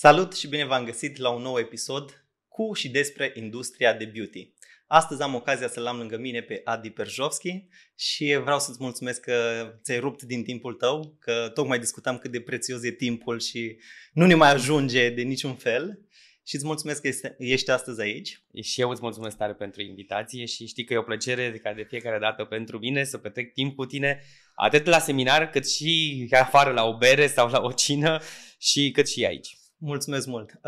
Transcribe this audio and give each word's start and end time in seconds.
Salut 0.00 0.36
și 0.36 0.48
bine 0.48 0.64
v-am 0.64 0.84
găsit 0.84 1.16
la 1.16 1.30
un 1.30 1.42
nou 1.42 1.58
episod 1.58 2.24
cu 2.48 2.72
și 2.72 2.88
despre 2.88 3.32
industria 3.34 3.94
de 3.94 4.04
beauty. 4.04 4.52
Astăzi 4.86 5.22
am 5.22 5.34
ocazia 5.34 5.68
să-l 5.68 5.86
am 5.86 5.96
lângă 5.96 6.18
mine 6.18 6.40
pe 6.40 6.60
Adi 6.64 6.90
Perjovski 6.90 7.64
și 7.94 8.38
vreau 8.42 8.58
să-ți 8.58 8.78
mulțumesc 8.80 9.20
că 9.20 9.66
ți-ai 9.82 9.98
rupt 9.98 10.22
din 10.22 10.44
timpul 10.44 10.74
tău, 10.74 11.16
că 11.18 11.50
tocmai 11.54 11.78
discutam 11.78 12.18
cât 12.18 12.30
de 12.30 12.40
prețios 12.40 12.82
e 12.82 12.90
timpul 12.90 13.40
și 13.40 13.78
nu 14.12 14.26
ne 14.26 14.34
mai 14.34 14.50
ajunge 14.50 15.10
de 15.10 15.22
niciun 15.22 15.54
fel. 15.54 16.00
Și 16.46 16.54
îți 16.54 16.66
mulțumesc 16.66 17.00
că 17.02 17.34
ești 17.38 17.70
astăzi 17.70 18.00
aici. 18.00 18.42
Și 18.62 18.80
eu 18.80 18.90
îți 18.90 19.02
mulțumesc 19.02 19.36
tare 19.36 19.54
pentru 19.54 19.82
invitație 19.82 20.44
și 20.44 20.66
știi 20.66 20.84
că 20.84 20.92
e 20.92 20.96
o 20.96 21.02
plăcere 21.02 21.60
ca 21.62 21.72
de 21.72 21.86
fiecare 21.88 22.18
dată 22.18 22.44
pentru 22.44 22.78
mine 22.78 23.04
să 23.04 23.18
petrec 23.18 23.52
timp 23.52 23.76
cu 23.76 23.86
tine 23.86 24.22
atât 24.54 24.86
la 24.86 24.98
seminar 24.98 25.50
cât 25.50 25.70
și 25.70 26.28
afară 26.30 26.70
la 26.72 26.84
o 26.84 26.96
bere 26.96 27.26
sau 27.26 27.48
la 27.48 27.60
o 27.60 27.72
cină 27.72 28.20
și 28.58 28.90
cât 28.90 29.08
și 29.08 29.24
aici. 29.24 29.57
Mulțumesc 29.78 30.26
mult! 30.26 30.60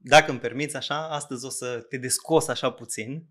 Dacă 0.00 0.30
îmi 0.30 0.40
permiți 0.40 0.76
așa, 0.76 1.08
astăzi 1.08 1.44
o 1.44 1.48
să 1.48 1.86
te 1.88 1.96
descos 1.96 2.48
așa 2.48 2.70
puțin 2.70 3.28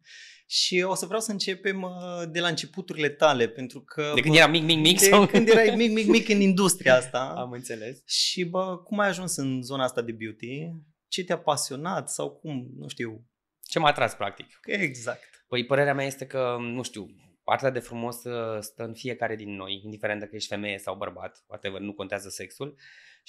și 0.49 0.81
o 0.81 0.95
să 0.95 1.05
vreau 1.05 1.21
să 1.21 1.31
începem 1.31 1.81
uh, 1.81 2.23
de 2.31 2.39
la 2.39 2.47
începuturile 2.47 3.09
tale, 3.09 3.47
pentru 3.47 3.81
că... 3.81 4.11
De 4.15 4.21
când 4.21 4.35
eram 4.35 4.51
mic, 4.51 4.63
mic, 4.63 4.77
mic? 4.77 4.99
De 4.99 5.05
sau? 5.05 5.25
când 5.25 5.49
erai 5.49 5.75
mic, 5.75 5.91
mic, 5.91 6.07
mic 6.07 6.29
în 6.29 6.41
industria 6.41 6.95
asta. 6.95 7.19
Am 7.37 7.51
înțeles. 7.51 8.01
Și 8.05 8.43
bă, 8.43 8.77
cum 8.77 8.99
ai 8.99 9.07
ajuns 9.07 9.35
în 9.35 9.61
zona 9.61 9.83
asta 9.83 10.01
de 10.01 10.11
beauty? 10.11 10.71
Ce 11.07 11.23
te-a 11.23 11.37
pasionat 11.37 12.09
sau 12.09 12.31
cum, 12.31 12.67
nu 12.77 12.87
știu... 12.87 13.25
Ce 13.61 13.79
m-a 13.79 13.87
atras, 13.87 14.15
practic? 14.15 14.59
Exact. 14.65 15.45
Păi 15.47 15.65
părerea 15.65 15.93
mea 15.93 16.05
este 16.05 16.25
că, 16.25 16.57
nu 16.59 16.83
știu, 16.83 17.07
partea 17.43 17.69
de 17.69 17.79
frumos 17.79 18.23
uh, 18.23 18.59
stă 18.59 18.83
în 18.83 18.93
fiecare 18.93 19.35
din 19.35 19.55
noi, 19.55 19.81
indiferent 19.83 20.19
dacă 20.19 20.35
ești 20.35 20.49
femeie 20.49 20.77
sau 20.77 20.95
bărbat, 20.95 21.43
whatever, 21.47 21.81
nu 21.81 21.93
contează 21.93 22.29
sexul. 22.29 22.77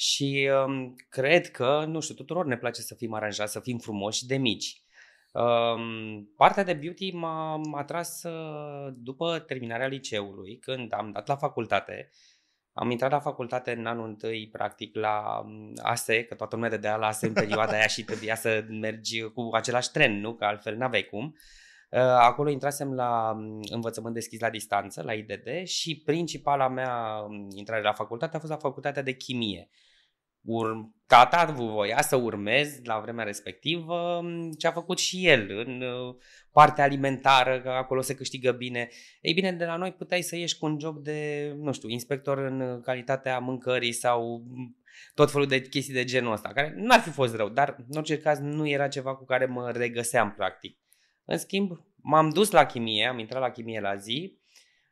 Și 0.00 0.50
um, 0.66 0.94
cred 1.08 1.50
că, 1.50 1.84
nu 1.86 2.00
știu, 2.00 2.14
tuturor 2.14 2.46
ne 2.46 2.56
place 2.56 2.80
să 2.80 2.94
fim 2.94 3.14
aranjați, 3.14 3.52
să 3.52 3.60
fim 3.60 3.78
frumoși 3.78 4.27
de 4.27 4.36
mici. 4.36 4.82
Um, 5.32 6.32
partea 6.36 6.62
de 6.62 6.72
beauty 6.72 7.10
m-a 7.10 7.60
atras 7.72 8.22
uh, 8.22 8.94
după 8.96 9.38
terminarea 9.38 9.86
liceului, 9.86 10.58
când 10.58 10.92
am 10.92 11.10
dat 11.10 11.28
la 11.28 11.36
facultate. 11.36 12.10
Am 12.72 12.91
intrat 12.91 13.10
la 13.10 13.20
facultate 13.20 13.72
în 13.72 13.86
anul 13.86 14.06
întâi, 14.06 14.48
practic, 14.52 14.94
la 14.94 15.42
um, 15.44 15.72
ASE, 15.82 16.24
că 16.24 16.34
toată 16.34 16.54
lumea 16.54 16.70
dădea 16.70 16.96
la 16.96 17.06
ASE 17.06 17.26
în 17.26 17.32
perioada 17.32 17.72
aia 17.72 17.86
și 17.86 18.04
trebuia 18.04 18.34
să 18.34 18.64
mergi 18.69 19.22
cu 19.22 19.48
același 19.52 19.91
tren, 19.91 20.20
nu? 20.20 20.34
Că 20.34 20.44
altfel 20.44 20.76
n-aveai 20.76 21.04
cum. 21.10 21.36
Uh, 21.91 21.98
acolo 22.00 22.50
intrasem 22.50 22.94
la 22.94 23.32
um, 23.36 23.60
învățământ 23.70 24.14
deschis 24.14 24.41
la 24.41 24.50
distanță, 24.50 25.02
la 25.02 25.12
IDD 25.12 25.64
și 25.64 26.02
principala 26.04 26.69
mea 26.69 27.24
um, 27.28 27.48
intrare 27.54 27.82
la 27.82 27.92
facultate 27.92 28.36
a 28.36 28.38
fost 28.38 28.52
la 28.52 28.58
facultatea 28.58 29.02
de 29.02 29.12
chimie 29.12 29.70
ur- 30.42 30.97
tata 31.08 31.44
voia 31.44 32.00
să 32.00 32.17
urmez 32.17 32.81
la 32.84 32.98
vremea 32.98 33.25
respectivă 33.25 34.20
ce 34.58 34.67
a 34.67 34.70
făcut 34.70 34.98
și 34.98 35.27
el 35.27 35.64
în 35.67 35.81
uh, 35.81 36.14
partea 36.53 36.84
alimentară, 36.84 37.61
că 37.61 37.69
acolo 37.69 38.00
se 38.00 38.14
câștigă 38.14 38.53
bine. 38.53 38.89
Ei 39.20 39.33
bine, 39.33 39.53
de 39.53 39.64
la 39.64 39.77
noi 39.77 39.92
puteai 39.92 40.22
să 40.22 40.36
ieși 40.36 40.59
cu 40.59 40.66
un 40.66 40.78
job 40.81 40.98
de, 40.98 41.53
nu 41.59 41.72
știu, 41.72 41.89
inspector 41.89 42.39
în 42.39 42.81
calitatea 42.81 43.39
mâncării 43.39 43.92
sau 43.92 44.44
tot 45.14 45.31
felul 45.31 45.47
de 45.47 45.61
chestii 45.61 45.94
de 45.94 46.05
genul 46.05 46.33
ăsta, 46.33 46.48
care 46.48 46.75
nu 46.77 46.92
ar 46.92 47.00
fi 47.00 47.11
fost 47.11 47.34
rău, 47.34 47.48
dar 47.48 47.77
în 47.89 47.97
orice 47.97 48.19
caz 48.19 48.39
nu 48.39 48.69
era 48.69 48.89
ceva 48.89 49.16
cu 49.16 49.25
care 49.25 49.47
mă 49.47 49.70
regăseam 49.70 50.33
practic. 50.36 50.78
În 51.25 51.39
schimb, 51.39 51.70
m-am 51.97 52.31
dus 52.31 52.50
la 52.50 52.66
chimie, 52.66 53.06
am 53.06 53.19
intrat 53.19 53.41
la 53.41 53.50
chimie 53.50 53.81
la 53.81 53.97
zi 53.97 54.38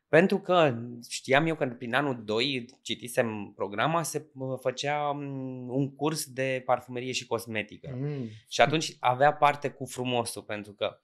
pentru 0.09 0.39
că 0.39 0.77
știam 1.09 1.45
eu 1.47 1.55
că 1.55 1.65
prin 1.65 1.93
anul 1.93 2.23
2 2.23 2.65
citisem 2.81 3.53
programa, 3.55 4.03
se 4.03 4.25
făcea 4.61 5.11
mm, 5.11 5.69
un 5.69 5.95
curs 5.95 6.25
de 6.25 6.61
parfumerie 6.65 7.11
și 7.11 7.25
cosmetică. 7.25 7.97
Mm. 7.99 8.29
Și 8.47 8.61
atunci 8.61 8.95
avea 8.99 9.33
parte 9.33 9.69
cu 9.69 9.85
frumosul, 9.85 10.41
pentru 10.41 10.71
că 10.71 10.99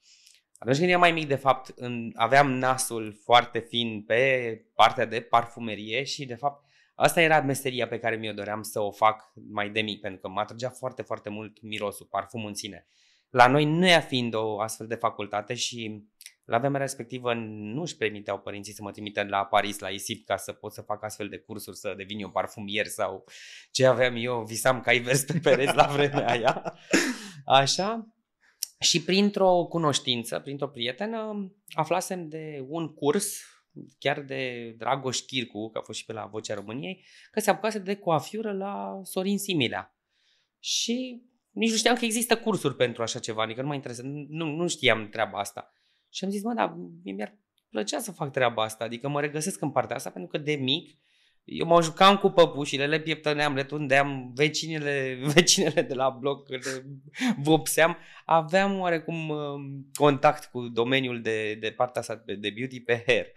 atunci 0.57 0.77
când 0.77 0.89
eram 0.89 1.01
mai 1.01 1.11
mic, 1.11 1.27
de 1.27 1.35
fapt, 1.35 1.73
în, 1.75 2.11
aveam 2.15 2.51
nasul 2.51 3.17
foarte 3.23 3.59
fin 3.59 4.03
pe 4.03 4.61
partea 4.75 5.05
de 5.05 5.21
parfumerie 5.21 6.03
și, 6.03 6.25
de 6.25 6.35
fapt, 6.35 6.65
asta 6.95 7.21
era 7.21 7.41
meseria 7.41 7.87
pe 7.87 7.99
care 7.99 8.15
mi-o 8.15 8.33
doream 8.33 8.61
să 8.61 8.79
o 8.79 8.91
fac 8.91 9.31
mai 9.49 9.69
de 9.69 9.81
mic, 9.81 10.01
pentru 10.01 10.19
că 10.21 10.27
mă 10.27 10.39
atrăgea 10.39 10.69
foarte, 10.69 11.01
foarte 11.01 11.29
mult 11.29 11.61
mirosul, 11.61 12.07
parfumul 12.09 12.47
în 12.47 12.53
sine. 12.53 12.87
La 13.29 13.47
noi 13.47 13.65
nu 13.65 13.87
ea 13.87 13.99
fiind 13.99 14.33
o 14.33 14.59
astfel 14.59 14.87
de 14.87 14.95
facultate 14.95 15.53
și 15.53 16.03
la 16.45 16.59
vremea 16.59 16.79
respectivă 16.79 17.33
nu 17.33 17.81
își 17.81 17.97
permiteau 17.97 18.39
părinții 18.39 18.73
să 18.73 18.81
mă 18.81 18.91
trimită 18.91 19.23
la 19.23 19.45
Paris, 19.45 19.79
la 19.79 19.89
ISIP, 19.89 20.25
ca 20.25 20.37
să 20.37 20.51
pot 20.51 20.73
să 20.73 20.81
fac 20.81 21.03
astfel 21.03 21.29
de 21.29 21.37
cursuri, 21.37 21.77
să 21.77 21.93
devin 21.97 22.19
eu 22.19 22.29
parfumier 22.29 22.85
sau 22.85 23.25
ce 23.71 23.85
aveam 23.85 24.15
eu, 24.15 24.43
visam 24.43 24.81
ca 24.81 24.91
vers 25.03 25.23
pe 25.23 25.39
pereți 25.39 25.75
la 25.75 25.87
vremea 25.87 26.29
aia. 26.29 26.73
Așa. 27.45 28.07
Și 28.79 29.03
printr-o 29.03 29.65
cunoștință, 29.69 30.39
printr-o 30.39 30.67
prietenă, 30.67 31.51
aflasem 31.75 32.27
de 32.27 32.65
un 32.67 32.93
curs 32.93 33.41
chiar 33.99 34.21
de 34.21 34.73
Dragoș 34.77 35.19
Chircu, 35.19 35.69
că 35.69 35.77
a 35.77 35.81
fost 35.81 35.99
și 35.99 36.05
pe 36.05 36.13
la 36.13 36.25
Vocea 36.25 36.53
României, 36.53 37.05
că 37.31 37.39
se 37.39 37.49
apucase 37.49 37.79
de 37.79 37.95
coafiură 37.95 38.53
la 38.53 38.99
Sorin 39.03 39.37
Similea. 39.37 39.97
Și 40.59 41.21
nici 41.49 41.69
nu 41.69 41.77
știam 41.77 41.95
că 41.95 42.05
există 42.05 42.37
cursuri 42.37 42.75
pentru 42.75 43.01
așa 43.01 43.19
ceva, 43.19 43.43
adică 43.43 43.61
nu 43.61 43.67
mă 43.67 43.73
interesează, 43.73 44.09
nu, 44.27 44.45
nu 44.45 44.67
știam 44.67 45.09
treaba 45.09 45.39
asta. 45.39 45.71
Și 46.13 46.23
am 46.23 46.29
zis, 46.29 46.43
mă, 46.43 46.53
dar 46.53 46.77
mi-ar 47.03 47.37
plăcea 47.69 47.99
să 47.99 48.11
fac 48.11 48.31
treaba 48.31 48.63
asta, 48.63 48.83
adică 48.83 49.07
mă 49.07 49.21
regăsesc 49.21 49.61
în 49.61 49.71
partea 49.71 49.95
asta 49.95 50.09
pentru 50.09 50.29
că 50.31 50.37
de 50.37 50.53
mic 50.53 50.97
eu 51.43 51.65
mă 51.65 51.81
jucam 51.81 52.17
cu 52.17 52.29
păpușile, 52.29 52.87
le 52.87 52.99
pieptăneam, 52.99 53.53
le 53.53 53.63
tundeam, 53.63 54.31
vecinele, 54.35 55.19
vecinele 55.33 55.81
de 55.81 55.93
la 55.93 56.09
bloc 56.09 56.49
le 56.49 56.59
vopseam. 57.37 57.97
Aveam 58.25 58.79
oarecum 58.79 59.29
um, 59.29 59.89
contact 59.93 60.45
cu 60.45 60.67
domeniul 60.67 61.21
de, 61.21 61.55
de 61.55 61.71
partea 61.71 62.01
asta 62.01 62.23
de 62.25 62.53
beauty 62.55 62.81
pe 62.81 63.03
hair. 63.07 63.27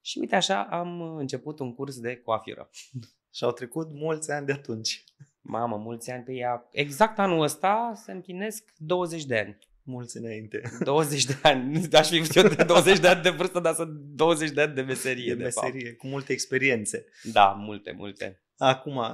Și 0.00 0.18
uite 0.18 0.34
așa 0.34 0.62
am 0.62 1.00
început 1.16 1.58
un 1.58 1.74
curs 1.74 1.98
de 1.98 2.16
coafură. 2.16 2.70
Și 3.34 3.44
au 3.44 3.52
trecut 3.52 3.92
mulți 3.92 4.30
ani 4.30 4.46
de 4.46 4.52
atunci. 4.52 5.04
Mamă, 5.40 5.76
mulți 5.76 6.10
ani 6.10 6.24
pe 6.24 6.32
ea. 6.32 6.68
Exact 6.70 7.18
anul 7.18 7.42
ăsta 7.42 7.92
se 7.94 8.12
împlinesc 8.12 8.72
20 8.76 9.24
de 9.24 9.38
ani 9.38 9.58
mulți 9.84 10.16
înainte. 10.16 10.62
20 10.84 11.24
de 11.24 11.36
ani. 11.42 11.88
Aș 11.92 12.08
fi 12.08 12.38
eu 12.38 12.48
de 12.48 12.64
20 12.64 12.98
de 12.98 13.08
ani 13.08 13.22
de 13.22 13.30
vârstă, 13.30 13.60
dar 13.60 13.74
sunt 13.74 13.90
20 13.90 14.50
de 14.50 14.60
ani 14.60 14.74
de 14.74 14.82
meserie. 14.82 15.28
De, 15.28 15.34
de 15.34 15.42
meserie, 15.42 15.86
fapt. 15.86 15.96
cu 15.96 16.06
multe 16.06 16.32
experiențe. 16.32 17.06
Da, 17.22 17.46
multe, 17.46 17.92
multe. 17.96 18.42
Acum, 18.56 18.96
uh, 18.96 19.06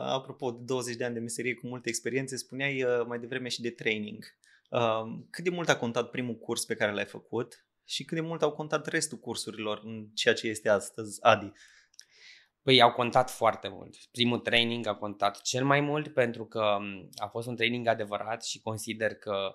apropo 0.00 0.50
de 0.50 0.62
20 0.64 0.96
de 0.96 1.04
ani 1.04 1.14
de 1.14 1.20
meserie 1.20 1.54
cu 1.54 1.66
multe 1.66 1.88
experiențe, 1.88 2.36
spuneai 2.36 2.82
uh, 2.82 3.04
mai 3.06 3.18
devreme 3.18 3.48
și 3.48 3.60
de 3.60 3.70
training. 3.70 4.24
Uh, 4.70 5.02
cât 5.30 5.44
de 5.44 5.50
mult 5.50 5.68
a 5.68 5.76
contat 5.76 6.10
primul 6.10 6.34
curs 6.34 6.64
pe 6.64 6.74
care 6.74 6.92
l-ai 6.92 7.04
făcut 7.04 7.66
și 7.84 8.04
cât 8.04 8.16
de 8.16 8.22
mult 8.22 8.42
au 8.42 8.52
contat 8.52 8.86
restul 8.86 9.18
cursurilor 9.18 9.80
în 9.84 10.06
ceea 10.14 10.34
ce 10.34 10.48
este 10.48 10.68
astăzi 10.68 11.18
Adi? 11.24 11.52
Păi 12.62 12.82
au 12.82 12.92
contat 12.92 13.30
foarte 13.30 13.68
mult. 13.68 13.96
Primul 14.10 14.38
training 14.38 14.86
a 14.86 14.94
contat 14.94 15.40
cel 15.42 15.64
mai 15.64 15.80
mult 15.80 16.08
pentru 16.08 16.46
că 16.46 16.76
um, 16.78 17.08
a 17.16 17.26
fost 17.26 17.46
un 17.46 17.56
training 17.56 17.86
adevărat 17.86 18.44
și 18.44 18.60
consider 18.60 19.14
că 19.14 19.36
uh, 19.48 19.54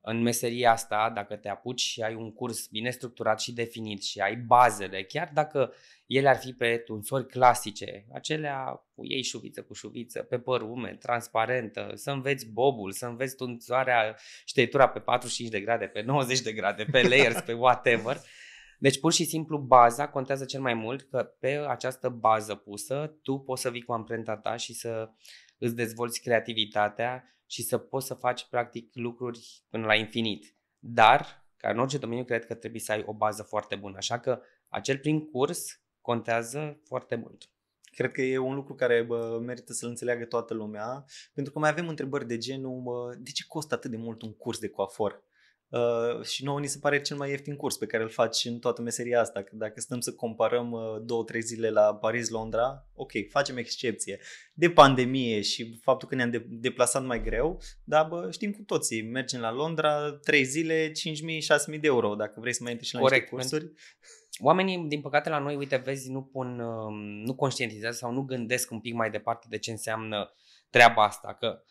în 0.00 0.22
meseria 0.22 0.70
asta, 0.70 1.10
dacă 1.14 1.36
te 1.36 1.48
apuci 1.48 1.80
și 1.80 2.02
ai 2.02 2.14
un 2.14 2.32
curs 2.32 2.66
bine 2.66 2.90
structurat 2.90 3.40
și 3.40 3.52
definit 3.52 4.02
și 4.02 4.20
ai 4.20 4.36
bazele, 4.36 5.04
chiar 5.04 5.30
dacă 5.34 5.72
ele 6.06 6.28
ar 6.28 6.36
fi 6.36 6.52
pe 6.52 6.76
tunsori 6.76 7.26
clasice, 7.26 8.06
acelea 8.12 8.84
cu 8.94 9.06
ei 9.06 9.22
șuviță 9.22 9.62
cu 9.62 9.74
șuviță, 9.74 10.22
pe 10.22 10.38
păr 10.38 10.60
umed, 10.60 10.98
transparentă, 10.98 11.90
să 11.94 12.10
înveți 12.10 12.46
bobul, 12.46 12.92
să 12.92 13.06
înveți 13.06 13.36
tunsoarea, 13.36 14.16
șteitura 14.44 14.88
pe 14.88 14.98
45 14.98 15.50
de 15.50 15.60
grade, 15.60 15.86
pe 15.86 16.02
90 16.02 16.40
de 16.40 16.52
grade, 16.52 16.84
pe 16.84 17.02
layers, 17.02 17.40
pe 17.40 17.52
whatever. 17.52 18.16
Deci 18.78 19.00
pur 19.00 19.12
și 19.12 19.24
simplu 19.24 19.58
baza 19.58 20.08
contează 20.08 20.44
cel 20.44 20.60
mai 20.60 20.74
mult 20.74 21.02
că 21.02 21.22
pe 21.40 21.64
această 21.68 22.08
bază 22.08 22.54
pusă 22.54 23.18
tu 23.22 23.38
poți 23.38 23.62
să 23.62 23.70
vii 23.70 23.82
cu 23.82 23.92
amprenta 23.92 24.36
ta 24.36 24.56
și 24.56 24.74
să 24.74 25.10
îți 25.60 25.74
dezvolți 25.74 26.20
creativitatea 26.20 27.24
și 27.46 27.62
să 27.62 27.78
poți 27.78 28.06
să 28.06 28.14
faci 28.14 28.48
practic 28.48 28.90
lucruri 28.94 29.64
până 29.68 29.86
la 29.86 29.94
infinit. 29.94 30.56
Dar, 30.78 31.46
ca 31.56 31.70
în 31.70 31.78
orice 31.78 31.98
domeniu, 31.98 32.24
cred 32.24 32.46
că 32.46 32.54
trebuie 32.54 32.80
să 32.80 32.92
ai 32.92 33.02
o 33.06 33.14
bază 33.14 33.42
foarte 33.42 33.76
bună. 33.76 33.96
Așa 33.96 34.18
că 34.18 34.40
acel 34.68 34.98
prim 34.98 35.20
curs 35.20 35.82
contează 36.00 36.80
foarte 36.84 37.14
mult. 37.14 37.50
Cred 37.90 38.12
că 38.12 38.22
e 38.22 38.38
un 38.38 38.54
lucru 38.54 38.74
care 38.74 39.02
bă, 39.02 39.40
merită 39.44 39.72
să-l 39.72 39.88
înțeleagă 39.88 40.24
toată 40.24 40.54
lumea, 40.54 41.04
pentru 41.34 41.52
că 41.52 41.58
mai 41.58 41.70
avem 41.70 41.88
întrebări 41.88 42.26
de 42.26 42.38
genul 42.38 42.80
bă, 42.80 43.14
de 43.18 43.30
ce 43.30 43.44
costă 43.48 43.74
atât 43.74 43.90
de 43.90 43.96
mult 43.96 44.22
un 44.22 44.32
curs 44.32 44.58
de 44.58 44.68
coafor? 44.68 45.22
Uh, 45.70 46.24
și 46.24 46.44
nouă 46.44 46.60
ni 46.60 46.66
se 46.66 46.78
pare 46.78 47.00
cel 47.00 47.16
mai 47.16 47.30
ieftin 47.30 47.56
curs 47.56 47.76
pe 47.76 47.86
care 47.86 48.02
îl 48.02 48.08
faci 48.08 48.44
în 48.44 48.58
toată 48.58 48.82
meseria 48.82 49.20
asta. 49.20 49.42
Că 49.42 49.50
dacă 49.56 49.80
stăm 49.80 50.00
să 50.00 50.12
comparăm 50.12 50.70
uh, 50.70 50.80
două, 51.02 51.24
trei 51.24 51.40
zile 51.40 51.70
la 51.70 51.94
Paris-Londra, 51.94 52.86
ok, 52.94 53.10
facem 53.28 53.56
excepție. 53.56 54.20
De 54.54 54.70
pandemie 54.70 55.40
și 55.40 55.78
faptul 55.82 56.08
că 56.08 56.14
ne-am 56.14 56.30
de- 56.30 56.46
deplasat 56.48 57.04
mai 57.04 57.22
greu, 57.22 57.60
dar 57.84 58.06
bă, 58.06 58.28
știm 58.30 58.52
cu 58.52 58.62
toții, 58.62 59.02
mergem 59.02 59.40
la 59.40 59.52
Londra, 59.52 60.12
trei 60.12 60.44
zile, 60.44 60.92
5.000-6.000 60.92 61.80
de 61.80 61.86
euro, 61.86 62.14
dacă 62.14 62.40
vrei 62.40 62.52
să 62.52 62.62
mai 62.62 62.72
intri 62.72 62.86
și 62.86 62.94
la 62.94 63.00
Corect. 63.00 63.32
niște 63.32 63.48
cursuri. 63.48 63.72
Oamenii, 64.42 64.84
din 64.88 65.00
păcate, 65.00 65.28
la 65.28 65.38
noi, 65.38 65.56
uite, 65.56 65.76
vezi, 65.76 66.10
nu 66.10 66.22
pun, 66.22 66.60
um, 66.60 66.94
nu 67.24 67.34
conștientizează 67.34 67.96
sau 67.96 68.12
nu 68.12 68.22
gândesc 68.22 68.70
un 68.70 68.80
pic 68.80 68.94
mai 68.94 69.10
departe 69.10 69.46
de 69.50 69.58
ce 69.58 69.70
înseamnă 69.70 70.34
treaba 70.70 71.04
asta, 71.04 71.36
că 71.40 71.62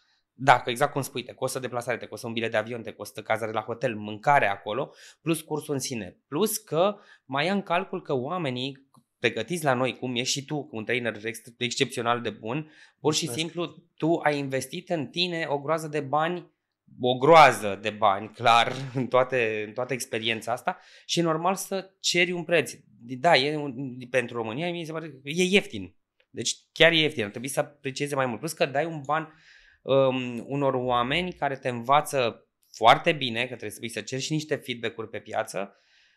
Dacă, 0.42 0.70
exact 0.70 0.92
cum 0.92 1.02
spui, 1.02 1.24
te 1.24 1.34
costă 1.34 1.60
deplasare, 1.60 1.98
te 1.98 2.06
costă 2.06 2.28
un 2.28 2.34
bilet 2.34 2.52
de 2.52 2.58
avion, 2.58 2.82
te 2.82 2.92
costă 2.92 3.22
cazare 3.22 3.52
la 3.52 3.62
hotel, 3.62 3.96
mâncare 3.96 4.48
acolo, 4.48 4.94
plus 5.22 5.42
cursul 5.42 5.74
în 5.74 5.80
sine. 5.80 6.18
Plus 6.28 6.58
că 6.58 6.96
mai 7.26 7.46
ia 7.46 7.54
în 7.54 7.62
calcul 7.62 8.02
că 8.02 8.14
oamenii 8.14 8.90
pregătiți 9.20 9.64
la 9.64 9.74
noi, 9.74 9.98
cum 9.98 10.16
ești 10.16 10.40
și 10.40 10.46
tu, 10.46 10.70
un 10.72 10.86
trainer 10.86 11.26
ex- 11.26 11.54
excepțional 11.58 12.22
de 12.22 12.30
bun, 12.30 12.72
pur 13.00 13.14
și 13.14 13.26
Mulțumesc. 13.26 13.54
simplu 13.54 13.84
tu 13.98 14.16
ai 14.16 14.38
investit 14.38 14.90
în 14.90 15.08
tine 15.08 15.46
o 15.48 15.60
groază 15.60 15.88
de 15.88 16.00
bani, 16.00 16.52
o 17.00 17.18
groază 17.18 17.80
de 17.82 17.90
bani, 17.90 18.30
clar, 18.40 18.74
în, 18.94 19.08
toate, 19.08 19.64
în 19.68 19.74
toată 19.74 19.94
experiența 19.94 20.52
asta 20.52 20.80
și 21.06 21.20
e 21.20 21.24
normal 21.24 21.56
să 21.56 21.92
ceri 22.00 22.32
un 22.32 22.44
preț. 22.44 22.74
Da, 23.20 23.38
e 23.38 23.56
un, 23.56 23.98
pentru 24.10 24.36
România, 24.36 24.72
mi 24.72 24.86
se 24.86 24.92
pare 24.92 25.10
că 25.10 25.16
e 25.24 25.44
ieftin. 25.44 25.94
Deci 26.30 26.56
chiar 26.72 26.92
e 26.92 27.00
ieftin, 27.00 27.24
ar 27.24 27.30
trebui 27.30 27.48
să 27.48 27.60
aprecieze 27.60 28.16
mai 28.16 28.26
mult. 28.26 28.40
Plus 28.40 28.54
că 28.54 28.66
dai 28.66 28.86
un 28.86 29.02
ban 29.06 29.34
um, 29.82 30.44
unor 30.48 30.74
oameni 30.74 31.34
care 31.34 31.56
te 31.56 31.70
învață 31.70 32.48
foarte 32.72 33.12
bine, 33.12 33.40
că 33.40 33.46
trebuie 33.46 33.70
să 33.70 33.78
trebuie 33.80 34.04
să 34.04 34.10
ceri 34.10 34.22
și 34.22 34.32
niște 34.32 34.56
feedback-uri 34.56 35.10
pe 35.10 35.20
piață, 35.20 35.76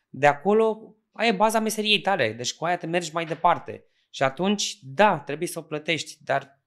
de 0.08 0.26
acolo 0.26 0.96
aia 1.12 1.28
e 1.28 1.32
baza 1.32 1.60
meseriei 1.60 2.00
tale, 2.00 2.32
deci 2.32 2.54
cu 2.54 2.64
aia 2.64 2.76
te 2.76 2.86
mergi 2.86 3.12
mai 3.12 3.24
departe. 3.24 3.84
Și 4.10 4.22
atunci, 4.22 4.78
da, 4.82 5.18
trebuie 5.18 5.48
să 5.48 5.58
o 5.58 5.62
plătești, 5.62 6.16
dar 6.24 6.60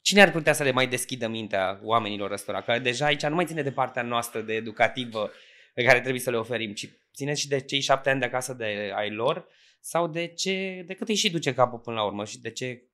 cine 0.00 0.20
ar 0.20 0.30
putea 0.30 0.52
să 0.52 0.62
le 0.62 0.70
mai 0.70 0.88
deschidă 0.88 1.28
mintea 1.28 1.80
oamenilor 1.82 2.30
ăstora? 2.30 2.62
Că 2.62 2.78
deja 2.78 3.06
aici 3.06 3.26
nu 3.26 3.34
mai 3.34 3.46
ține 3.46 3.62
de 3.62 3.72
partea 3.72 4.02
noastră 4.02 4.40
de 4.40 4.54
educativă 4.54 5.30
pe 5.74 5.82
care 5.82 6.00
trebuie 6.00 6.20
să 6.20 6.30
le 6.30 6.36
oferim, 6.36 6.72
ci 6.72 6.88
ține 7.14 7.34
și 7.34 7.48
de 7.48 7.60
cei 7.60 7.80
șapte 7.80 8.10
ani 8.10 8.20
de 8.20 8.26
acasă 8.26 8.52
de 8.52 8.92
ai 8.94 9.10
lor 9.10 9.46
sau 9.80 10.06
de, 10.06 10.26
ce, 10.26 10.84
de 10.86 10.94
cât 10.94 11.08
îi 11.08 11.14
și 11.14 11.30
duce 11.30 11.54
capul 11.54 11.78
până 11.78 11.96
la 11.96 12.04
urmă 12.04 12.24
și 12.24 12.40
de 12.40 12.50
ce 12.50 12.87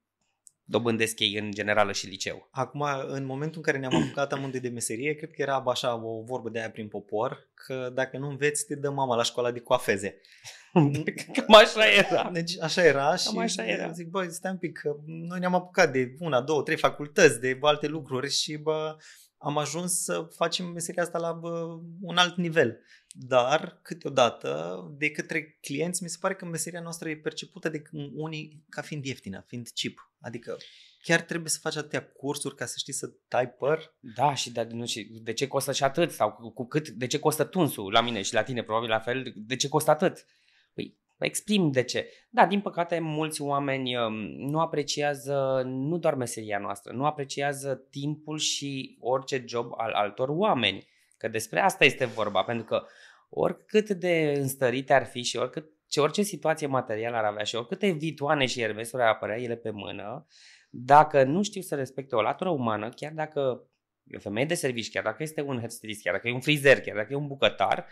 dobândesc 0.64 1.20
ei 1.20 1.38
în 1.38 1.50
generală 1.50 1.92
și 1.92 2.06
liceu. 2.06 2.48
Acum, 2.50 2.86
în 3.06 3.24
momentul 3.24 3.56
în 3.56 3.62
care 3.62 3.78
ne-am 3.78 4.02
apucat 4.02 4.32
amândoi 4.32 4.60
de 4.60 4.68
meserie, 4.68 5.14
cred 5.14 5.30
că 5.30 5.42
era 5.42 5.64
așa 5.66 6.04
o 6.04 6.22
vorbă 6.22 6.48
de 6.48 6.58
aia 6.58 6.70
prin 6.70 6.88
popor, 6.88 7.48
că 7.54 7.90
dacă 7.94 8.18
nu 8.18 8.28
înveți, 8.28 8.66
te 8.66 8.74
dă 8.74 8.90
mama 8.90 9.16
la 9.16 9.22
școala 9.22 9.50
de 9.50 9.60
coafeze. 9.60 10.20
Cam 11.34 11.54
așa 11.54 11.86
era. 11.86 12.30
Deci 12.32 12.60
așa 12.60 12.84
era 12.84 13.16
și 13.16 13.26
Cam 13.26 13.38
așa 13.38 13.64
era. 13.64 13.90
zic, 13.90 14.08
băi, 14.08 14.30
stai 14.30 14.50
un 14.50 14.58
pic, 14.58 14.78
că 14.78 14.96
noi 15.06 15.38
ne-am 15.38 15.54
apucat 15.54 15.92
de 15.92 16.14
una, 16.18 16.40
două, 16.40 16.62
trei 16.62 16.76
facultăți, 16.76 17.40
de 17.40 17.58
alte 17.60 17.86
lucruri 17.86 18.30
și 18.30 18.56
bă, 18.56 18.96
am 19.38 19.58
ajuns 19.58 20.02
să 20.02 20.28
facem 20.36 20.66
meseria 20.66 21.02
asta 21.02 21.18
la 21.18 21.32
bă, 21.32 21.78
un 22.00 22.16
alt 22.16 22.36
nivel. 22.36 22.80
Dar, 23.16 23.78
câteodată, 23.82 24.80
de 24.98 25.10
către 25.10 25.58
clienți, 25.60 26.02
mi 26.02 26.08
se 26.08 26.16
pare 26.20 26.34
că 26.34 26.44
meseria 26.44 26.80
noastră 26.80 27.08
e 27.08 27.16
percepută 27.16 27.68
de 27.68 27.82
unii 28.14 28.64
ca 28.68 28.82
fiind 28.82 29.04
ieftină, 29.04 29.44
fiind 29.46 29.68
cheap. 29.74 30.12
Adică 30.20 30.56
chiar 31.02 31.20
trebuie 31.20 31.50
să 31.50 31.58
faci 31.60 31.76
atâtea 31.76 32.06
cursuri 32.06 32.54
ca 32.54 32.66
să 32.66 32.74
știi 32.78 32.92
să 32.92 33.12
tai 33.28 33.48
păr. 33.48 33.94
Da, 34.00 34.34
și 34.34 34.52
de, 34.52 34.68
nu, 34.70 34.86
și 34.86 35.08
de 35.22 35.32
ce 35.32 35.46
costă 35.46 35.72
și 35.72 35.84
atât? 35.84 36.10
Sau 36.10 36.32
cu, 36.32 36.50
cu 36.50 36.66
cât, 36.66 36.88
de 36.88 37.06
ce 37.06 37.18
costă 37.18 37.44
tunsul 37.44 37.92
la 37.92 38.00
mine 38.00 38.22
și 38.22 38.34
la 38.34 38.42
tine 38.42 38.62
probabil 38.62 38.88
la 38.88 38.98
fel? 38.98 39.32
De 39.36 39.56
ce 39.56 39.68
costă 39.68 39.90
atât? 39.90 40.26
Păi, 40.72 40.98
exprim 41.18 41.70
de 41.70 41.82
ce. 41.82 42.08
Da, 42.30 42.46
din 42.46 42.60
păcate, 42.60 42.98
mulți 42.98 43.42
oameni 43.42 43.96
um, 43.96 44.14
nu 44.50 44.60
apreciază 44.60 45.62
nu 45.66 45.98
doar 45.98 46.14
meseria 46.14 46.58
noastră, 46.58 46.92
nu 46.92 47.06
apreciază 47.06 47.74
timpul 47.90 48.38
și 48.38 48.96
orice 49.00 49.44
job 49.46 49.72
al 49.76 49.92
altor 49.92 50.28
oameni. 50.28 50.92
Că 51.16 51.28
despre 51.28 51.60
asta 51.60 51.84
este 51.84 52.04
vorba, 52.04 52.42
pentru 52.42 52.64
că 52.64 52.86
oricât 53.36 53.90
de 53.90 54.34
înstărite 54.36 54.92
ar 54.92 55.06
fi 55.06 55.22
și 55.22 55.36
oricât, 55.36 55.70
și 55.90 55.98
orice 55.98 56.22
situație 56.22 56.66
materială 56.66 57.16
ar 57.16 57.24
avea 57.24 57.44
și 57.44 57.54
oricâte 57.54 57.90
vitoane 57.90 58.46
și 58.46 58.60
ermesuri 58.60 59.02
ar 59.02 59.08
apărea 59.08 59.40
ele 59.40 59.56
pe 59.56 59.70
mână, 59.70 60.26
dacă 60.70 61.24
nu 61.24 61.42
știu 61.42 61.60
să 61.60 61.74
respecte 61.74 62.14
o 62.14 62.22
latură 62.22 62.50
umană, 62.50 62.88
chiar 62.88 63.12
dacă 63.12 63.68
e 64.04 64.16
o 64.16 64.20
femeie 64.20 64.46
de 64.46 64.54
serviciu, 64.54 64.90
chiar 64.92 65.02
dacă 65.02 65.22
este 65.22 65.42
un 65.42 65.58
hairstylist, 65.58 66.02
chiar 66.02 66.14
dacă 66.14 66.28
e 66.28 66.32
un 66.32 66.40
frizer, 66.40 66.80
chiar 66.80 66.96
dacă 66.96 67.12
e 67.12 67.16
un 67.16 67.26
bucătar, 67.26 67.86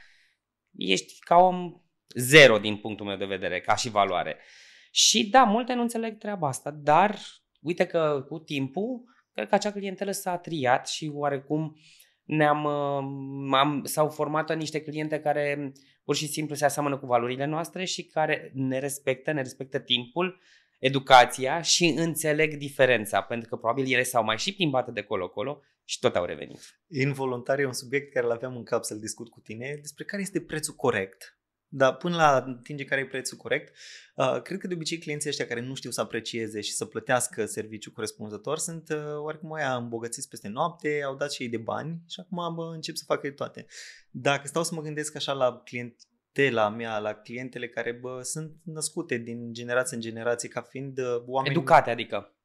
ești 0.77 1.19
ca 1.19 1.37
om 1.37 1.83
zero 2.15 2.59
din 2.59 2.77
punctul 2.77 3.07
meu 3.07 3.17
de 3.17 3.25
vedere, 3.25 3.61
ca 3.61 3.77
și 3.77 3.91
valoare. 3.91 4.37
Și 4.91 5.29
da, 5.29 5.43
multe 5.43 5.75
nu 5.75 5.81
înțeleg 5.81 6.19
treaba 6.19 6.49
asta, 6.49 6.71
dar 6.71 7.19
uite 7.61 7.87
că 7.87 8.25
cu 8.29 8.39
timpul, 8.39 9.03
cred 9.33 9.49
că 9.49 9.55
acea 9.55 9.73
clientelă 9.73 10.11
s-a 10.11 10.37
triat 10.37 10.89
și 10.89 11.11
oarecum 11.15 11.77
ne-am, 12.25 12.67
am, 13.55 13.83
s-au 13.85 14.09
format 14.09 14.57
niște 14.57 14.81
cliente 14.81 15.21
care 15.21 15.73
pur 16.05 16.15
și 16.15 16.27
simplu 16.27 16.55
se 16.55 16.65
aseamănă 16.65 16.99
cu 16.99 17.07
valorile 17.07 17.45
noastre 17.45 17.85
și 17.85 18.05
care 18.05 18.51
ne 18.55 18.79
respectă, 18.79 19.33
ne 19.33 19.43
respectă 19.43 19.79
timpul, 19.79 20.41
educația 20.79 21.63
și 21.63 21.95
înțeleg 21.97 22.55
diferența, 22.55 23.21
pentru 23.21 23.49
că 23.49 23.57
probabil 23.57 23.93
ele 23.93 24.03
s-au 24.03 24.25
mai 24.25 24.39
și 24.39 24.55
plimbate 24.55 24.91
de 24.91 25.03
colo-colo 25.03 25.63
și 25.85 25.99
tot 25.99 26.17
au 26.17 26.25
revenit. 26.25 26.81
Involuntar 26.89 27.59
e 27.59 27.67
un 27.67 27.73
subiect 27.73 28.13
care 28.13 28.27
îl 28.27 28.33
aveam 28.33 28.57
în 28.57 28.65
cap 28.65 28.85
să-l 28.85 28.99
discut 28.99 29.29
cu 29.29 29.41
tine, 29.41 29.79
despre 29.81 30.05
care 30.05 30.23
este 30.23 30.41
prețul 30.41 30.75
corect. 30.75 31.37
Dar 31.75 31.97
până 31.97 32.17
la 32.17 32.35
atinge 32.35 32.85
care 32.85 33.01
e 33.01 33.07
prețul 33.07 33.39
corect, 33.39 33.77
uh, 34.15 34.41
cred 34.43 34.59
că 34.59 34.67
de 34.67 34.75
obicei 34.75 34.99
clienții 34.99 35.29
ăștia 35.29 35.47
care 35.47 35.61
nu 35.61 35.75
știu 35.75 35.91
să 35.91 36.01
aprecieze 36.01 36.61
și 36.61 36.73
să 36.73 36.85
plătească 36.85 37.47
serviciul 37.47 37.93
corespunzător 37.93 38.59
sunt 38.59 38.89
uh, 38.89 39.17
oarecum 39.17 39.53
aia 39.53 39.77
îmbogățiți 39.77 40.29
peste 40.29 40.49
noapte, 40.49 41.03
au 41.07 41.17
dat 41.17 41.33
și 41.33 41.43
ei 41.43 41.49
de 41.49 41.57
bani 41.57 42.03
și 42.09 42.21
acum 42.21 42.55
bă, 42.55 42.71
încep 42.75 42.97
să 42.97 43.05
facă 43.07 43.31
toate. 43.31 43.67
Dacă 44.11 44.47
stau 44.47 44.63
să 44.63 44.75
mă 44.75 44.81
gândesc 44.81 45.17
așa 45.17 45.33
la 45.33 45.63
clientela 45.65 46.69
mea, 46.69 46.99
la 46.99 47.15
clientele 47.15 47.69
care 47.69 47.93
bă, 47.93 48.23
sunt 48.23 48.57
născute 48.65 49.17
din 49.17 49.53
generație 49.53 49.97
în 49.97 50.03
generație 50.03 50.49
ca 50.49 50.61
fiind 50.61 50.99
uh, 50.99 51.23
oameni... 51.27 51.55
Educate, 51.55 51.91
adică. 51.91 52.37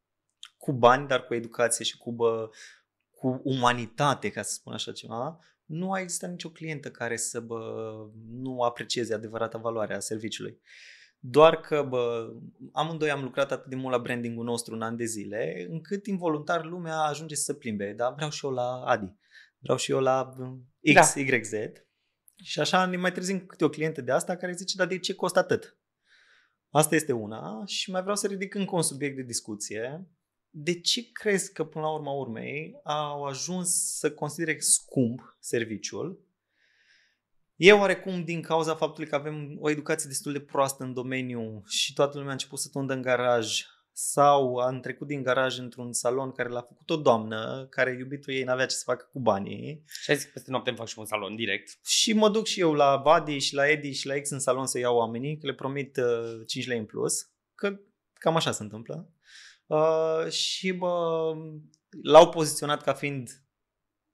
Cu 0.57 0.71
bani, 0.71 1.07
dar 1.07 1.25
cu 1.25 1.33
educație 1.33 1.85
și 1.85 1.97
cu, 1.97 2.11
bă, 2.11 2.49
cu 3.11 3.41
umanitate, 3.43 4.29
ca 4.29 4.41
să 4.41 4.53
spun 4.53 4.73
așa 4.73 4.91
ceva, 4.91 5.39
nu 5.67 5.91
a 5.91 5.99
existat 5.99 6.29
nicio 6.29 6.49
clientă 6.49 6.91
care 6.91 7.17
să 7.17 7.39
bă, 7.39 7.59
nu 8.29 8.61
aprecieze 8.61 9.13
adevărata 9.13 9.57
valoare 9.57 9.95
a 9.95 9.99
serviciului. 9.99 10.61
Doar 11.19 11.59
că 11.59 11.85
bă, 11.89 12.33
amândoi 12.71 13.11
am 13.11 13.23
lucrat 13.23 13.51
atât 13.51 13.69
de 13.69 13.75
mult 13.75 13.95
la 13.95 14.01
brandingul 14.01 14.43
nostru 14.43 14.73
în 14.75 14.81
ani 14.81 14.97
de 14.97 15.05
zile, 15.05 15.67
încât 15.69 16.05
involuntar 16.05 16.65
lumea 16.65 16.97
ajunge 16.97 17.35
să 17.35 17.43
se 17.43 17.53
plimbe. 17.53 17.93
Dar 17.93 18.13
vreau 18.13 18.29
și 18.29 18.45
eu 18.45 18.51
la 18.51 18.83
Adi, 18.85 19.15
vreau 19.57 19.77
și 19.77 19.91
eu 19.91 19.99
la 19.99 20.29
X, 20.93 21.13
da. 21.13 21.21
Y, 21.21 21.43
Z. 21.43 21.53
Și 22.43 22.59
așa 22.59 22.85
ne 22.85 22.97
mai 22.97 23.11
trezim 23.11 23.45
câte 23.45 23.63
o 23.63 23.69
clientă 23.69 24.01
de 24.01 24.11
asta 24.11 24.35
care 24.35 24.51
zice, 24.51 24.77
dar 24.77 24.87
de 24.87 24.99
ce 24.99 25.15
costă 25.15 25.39
atât? 25.39 25.77
Asta 26.69 26.95
este 26.95 27.11
una 27.11 27.63
și 27.65 27.91
mai 27.91 28.01
vreau 28.01 28.15
să 28.15 28.27
ridic 28.27 28.55
încă 28.55 28.75
un 28.75 28.81
subiect 28.81 29.15
de 29.15 29.21
discuție 29.21 30.07
de 30.59 30.79
ce 30.79 31.11
crezi 31.11 31.53
că 31.53 31.63
până 31.63 31.85
la 31.85 31.91
urma 31.91 32.11
urmei 32.11 32.79
au 32.83 33.23
ajuns 33.23 33.97
să 33.97 34.11
considere 34.11 34.59
scump 34.59 35.37
serviciul? 35.39 36.25
E 37.55 37.71
oarecum 37.71 38.23
din 38.23 38.41
cauza 38.41 38.75
faptului 38.75 39.09
că 39.09 39.15
avem 39.15 39.57
o 39.59 39.69
educație 39.69 40.09
destul 40.09 40.31
de 40.31 40.39
proastă 40.39 40.83
în 40.83 40.93
domeniu 40.93 41.63
și 41.67 41.93
toată 41.93 42.11
lumea 42.13 42.29
a 42.29 42.33
început 42.33 42.59
să 42.59 42.69
tundă 42.71 42.93
în 42.93 43.01
garaj 43.01 43.61
sau 43.91 44.55
am 44.55 44.79
trecut 44.79 45.07
din 45.07 45.23
garaj 45.23 45.57
într-un 45.57 45.93
salon 45.93 46.31
care 46.31 46.49
l-a 46.49 46.61
făcut 46.61 46.89
o 46.89 46.95
doamnă, 46.95 47.67
care 47.69 47.95
iubitul 47.99 48.33
ei 48.33 48.43
n-avea 48.43 48.65
ce 48.65 48.75
să 48.75 48.83
facă 48.85 49.09
cu 49.11 49.19
banii. 49.19 49.83
Și 50.01 50.11
ai 50.11 50.17
zis 50.17 50.25
peste 50.25 50.51
noapte 50.51 50.69
îmi 50.69 50.77
fac 50.77 50.87
și 50.87 50.99
un 50.99 51.05
salon 51.05 51.35
direct. 51.35 51.77
Și 51.85 52.13
mă 52.13 52.29
duc 52.29 52.45
și 52.45 52.59
eu 52.59 52.73
la 52.73 52.95
Vadi 52.95 53.37
și 53.37 53.53
la 53.53 53.69
Edi 53.69 53.91
și 53.91 54.07
la 54.07 54.19
X 54.19 54.29
în 54.29 54.39
salon 54.39 54.65
să 54.65 54.79
iau 54.79 54.95
oamenii, 54.95 55.37
că 55.37 55.45
le 55.45 55.53
promit 55.53 55.97
uh, 55.97 56.45
5 56.47 56.67
lei 56.67 56.77
în 56.77 56.85
plus, 56.85 57.31
că 57.55 57.79
cam 58.13 58.35
așa 58.35 58.51
se 58.51 58.63
întâmplă. 58.63 59.11
Uh, 59.67 60.31
și 60.31 60.71
bă, 60.71 61.33
l-au 62.03 62.29
poziționat 62.29 62.83
ca 62.83 62.93
fiind 62.93 63.29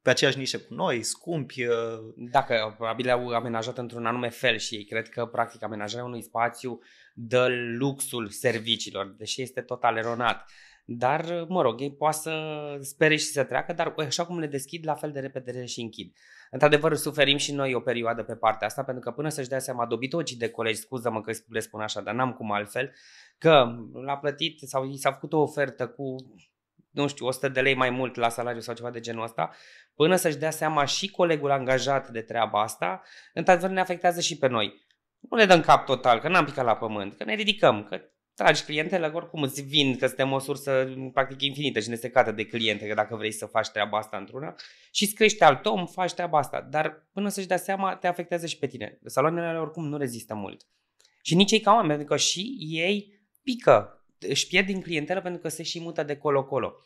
pe 0.01 0.10
aceeași 0.10 0.38
nișă 0.38 0.57
cu 0.60 0.74
noi, 0.74 1.03
scumpi. 1.03 1.65
Uh... 1.65 1.75
Dacă 2.15 2.74
probabil 2.77 3.10
au 3.10 3.27
amenajat 3.27 3.77
într-un 3.77 4.05
anume 4.05 4.29
fel 4.29 4.57
și 4.57 4.75
ei 4.75 4.86
cred 4.86 5.10
că 5.10 5.25
practic 5.25 5.63
amenajarea 5.63 6.05
unui 6.05 6.22
spațiu 6.22 6.79
dă 7.13 7.48
luxul 7.77 8.29
serviciilor, 8.29 9.15
deși 9.17 9.41
este 9.41 9.62
total 9.62 9.98
eronat. 9.98 10.50
Dar, 10.86 11.45
mă 11.48 11.62
rog, 11.62 11.81
ei 11.81 11.95
poate 11.95 12.17
să 12.17 12.77
spere 12.81 13.15
și 13.15 13.25
să 13.25 13.43
treacă, 13.43 13.74
dar 13.74 13.93
așa 13.98 14.25
cum 14.25 14.39
le 14.39 14.48
deschid, 14.48 14.86
la 14.86 14.95
fel 14.95 15.12
de 15.12 15.19
repede 15.19 15.51
le 15.51 15.65
și 15.65 15.81
închid. 15.81 16.15
Într-adevăr, 16.53 16.95
suferim 16.95 17.38
și 17.38 17.53
noi 17.53 17.74
o 17.74 17.79
perioadă 17.79 18.24
pe 18.24 18.36
partea 18.36 18.67
asta, 18.67 18.83
pentru 18.83 19.03
că 19.03 19.12
până 19.12 19.29
să-și 19.29 19.50
dea 19.50 19.60
seama 19.60 19.86
dobitocii 19.86 20.38
de 20.38 20.50
colegi, 20.50 20.79
scuză-mă 20.79 21.22
că 21.22 21.31
le 21.48 21.60
spun 21.60 21.81
așa, 21.81 22.01
dar 22.01 22.13
n-am 22.13 22.33
cum 22.33 22.51
altfel, 22.51 22.93
că 23.38 23.75
l-a 23.93 24.17
plătit 24.17 24.60
sau 24.60 24.89
i 24.89 24.98
s-a 24.98 25.12
făcut 25.12 25.33
o 25.33 25.41
ofertă 25.41 25.88
cu, 25.88 26.15
nu 26.89 27.07
știu, 27.07 27.25
100 27.25 27.50
de 27.50 27.62
lei 27.62 27.75
mai 27.75 27.89
mult 27.89 28.15
la 28.15 28.29
salariu 28.29 28.62
sau 28.62 28.75
ceva 28.75 28.89
de 28.89 29.00
genul 29.00 29.24
ăsta, 29.24 29.51
până 29.95 30.15
să-și 30.15 30.38
dea 30.38 30.51
seama 30.51 30.86
și 30.86 31.12
colegul 31.12 31.51
angajat 31.51 32.10
de 32.10 32.22
treaba 32.22 32.62
asta, 32.62 33.01
într-adevăr 33.33 33.69
ne 33.69 33.79
afectează 33.79 34.22
și 34.22 34.38
pe 34.38 34.48
noi. 34.48 34.86
Nu 35.19 35.38
le 35.38 35.45
dăm 35.45 35.62
cap 35.62 35.86
total, 35.86 36.19
că 36.19 36.27
n-am 36.27 36.45
picat 36.45 36.65
la 36.65 36.75
pământ, 36.75 37.15
că 37.17 37.24
ne 37.24 37.33
ridicăm, 37.33 37.83
că 37.83 38.01
tragi 38.35 38.63
clientele, 38.63 39.07
oricum 39.07 39.41
îți 39.41 39.61
vin 39.61 39.97
că 39.97 40.07
suntem 40.07 40.31
o 40.31 40.39
sursă 40.39 40.93
practic 41.13 41.41
infinită 41.41 41.79
și 41.79 41.89
nesecată 41.89 42.31
de 42.31 42.45
cliente, 42.45 42.87
că 42.87 42.93
dacă 42.93 43.15
vrei 43.15 43.31
să 43.31 43.45
faci 43.45 43.69
treaba 43.69 43.97
asta 43.97 44.17
într-una 44.17 44.55
și 44.91 45.03
îți 45.03 45.13
crește 45.13 45.43
alt 45.43 45.65
om, 45.65 45.87
faci 45.87 46.13
treaba 46.13 46.37
asta, 46.37 46.61
dar 46.61 47.07
până 47.13 47.29
să-și 47.29 47.47
dea 47.47 47.57
seama, 47.57 47.95
te 47.95 48.07
afectează 48.07 48.45
și 48.45 48.57
pe 48.57 48.67
tine. 48.67 48.99
Saloanele 49.05 49.59
oricum 49.59 49.87
nu 49.87 49.97
rezistă 49.97 50.35
mult. 50.35 50.67
Și 51.21 51.35
nici 51.35 51.51
ei 51.51 51.59
ca 51.59 51.71
oameni, 51.71 51.89
pentru 51.89 52.07
că 52.07 52.17
și 52.17 52.57
ei 52.59 53.21
pică, 53.43 54.05
își 54.19 54.47
pierd 54.47 54.65
din 54.65 54.81
clientelă 54.81 55.21
pentru 55.21 55.41
că 55.41 55.47
se 55.47 55.63
și 55.63 55.79
mută 55.79 56.03
de 56.03 56.17
colo-colo. 56.17 56.85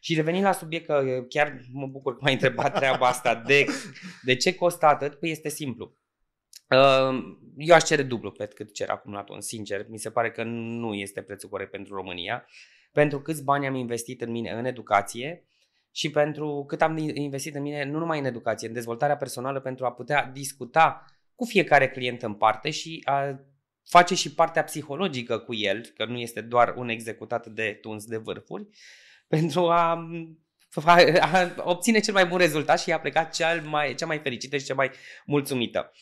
Și 0.00 0.14
revenind 0.14 0.44
la 0.44 0.52
subiect, 0.52 0.86
că 0.86 1.24
chiar 1.28 1.60
mă 1.72 1.86
bucur 1.86 2.12
că 2.12 2.18
m-ai 2.22 2.32
întrebat 2.32 2.74
treaba 2.74 3.06
asta, 3.06 3.34
de, 3.34 3.64
de 4.22 4.36
ce 4.36 4.54
costă 4.54 4.86
atât? 4.86 5.14
Păi 5.14 5.30
este 5.30 5.48
simplu. 5.48 5.99
Uh, 6.70 7.36
eu 7.56 7.74
aș 7.74 7.82
cere 7.82 8.02
dublu 8.02 8.30
pe 8.30 8.46
cât 8.46 8.72
cer 8.72 8.88
acumulatul, 8.88 9.40
sincer. 9.40 9.86
Mi 9.88 9.98
se 9.98 10.10
pare 10.10 10.30
că 10.30 10.42
nu 10.42 10.94
este 10.94 11.22
prețul 11.22 11.48
corect 11.48 11.70
pentru 11.70 11.94
România. 11.94 12.46
Pentru 12.92 13.20
câți 13.20 13.44
bani 13.44 13.66
am 13.66 13.74
investit 13.74 14.20
în 14.20 14.30
mine 14.30 14.50
în 14.50 14.64
educație, 14.64 15.44
și 15.92 16.10
pentru 16.10 16.64
cât 16.68 16.82
am 16.82 16.96
investit 16.96 17.54
în 17.54 17.62
mine, 17.62 17.84
nu 17.84 17.98
numai 17.98 18.18
în 18.18 18.24
educație, 18.24 18.68
în 18.68 18.74
dezvoltarea 18.74 19.16
personală 19.16 19.60
pentru 19.60 19.84
a 19.84 19.92
putea 19.92 20.30
discuta 20.32 21.04
cu 21.34 21.44
fiecare 21.44 21.90
client 21.90 22.22
în 22.22 22.34
parte 22.34 22.70
și 22.70 23.02
a 23.04 23.40
face 23.88 24.14
și 24.14 24.34
partea 24.34 24.64
psihologică 24.64 25.38
cu 25.38 25.54
el, 25.54 25.92
că 25.96 26.04
nu 26.04 26.18
este 26.18 26.40
doar 26.40 26.74
un 26.76 26.88
executat 26.88 27.46
de 27.46 27.78
tuns 27.80 28.04
de 28.04 28.16
vârfuri, 28.16 28.68
pentru 29.28 29.68
a, 29.68 30.08
a, 30.74 31.00
a 31.20 31.52
obține 31.64 32.00
cel 32.00 32.14
mai 32.14 32.26
bun 32.26 32.38
rezultat 32.38 32.80
și 32.80 32.92
a 32.92 33.00
plecat 33.00 33.34
cel 33.34 33.62
mai, 33.62 33.94
cea 33.94 34.06
mai 34.06 34.18
fericită 34.18 34.56
și 34.56 34.64
cea 34.64 34.74
mai 34.74 34.90
mulțumită. 35.26 35.92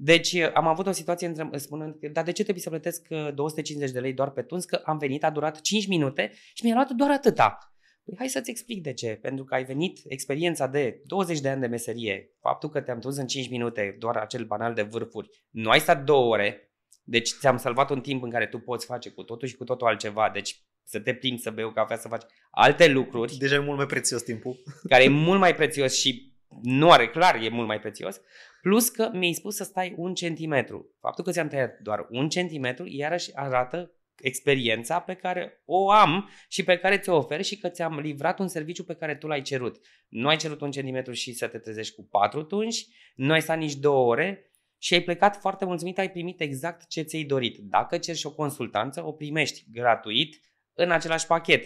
Deci 0.00 0.34
am 0.34 0.66
avut 0.66 0.86
o 0.86 0.92
situație 0.92 1.32
spunând, 1.52 1.94
dar 2.12 2.24
de 2.24 2.32
ce 2.32 2.42
trebuie 2.42 2.62
să 2.62 2.68
plătesc 2.68 3.08
250 3.34 3.88
uh, 3.88 3.94
de 3.94 4.00
lei 4.00 4.12
doar 4.12 4.30
pe 4.30 4.42
tuns? 4.42 4.64
Că 4.64 4.80
am 4.84 4.98
venit, 4.98 5.24
a 5.24 5.30
durat 5.30 5.60
5 5.60 5.86
minute 5.86 6.32
și 6.54 6.64
mi-a 6.64 6.74
luat 6.74 6.90
doar 6.90 7.10
atâta. 7.10 7.72
Păi 8.04 8.14
hai 8.18 8.28
să-ți 8.28 8.50
explic 8.50 8.82
de 8.82 8.92
ce. 8.92 9.18
Pentru 9.22 9.44
că 9.44 9.54
ai 9.54 9.64
venit 9.64 10.00
experiența 10.08 10.66
de 10.66 11.00
20 11.04 11.40
de 11.40 11.48
ani 11.48 11.60
de 11.60 11.66
meserie, 11.66 12.30
faptul 12.40 12.68
că 12.68 12.80
te-am 12.80 13.00
dus 13.00 13.16
în 13.16 13.26
5 13.26 13.48
minute 13.48 13.96
doar 13.98 14.16
acel 14.16 14.44
banal 14.44 14.74
de 14.74 14.82
vârfuri, 14.82 15.28
nu 15.50 15.70
ai 15.70 15.80
stat 15.80 16.04
două 16.04 16.32
ore, 16.32 16.72
deci 17.04 17.30
ți-am 17.30 17.56
salvat 17.56 17.90
un 17.90 18.00
timp 18.00 18.22
în 18.22 18.30
care 18.30 18.46
tu 18.46 18.58
poți 18.58 18.86
face 18.86 19.10
cu 19.10 19.22
totul 19.22 19.48
și 19.48 19.56
cu 19.56 19.64
totul 19.64 19.86
altceva, 19.86 20.30
deci 20.32 20.62
să 20.84 21.00
te 21.00 21.14
plimbi, 21.14 21.40
să 21.40 21.50
bei 21.50 21.64
o 21.64 21.72
cafea, 21.72 21.96
să 21.96 22.08
faci 22.08 22.24
alte 22.50 22.88
lucruri. 22.88 23.36
Deja 23.36 23.54
e 23.54 23.58
mult 23.58 23.76
mai 23.76 23.86
prețios 23.86 24.22
timpul. 24.22 24.62
Care 24.88 25.02
e 25.02 25.08
mult 25.08 25.38
mai 25.38 25.54
prețios 25.54 25.94
și 25.98 26.36
nu 26.62 26.90
are 26.90 27.08
clar, 27.08 27.34
e 27.42 27.48
mult 27.48 27.66
mai 27.66 27.80
prețios. 27.80 28.20
Plus 28.68 28.88
că 28.88 29.10
mi-ai 29.12 29.32
spus 29.32 29.56
să 29.56 29.64
stai 29.64 29.94
un 29.96 30.14
centimetru. 30.14 30.96
Faptul 31.00 31.24
că 31.24 31.30
ți-am 31.30 31.48
tăiat 31.48 31.78
doar 31.78 32.06
un 32.10 32.28
centimetru, 32.28 32.86
iarăși 32.86 33.36
arată 33.36 33.92
experiența 34.16 35.00
pe 35.00 35.14
care 35.14 35.62
o 35.64 35.90
am 35.90 36.30
și 36.48 36.64
pe 36.64 36.78
care 36.78 36.98
ți-o 36.98 37.16
ofer 37.16 37.42
și 37.42 37.58
că 37.58 37.68
ți-am 37.68 37.98
livrat 37.98 38.38
un 38.38 38.48
serviciu 38.48 38.84
pe 38.84 38.94
care 38.94 39.14
tu 39.14 39.26
l-ai 39.26 39.42
cerut. 39.42 39.80
Nu 40.08 40.28
ai 40.28 40.36
cerut 40.36 40.60
un 40.60 40.70
centimetru 40.70 41.12
și 41.12 41.32
să 41.32 41.46
te 41.46 41.58
trezești 41.58 41.94
cu 41.94 42.08
patru 42.10 42.42
tunși, 42.42 42.86
nu 43.14 43.32
ai 43.32 43.42
stat 43.42 43.58
nici 43.58 43.74
două 43.74 44.06
ore 44.06 44.50
și 44.78 44.94
ai 44.94 45.00
plecat 45.00 45.36
foarte 45.36 45.64
mulțumit, 45.64 45.98
ai 45.98 46.10
primit 46.10 46.40
exact 46.40 46.88
ce 46.88 47.02
ți-ai 47.02 47.22
dorit. 47.22 47.58
Dacă 47.58 47.98
ceri 47.98 48.18
și 48.18 48.26
o 48.26 48.34
consultanță, 48.34 49.06
o 49.06 49.12
primești 49.12 49.64
gratuit 49.72 50.40
în 50.74 50.90
același 50.90 51.26
pachet 51.26 51.64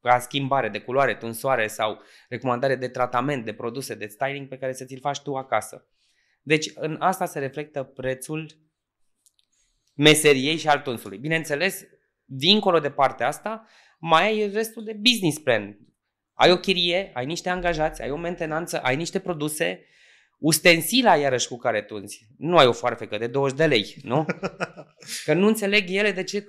ca 0.00 0.18
schimbare 0.18 0.68
de 0.68 0.80
culoare, 0.80 1.14
tunsoare 1.14 1.66
sau 1.66 2.00
recomandare 2.28 2.76
de 2.76 2.88
tratament, 2.88 3.44
de 3.44 3.52
produse, 3.52 3.94
de 3.94 4.06
styling 4.06 4.48
pe 4.48 4.58
care 4.58 4.72
să 4.72 4.84
ți-l 4.84 5.00
faci 5.00 5.20
tu 5.20 5.34
acasă. 5.34 5.84
Deci 6.42 6.70
în 6.74 6.96
asta 6.98 7.26
se 7.26 7.38
reflectă 7.38 7.82
prețul 7.82 8.46
meseriei 9.94 10.56
și 10.56 10.68
al 10.68 10.80
tunsului. 10.80 11.18
Bineînțeles, 11.18 11.82
dincolo 12.24 12.78
de 12.78 12.90
partea 12.90 13.26
asta, 13.26 13.66
mai 13.98 14.22
ai 14.22 14.50
restul 14.52 14.84
de 14.84 14.92
business 14.92 15.38
plan. 15.38 15.78
Ai 16.32 16.50
o 16.50 16.56
chirie, 16.56 17.10
ai 17.14 17.26
niște 17.26 17.48
angajați, 17.48 18.02
ai 18.02 18.10
o 18.10 18.16
mentenanță, 18.16 18.80
ai 18.80 18.96
niște 18.96 19.18
produse, 19.18 19.84
ustensila 20.38 21.16
iarăși 21.16 21.48
cu 21.48 21.56
care 21.56 21.82
tunzi. 21.82 22.26
Nu 22.38 22.56
ai 22.56 22.66
o 22.66 22.72
foarfecă 22.72 23.18
de 23.18 23.26
20 23.26 23.58
de 23.58 23.66
lei, 23.66 23.96
nu? 24.02 24.26
Că 25.24 25.34
nu 25.34 25.46
înțeleg 25.46 25.90
ele 25.90 26.12
de 26.12 26.22
ce 26.22 26.44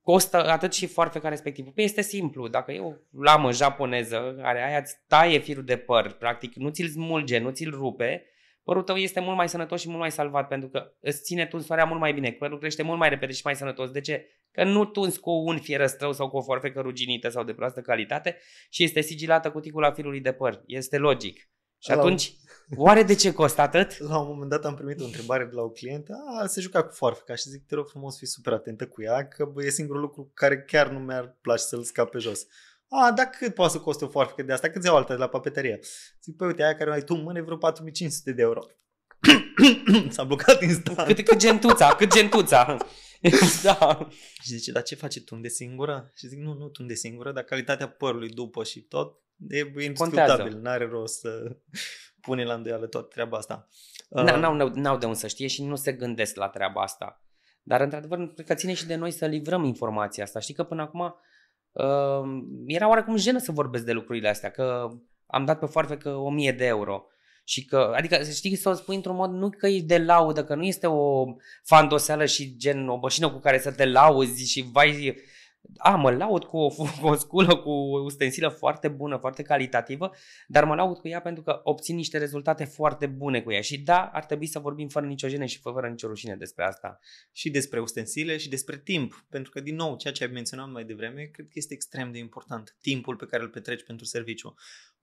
costă 0.00 0.50
atât 0.50 0.72
și 0.72 0.86
foarfeca 0.86 1.28
respectivă. 1.28 1.70
Păi 1.74 1.84
este 1.84 2.02
simplu, 2.02 2.48
dacă 2.48 2.72
e 2.72 2.80
o 2.80 2.92
lamă 3.10 3.52
japoneză 3.52 4.34
care 4.42 4.64
aia 4.64 4.78
îți 4.78 4.96
taie 5.06 5.38
firul 5.38 5.64
de 5.64 5.76
păr, 5.76 6.12
practic 6.12 6.54
nu 6.54 6.68
ți-l 6.68 6.88
smulge, 6.88 7.38
nu 7.38 7.50
ți-l 7.50 7.70
rupe, 7.70 8.26
părul 8.64 8.82
tău 8.82 8.96
este 8.96 9.20
mult 9.20 9.36
mai 9.36 9.48
sănătos 9.48 9.80
și 9.80 9.88
mult 9.88 10.00
mai 10.00 10.10
salvat 10.10 10.48
pentru 10.48 10.68
că 10.68 10.92
îți 11.00 11.22
ține 11.22 11.46
tunsoarea 11.46 11.84
mult 11.84 12.00
mai 12.00 12.12
bine, 12.12 12.32
părul 12.32 12.58
crește 12.58 12.82
mult 12.82 12.98
mai 12.98 13.08
repede 13.08 13.32
și 13.32 13.42
mai 13.44 13.56
sănătos. 13.56 13.90
De 13.90 14.00
ce? 14.00 14.26
Că 14.50 14.64
nu 14.64 14.84
tunzi 14.84 15.20
cu 15.20 15.30
un 15.30 15.58
fierăstrău 15.58 16.12
sau 16.12 16.30
cu 16.30 16.36
o 16.36 16.42
forfecă 16.42 16.80
ruginită 16.80 17.28
sau 17.28 17.44
de 17.44 17.52
proastă 17.54 17.80
calitate 17.80 18.38
și 18.70 18.84
este 18.84 19.00
sigilată 19.00 19.50
cuticula 19.50 19.92
firului 19.92 20.20
de 20.20 20.32
păr. 20.32 20.62
Este 20.66 20.98
logic. 20.98 21.50
Și 21.78 21.90
la 21.90 21.96
atunci, 21.96 22.34
oare 22.76 23.02
de 23.02 23.14
ce 23.14 23.32
costă 23.32 23.60
atât? 23.60 23.98
La 23.98 24.18
un 24.18 24.26
moment 24.28 24.50
dat 24.50 24.64
am 24.64 24.74
primit 24.74 25.00
o 25.00 25.04
întrebare 25.04 25.44
de 25.44 25.54
la 25.54 25.62
o 25.62 25.70
clientă, 25.70 26.14
a, 26.40 26.46
se 26.46 26.60
juca 26.60 26.84
cu 26.84 26.94
foarfeca 26.94 27.34
și 27.34 27.48
zic, 27.48 27.66
te 27.66 27.74
rog 27.74 27.88
frumos, 27.88 28.18
fii 28.18 28.26
super 28.26 28.52
atentă 28.52 28.86
cu 28.86 29.02
ea, 29.02 29.28
că 29.28 29.44
bă, 29.44 29.64
e 29.64 29.70
singurul 29.70 30.00
lucru 30.00 30.30
care 30.34 30.62
chiar 30.62 30.88
nu 30.88 30.98
mi-ar 30.98 31.38
place 31.40 31.62
să-l 31.62 31.82
scap 31.82 32.10
pe 32.10 32.18
jos. 32.18 32.46
A, 32.94 33.12
dar 33.12 33.26
cât 33.26 33.54
poate 33.54 33.72
să 33.72 33.78
coste 33.78 34.04
o 34.04 34.08
foarfecă 34.08 34.42
de 34.42 34.52
asta? 34.52 34.70
Cât 34.70 34.84
iau 34.84 34.96
alta 34.96 35.12
de 35.12 35.18
la 35.18 35.28
papeterie? 35.28 35.80
Zic, 36.22 36.36
păi 36.36 36.46
uite, 36.46 36.62
aia 36.62 36.76
care 36.76 36.92
ai 36.92 37.02
tu 37.02 37.14
în 37.14 37.22
mână 37.22 37.38
e 37.38 37.42
vreo 37.42 37.56
4500 37.56 38.32
de 38.32 38.42
euro. 38.42 38.60
S-a 40.08 40.24
blocat 40.24 40.62
instant. 40.62 41.06
Cât, 41.06 41.24
cât 41.24 41.38
gentuța, 41.38 41.94
cât 41.94 42.12
gentuța. 42.12 42.76
da. 43.62 44.08
Și 44.42 44.54
zice, 44.54 44.72
dar 44.72 44.82
ce 44.82 44.94
face 44.94 45.20
tu 45.20 45.36
de 45.36 45.48
singură? 45.48 46.10
Și 46.14 46.26
zic, 46.26 46.38
nu, 46.38 46.54
nu 46.54 46.68
tu 46.68 46.82
de 46.82 46.94
singură, 46.94 47.32
dar 47.32 47.42
calitatea 47.42 47.88
părului 47.88 48.28
după 48.28 48.64
și 48.64 48.80
tot 48.80 49.22
e 49.48 49.58
indiscutabil. 49.58 50.58
N-are 50.60 50.86
rost 50.86 51.18
să 51.18 51.56
pune 52.26 52.44
la 52.44 52.54
îndoială 52.54 52.86
toată 52.86 53.06
treaba 53.06 53.36
asta. 53.36 53.68
N-au, 54.08 54.54
n-au, 54.54 54.68
n-au 54.68 54.98
de 54.98 55.06
unde 55.06 55.18
să 55.18 55.26
știe 55.26 55.46
și 55.46 55.64
nu 55.64 55.76
se 55.76 55.92
gândesc 55.92 56.36
la 56.36 56.48
treaba 56.48 56.82
asta. 56.82 57.24
Dar, 57.62 57.80
într-adevăr, 57.80 58.32
cred 58.32 58.46
că 58.46 58.54
ține 58.54 58.74
și 58.74 58.86
de 58.86 58.94
noi 58.94 59.10
să 59.10 59.26
livrăm 59.26 59.64
informația 59.64 60.24
asta. 60.24 60.40
Știi 60.40 60.54
că 60.54 60.64
până 60.64 60.82
acum 60.82 61.14
uh, 61.72 62.42
era 62.66 62.88
oarecum 62.88 63.16
jenă 63.16 63.38
să 63.38 63.52
vorbesc 63.52 63.84
de 63.84 63.92
lucrurile 63.92 64.28
astea, 64.28 64.50
că 64.50 64.88
am 65.26 65.44
dat 65.44 65.58
pe 65.58 65.66
foarfe 65.66 65.96
că 65.96 66.10
1000 66.10 66.52
de 66.52 66.66
euro. 66.66 67.06
Și 67.44 67.64
că, 67.64 67.92
adică 67.96 68.22
știi 68.22 68.56
să 68.56 68.68
o 68.68 68.74
spui 68.74 68.94
într-un 68.94 69.16
mod 69.16 69.30
nu 69.30 69.50
că 69.50 69.66
e 69.66 69.80
de 69.80 69.98
laudă, 69.98 70.44
că 70.44 70.54
nu 70.54 70.62
este 70.62 70.86
o 70.86 71.24
fandoseală 71.64 72.24
și 72.24 72.56
gen 72.56 72.88
o 72.88 72.98
bășină 72.98 73.30
cu 73.30 73.38
care 73.38 73.58
să 73.58 73.72
te 73.72 73.86
lauzi 73.86 74.50
și 74.50 74.68
vai 74.72 75.16
a, 75.76 75.96
mă 75.96 76.10
laud 76.10 76.44
cu 76.44 76.56
o, 76.56 76.68
cu 77.00 77.06
o 77.06 77.14
sculă, 77.14 77.56
cu 77.56 77.70
o 77.70 78.02
ustensilă 78.02 78.48
foarte 78.48 78.88
bună, 78.88 79.16
foarte 79.16 79.42
calitativă, 79.42 80.10
dar 80.46 80.64
mă 80.64 80.74
laud 80.74 80.98
cu 80.98 81.08
ea 81.08 81.20
pentru 81.20 81.42
că 81.42 81.60
obțin 81.64 81.96
niște 81.96 82.18
rezultate 82.18 82.64
foarte 82.64 83.06
bune 83.06 83.42
cu 83.42 83.52
ea. 83.52 83.60
Și 83.60 83.78
da, 83.78 84.10
ar 84.12 84.24
trebui 84.24 84.46
să 84.46 84.58
vorbim 84.58 84.88
fără 84.88 85.06
nicio 85.06 85.28
jenă 85.28 85.44
și 85.44 85.58
fără 85.58 85.88
nicio 85.88 86.06
rușine 86.06 86.36
despre 86.36 86.64
asta. 86.64 86.98
Și 87.32 87.50
despre 87.50 87.80
ustensile 87.80 88.36
și 88.36 88.48
despre 88.48 88.78
timp. 88.78 89.24
Pentru 89.28 89.50
că, 89.50 89.60
din 89.60 89.74
nou, 89.74 89.96
ceea 89.96 90.12
ce 90.12 90.24
ai 90.24 90.30
menționat 90.32 90.70
mai 90.70 90.84
devreme, 90.84 91.22
cred 91.22 91.46
că 91.46 91.52
este 91.54 91.74
extrem 91.74 92.12
de 92.12 92.18
important. 92.18 92.76
Timpul 92.80 93.16
pe 93.16 93.26
care 93.26 93.42
îl 93.42 93.48
petreci 93.48 93.84
pentru 93.84 94.04
serviciu. 94.04 94.54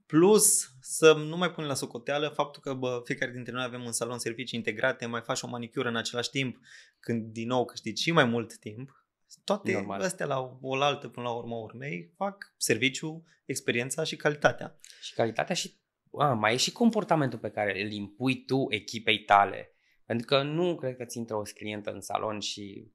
Plus 0.05 0.71
să 0.81 1.13
nu 1.13 1.37
mai 1.37 1.51
pun 1.51 1.65
la 1.65 1.73
socoteală 1.73 2.27
faptul 2.27 2.61
că 2.61 2.73
bă, 2.73 3.01
fiecare 3.03 3.31
dintre 3.31 3.53
noi 3.53 3.63
avem 3.63 3.83
un 3.83 3.91
salon 3.91 4.19
servicii 4.19 4.57
integrate, 4.57 5.05
mai 5.05 5.21
faci 5.21 5.41
o 5.41 5.47
manicură 5.47 5.89
în 5.89 5.95
același 5.95 6.29
timp, 6.29 6.59
când 6.99 7.31
din 7.31 7.47
nou 7.47 7.65
câștigi 7.65 8.03
și 8.03 8.11
mai 8.11 8.23
mult 8.23 8.57
timp, 8.57 8.98
toate 9.43 9.71
Normal. 9.71 10.01
astea 10.01 10.25
la 10.25 10.57
o 10.61 10.81
altă 10.81 11.07
până 11.07 11.27
la 11.27 11.33
urmă 11.33 11.55
urmei 11.55 12.13
fac 12.15 12.53
serviciu, 12.57 13.23
experiența 13.45 14.03
și 14.03 14.15
calitatea. 14.15 14.77
Și 15.01 15.13
calitatea 15.13 15.55
și 15.55 15.77
a, 16.17 16.33
mai 16.33 16.53
e 16.53 16.57
și 16.57 16.71
comportamentul 16.71 17.39
pe 17.39 17.49
care 17.49 17.81
îl 17.81 17.91
impui 17.91 18.45
tu 18.45 18.65
echipei 18.69 19.19
tale. 19.19 19.73
Pentru 20.05 20.25
că 20.25 20.41
nu 20.41 20.75
cred 20.75 20.95
că 20.95 21.05
ți 21.05 21.17
intră 21.17 21.35
o 21.35 21.41
clientă 21.41 21.91
în 21.91 22.01
salon 22.01 22.39
și 22.39 22.91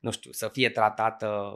nu 0.00 0.10
știu, 0.10 0.32
să 0.32 0.48
fie 0.48 0.70
tratată. 0.70 1.52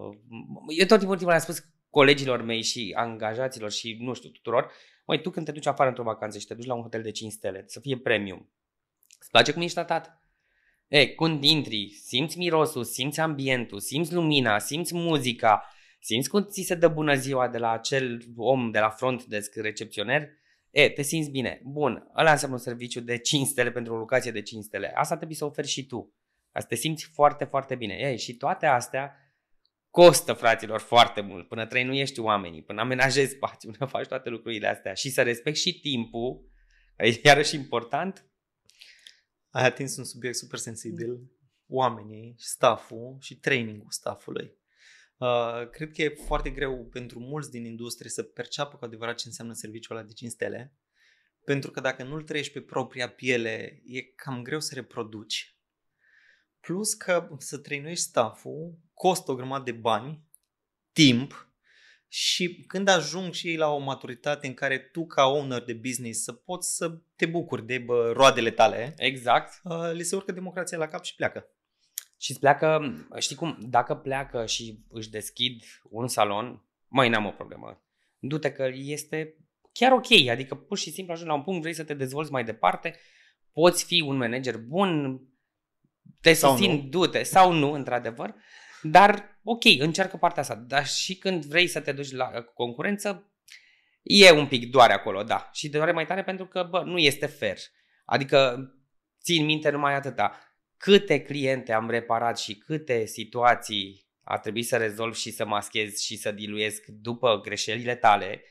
Eu 0.68 0.86
tot 0.86 0.98
timpul 0.98 1.26
le-am 1.26 1.38
spus 1.38 1.64
colegilor 1.90 2.42
mei 2.42 2.62
și 2.62 2.92
angajaților 2.96 3.70
și 3.70 3.96
nu 4.00 4.12
știu 4.12 4.28
tuturor, 4.28 4.72
mai 5.06 5.20
tu 5.20 5.30
când 5.30 5.46
te 5.46 5.52
duci 5.52 5.66
afară 5.66 5.88
într-o 5.88 6.04
vacanță 6.04 6.38
și 6.38 6.46
te 6.46 6.54
duci 6.54 6.66
la 6.66 6.74
un 6.74 6.82
hotel 6.82 7.02
de 7.02 7.10
5 7.10 7.32
stele, 7.32 7.64
să 7.66 7.80
fie 7.80 7.98
premium, 7.98 8.52
îți 9.20 9.30
place 9.30 9.52
cum 9.52 9.62
ești 9.62 9.74
tratat? 9.74 10.21
E, 10.92 11.06
când 11.06 11.44
intri, 11.44 11.90
simți 12.04 12.38
mirosul, 12.38 12.84
simți 12.84 13.20
ambientul, 13.20 13.80
simți 13.80 14.12
lumina, 14.12 14.58
simți 14.58 14.94
muzica, 14.94 15.68
simți 16.00 16.28
cum 16.28 16.44
ți 16.44 16.62
se 16.62 16.74
dă 16.74 16.88
bună 16.88 17.14
ziua 17.14 17.48
de 17.48 17.58
la 17.58 17.70
acel 17.70 18.22
om 18.36 18.70
de 18.70 18.78
la 18.78 18.88
front 18.88 19.24
desk 19.24 19.54
recepționer, 19.54 20.28
e, 20.70 20.88
te 20.88 21.02
simți 21.02 21.30
bine. 21.30 21.60
Bun, 21.64 22.10
ăla 22.16 22.30
înseamnă 22.30 22.56
un 22.56 22.62
serviciu 22.62 23.00
de 23.00 23.18
5 23.18 23.46
stele 23.46 23.70
pentru 23.70 23.94
o 23.94 23.96
locație 23.96 24.30
de 24.30 24.42
5 24.42 24.64
stele. 24.64 24.92
Asta 24.94 25.16
trebuie 25.16 25.36
să 25.36 25.44
oferi 25.44 25.66
și 25.68 25.86
tu. 25.86 26.14
Asta 26.52 26.68
te 26.68 26.74
simți 26.74 27.10
foarte, 27.14 27.44
foarte 27.44 27.74
bine. 27.74 27.94
Ei, 27.94 28.18
și 28.18 28.34
toate 28.34 28.66
astea 28.66 29.16
costă, 29.90 30.32
fraților, 30.32 30.80
foarte 30.80 31.20
mult. 31.20 31.48
Până 31.48 31.66
trăinuiești 31.66 32.20
oamenii, 32.20 32.62
până 32.62 32.80
amenajezi 32.80 33.34
spațiu, 33.34 33.70
până 33.70 33.90
faci 33.94 34.06
toate 34.06 34.28
lucrurile 34.28 34.68
astea 34.68 34.94
și 34.94 35.10
să 35.10 35.22
respecti 35.22 35.60
și 35.60 35.80
timpul, 35.80 36.50
care 36.96 37.08
e 37.08 37.20
iarăși 37.22 37.54
important, 37.54 38.26
ai 39.52 39.64
atins 39.64 39.96
un 39.96 40.04
subiect 40.04 40.36
super 40.36 40.58
sensibil, 40.58 41.30
oamenii, 41.66 42.34
stafful 42.38 43.16
și 43.20 43.38
trainingul 43.38 43.90
staffului. 43.90 44.56
Uh, 45.16 45.68
cred 45.70 45.92
că 45.92 46.02
e 46.02 46.08
foarte 46.26 46.50
greu 46.50 46.86
pentru 46.86 47.18
mulți 47.18 47.50
din 47.50 47.64
industrie 47.64 48.10
să 48.10 48.22
perceapă 48.22 48.76
cu 48.76 48.84
adevărat 48.84 49.16
ce 49.16 49.26
înseamnă 49.26 49.52
serviciul 49.52 49.96
ăla 49.96 50.06
de 50.06 50.12
5 50.12 50.30
stele, 50.30 50.76
pentru 51.44 51.70
că 51.70 51.80
dacă 51.80 52.02
nu-l 52.04 52.22
trăiești 52.22 52.52
pe 52.52 52.60
propria 52.60 53.10
piele, 53.10 53.82
e 53.84 54.02
cam 54.02 54.42
greu 54.42 54.60
să 54.60 54.74
reproduci. 54.74 55.56
Plus 56.60 56.94
că 56.94 57.28
să 57.38 57.58
trăinuiești 57.58 58.04
stafful 58.04 58.78
costă 58.94 59.30
o 59.30 59.34
grămadă 59.34 59.64
de 59.64 59.72
bani, 59.72 60.24
timp 60.92 61.51
și 62.14 62.64
când 62.66 62.88
ajung 62.88 63.32
și 63.32 63.48
ei 63.48 63.56
la 63.56 63.68
o 63.68 63.78
maturitate 63.78 64.46
în 64.46 64.54
care 64.54 64.78
tu 64.78 65.06
ca 65.06 65.24
owner 65.24 65.62
de 65.62 65.72
business 65.72 66.22
să 66.22 66.32
poți 66.32 66.76
să 66.76 66.98
te 67.16 67.26
bucuri 67.26 67.66
de 67.66 67.78
bă, 67.78 68.12
roadele 68.14 68.50
tale, 68.50 68.94
Exact. 68.96 69.60
uh, 69.64 69.90
li 69.92 70.02
se 70.02 70.16
urcă 70.16 70.32
democrația 70.32 70.78
la 70.78 70.86
cap 70.88 71.04
și 71.04 71.14
pleacă. 71.14 71.46
Și 72.18 72.30
îți 72.30 72.40
pleacă, 72.40 72.94
știi 73.18 73.36
cum, 73.36 73.58
dacă 73.60 73.94
pleacă 73.94 74.46
și 74.46 74.84
își 74.88 75.10
deschid 75.10 75.62
un 75.90 76.08
salon, 76.08 76.64
mai 76.88 77.08
n-am 77.08 77.26
o 77.26 77.30
problemă. 77.30 77.82
Du-te 78.18 78.52
că 78.52 78.70
este 78.72 79.36
chiar 79.72 79.92
ok, 79.92 80.28
adică 80.30 80.54
pur 80.54 80.78
și 80.78 80.90
simplu 80.90 81.12
ajungi 81.12 81.30
la 81.30 81.36
un 81.38 81.44
punct, 81.44 81.60
vrei 81.60 81.74
să 81.74 81.84
te 81.84 81.94
dezvolți 81.94 82.32
mai 82.32 82.44
departe, 82.44 82.96
poți 83.52 83.84
fi 83.84 84.00
un 84.00 84.16
manager 84.16 84.58
bun, 84.58 85.20
te 86.20 86.32
Sau 86.32 86.50
susțin, 86.50 86.70
nu. 86.74 86.88
du-te, 86.88 87.22
sau 87.22 87.52
nu, 87.52 87.72
într-adevăr, 87.72 88.34
dar 88.82 89.40
ok, 89.42 89.64
încearcă 89.78 90.16
partea 90.16 90.42
asta. 90.42 90.54
Dar 90.54 90.86
și 90.86 91.16
când 91.16 91.44
vrei 91.44 91.66
să 91.66 91.80
te 91.80 91.92
duci 91.92 92.12
la 92.12 92.30
concurență, 92.54 93.32
e 94.02 94.30
un 94.30 94.46
pic 94.46 94.70
doare 94.70 94.92
acolo, 94.92 95.22
da. 95.22 95.50
Și 95.52 95.68
doare 95.68 95.92
mai 95.92 96.06
tare 96.06 96.22
pentru 96.22 96.46
că, 96.46 96.66
bă, 96.70 96.82
nu 96.84 96.98
este 96.98 97.26
fair. 97.26 97.56
Adică, 98.04 98.70
țin 99.22 99.44
minte 99.44 99.70
numai 99.70 99.94
atâta. 99.94 100.38
Câte 100.76 101.22
cliente 101.22 101.72
am 101.72 101.90
reparat 101.90 102.38
și 102.38 102.54
câte 102.54 103.06
situații 103.06 104.06
a 104.24 104.38
trebuit 104.38 104.66
să 104.66 104.76
rezolv 104.76 105.14
și 105.14 105.30
să 105.30 105.46
maschez 105.46 105.98
și 105.98 106.16
să 106.16 106.30
diluiesc 106.30 106.86
după 106.86 107.40
greșelile 107.40 107.94
tale, 107.94 108.42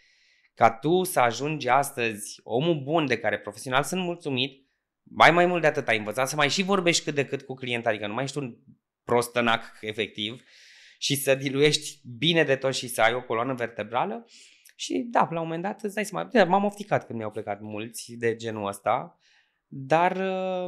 ca 0.53 0.71
tu 0.71 1.03
să 1.03 1.19
ajungi 1.19 1.67
astăzi 1.67 2.39
omul 2.43 2.81
bun 2.83 3.05
de 3.05 3.17
care 3.17 3.39
profesional 3.39 3.83
sunt 3.83 4.01
mulțumit, 4.01 4.69
mai 5.03 5.31
mai 5.31 5.45
mult 5.45 5.61
de 5.61 5.67
atât 5.67 5.87
ai 5.87 5.97
învățat 5.97 6.29
să 6.29 6.35
mai 6.35 6.49
și 6.49 6.63
vorbești 6.63 7.03
cât 7.03 7.15
de 7.15 7.25
cât 7.25 7.41
cu 7.41 7.53
client, 7.53 7.87
adică 7.87 8.07
nu 8.07 8.13
mai 8.13 8.23
ești 8.23 8.37
un 8.37 8.55
prostănac 9.03 9.77
efectiv 9.81 10.43
și 10.97 11.15
să 11.15 11.35
diluiești 11.35 12.01
bine 12.17 12.43
de 12.43 12.55
tot 12.55 12.73
și 12.73 12.87
să 12.87 13.01
ai 13.01 13.13
o 13.13 13.21
coloană 13.21 13.53
vertebrală. 13.53 14.25
Și 14.75 15.07
da, 15.11 15.27
la 15.31 15.39
un 15.39 15.45
moment 15.45 15.63
dat 15.63 15.81
îți 15.83 15.95
dai 15.95 16.05
seama, 16.05 16.29
da, 16.31 16.45
m-am 16.45 16.63
ofticat 16.63 17.05
când 17.05 17.17
mi-au 17.17 17.31
plecat 17.31 17.61
mulți 17.61 18.13
de 18.13 18.35
genul 18.35 18.67
ăsta, 18.67 19.19
dar 19.67 20.17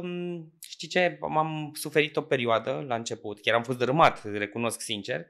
um, 0.02 0.52
știi 0.68 0.88
ce, 0.88 1.18
m-am 1.20 1.70
suferit 1.74 2.16
o 2.16 2.22
perioadă 2.22 2.84
la 2.88 2.94
început, 2.94 3.40
chiar 3.40 3.54
am 3.54 3.62
fost 3.62 3.78
dărâmat, 3.78 4.24
recunosc 4.24 4.80
sincer, 4.80 5.20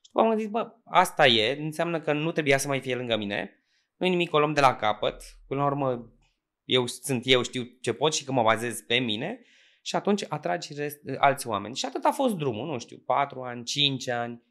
și 0.00 0.10
după 0.12 0.20
am 0.20 0.28
gândit, 0.28 0.50
bă, 0.50 0.72
asta 0.84 1.26
e, 1.26 1.62
înseamnă 1.62 2.00
că 2.00 2.12
nu 2.12 2.32
trebuia 2.32 2.58
să 2.58 2.68
mai 2.68 2.80
fie 2.80 2.94
lângă 2.94 3.16
mine, 3.16 3.62
nu 3.96 4.06
e 4.06 4.08
nimic, 4.08 4.34
o 4.34 4.38
luăm 4.38 4.52
de 4.52 4.60
la 4.60 4.76
capăt, 4.76 5.22
până 5.46 5.60
la 5.60 5.66
urmă 5.66 6.12
eu 6.64 6.86
sunt 6.86 7.22
eu, 7.24 7.42
știu 7.42 7.62
ce 7.80 7.92
pot 7.92 8.14
și 8.14 8.24
că 8.24 8.32
mă 8.32 8.42
bazez 8.42 8.80
pe 8.80 8.98
mine 8.98 9.40
și 9.88 9.96
atunci 9.96 10.24
atragi 10.28 10.74
rest, 10.74 11.00
alți 11.18 11.46
oameni. 11.46 11.76
Și 11.76 11.84
atât 11.84 12.04
a 12.04 12.10
fost 12.10 12.34
drumul, 12.34 12.66
nu 12.66 12.78
știu, 12.78 12.98
4 13.06 13.40
ani, 13.40 13.64
5 13.64 14.08
ani. 14.08 14.42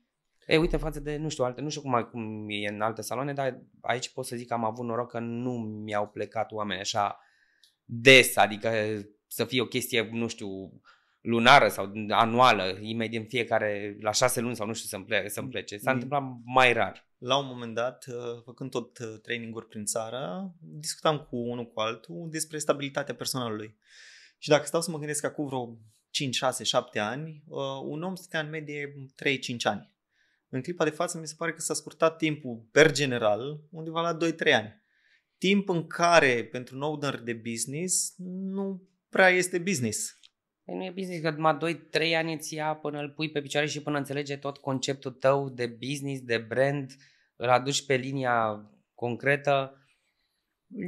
E, 0.48 0.58
uite, 0.58 0.78
față 0.78 1.00
de, 1.00 1.18
nu 1.18 1.30
știu, 1.30 1.44
alte, 1.44 1.62
nu 1.62 1.70
știu 1.70 1.82
cum, 1.82 2.08
cum 2.12 2.46
e 2.50 2.68
în 2.68 2.82
alte 2.82 3.02
saloane, 3.02 3.34
dar 3.34 3.62
aici 3.82 4.10
pot 4.10 4.26
să 4.26 4.36
zic 4.36 4.48
că 4.48 4.54
am 4.54 4.64
avut 4.64 4.86
noroc 4.86 5.12
că 5.12 5.20
nu 5.20 5.52
mi-au 5.52 6.08
plecat 6.08 6.52
oameni 6.52 6.80
așa 6.80 7.20
des, 7.86 8.36
adică 8.36 8.70
să 9.28 9.46
fie 9.46 9.62
o 9.62 9.66
chestie, 9.66 10.10
nu 10.12 10.28
știu, 10.28 10.48
lunară 11.22 11.68
sau 11.68 11.92
anuală, 12.10 12.78
imediat 12.82 13.22
în 13.22 13.28
fiecare, 13.28 13.98
la 14.02 14.12
șase 14.12 14.42
luni 14.42 14.56
sau 14.56 14.68
nu 14.68 14.74
știu 14.74 14.88
să-mi, 14.88 15.06
plece, 15.06 15.28
să-mi 15.28 15.50
plece. 15.50 15.78
S-a 15.78 15.90
Mm. 15.90 15.94
întâmplat 15.94 16.24
mai 16.44 16.74
rar. 16.74 17.08
La 17.18 17.38
un 17.38 17.46
moment 17.48 17.76
dat, 17.76 18.06
uh, 18.08 18.42
făcând 18.44 18.70
tot 18.70 18.98
uh, 18.98 19.20
traininguri 19.22 19.68
prin 19.68 19.86
țară, 19.86 20.54
discutam 20.60 21.18
cu 21.18 21.36
unul 21.38 21.66
cu 21.66 21.80
altul 21.80 22.28
despre 22.30 22.58
stabilitatea 22.58 23.16
personalului. 23.16 23.78
Și 24.38 24.50
dacă 24.50 24.66
stau 24.66 24.82
să 24.82 24.92
mă 24.92 24.98
gândesc 24.98 25.22
că 25.22 25.28
acum 25.28 25.46
vreo 25.46 25.78
5, 26.10 26.36
6, 26.36 26.64
7 26.64 27.00
ani, 27.00 27.44
uh, 27.48 27.60
un 27.84 28.04
om 28.04 28.16
stătea 28.16 28.40
în 28.40 28.50
medie 28.50 28.94
3-5 29.16 29.66
ani. 29.66 29.96
În 30.50 30.62
clipa 30.62 30.84
de 30.84 30.90
față 30.90 31.18
mi 31.18 31.28
se 31.28 31.36
pare 31.38 31.54
că 31.54 31.62
s-a 31.62 31.74
scurtat 31.74 32.18
timpul 32.18 32.68
per 32.72 32.92
general 32.92 33.60
undeva 33.72 34.02
la 34.02 34.18
2-3 34.18 34.54
ani. 34.54 34.82
Timp 35.38 35.70
în 35.70 35.88
care 35.88 36.46
pentru 36.52 36.76
un 36.76 36.82
owner 36.82 37.20
de 37.20 37.34
business 37.34 38.14
nu 38.18 38.90
prea 39.10 39.30
este 39.30 39.58
business. 39.58 40.20
Păi 40.64 40.76
nu 40.76 40.84
e 40.84 40.92
business, 40.92 41.22
că 41.22 41.30
numai 41.30 41.58
2-3 41.58 42.16
ani 42.16 42.34
îți 42.34 42.54
ia 42.54 42.76
până 42.76 43.00
îl 43.00 43.10
pui 43.10 43.32
pe 43.32 43.42
picioare 43.42 43.68
și 43.68 43.82
până 43.82 43.98
înțelege 43.98 44.38
tot 44.38 44.58
conceptul 44.58 45.12
tău 45.12 45.50
de 45.50 45.68
business, 45.68 46.22
de 46.22 46.38
brand, 46.38 46.96
îl 47.36 47.50
aduci 47.50 47.86
pe 47.86 47.96
linia 47.96 48.70
concretă. 48.94 49.82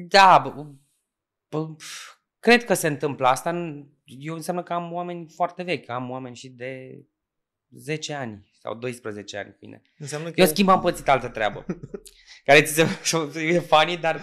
Da, 0.07 0.43
b- 0.45 0.77
b- 1.55 1.75
cred 2.39 2.63
că 2.65 2.73
se 2.73 2.87
întâmplă 2.87 3.27
asta. 3.27 3.49
Eu 4.05 4.33
înseamnă 4.33 4.63
că 4.63 4.73
am 4.73 4.93
oameni 4.93 5.29
foarte 5.35 5.63
vechi, 5.63 5.89
am 5.89 6.09
oameni 6.09 6.35
și 6.35 6.49
de 6.49 7.01
10 7.69 8.13
ani 8.13 8.51
sau 8.59 8.75
12 8.75 9.37
ani 9.37 9.51
cu 9.51 9.57
mine. 9.61 9.81
Înseamnă 9.97 10.27
că 10.29 10.33
Eu, 10.39 10.45
în 10.45 10.51
schimb, 10.51 10.69
am 10.69 10.81
pățit 10.81 11.09
altă 11.09 11.29
treabă. 11.29 11.65
care 12.45 12.61
ți 12.61 12.73
se 12.73 13.39
e 13.39 13.59
funny, 13.59 13.97
dar... 13.97 14.21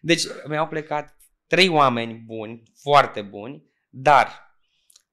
Deci, 0.00 0.22
mi-au 0.46 0.68
plecat 0.68 1.16
trei 1.46 1.68
oameni 1.68 2.14
buni, 2.14 2.62
foarte 2.82 3.22
buni, 3.22 3.64
dar 3.88 4.56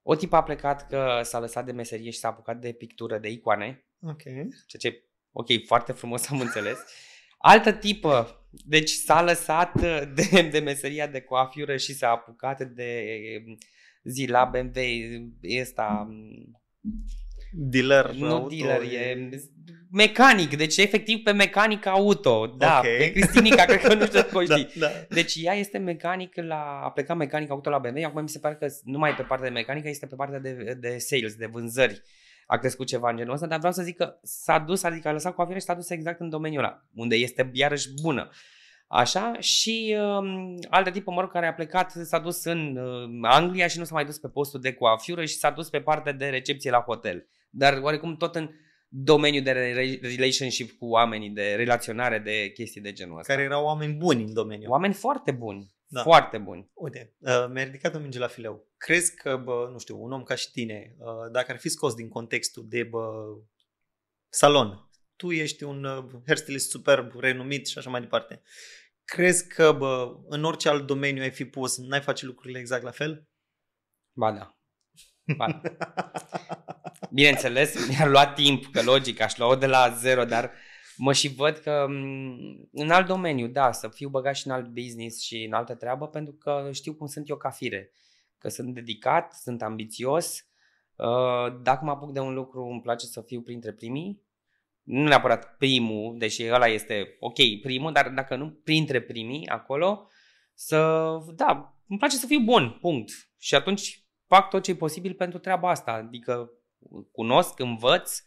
o 0.02 0.16
tipă 0.16 0.36
a 0.36 0.44
plecat 0.44 0.88
că 0.88 1.20
s-a 1.24 1.40
lăsat 1.40 1.66
de 1.66 1.72
meserie 1.72 2.12
și 2.12 2.20
s-a 2.20 2.28
apucat 2.28 2.58
de 2.60 2.72
pictură 2.72 3.18
de 3.18 3.30
icoane, 3.30 3.86
Ok. 4.02 4.22
ceea 4.22 4.80
ce, 4.80 5.04
ok, 5.32 5.48
foarte 5.66 5.92
frumos 5.92 6.30
am 6.30 6.40
înțeles. 6.40 6.80
Altă 7.38 7.72
tipă, 7.72 8.37
deci 8.50 8.90
s-a 8.90 9.24
lăsat 9.24 9.82
de, 10.14 10.42
de 10.52 10.60
meseria 10.60 11.08
de 11.08 11.22
coafură 11.22 11.78
și 11.78 11.94
s-a 11.94 12.10
apucat 12.10 12.62
de 12.64 13.04
zi 14.04 14.26
la 14.26 14.46
BMW, 14.46 14.82
ăsta, 15.62 16.08
Dealer 17.52 18.12
nu 18.12 18.34
auto, 18.34 18.56
dealer, 18.56 18.82
e 18.82 19.30
mecanic, 19.92 20.58
deci 20.58 20.78
efectiv 20.78 21.24
pe 21.24 21.32
mecanic 21.32 21.86
auto, 21.86 22.56
da, 22.58 22.78
Ok. 22.78 22.84
pe 22.98 23.12
Cristinica, 23.12 23.66
cred 23.66 23.82
că 23.82 23.94
nu 23.94 24.06
știu 24.06 24.20
dacă 24.20 24.38
o 24.38 24.42
știi. 24.54 24.70
Da, 24.76 24.88
da. 24.88 24.92
Deci 25.10 25.34
ea 25.36 25.54
este 25.54 25.78
mecanic 25.78 26.36
la, 26.36 26.82
a 26.84 26.92
plecat 26.92 27.18
mecanic 27.18 27.50
auto 27.50 27.70
la 27.70 27.78
BMW, 27.78 28.06
acum 28.06 28.22
mi 28.22 28.30
se 28.30 28.40
pare 28.40 28.56
că 28.56 28.68
nu 28.84 28.98
mai 28.98 29.12
e 29.12 29.14
pe 29.14 29.22
partea 29.24 29.48
de 29.48 29.54
mecanică, 29.54 29.90
este 29.90 30.06
pe 30.06 30.16
partea 30.16 30.40
de, 30.40 30.78
de 30.80 30.98
sales, 30.98 31.36
de 31.36 31.46
vânzări. 31.46 32.02
A 32.50 32.58
crescut 32.58 32.88
ceva 32.88 33.10
în 33.10 33.18
genul 33.18 33.34
ăsta, 33.34 33.48
dar 33.48 33.58
vreau 33.58 33.74
să 33.74 33.84
zic 33.84 33.96
că 33.96 34.18
s-a 34.22 34.60
dus, 34.60 34.84
adică 34.84 35.08
a 35.08 35.12
lăsat 35.12 35.36
coafire 35.36 35.60
și 35.60 35.66
s-a 35.66 35.74
dus 35.74 35.90
exact 35.90 36.20
în 36.20 36.30
domeniul 36.30 36.64
ăla, 36.64 36.86
unde 36.96 37.16
este 37.16 37.50
iarăși 37.54 37.90
bună. 38.02 38.30
Așa, 38.88 39.36
și 39.40 39.96
um, 40.00 40.58
altă 40.70 40.90
tipă, 40.92 41.12
mă 41.12 41.22
rog, 41.22 41.32
care 41.32 41.48
a 41.48 41.54
plecat, 41.54 41.92
s-a 41.92 42.20
dus 42.20 42.44
în 42.44 42.78
uh, 42.78 43.20
Anglia 43.22 43.68
și 43.68 43.78
nu 43.78 43.84
s-a 43.84 43.94
mai 43.94 44.06
dus 44.06 44.18
pe 44.18 44.28
postul 44.28 44.60
de 44.60 44.74
coafură 44.74 45.26
și 45.26 45.36
s-a 45.36 45.50
dus 45.50 45.70
pe 45.70 45.82
partea 45.82 46.12
de 46.12 46.30
recepție 46.30 46.72
la 46.72 46.80
hotel. 46.80 47.28
Dar 47.50 47.80
oarecum 47.82 48.16
tot 48.16 48.36
în 48.36 48.50
domeniul 48.88 49.44
de 49.44 49.52
re- 49.52 50.00
relationship 50.02 50.78
cu 50.78 50.86
oamenii, 50.86 51.30
de 51.30 51.54
relaționare, 51.56 52.20
de 52.20 52.52
chestii 52.54 52.82
de 52.82 52.94
genul 52.94 53.20
ăsta. 53.20 53.34
Care 53.34 53.46
erau 53.46 53.66
oameni 53.66 53.94
buni 53.94 54.24
în 54.24 54.34
domeniu. 54.34 54.70
Oameni 54.70 54.94
foarte 54.94 55.32
buni, 55.32 55.76
Da. 55.90 56.02
foarte 56.02 56.38
buni. 56.38 56.72
Uite, 56.74 57.16
uh, 57.18 57.48
mi-a 57.50 57.64
ridicat 57.64 57.96
o 57.96 58.00
minge 58.00 58.20
la 58.20 58.28
fileu. 58.28 58.68
Crezi 58.78 59.16
că, 59.16 59.38
bă, 59.38 59.70
nu 59.72 59.78
știu, 59.78 60.04
un 60.04 60.12
om 60.12 60.24
ca 60.24 60.36
și 60.36 60.52
tine, 60.52 60.96
uh, 60.98 61.32
dacă 61.32 61.52
ar 61.52 61.58
fi 61.58 61.70
scos 61.70 61.94
din 61.94 62.10
contextul 62.10 62.66
de 62.68 62.84
bă, 62.84 63.24
salon, 64.30 64.90
tu 65.16 65.32
ești 65.32 65.64
un 65.64 65.84
uh, 65.84 66.06
hairstylist 66.26 66.70
superb, 66.70 67.20
renumit 67.20 67.68
și 67.68 67.78
așa 67.78 67.90
mai 67.90 68.02
departe, 68.02 68.42
crezi 69.04 69.48
că 69.48 69.72
bă, 69.72 70.20
în 70.28 70.44
orice 70.44 70.70
alt 70.70 70.86
domeniu 70.86 71.22
ai 71.22 71.32
fi 71.32 71.46
pus, 71.46 71.78
n-ai 71.78 72.02
face 72.02 72.26
lucrurile 72.26 72.60
exact 72.60 72.84
la 72.84 72.92
fel? 72.92 73.28
Ba 74.18 74.32
da. 74.32 74.58
Ba 75.36 75.48
da. 75.48 75.72
Bineînțeles, 77.12 77.88
mi-a 77.88 78.06
luat 78.06 78.36
timp, 78.36 78.66
că 78.72 78.82
logic, 78.82 79.20
aș 79.20 79.38
lua-o 79.38 79.56
de 79.56 79.66
la 79.66 79.90
zero, 79.90 80.26
dar 80.26 80.52
mă 80.98 81.14
și 81.14 81.28
văd 81.28 81.58
că 81.58 81.86
m, 81.90 82.70
în 82.72 82.90
alt 82.90 83.08
domeniu, 83.08 83.48
da, 83.48 83.72
să 83.72 83.88
fiu 83.88 84.10
băgat 84.10 84.36
și 84.36 84.48
în 84.48 84.54
alt 84.54 84.68
business 84.68 85.22
și 85.22 85.44
în 85.44 85.54
altă 85.54 85.76
treabă, 85.76 86.08
pentru 86.08 86.34
că 86.34 86.70
știu 86.74 86.94
cum 86.94 87.08
sunt 87.08 87.30
eu 87.30 87.38
ca 87.38 87.50
fire. 87.50 87.92
Că 88.38 88.50
sunt 88.50 88.74
dedicat, 88.74 89.34
sunt 89.34 89.62
ambițios. 89.62 90.46
Uh, 90.96 91.62
Dacă 91.62 91.86
mă 91.86 91.92
apuc 91.92 92.12
de 92.12 92.20
un 92.20 92.34
lucru, 92.34 92.64
îmi 92.64 92.82
place 92.82 93.06
să 93.06 93.22
fiu 93.22 93.42
printre 93.42 93.72
primii. 93.74 94.26
Nu 94.84 95.04
neapărat 95.08 95.58
primul, 95.58 96.18
deși 96.18 96.44
ăla 96.52 96.68
este 96.68 97.18
ok, 97.20 97.38
primul, 97.62 97.92
dar 97.92 98.10
dacă 98.10 98.36
nu, 98.36 98.52
printre 98.64 99.02
primii 99.02 99.48
acolo, 99.48 100.10
să, 100.54 101.08
da, 101.36 101.78
îmi 101.88 102.00
place 102.00 102.16
să 102.16 102.26
fiu 102.26 102.40
bun, 102.40 102.78
punct. 102.82 103.12
Și 103.38 103.56
atunci 103.56 104.06
fac 104.28 104.50
tot 104.50 104.64
ce 104.64 104.72
e 104.72 104.76
posibil 104.76 105.14
pentru 105.14 105.40
treaba 105.40 105.70
asta. 105.70 105.92
Adică 105.92 106.52
cunosc, 107.12 107.60
învăț, 107.60 108.22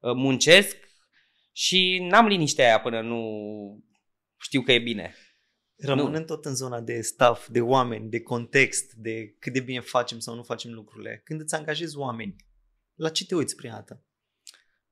muncesc 0.00 0.87
și 1.60 1.98
n-am 2.10 2.26
liniștea 2.26 2.64
aia 2.64 2.80
până 2.80 3.00
nu 3.00 3.22
știu 4.36 4.60
că 4.60 4.72
e 4.72 4.78
bine. 4.78 5.14
Rămânând 5.76 6.26
tot 6.26 6.44
în 6.44 6.54
zona 6.54 6.80
de 6.80 7.00
staff, 7.00 7.48
de 7.48 7.60
oameni, 7.60 8.10
de 8.10 8.20
context, 8.20 8.92
de 8.92 9.36
cât 9.38 9.52
de 9.52 9.60
bine 9.60 9.80
facem 9.80 10.18
sau 10.18 10.34
nu 10.34 10.42
facem 10.42 10.72
lucrurile, 10.72 11.20
când 11.24 11.40
îți 11.40 11.54
angajezi 11.54 11.96
oameni, 11.96 12.36
la 12.94 13.10
ce 13.10 13.26
te 13.26 13.34
uiți 13.34 13.56
prima 13.56 13.74
dată? 13.74 14.04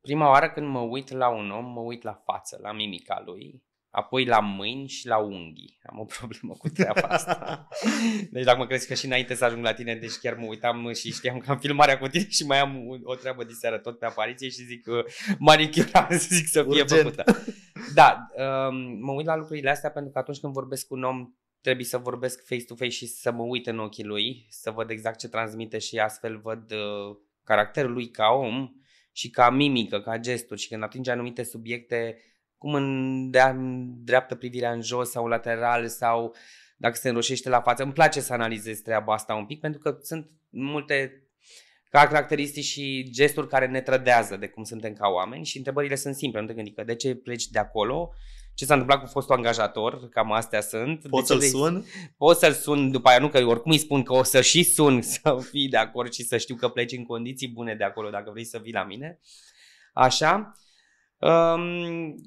Prima 0.00 0.28
oară 0.28 0.50
când 0.50 0.66
mă 0.66 0.80
uit 0.80 1.10
la 1.10 1.28
un 1.28 1.50
om, 1.50 1.64
mă 1.64 1.80
uit 1.80 2.02
la 2.02 2.22
față, 2.24 2.58
la 2.62 2.72
mimica 2.72 3.22
lui, 3.26 3.62
apoi 3.96 4.24
la 4.24 4.40
mâini 4.40 4.88
și 4.88 5.06
la 5.06 5.16
unghii. 5.16 5.78
Am 5.82 5.98
o 5.98 6.04
problemă 6.18 6.54
cu 6.58 6.68
treaba 6.68 7.08
asta. 7.08 7.68
Deci 8.30 8.44
dacă 8.44 8.58
mă 8.58 8.66
crezi 8.66 8.86
că 8.86 8.94
și 8.94 9.06
înainte 9.06 9.34
să 9.34 9.44
ajung 9.44 9.64
la 9.64 9.74
tine, 9.74 9.94
deci 9.94 10.16
chiar 10.16 10.34
mă 10.34 10.46
uitam 10.46 10.92
și 10.92 11.12
știam 11.12 11.38
că 11.38 11.50
am 11.50 11.58
filmarea 11.58 11.98
cu 11.98 12.06
tine 12.06 12.28
și 12.28 12.46
mai 12.46 12.58
am 12.58 13.00
o 13.02 13.14
treabă 13.14 13.44
diseară 13.44 13.78
tot 13.78 13.98
pe 13.98 14.06
apariție 14.06 14.48
și 14.48 14.64
zic 14.64 14.86
uh, 14.86 15.04
manicura 15.38 16.08
zic 16.28 16.46
să 16.46 16.62
fie 16.62 16.80
Urgent. 16.80 17.00
făcută. 17.00 17.24
Da, 17.94 18.26
um, 18.68 18.76
mă 19.00 19.12
uit 19.12 19.26
la 19.26 19.36
lucrurile 19.36 19.70
astea 19.70 19.90
pentru 19.90 20.12
că 20.12 20.18
atunci 20.18 20.38
când 20.38 20.52
vorbesc 20.52 20.86
cu 20.86 20.94
un 20.94 21.02
om 21.02 21.34
trebuie 21.60 21.86
să 21.86 21.98
vorbesc 21.98 22.46
face-to-face 22.46 22.90
și 22.90 23.06
să 23.06 23.32
mă 23.32 23.42
uit 23.42 23.66
în 23.66 23.78
ochii 23.78 24.04
lui, 24.04 24.46
să 24.48 24.70
văd 24.70 24.90
exact 24.90 25.18
ce 25.18 25.28
transmite 25.28 25.78
și 25.78 25.98
astfel 25.98 26.38
văd 26.38 26.72
uh, 26.72 27.16
caracterul 27.44 27.92
lui 27.92 28.08
ca 28.10 28.28
om 28.28 28.70
și 29.12 29.30
ca 29.30 29.50
mimică, 29.50 30.00
ca 30.00 30.18
gesturi 30.18 30.60
și 30.60 30.68
când 30.68 30.82
atinge 30.82 31.10
anumite 31.10 31.42
subiecte, 31.42 32.18
cum 32.66 32.74
în 32.74 33.30
dreaptă 34.04 34.34
privirea 34.34 34.72
în 34.72 34.82
jos 34.82 35.10
sau 35.10 35.26
lateral 35.26 35.88
sau 35.88 36.34
dacă 36.76 36.94
se 36.94 37.08
înroșește 37.08 37.48
la 37.48 37.60
față. 37.60 37.82
Îmi 37.82 37.92
place 37.92 38.20
să 38.20 38.32
analizez 38.32 38.78
treaba 38.78 39.12
asta 39.12 39.34
un 39.34 39.46
pic 39.46 39.60
pentru 39.60 39.80
că 39.80 39.98
sunt 40.02 40.30
multe 40.48 41.22
caracteristici 41.90 42.64
și 42.64 43.08
gesturi 43.10 43.48
care 43.48 43.66
ne 43.66 43.80
trădează 43.80 44.36
de 44.36 44.48
cum 44.48 44.64
suntem 44.64 44.92
ca 44.92 45.08
oameni 45.08 45.44
și 45.44 45.56
întrebările 45.56 45.94
sunt 45.94 46.14
simple. 46.14 46.40
Nu 46.40 46.46
te 46.46 46.52
gândi 46.52 46.72
că 46.72 46.84
de 46.84 46.94
ce 46.94 47.14
pleci 47.14 47.46
de 47.46 47.58
acolo, 47.58 48.12
ce 48.54 48.64
s-a 48.64 48.72
întâmplat 48.72 49.02
cu 49.02 49.10
fostul 49.10 49.34
angajator, 49.34 50.08
cam 50.08 50.32
astea 50.32 50.60
sunt. 50.60 51.08
Poți 51.08 51.26
să-l 51.26 51.40
sun? 51.40 51.84
Poți 52.16 52.40
să-l 52.40 52.52
sun 52.52 52.90
după 52.90 53.08
aia, 53.08 53.18
nu 53.18 53.28
că 53.28 53.44
oricum 53.44 53.70
îi 53.70 53.78
spun 53.78 54.02
că 54.02 54.12
o 54.12 54.22
să 54.22 54.40
și 54.40 54.62
sun 54.62 55.02
să 55.22 55.38
fii 55.50 55.68
de 55.68 55.76
acord 55.76 56.12
și 56.12 56.22
să 56.22 56.36
știu 56.36 56.54
că 56.54 56.68
pleci 56.68 56.92
în 56.92 57.04
condiții 57.04 57.48
bune 57.48 57.74
de 57.74 57.84
acolo 57.84 58.10
dacă 58.10 58.30
vrei 58.30 58.44
să 58.44 58.58
vii 58.58 58.72
la 58.72 58.84
mine. 58.84 59.20
Așa. 59.92 60.56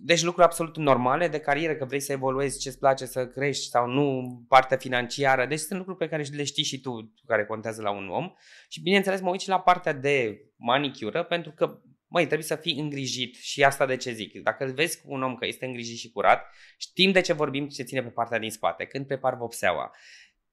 Deci 0.04 0.22
lucruri 0.22 0.46
absolut 0.46 0.78
normale 0.78 1.28
de 1.28 1.40
carieră, 1.40 1.76
că 1.76 1.86
vrei 1.86 2.00
să 2.00 2.12
evoluezi, 2.12 2.60
ce-ți 2.60 2.80
place 2.80 3.06
să 3.06 3.28
crești 3.28 3.70
sau 3.70 3.88
nu, 3.88 4.40
partea 4.48 4.78
financiară. 4.78 5.46
Deci 5.46 5.60
sunt 5.60 5.78
lucruri 5.78 6.00
pe 6.00 6.08
care 6.08 6.26
le 6.32 6.44
știi 6.44 6.64
și 6.64 6.80
tu, 6.80 7.14
care 7.26 7.46
contează 7.46 7.82
la 7.82 7.92
un 7.92 8.10
om. 8.10 8.32
Și 8.70 8.82
bineînțeles 8.82 9.22
mă 9.22 9.30
uit 9.30 9.42
și 9.42 9.50
la 9.50 9.60
partea 9.60 9.94
de 9.94 10.42
manicură, 10.56 11.24
pentru 11.24 11.52
că 11.52 11.82
măi, 12.08 12.26
trebuie 12.26 12.48
să 12.48 12.56
fii 12.56 12.80
îngrijit 12.80 13.36
și 13.36 13.64
asta 13.64 13.86
de 13.86 13.96
ce 13.98 14.12
zic. 14.12 14.42
Dacă 14.42 14.66
îl 14.66 14.74
vezi 14.74 15.02
cu 15.02 15.14
un 15.14 15.24
om 15.24 15.36
că 15.36 15.46
este 15.46 15.66
îngrijit 15.66 15.98
și 15.98 16.12
curat, 16.12 16.46
știm 16.78 17.12
de 17.12 17.22
ce 17.22 17.34
vorbim 17.34 17.68
ce 17.68 17.84
ține 17.84 18.04
pe 18.04 18.10
partea 18.10 18.40
din 18.40 18.52
spate. 18.52 18.86
Când 18.86 19.08
prepar 19.08 19.36
vopseaua, 19.36 19.92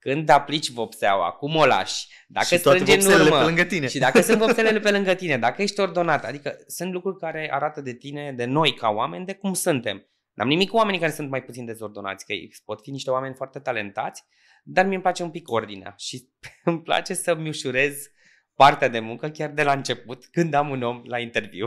când 0.07 0.29
aplici 0.29 0.71
vopseaua, 0.71 1.31
cum 1.31 1.57
o 1.57 1.66
lași, 1.66 2.07
dacă 2.29 2.47
și 2.47 2.59
strângi 2.59 2.92
în 2.92 3.21
urmă, 3.21 3.38
pe 3.38 3.45
lângă 3.45 3.64
tine. 3.64 3.87
și 3.87 3.99
dacă 3.99 4.21
sunt 4.21 4.38
vopselele 4.45 4.79
pe 4.79 4.90
lângă 4.90 5.14
tine, 5.14 5.38
dacă 5.38 5.62
ești 5.62 5.81
ordonat, 5.81 6.25
adică 6.25 6.57
sunt 6.66 6.92
lucruri 6.92 7.19
care 7.19 7.49
arată 7.53 7.81
de 7.81 7.95
tine, 7.95 8.33
de 8.33 8.45
noi 8.45 8.75
ca 8.75 8.88
oameni, 8.88 9.25
de 9.25 9.35
cum 9.35 9.55
suntem. 9.55 10.07
N-am 10.33 10.49
nimic 10.49 10.71
cu 10.71 10.77
oamenii 10.77 11.01
care 11.01 11.12
sunt 11.12 11.31
mai 11.31 11.42
puțin 11.42 11.64
dezordonați, 11.64 12.25
că 12.27 12.33
ei 12.33 12.51
pot 12.64 12.81
fi 12.83 12.90
niște 12.90 13.11
oameni 13.11 13.35
foarte 13.35 13.59
talentați, 13.59 14.25
dar 14.64 14.87
mi-mi 14.87 15.03
place 15.03 15.23
un 15.23 15.31
pic 15.31 15.51
ordinea 15.51 15.95
și 15.97 16.29
îmi 16.64 16.83
place 16.83 17.14
să-mi 17.14 17.49
ușurez 17.49 18.11
partea 18.55 18.88
de 18.88 18.99
muncă 18.99 19.29
chiar 19.29 19.51
de 19.51 19.62
la 19.62 19.73
început, 19.73 20.27
când 20.27 20.55
am 20.55 20.71
un 20.71 20.83
om 20.83 21.03
la 21.05 21.19
interviu. 21.19 21.66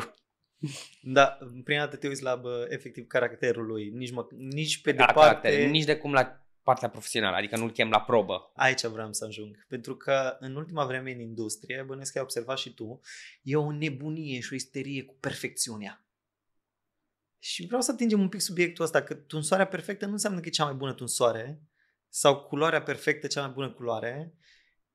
Da, 1.01 1.37
prima 1.63 1.79
dată 1.79 1.95
te 1.95 2.07
uiți 2.07 2.23
la 2.23 2.35
bă, 2.35 2.67
efectiv 2.69 3.07
caracterul 3.07 3.65
lui, 3.65 3.89
nici, 3.89 4.11
mă, 4.11 4.27
nici 4.37 4.81
pe 4.81 4.91
da, 4.91 5.05
departe... 5.05 5.65
nici 5.65 5.85
de 5.85 5.95
cum 5.95 6.13
la 6.13 6.48
partea 6.63 6.89
profesională, 6.89 7.35
adică 7.35 7.57
nu-l 7.57 7.71
chem 7.71 7.89
la 7.89 8.01
probă. 8.01 8.51
Aici 8.55 8.85
vreau 8.85 9.13
să 9.13 9.25
ajung. 9.25 9.65
Pentru 9.67 9.95
că 9.95 10.37
în 10.39 10.55
ultima 10.55 10.85
vreme 10.85 11.11
în 11.11 11.19
industrie, 11.19 11.83
bănuiesc 11.87 12.11
că 12.11 12.17
ai 12.17 12.23
observat 12.23 12.57
și 12.57 12.73
tu, 12.73 12.99
e 13.41 13.55
o 13.55 13.71
nebunie 13.71 14.39
și 14.39 14.53
o 14.53 14.55
isterie 14.55 15.03
cu 15.03 15.15
perfecțiunea. 15.19 16.03
Și 17.39 17.65
vreau 17.65 17.81
să 17.81 17.91
atingem 17.91 18.19
un 18.19 18.29
pic 18.29 18.41
subiectul 18.41 18.83
ăsta, 18.83 19.03
că 19.03 19.13
tunsoarea 19.13 19.67
perfectă 19.67 20.05
nu 20.05 20.11
înseamnă 20.11 20.39
că 20.39 20.47
e 20.47 20.51
cea 20.51 20.65
mai 20.65 20.73
bună 20.73 20.93
tunsoare 20.93 21.61
sau 22.09 22.41
culoarea 22.41 22.83
perfectă 22.83 23.27
cea 23.27 23.41
mai 23.41 23.51
bună 23.53 23.71
culoare, 23.71 24.33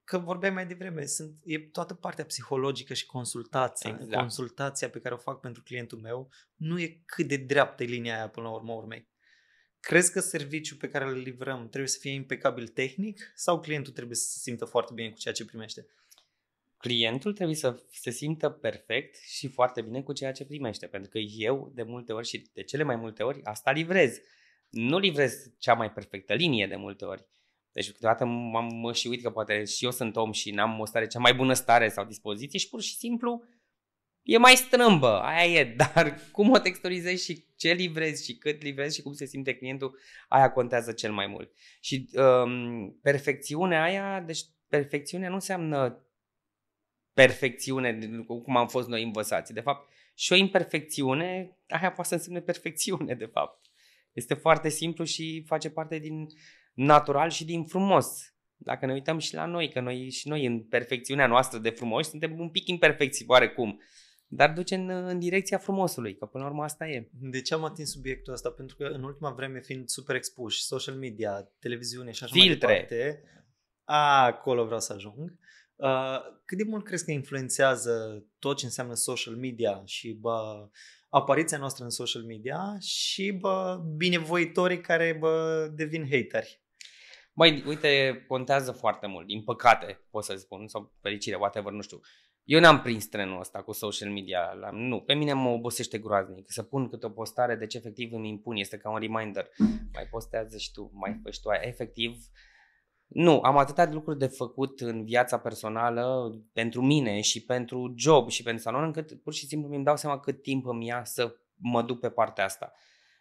că 0.04 0.18
vorbeai 0.18 0.52
mai 0.52 0.66
devreme, 0.66 1.06
sunt, 1.06 1.40
e 1.44 1.58
toată 1.58 1.94
partea 1.94 2.24
psihologică 2.24 2.94
și 2.94 3.06
consultația. 3.06 3.90
Exact. 3.90 4.14
Consultația 4.14 4.90
pe 4.90 5.00
care 5.00 5.14
o 5.14 5.18
fac 5.18 5.40
pentru 5.40 5.62
clientul 5.62 5.98
meu 5.98 6.30
nu 6.54 6.80
e 6.80 7.02
cât 7.04 7.28
de 7.28 7.36
dreaptă 7.36 7.82
e 7.82 7.86
linia 7.86 8.14
aia 8.14 8.28
până 8.28 8.46
la 8.46 8.52
urmă 8.52 8.72
urmei. 8.72 9.12
Crezi 9.84 10.12
că 10.12 10.20
serviciul 10.20 10.76
pe 10.76 10.88
care 10.88 11.04
îl 11.04 11.18
livrăm 11.18 11.68
trebuie 11.68 11.88
să 11.88 11.98
fie 12.00 12.12
impecabil 12.12 12.68
tehnic 12.68 13.32
sau 13.34 13.60
clientul 13.60 13.92
trebuie 13.92 14.16
să 14.16 14.24
se 14.30 14.38
simtă 14.38 14.64
foarte 14.64 14.92
bine 14.94 15.10
cu 15.10 15.18
ceea 15.18 15.34
ce 15.34 15.44
primește? 15.44 15.86
Clientul 16.76 17.32
trebuie 17.32 17.56
să 17.56 17.82
se 17.90 18.10
simtă 18.10 18.48
perfect 18.48 19.16
și 19.16 19.48
foarte 19.48 19.82
bine 19.82 20.02
cu 20.02 20.12
ceea 20.12 20.32
ce 20.32 20.44
primește, 20.44 20.86
pentru 20.86 21.10
că 21.10 21.18
eu 21.18 21.72
de 21.74 21.82
multe 21.82 22.12
ori 22.12 22.26
și 22.26 22.50
de 22.52 22.62
cele 22.62 22.82
mai 22.82 22.96
multe 22.96 23.22
ori 23.22 23.40
asta 23.42 23.70
livrez. 23.70 24.18
Nu 24.70 24.98
livrez 24.98 25.52
cea 25.58 25.74
mai 25.74 25.92
perfectă 25.92 26.34
linie 26.34 26.66
de 26.66 26.76
multe 26.76 27.04
ori. 27.04 27.28
Deci 27.72 27.90
câteodată 27.90 28.24
m-am 28.24 28.92
și 28.92 29.06
uit 29.06 29.22
că 29.22 29.30
poate 29.30 29.64
și 29.64 29.84
eu 29.84 29.90
sunt 29.90 30.16
om 30.16 30.32
și 30.32 30.50
n-am 30.50 30.80
o 30.80 30.86
stare 30.86 31.06
cea 31.06 31.18
mai 31.18 31.34
bună 31.34 31.52
stare 31.52 31.88
sau 31.88 32.04
dispoziție 32.04 32.58
și 32.58 32.68
pur 32.68 32.82
și 32.82 32.96
simplu 32.96 33.44
e 34.24 34.38
mai 34.38 34.54
strâmbă, 34.54 35.20
aia 35.20 35.60
e, 35.60 35.74
dar 35.94 36.20
cum 36.32 36.50
o 36.50 36.58
texturizezi 36.58 37.24
și 37.24 37.44
ce 37.56 37.72
livrezi 37.72 38.24
și 38.24 38.36
cât 38.36 38.62
livrezi 38.62 38.96
și 38.96 39.02
cum 39.02 39.12
se 39.12 39.26
simte 39.26 39.54
clientul, 39.54 39.98
aia 40.28 40.52
contează 40.52 40.92
cel 40.92 41.12
mai 41.12 41.26
mult. 41.26 41.52
Și 41.80 42.08
um, 42.12 42.98
perfecțiunea 43.02 43.82
aia, 43.82 44.20
deci 44.20 44.40
perfecțiunea 44.68 45.28
nu 45.28 45.34
înseamnă 45.34 46.04
perfecțiune, 47.12 47.98
cum 48.26 48.56
am 48.56 48.68
fost 48.68 48.88
noi 48.88 49.02
învățați. 49.02 49.52
De 49.52 49.60
fapt, 49.60 49.92
și 50.14 50.32
o 50.32 50.36
imperfecțiune, 50.36 51.58
aia 51.68 51.92
poate 51.92 52.08
să 52.08 52.14
însemne 52.14 52.40
perfecțiune, 52.40 53.14
de 53.14 53.26
fapt. 53.26 53.66
Este 54.12 54.34
foarte 54.34 54.68
simplu 54.68 55.04
și 55.04 55.44
face 55.46 55.70
parte 55.70 55.98
din 55.98 56.26
natural 56.72 57.30
și 57.30 57.44
din 57.44 57.64
frumos. 57.64 58.34
Dacă 58.56 58.86
ne 58.86 58.92
uităm 58.92 59.18
și 59.18 59.34
la 59.34 59.44
noi, 59.44 59.68
că 59.68 59.80
noi 59.80 60.10
și 60.10 60.28
noi 60.28 60.46
în 60.46 60.62
perfecțiunea 60.62 61.26
noastră 61.26 61.58
de 61.58 61.70
frumos 61.70 62.08
suntem 62.08 62.40
un 62.40 62.50
pic 62.50 62.68
imperfecți 62.68 63.24
oarecum 63.26 63.80
dar 64.26 64.52
duce 64.52 64.74
în, 64.74 64.88
în 64.88 65.18
direcția 65.18 65.58
frumosului, 65.58 66.16
că 66.16 66.26
până 66.26 66.44
la 66.44 66.50
urmă 66.50 66.62
asta 66.62 66.88
e. 66.88 67.08
De 67.12 67.40
ce 67.40 67.54
am 67.54 67.64
atins 67.64 67.90
subiectul 67.90 68.32
ăsta? 68.32 68.50
Pentru 68.50 68.76
că 68.76 68.84
în 68.84 69.02
ultima 69.02 69.30
vreme 69.30 69.60
fiind 69.60 69.88
super 69.88 70.16
expuși, 70.16 70.64
social 70.64 70.94
media, 70.94 71.52
televiziune 71.58 72.10
și 72.10 72.24
așa 72.24 72.40
Filtre. 72.40 72.66
mai 72.66 72.76
departe, 72.76 73.22
acolo 73.84 74.64
vreau 74.64 74.80
să 74.80 74.92
ajung. 74.92 75.38
Uh, 75.76 76.18
cât 76.44 76.58
de 76.58 76.64
mult 76.64 76.84
crezi 76.84 77.04
că 77.04 77.10
influențează 77.10 78.24
tot 78.38 78.56
ce 78.56 78.64
înseamnă 78.64 78.94
social 78.94 79.34
media 79.34 79.82
și 79.84 80.12
bă, 80.12 80.68
apariția 81.08 81.58
noastră 81.58 81.84
în 81.84 81.90
social 81.90 82.22
media 82.22 82.76
și 82.80 83.32
bă, 83.32 83.82
binevoitorii 83.96 84.80
care 84.80 85.16
bă, 85.20 85.66
devin 85.74 86.02
hateri? 86.10 86.62
Mai 87.32 87.64
uite, 87.66 88.24
contează 88.28 88.72
foarte 88.72 89.06
mult, 89.06 89.26
din 89.26 89.42
păcate, 89.42 90.06
pot 90.10 90.24
să 90.24 90.34
spun, 90.34 90.68
sau 90.68 90.94
fericire, 91.00 91.36
whatever, 91.36 91.72
nu 91.72 91.82
știu. 91.82 92.00
Eu 92.44 92.60
n-am 92.60 92.80
prins 92.80 93.06
trenul 93.06 93.40
ăsta 93.40 93.62
cu 93.62 93.72
social 93.72 94.10
media. 94.10 94.52
La, 94.52 94.70
nu, 94.70 95.00
pe 95.00 95.14
mine 95.14 95.32
mă 95.32 95.48
obosește 95.48 95.98
groaznic. 95.98 96.50
Să 96.50 96.62
pun 96.62 96.88
câte 96.88 97.06
o 97.06 97.08
postare, 97.08 97.56
deci 97.56 97.74
efectiv 97.74 98.12
îmi 98.12 98.28
impun, 98.28 98.56
este 98.56 98.76
ca 98.76 98.90
un 98.90 98.98
reminder. 98.98 99.48
Mai 99.92 100.06
postează 100.10 100.58
și 100.58 100.72
tu, 100.72 100.90
mai 100.94 101.20
faci 101.22 101.40
tu 101.40 101.48
aia. 101.48 101.60
Efectiv, 101.62 102.16
nu, 103.06 103.40
am 103.40 103.56
atâtea 103.56 103.90
lucruri 103.92 104.18
de 104.18 104.26
făcut 104.26 104.80
în 104.80 105.04
viața 105.04 105.38
personală 105.38 106.34
pentru 106.52 106.82
mine 106.82 107.20
și 107.20 107.44
pentru 107.44 107.94
job 107.96 108.30
și 108.30 108.42
pentru 108.42 108.62
salon, 108.62 108.84
încât 108.84 109.22
pur 109.22 109.34
și 109.34 109.46
simplu 109.46 109.68
mi-mi 109.68 109.84
dau 109.84 109.96
seama 109.96 110.20
cât 110.20 110.42
timp 110.42 110.66
îmi 110.66 110.86
ia 110.86 111.04
să 111.04 111.36
mă 111.54 111.82
duc 111.82 112.00
pe 112.00 112.10
partea 112.10 112.44
asta. 112.44 112.72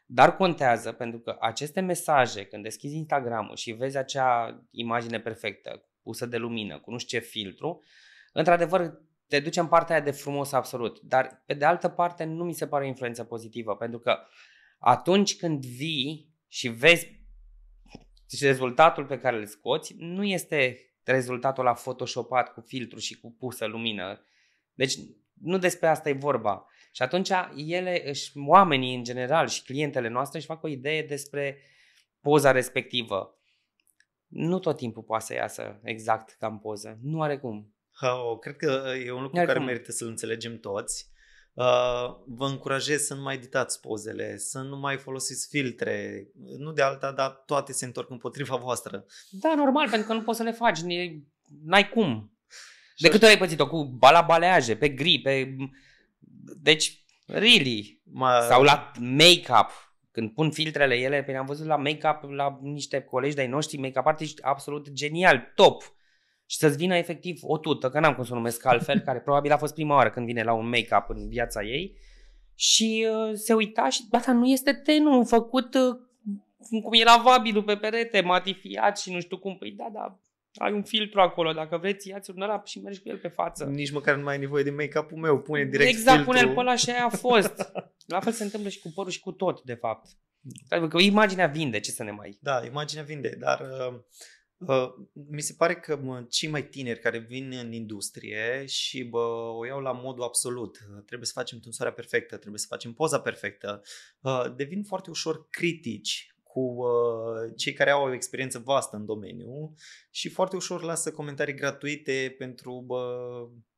Dar 0.06 0.36
contează 0.36 0.92
pentru 0.92 1.20
că 1.20 1.38
aceste 1.40 1.80
mesaje, 1.80 2.46
când 2.46 2.64
deschizi 2.64 2.96
Instagram-ul 2.96 3.56
și 3.56 3.72
vezi 3.72 3.98
acea 3.98 4.62
imagine 4.72 5.20
perfectă, 5.20 5.90
pusă 6.02 6.26
de 6.26 6.38
lumină, 6.38 6.80
cu 6.80 6.92
nu 6.92 6.98
știu 6.98 7.20
ce 7.20 7.26
filtru, 7.26 7.84
într-adevăr 8.34 9.02
te 9.28 9.40
duce 9.40 9.60
în 9.60 9.68
partea 9.68 9.96
aia 9.96 10.04
de 10.04 10.12
frumos 10.12 10.52
absolut. 10.52 11.00
Dar 11.00 11.44
pe 11.46 11.54
de 11.54 11.66
altă 11.66 11.90
parte 11.90 12.24
nu 12.24 12.44
mi 12.44 12.54
se 12.54 12.68
pare 12.68 12.84
o 12.84 12.88
influență 12.88 13.24
pozitivă, 13.24 13.76
pentru 13.76 14.00
că 14.00 14.20
atunci 14.80 15.38
când 15.38 15.66
vii 15.66 16.34
și 16.48 16.68
vezi 16.68 17.22
rezultatul 18.40 19.06
pe 19.06 19.18
care 19.18 19.38
îl 19.38 19.46
scoți, 19.46 19.96
nu 19.98 20.24
este 20.24 20.78
rezultatul 21.04 21.64
la 21.64 21.74
photoshopat 21.74 22.54
cu 22.54 22.62
filtru 22.62 23.00
și 23.00 23.20
cu 23.20 23.36
pusă 23.40 23.66
lumină. 23.66 24.26
Deci 24.74 24.94
nu 25.34 25.58
despre 25.58 25.88
asta 25.88 26.10
e 26.10 26.14
vorba. 26.14 26.68
Și 26.92 27.02
atunci 27.02 27.30
ele, 27.56 28.10
își, 28.10 28.32
oamenii 28.46 28.96
în 28.96 29.04
general 29.04 29.48
și 29.48 29.64
clientele 29.64 30.08
noastre 30.08 30.38
își 30.38 30.48
fac 30.48 30.64
o 30.64 30.68
idee 30.68 31.04
despre 31.04 31.58
poza 32.22 32.52
respectivă. 32.52 33.38
Nu 34.28 34.60
tot 34.60 34.78
timpul 34.78 35.04
poate 35.04 35.24
să 35.24 35.34
iasă 35.34 35.80
exact 35.84 36.36
ca 36.40 36.48
în 36.48 36.58
poză. 36.58 36.98
Nu 37.02 37.22
are 37.22 37.38
cum. 37.38 37.74
Oh, 38.08 38.40
cred 38.40 38.56
că 38.56 38.94
e 39.06 39.12
un 39.12 39.22
lucru 39.22 39.38
Iar 39.38 39.46
care 39.46 39.58
cum? 39.58 39.68
merită 39.68 39.92
să-l 39.92 40.08
înțelegem 40.08 40.60
toți. 40.60 41.12
Uh, 41.54 42.16
vă 42.26 42.46
încurajez 42.46 43.02
să 43.02 43.14
nu 43.14 43.22
mai 43.22 43.36
editați 43.36 43.80
pozele, 43.80 44.38
să 44.38 44.60
nu 44.60 44.78
mai 44.78 44.98
folosiți 44.98 45.48
filtre, 45.50 46.28
nu 46.58 46.72
de 46.72 46.82
alta, 46.82 47.12
dar 47.12 47.30
toate 47.30 47.74
se 47.74 47.86
întorc 47.86 48.10
împotriva 48.10 48.56
voastră. 48.66 49.06
Da, 49.30 49.56
normal, 49.56 49.90
pentru 49.90 50.08
că 50.08 50.14
nu 50.14 50.22
poți 50.22 50.38
să 50.38 50.44
le 50.44 50.52
faci, 50.52 50.80
n-ai 51.64 51.90
cum. 51.90 52.38
De 52.98 53.10
câte 53.10 53.26
ori 53.26 53.34
ai 53.34 53.40
pățit-o? 53.40 53.68
Cu 53.68 53.86
balabaleaje, 53.86 54.76
pe 54.76 54.90
gri, 54.90 55.20
pe... 55.20 55.56
Deci, 56.62 57.06
really. 57.26 58.02
Ma... 58.04 58.42
Sau 58.42 58.64
la 58.64 58.92
make-up. 59.00 59.70
Când 60.12 60.32
pun 60.32 60.52
filtrele 60.52 60.96
ele, 60.96 61.24
pe 61.24 61.36
am 61.36 61.46
văzut 61.46 61.66
la 61.66 61.76
make-up 61.76 62.32
la 62.32 62.60
niște 62.62 63.02
colegi 63.02 63.36
de-ai 63.36 63.48
noștri, 63.48 63.78
make-up 63.78 64.06
artiști 64.06 64.42
absolut 64.42 64.92
genial, 64.92 65.52
top 65.56 65.84
și 66.54 66.60
să-ți 66.60 66.78
vină 66.78 66.96
efectiv 66.96 67.40
o 67.42 67.58
tută, 67.58 67.90
că 67.90 68.00
n-am 68.00 68.16
cum 68.16 68.24
să 68.24 68.32
o 68.32 68.36
numesc 68.36 68.66
altfel, 68.66 69.00
care 69.08 69.20
probabil 69.20 69.52
a 69.52 69.58
fost 69.58 69.74
prima 69.74 69.96
oară 69.96 70.10
când 70.10 70.26
vine 70.26 70.44
la 70.44 70.54
un 70.54 70.70
make-up 70.70 71.10
în 71.10 71.30
viața 71.30 71.64
ei 71.64 71.98
și 72.56 73.08
uh, 73.10 73.34
se 73.34 73.54
uita 73.54 73.90
și, 73.90 74.02
da, 74.10 74.34
nu 74.34 74.46
este 74.46 74.74
tenul 74.74 75.26
făcut 75.26 75.74
uh, 75.74 76.82
cum 76.82 76.94
era 76.94 77.18
vabilul 77.18 77.64
pe 77.64 77.76
perete, 77.76 78.22
matifiat 78.22 79.00
și 79.00 79.14
nu 79.14 79.20
știu 79.20 79.38
cum. 79.38 79.58
Păi 79.58 79.72
da, 79.72 79.90
da, 79.94 80.20
ai 80.54 80.72
un 80.72 80.84
filtru 80.84 81.22
acolo, 81.22 81.52
dacă 81.52 81.78
vreți, 81.78 82.10
ia-ți 82.10 82.32
un 82.32 82.42
ăla 82.42 82.62
și 82.66 82.80
mergi 82.80 83.02
cu 83.02 83.10
el 83.10 83.18
pe 83.18 83.28
față. 83.28 83.66
Nici 83.66 83.92
măcar 83.92 84.16
nu 84.16 84.24
mai 84.24 84.34
ai 84.34 84.40
nevoie 84.40 84.64
de 84.64 84.72
make-up-ul 84.72 85.18
meu, 85.18 85.40
pune 85.40 85.64
direct 85.64 85.90
Exact, 85.90 86.18
filtru. 86.18 86.32
pune-l 86.32 86.54
pe 86.54 86.60
ăla 86.60 86.76
și 86.76 86.90
aia 86.90 87.06
a 87.06 87.10
fost. 87.10 87.72
La 88.14 88.20
fel 88.20 88.32
se 88.32 88.44
întâmplă 88.44 88.70
și 88.70 88.80
cu 88.80 88.92
părul 88.96 89.12
și 89.12 89.20
cu 89.20 89.32
tot, 89.32 89.62
de 89.62 89.74
fapt. 89.74 90.08
Adică 90.70 90.98
imaginea 91.00 91.48
vinde, 91.48 91.80
ce 91.80 91.92
să 91.92 92.04
ne 92.04 92.12
mai... 92.12 92.38
Da, 92.42 92.66
imaginea 92.66 93.04
vinde, 93.04 93.36
dar 93.40 93.62
uh, 94.68 94.76
uh, 94.78 94.94
mi 95.30 95.42
se 95.42 95.54
pare 95.58 95.76
că 95.76 95.98
mă, 95.98 96.26
cei 96.30 96.50
mai 96.50 96.68
tineri 96.68 97.00
care 97.00 97.18
vin 97.18 97.52
în 97.64 97.72
industrie 97.72 98.66
și 98.66 99.04
bă, 99.04 99.20
o 99.58 99.66
iau 99.66 99.80
la 99.80 99.92
modul 99.92 100.24
absolut, 100.24 100.78
trebuie 101.06 101.28
să 101.28 101.34
facem 101.36 101.60
tunsoarea 101.60 101.94
perfectă, 101.94 102.38
trebuie 102.38 102.60
să 102.60 102.66
facem 102.70 102.94
poza 102.94 103.20
perfectă, 103.20 103.82
uh, 104.22 104.46
devin 104.56 104.84
foarte 104.84 105.10
ușor 105.10 105.48
critici 105.50 106.28
cu 106.44 106.60
uh, 106.60 107.52
cei 107.56 107.74
care 107.74 107.90
au 107.90 108.06
o 108.08 108.14
experiență 108.14 108.60
vastă 108.66 108.96
în 108.96 109.06
domeniu 109.06 109.74
și 110.12 110.30
foarte 110.30 110.56
ușor 110.56 110.84
lasă 110.84 111.12
comentarii 111.12 111.54
gratuite 111.56 112.36
pentru 112.38 112.84
bă, 112.88 113.04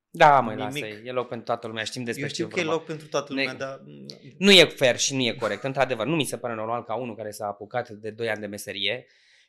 Da, 0.09 0.39
mai 0.39 0.55
Nimic. 0.55 0.83
lasă, 0.83 1.01
e 1.03 1.11
loc 1.11 1.27
pentru 1.27 1.45
toată 1.45 1.67
lumea, 1.67 1.83
știm 1.83 2.03
despre 2.03 2.21
eu 2.23 2.27
ce 2.29 2.33
știu 2.33 2.45
e 2.45 2.49
că 2.49 2.59
e 2.59 2.63
vorba. 2.63 2.77
loc 2.77 2.85
pentru 2.85 3.07
toată 3.07 3.33
lumea, 3.33 3.51
Ne- 3.51 3.57
dar 3.57 3.81
Nu 4.37 4.51
e 4.51 4.65
fair 4.65 4.97
și 4.97 5.15
nu 5.15 5.21
e 5.21 5.33
corect, 5.39 5.63
într-adevăr. 5.63 6.05
Nu 6.05 6.15
mi 6.15 6.23
se 6.25 6.37
pare 6.37 6.55
normal 6.55 6.83
ca 6.83 6.95
unul 6.95 7.15
care 7.15 7.31
s-a 7.31 7.47
apucat 7.47 7.89
de 7.89 8.09
2 8.09 8.29
ani 8.29 8.39
de 8.39 8.45
meserie 8.47 9.05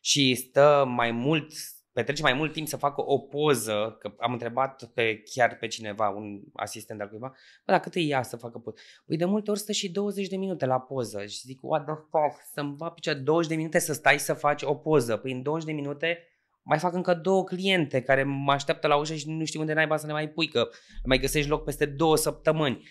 și 0.06 0.34
stă 0.34 0.84
mai 0.88 1.10
mult, 1.10 1.52
petrece 1.92 2.22
mai 2.22 2.32
mult 2.32 2.52
timp 2.52 2.68
să 2.68 2.76
facă 2.76 3.02
o 3.06 3.18
poză, 3.18 3.96
că 4.00 4.14
am 4.18 4.32
întrebat 4.32 4.84
pe 4.94 5.22
chiar 5.34 5.56
pe 5.56 5.66
cineva, 5.66 6.08
un 6.08 6.40
asistent 6.54 7.00
al 7.00 7.08
cuiva, 7.08 7.28
bă, 7.64 7.72
dar 7.72 7.80
cât 7.80 7.94
îi 7.94 8.06
ia 8.06 8.22
să 8.22 8.36
facă 8.36 8.58
poză? 8.58 8.76
Păi 9.06 9.16
de 9.16 9.24
multe 9.24 9.50
ori 9.50 9.58
stă 9.58 9.72
și 9.72 9.90
20 9.90 10.28
de 10.28 10.36
minute 10.36 10.66
la 10.66 10.80
poză 10.80 11.24
și 11.24 11.40
zic, 11.40 11.58
what 11.62 11.84
the 11.84 11.94
fuck, 11.94 12.42
să-mi 12.52 12.76
va 12.76 12.90
picea 12.90 13.14
20 13.14 13.50
de 13.50 13.56
minute 13.56 13.78
să 13.78 13.92
stai 13.92 14.18
să 14.18 14.34
faci 14.34 14.62
o 14.62 14.74
poză. 14.74 15.16
Păi 15.16 15.32
în 15.32 15.42
20 15.42 15.66
de 15.66 15.72
minute 15.72 16.18
mai 16.62 16.78
fac 16.78 16.92
încă 16.94 17.14
două 17.14 17.44
cliente 17.44 18.02
care 18.02 18.22
mă 18.22 18.52
așteaptă 18.52 18.86
la 18.86 18.96
ușă 18.96 19.14
și 19.14 19.30
nu 19.30 19.44
știu 19.44 19.60
unde 19.60 19.72
naiba 19.72 19.96
să 19.96 20.06
le 20.06 20.12
mai 20.12 20.28
pui, 20.28 20.48
că 20.48 20.68
mai 21.04 21.18
găsești 21.18 21.50
loc 21.50 21.64
peste 21.64 21.86
două 21.86 22.16
săptămâni. 22.16 22.88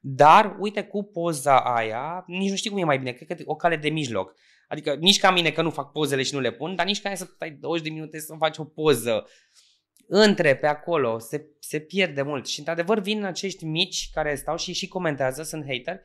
Dar, 0.00 0.56
uite, 0.58 0.82
cu 0.82 1.02
poza 1.02 1.58
aia, 1.58 2.24
nici 2.26 2.50
nu 2.50 2.56
știu 2.56 2.70
cum 2.70 2.80
e 2.80 2.84
mai 2.84 2.98
bine, 2.98 3.12
cred 3.12 3.28
că 3.28 3.34
e 3.38 3.44
o 3.46 3.56
cale 3.56 3.76
de 3.76 3.88
mijloc. 3.88 4.34
Adică 4.68 4.94
nici 4.94 5.18
ca 5.18 5.30
mine 5.30 5.50
că 5.50 5.62
nu 5.62 5.70
fac 5.70 5.92
pozele 5.92 6.22
și 6.22 6.34
nu 6.34 6.40
le 6.40 6.52
pun, 6.52 6.74
dar 6.74 6.86
nici 6.86 7.00
ca 7.00 7.08
aia 7.08 7.16
să 7.16 7.24
stai 7.34 7.50
20 7.50 7.86
de 7.86 7.92
minute 7.92 8.18
să 8.18 8.34
faci 8.38 8.58
o 8.58 8.64
poză. 8.64 9.26
Între, 10.08 10.56
pe 10.56 10.66
acolo, 10.66 11.18
se, 11.18 11.46
se 11.60 11.80
pierde 11.80 12.22
mult. 12.22 12.46
Și 12.46 12.58
într-adevăr 12.58 13.00
vin 13.00 13.24
acești 13.24 13.64
mici 13.64 14.10
care 14.12 14.34
stau 14.34 14.56
și 14.56 14.72
și 14.72 14.88
comentează, 14.88 15.42
sunt 15.42 15.64
hater, 15.66 16.00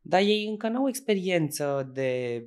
dar 0.00 0.20
ei 0.20 0.46
încă 0.46 0.68
nu 0.68 0.78
au 0.78 0.88
experiență 0.88 1.90
de 1.92 2.42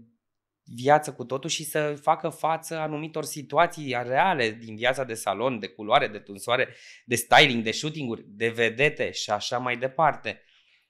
viață 0.63 1.13
cu 1.13 1.23
totul 1.23 1.49
și 1.49 1.63
să 1.63 1.97
facă 2.01 2.29
față 2.29 2.77
anumitor 2.77 3.23
situații 3.23 3.97
reale 4.03 4.49
din 4.49 4.75
viața 4.75 5.03
de 5.03 5.13
salon, 5.13 5.59
de 5.59 5.67
culoare, 5.67 6.07
de 6.07 6.19
tunsoare, 6.19 6.67
de 7.05 7.15
styling, 7.15 7.63
de 7.63 7.71
shooting-uri, 7.71 8.23
de 8.27 8.47
vedete 8.49 9.11
și 9.11 9.29
așa 9.29 9.57
mai 9.57 9.77
departe. 9.77 10.41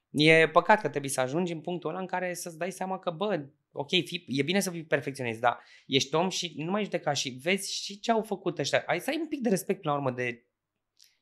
E 0.10 0.50
păcat 0.50 0.82
că 0.82 0.90
trebuie 0.90 1.12
să 1.12 1.22
ajungi 1.22 1.54
în 1.54 1.62
punctul 1.62 1.90
ăla 1.90 2.00
în 2.00 2.06
care 2.06 2.34
să-ți 2.34 2.58
dai 2.58 2.72
seama 2.72 3.00
că, 3.00 3.12
bă, 3.12 3.46
ok, 3.78 3.90
fii, 3.90 4.24
e 4.28 4.44
bine 4.44 4.60
să 4.60 4.72
fii 4.72 4.86
perfecționist, 4.86 5.40
dar 5.40 5.60
ești 5.86 6.16
om 6.16 6.30
și 6.30 6.54
nu 6.58 6.72
mai 6.72 6.84
judeca 6.84 7.14
și 7.14 7.30
vezi 7.30 7.84
și 7.84 8.00
ce 8.00 8.12
au 8.12 8.22
făcut 8.22 8.60
ăștia. 8.60 8.84
Ai 8.88 9.00
să 9.00 9.10
ai 9.10 9.18
un 9.22 9.28
pic 9.28 9.42
de 9.42 9.50
respect 9.50 9.84
la 9.84 9.94
urmă 9.94 10.12
de 10.12 10.46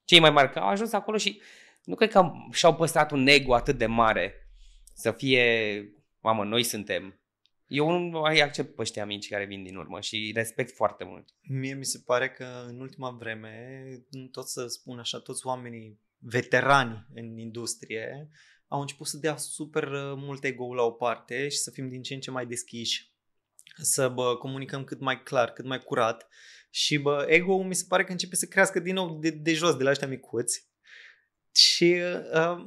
cei 0.04 0.20
mai 0.20 0.32
mari, 0.32 0.52
că 0.52 0.60
au 0.60 0.68
ajuns 0.68 0.94
acolo 0.94 1.18
și 1.18 1.42
nu 1.84 1.96
cred 1.96 2.10
că 2.10 2.32
și-au 2.52 2.76
păstrat 2.76 3.12
un 3.12 3.28
ego 3.28 3.54
atât 3.54 3.78
de 3.78 3.86
mare 3.86 4.48
să 4.94 5.12
fie, 5.12 5.84
mamă, 6.20 6.44
noi 6.44 6.64
suntem. 6.64 7.18
Eu 7.68 7.90
nu 7.90 8.20
mai 8.20 8.40
accept 8.40 8.76
pe 8.76 8.82
ăștia 8.82 9.06
mici 9.06 9.30
care 9.30 9.46
vin 9.46 9.64
din 9.64 9.76
urmă 9.76 10.00
și 10.00 10.32
respect 10.36 10.76
foarte 10.76 11.04
mult. 11.04 11.30
Mie 11.42 11.74
mi 11.74 11.86
se 11.86 12.02
pare 12.06 12.30
că 12.30 12.66
în 12.68 12.80
ultima 12.80 13.10
vreme, 13.10 13.86
tot 14.32 14.48
să 14.48 14.68
spun 14.68 15.00
așa, 15.00 15.20
toți 15.20 15.46
oamenii 15.46 16.00
veterani 16.18 17.06
în 17.14 17.38
industrie 17.38 18.30
au 18.74 18.82
început 18.82 19.08
să 19.08 19.18
dea 19.18 19.38
super 19.38 19.84
uh, 19.84 20.14
mult 20.16 20.44
ego 20.44 20.74
la 20.74 20.84
o 20.84 20.92
parte 20.92 21.48
și 21.48 21.58
să 21.58 21.72
fim 21.72 21.90
din 21.90 22.02
ce 22.02 22.14
în 22.14 22.20
ce 22.20 22.32
mai 22.32 22.46
deschiși, 22.46 23.14
să 23.76 24.10
bă, 24.10 24.38
comunicăm 24.38 24.84
cât 24.84 25.00
mai 25.00 25.24
clar, 25.24 25.52
cât 25.52 25.66
mai 25.66 25.80
curat 25.80 26.28
și 26.70 26.98
bă, 26.98 27.26
ego 27.28 27.64
mi 27.64 27.76
se 27.76 27.86
pare 27.88 28.04
că 28.04 28.12
începe 28.12 28.36
să 28.36 28.46
crească 28.46 28.80
din 28.80 28.94
nou 28.94 29.20
de, 29.20 29.30
de 29.30 29.54
jos, 29.54 29.76
de 29.76 29.84
la 29.84 29.90
ăștia 29.90 30.08
micuți. 30.08 30.72
Și 31.56 32.02
uh, 32.34 32.66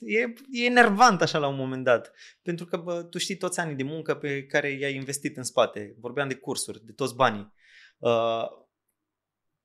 e, 0.00 0.32
e 0.50 0.64
enervant 0.64 1.22
așa 1.22 1.38
la 1.38 1.46
un 1.46 1.56
moment 1.56 1.84
dat. 1.84 2.12
Pentru 2.42 2.66
că 2.66 2.76
bă, 2.76 3.02
tu 3.02 3.18
știi 3.18 3.36
toți 3.36 3.60
anii 3.60 3.74
de 3.74 3.82
muncă 3.82 4.14
pe 4.14 4.46
care 4.46 4.70
i-ai 4.70 4.94
investit 4.94 5.36
în 5.36 5.42
spate. 5.42 5.94
Vorbeam 5.98 6.28
de 6.28 6.34
cursuri, 6.34 6.84
de 6.84 6.92
toți 6.92 7.14
banii. 7.14 7.52
Uh, 7.98 8.46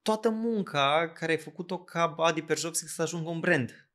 toată 0.01 0.29
munca 0.29 1.11
care 1.13 1.31
ai 1.31 1.37
făcut-o 1.37 1.83
ca 1.83 2.15
Adi 2.17 2.41
Perjopsic 2.41 2.87
să 2.87 3.01
ajungă 3.01 3.29
un 3.29 3.39
brand. 3.39 3.90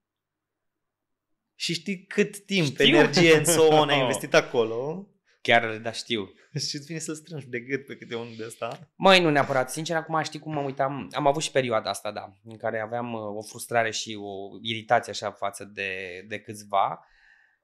Și 1.56 1.74
știi 1.74 2.04
cât 2.04 2.38
timp, 2.44 2.66
Știu. 2.66 2.84
energie 2.84 3.36
în 3.36 3.44
son 3.44 3.88
ai 3.88 4.00
investit 4.04 4.34
acolo 4.34 5.06
Chiar, 5.40 5.76
da, 5.78 5.92
știu. 5.92 6.32
și 6.68 6.76
îți 6.76 6.86
vine 6.86 6.98
să-l 6.98 7.14
strângi 7.14 7.48
de 7.48 7.60
gât 7.60 7.86
pe 7.86 7.96
câte 7.96 8.14
unul 8.14 8.34
de 8.36 8.44
ăsta. 8.46 8.90
Măi, 8.96 9.20
nu 9.20 9.30
neapărat. 9.30 9.70
Sincer, 9.70 9.96
acum 9.96 10.22
știi 10.22 10.38
cum 10.38 10.52
mă 10.52 10.60
uitam. 10.60 11.08
Am 11.12 11.26
avut 11.26 11.42
și 11.42 11.50
perioada 11.50 11.90
asta, 11.90 12.12
da, 12.12 12.32
în 12.44 12.56
care 12.56 12.80
aveam 12.80 13.12
uh, 13.12 13.20
o 13.20 13.42
frustrare 13.42 13.90
și 13.90 14.16
o 14.20 14.58
iritație 14.62 15.12
așa 15.12 15.30
față 15.30 15.64
de, 15.64 15.90
de 16.28 16.38
câțiva 16.40 17.06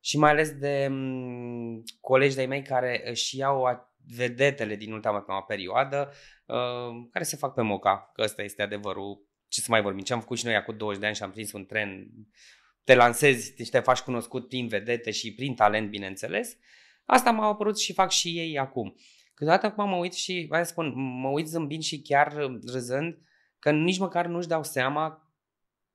și 0.00 0.18
mai 0.18 0.30
ales 0.30 0.50
de 0.50 0.86
m, 0.90 1.82
colegi 2.00 2.34
de-ai 2.34 2.46
mei 2.46 2.62
care 2.62 3.02
își 3.10 3.36
iau 3.38 3.64
a- 3.64 3.94
vedetele 4.16 4.76
din 4.76 4.92
ultima 4.92 5.42
perioadă, 5.46 6.12
uh, 6.46 7.06
care 7.12 7.24
se 7.24 7.36
fac 7.36 7.54
pe 7.54 7.62
moca, 7.62 8.10
că 8.14 8.22
ăsta 8.22 8.42
este 8.42 8.62
adevărul. 8.62 9.26
Ce 9.48 9.60
să 9.60 9.66
mai 9.70 9.82
vorbim, 9.82 10.02
ce 10.04 10.12
am 10.12 10.20
făcut 10.20 10.38
și 10.38 10.44
noi 10.44 10.54
acum 10.56 10.76
20 10.76 11.00
de 11.00 11.06
ani 11.06 11.16
și 11.16 11.22
am 11.22 11.30
prins 11.30 11.52
un 11.52 11.64
tren, 11.66 12.06
te 12.84 12.94
lansezi 12.94 13.62
și 13.64 13.70
te 13.70 13.78
faci 13.78 14.00
cunoscut 14.00 14.48
prin 14.48 14.68
vedete 14.68 15.10
și 15.10 15.34
prin 15.34 15.54
talent, 15.54 15.90
bineînțeles. 15.90 16.56
Asta 17.04 17.30
m-a 17.30 17.46
apărut 17.46 17.78
și 17.78 17.92
fac 17.92 18.10
și 18.10 18.28
ei 18.28 18.58
acum. 18.58 18.94
Câteodată 19.34 19.66
acum 19.66 19.88
mă 19.88 19.96
uit 19.96 20.12
și, 20.12 20.46
hai 20.50 20.64
să 20.64 20.70
spun, 20.70 20.92
mă 21.20 21.28
uit 21.28 21.46
zâmbind 21.46 21.82
și 21.82 22.02
chiar 22.02 22.32
uh, 22.32 22.58
râzând 22.72 23.18
că 23.58 23.70
nici 23.70 23.98
măcar 23.98 24.26
nu-și 24.26 24.48
dau 24.48 24.64
seama 24.64 25.32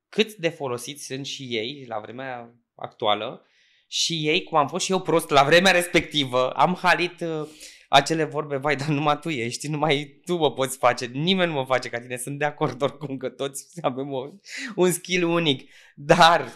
cât 0.08 0.34
de 0.34 0.48
folosiți 0.48 1.04
sunt 1.04 1.26
și 1.26 1.42
ei 1.42 1.84
la 1.88 1.98
vremea 1.98 2.54
actuală 2.74 3.46
și 3.86 4.28
ei, 4.28 4.42
cum 4.42 4.58
am 4.58 4.68
fost 4.68 4.84
și 4.84 4.92
eu 4.92 5.00
prost 5.00 5.30
la 5.30 5.44
vremea 5.44 5.72
respectivă, 5.72 6.50
am 6.50 6.78
halit 6.82 7.20
uh, 7.20 7.48
acele 7.88 8.24
vorbe, 8.24 8.56
vai, 8.56 8.76
dar 8.76 8.88
numai 8.88 9.18
tu 9.18 9.28
ești, 9.28 9.68
numai 9.68 10.20
tu 10.24 10.36
mă 10.36 10.52
poți 10.52 10.78
face, 10.78 11.06
nimeni 11.06 11.50
nu 11.50 11.58
mă 11.58 11.64
face 11.64 11.88
ca 11.88 12.00
tine, 12.00 12.16
sunt 12.16 12.38
de 12.38 12.44
acord 12.44 12.82
oricum 12.82 13.16
că 13.16 13.28
toți 13.28 13.66
avem 13.82 14.12
o, 14.12 14.28
un 14.74 14.92
skill 14.92 15.24
unic, 15.24 15.70
dar 15.94 16.52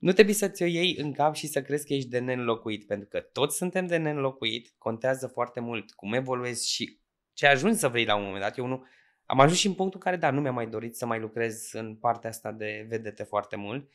nu 0.00 0.12
trebuie 0.12 0.34
să 0.34 0.48
ți-o 0.48 0.66
iei 0.66 0.96
în 0.98 1.12
cap 1.12 1.34
și 1.34 1.46
să 1.46 1.62
crezi 1.62 1.86
că 1.86 1.92
ești 1.92 2.08
de 2.08 2.18
neînlocuit, 2.18 2.86
pentru 2.86 3.08
că 3.08 3.20
toți 3.20 3.56
suntem 3.56 3.86
de 3.86 3.96
neînlocuit, 3.96 4.74
contează 4.78 5.26
foarte 5.26 5.60
mult 5.60 5.92
cum 5.92 6.12
evoluezi 6.12 6.70
și 6.70 7.00
ce 7.32 7.46
ajungi 7.46 7.78
să 7.78 7.88
vrei 7.88 8.04
la 8.04 8.16
un 8.16 8.22
moment 8.22 8.42
dat. 8.42 8.58
Eu 8.58 8.66
nu, 8.66 8.84
am 9.24 9.40
ajuns 9.40 9.58
și 9.58 9.66
în 9.66 9.74
punctul 9.74 10.00
în 10.04 10.10
care, 10.10 10.20
da, 10.20 10.30
nu 10.30 10.40
mi-am 10.40 10.54
mai 10.54 10.66
dorit 10.66 10.96
să 10.96 11.06
mai 11.06 11.20
lucrez 11.20 11.72
în 11.72 11.96
partea 11.96 12.30
asta 12.30 12.52
de 12.52 12.86
vedete 12.88 13.22
foarte 13.22 13.56
mult. 13.56 13.90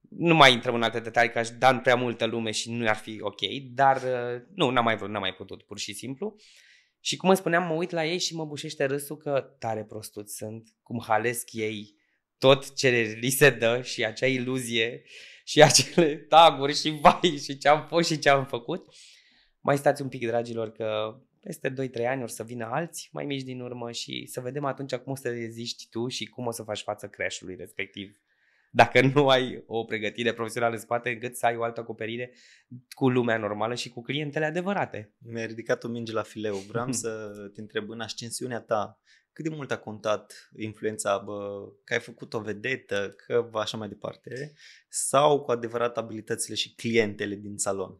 Nu 0.00 0.34
mai 0.34 0.52
intrăm 0.52 0.74
în 0.74 0.82
alte 0.82 1.00
detalii, 1.00 1.30
că 1.30 1.38
aș 1.38 1.50
da 1.50 1.68
în 1.68 1.80
prea 1.80 1.96
multă 1.96 2.24
lume 2.24 2.50
și 2.50 2.72
nu 2.72 2.88
ar 2.88 2.96
fi 2.96 3.18
ok, 3.20 3.40
dar 3.72 3.96
uh, 3.96 4.42
nu, 4.54 4.70
n-am 4.70 4.84
mai 4.84 4.96
vrut, 4.96 5.10
n-am 5.10 5.20
mai 5.20 5.34
putut, 5.34 5.62
pur 5.62 5.78
și 5.78 5.92
simplu. 5.92 6.36
Și 7.00 7.16
cum 7.16 7.28
îmi 7.28 7.38
spuneam, 7.38 7.66
mă 7.66 7.74
uit 7.74 7.90
la 7.90 8.04
ei 8.04 8.18
și 8.18 8.34
mă 8.34 8.44
bușește 8.44 8.84
râsul 8.84 9.16
că 9.16 9.54
tare 9.58 9.84
prostuți 9.84 10.36
sunt, 10.36 10.68
cum 10.82 11.02
halesc 11.06 11.52
ei 11.52 11.99
tot 12.40 12.74
ce 12.74 13.16
li 13.20 13.30
se 13.30 13.50
dă 13.50 13.80
și 13.82 14.04
acea 14.04 14.26
iluzie 14.26 15.02
și 15.44 15.62
acele 15.62 16.16
taguri 16.16 16.74
și 16.74 16.98
vai 17.00 17.38
și 17.42 17.58
ce 17.58 17.68
am 17.68 17.86
fost 17.86 18.10
și 18.10 18.18
ce 18.18 18.28
am 18.28 18.46
făcut. 18.46 18.94
Mai 19.60 19.76
stați 19.76 20.02
un 20.02 20.08
pic, 20.08 20.26
dragilor, 20.26 20.72
că 20.72 21.20
peste 21.40 21.72
2-3 21.72 22.06
ani 22.06 22.22
or 22.22 22.28
să 22.28 22.42
vină 22.42 22.68
alți 22.72 23.08
mai 23.12 23.24
mici 23.24 23.42
din 23.42 23.60
urmă 23.60 23.92
și 23.92 24.26
să 24.26 24.40
vedem 24.40 24.64
atunci 24.64 24.94
cum 24.94 25.12
o 25.12 25.16
să 25.16 25.28
reziști 25.28 25.88
tu 25.90 26.08
și 26.08 26.26
cum 26.26 26.46
o 26.46 26.50
să 26.50 26.62
faci 26.62 26.82
față 26.82 27.08
crash-ului 27.08 27.56
respectiv. 27.56 28.20
Dacă 28.72 29.00
nu 29.00 29.28
ai 29.28 29.64
o 29.66 29.84
pregătire 29.84 30.32
profesională 30.32 30.74
în 30.74 30.80
spate, 30.80 31.10
încât 31.10 31.36
să 31.36 31.46
ai 31.46 31.56
o 31.56 31.62
altă 31.62 31.80
acoperire 31.80 32.32
cu 32.88 33.08
lumea 33.08 33.36
normală 33.36 33.74
și 33.74 33.88
cu 33.88 34.02
clientele 34.02 34.44
adevărate. 34.44 35.14
Mi-a 35.18 35.46
ridicat 35.46 35.84
o 35.84 35.88
minge 35.88 36.12
la 36.12 36.22
fileu. 36.22 36.54
Vreau 36.54 36.92
să 37.02 37.30
te 37.54 37.60
întreb 37.60 37.90
în 37.90 38.00
ascensiunea 38.00 38.60
ta, 38.60 39.00
cât 39.40 39.50
de 39.50 39.56
mult 39.56 39.70
a 39.70 39.78
contat 39.78 40.50
influența, 40.56 41.18
bă, 41.18 41.68
că 41.84 41.92
ai 41.92 42.00
făcut 42.00 42.34
o 42.34 42.40
vedetă, 42.40 43.14
că 43.16 43.48
va 43.50 43.60
așa 43.60 43.76
mai 43.76 43.88
departe, 43.88 44.52
sau 44.88 45.42
cu 45.42 45.50
adevărat 45.50 45.98
abilitățile 45.98 46.54
și 46.54 46.74
clientele 46.74 47.34
din 47.34 47.56
salon? 47.56 47.90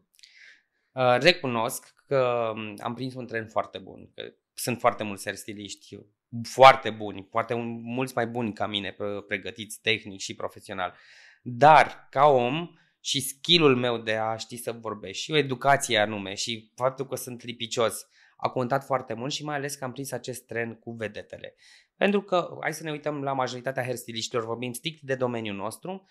Uh, 0.91 1.17
recunosc 1.19 1.93
că 2.07 2.51
um, 2.55 2.75
am 2.77 2.93
prins 2.93 3.13
un 3.13 3.27
tren 3.27 3.47
foarte 3.47 3.77
bun, 3.77 4.11
că 4.15 4.33
sunt 4.53 4.79
foarte 4.79 5.03
mulți 5.03 5.29
stiliști 5.33 5.99
foarte 6.43 6.89
buni, 6.89 7.23
poate 7.23 7.53
mulți 7.83 8.13
mai 8.15 8.27
buni 8.27 8.53
ca 8.53 8.67
mine, 8.67 8.91
pre- 8.91 9.21
pregătiți 9.27 9.81
tehnic 9.81 10.19
și 10.19 10.35
profesional. 10.35 10.93
Dar, 11.41 12.07
ca 12.09 12.25
om, 12.25 12.75
și 12.99 13.21
skill-ul 13.21 13.75
meu 13.75 13.97
de 13.97 14.15
a 14.15 14.35
ști 14.35 14.57
să 14.57 14.71
vorbești 14.71 15.23
și 15.23 15.31
o 15.31 15.37
educație 15.37 15.97
anume 15.97 16.33
și 16.33 16.71
faptul 16.75 17.07
că 17.07 17.15
sunt 17.15 17.43
lipicios 17.43 18.07
a 18.41 18.49
contat 18.49 18.85
foarte 18.85 19.13
mult 19.13 19.31
și 19.31 19.43
mai 19.43 19.55
ales 19.55 19.75
că 19.75 19.83
am 19.83 19.91
prins 19.91 20.11
acest 20.11 20.45
tren 20.45 20.75
cu 20.75 20.91
vedetele. 20.91 21.55
Pentru 21.95 22.21
că, 22.21 22.57
hai 22.61 22.73
să 22.73 22.83
ne 22.83 22.91
uităm 22.91 23.23
la 23.23 23.33
majoritatea 23.33 23.83
hairstyliștilor, 23.83 24.45
vorbim 24.45 24.71
strict 24.71 25.01
de 25.01 25.15
domeniul 25.15 25.55
nostru, 25.55 26.07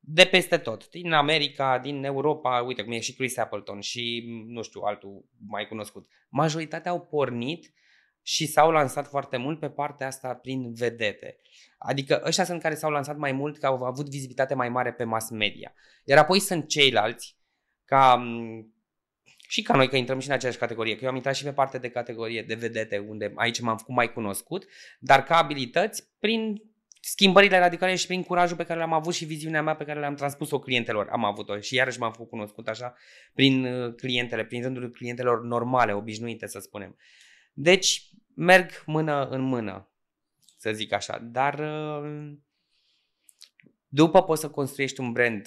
de 0.00 0.24
peste 0.24 0.58
tot, 0.58 0.88
din 0.88 1.12
America, 1.12 1.78
din 1.78 2.04
Europa, 2.04 2.60
uite 2.60 2.82
cum 2.82 2.92
e 2.92 3.00
și 3.00 3.14
Chris 3.14 3.36
Appleton 3.36 3.80
și 3.80 4.24
nu 4.46 4.62
știu, 4.62 4.80
altul 4.80 5.24
mai 5.46 5.68
cunoscut. 5.68 6.06
Majoritatea 6.28 6.90
au 6.90 7.00
pornit 7.00 7.72
și 8.22 8.46
s-au 8.46 8.70
lansat 8.70 9.06
foarte 9.06 9.36
mult 9.36 9.58
pe 9.58 9.70
partea 9.70 10.06
asta 10.06 10.34
prin 10.34 10.72
vedete. 10.72 11.36
Adică 11.78 12.22
ăștia 12.24 12.44
sunt 12.44 12.60
care 12.60 12.74
s-au 12.74 12.90
lansat 12.90 13.16
mai 13.16 13.32
mult, 13.32 13.58
că 13.58 13.66
au 13.66 13.82
avut 13.82 14.08
vizibilitate 14.08 14.54
mai 14.54 14.68
mare 14.68 14.92
pe 14.92 15.04
mass 15.04 15.30
media. 15.30 15.74
Iar 16.04 16.18
apoi 16.18 16.40
sunt 16.40 16.68
ceilalți, 16.68 17.36
ca 17.84 18.22
și 19.50 19.62
ca 19.62 19.76
noi 19.76 19.88
că 19.88 19.96
intrăm 19.96 20.18
și 20.18 20.28
în 20.28 20.34
aceeași 20.34 20.58
categorie, 20.58 20.96
că 20.96 21.04
eu 21.04 21.10
am 21.10 21.16
intrat 21.16 21.34
și 21.34 21.44
pe 21.44 21.52
parte 21.52 21.78
de 21.78 21.88
categorie 21.88 22.42
de 22.42 22.54
vedete, 22.54 22.98
unde 22.98 23.32
aici 23.34 23.60
m-am 23.60 23.76
făcut 23.76 23.94
mai 23.94 24.12
cunoscut, 24.12 24.66
dar 24.98 25.22
ca 25.22 25.36
abilități 25.36 26.08
prin 26.18 26.62
schimbările 27.00 27.58
radicale 27.58 27.94
și 27.94 28.06
prin 28.06 28.22
curajul 28.22 28.56
pe 28.56 28.64
care 28.64 28.78
l-am 28.78 28.92
avut 28.92 29.14
și 29.14 29.24
viziunea 29.24 29.62
mea 29.62 29.74
pe 29.76 29.84
care 29.84 30.00
le-am 30.00 30.14
transpus-o 30.14 30.58
clientelor. 30.58 31.08
Am 31.08 31.24
avut-o 31.24 31.60
și 31.60 31.74
iarăși 31.74 31.98
m-am 31.98 32.12
făcut 32.12 32.28
cunoscut 32.28 32.68
așa 32.68 32.94
prin 33.34 33.64
uh, 33.64 33.94
clientele, 33.94 34.44
prin 34.44 34.62
rândul 34.62 34.90
clientelor 34.90 35.42
normale, 35.42 35.92
obișnuite 35.92 36.46
să 36.46 36.58
spunem. 36.58 36.96
Deci 37.52 38.10
merg 38.34 38.70
mână 38.86 39.28
în 39.28 39.40
mână, 39.40 39.90
să 40.56 40.72
zic 40.72 40.92
așa, 40.92 41.18
dar 41.18 41.58
uh, 41.58 42.32
după 43.86 44.22
poți 44.22 44.40
să 44.40 44.48
construiești 44.48 45.00
un 45.00 45.12
brand 45.12 45.46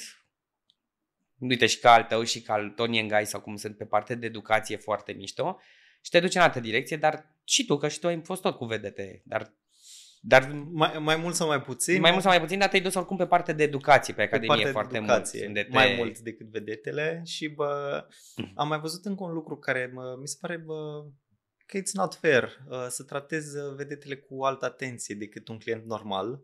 uite 1.50 1.66
și 1.66 1.80
ca 1.80 1.94
al 1.94 2.04
tău 2.04 2.24
și 2.24 2.42
ca 2.42 2.54
al 2.54 2.70
Tony 2.70 3.02
Ngai 3.02 3.26
sau 3.26 3.42
cum 3.42 3.56
sunt 3.56 3.78
pe 3.78 3.86
partea 3.86 4.16
de 4.16 4.26
educație 4.26 4.78
foarte 4.78 5.12
mișto 5.12 5.60
și 6.02 6.12
te 6.12 6.20
duci 6.20 6.36
în 6.36 6.42
altă 6.42 6.60
direcție, 6.60 6.98
dar 6.98 7.36
și 7.44 7.66
tu, 7.66 7.78
că 7.78 7.88
și 7.88 8.00
tu 8.00 8.08
ai 8.08 8.22
fost 8.24 8.42
tot 8.42 8.58
cu 8.58 8.66
vedete, 8.66 9.22
dar 9.26 9.54
dar 10.26 10.52
mai, 10.72 11.00
mai 11.00 11.16
mult 11.16 11.36
sau 11.36 11.48
mai 11.48 11.62
puțin? 11.62 12.00
Mai 12.00 12.12
mult 12.12 12.24
sau 12.24 12.32
mai 12.32 12.42
puțin, 12.42 12.60
dar 12.60 12.70
te-ai 12.70 12.82
dus 12.82 12.94
oricum 12.94 13.18
pe 13.18 13.28
partea 13.28 13.54
de 13.54 13.64
educație, 13.64 14.14
pe 14.14 14.22
Academie 14.22 14.64
pe 14.64 14.72
foarte 14.72 14.98
educație, 14.98 15.46
mult. 15.48 15.54
Te... 15.54 15.68
Mai 15.72 15.96
mult 15.98 16.20
decât 16.20 16.48
vedetele 16.48 17.22
și 17.26 17.48
bă, 17.48 18.04
mm. 18.36 18.52
am 18.56 18.68
mai 18.68 18.80
văzut 18.80 19.06
încă 19.06 19.24
un 19.24 19.34
lucru 19.34 19.58
care 19.58 19.92
mă, 19.94 20.18
mi 20.20 20.28
se 20.28 20.38
pare 20.42 20.58
bă, 20.58 21.06
că 21.66 21.78
it's 21.78 21.92
not 21.94 22.14
fair 22.14 22.44
uh, 22.44 22.86
să 22.90 23.04
tratezi 23.04 23.58
vedetele 23.76 24.16
cu 24.16 24.44
altă 24.44 24.66
atenție 24.66 25.16
decât 25.16 25.48
un 25.48 25.60
client 25.60 25.86
normal 25.86 26.42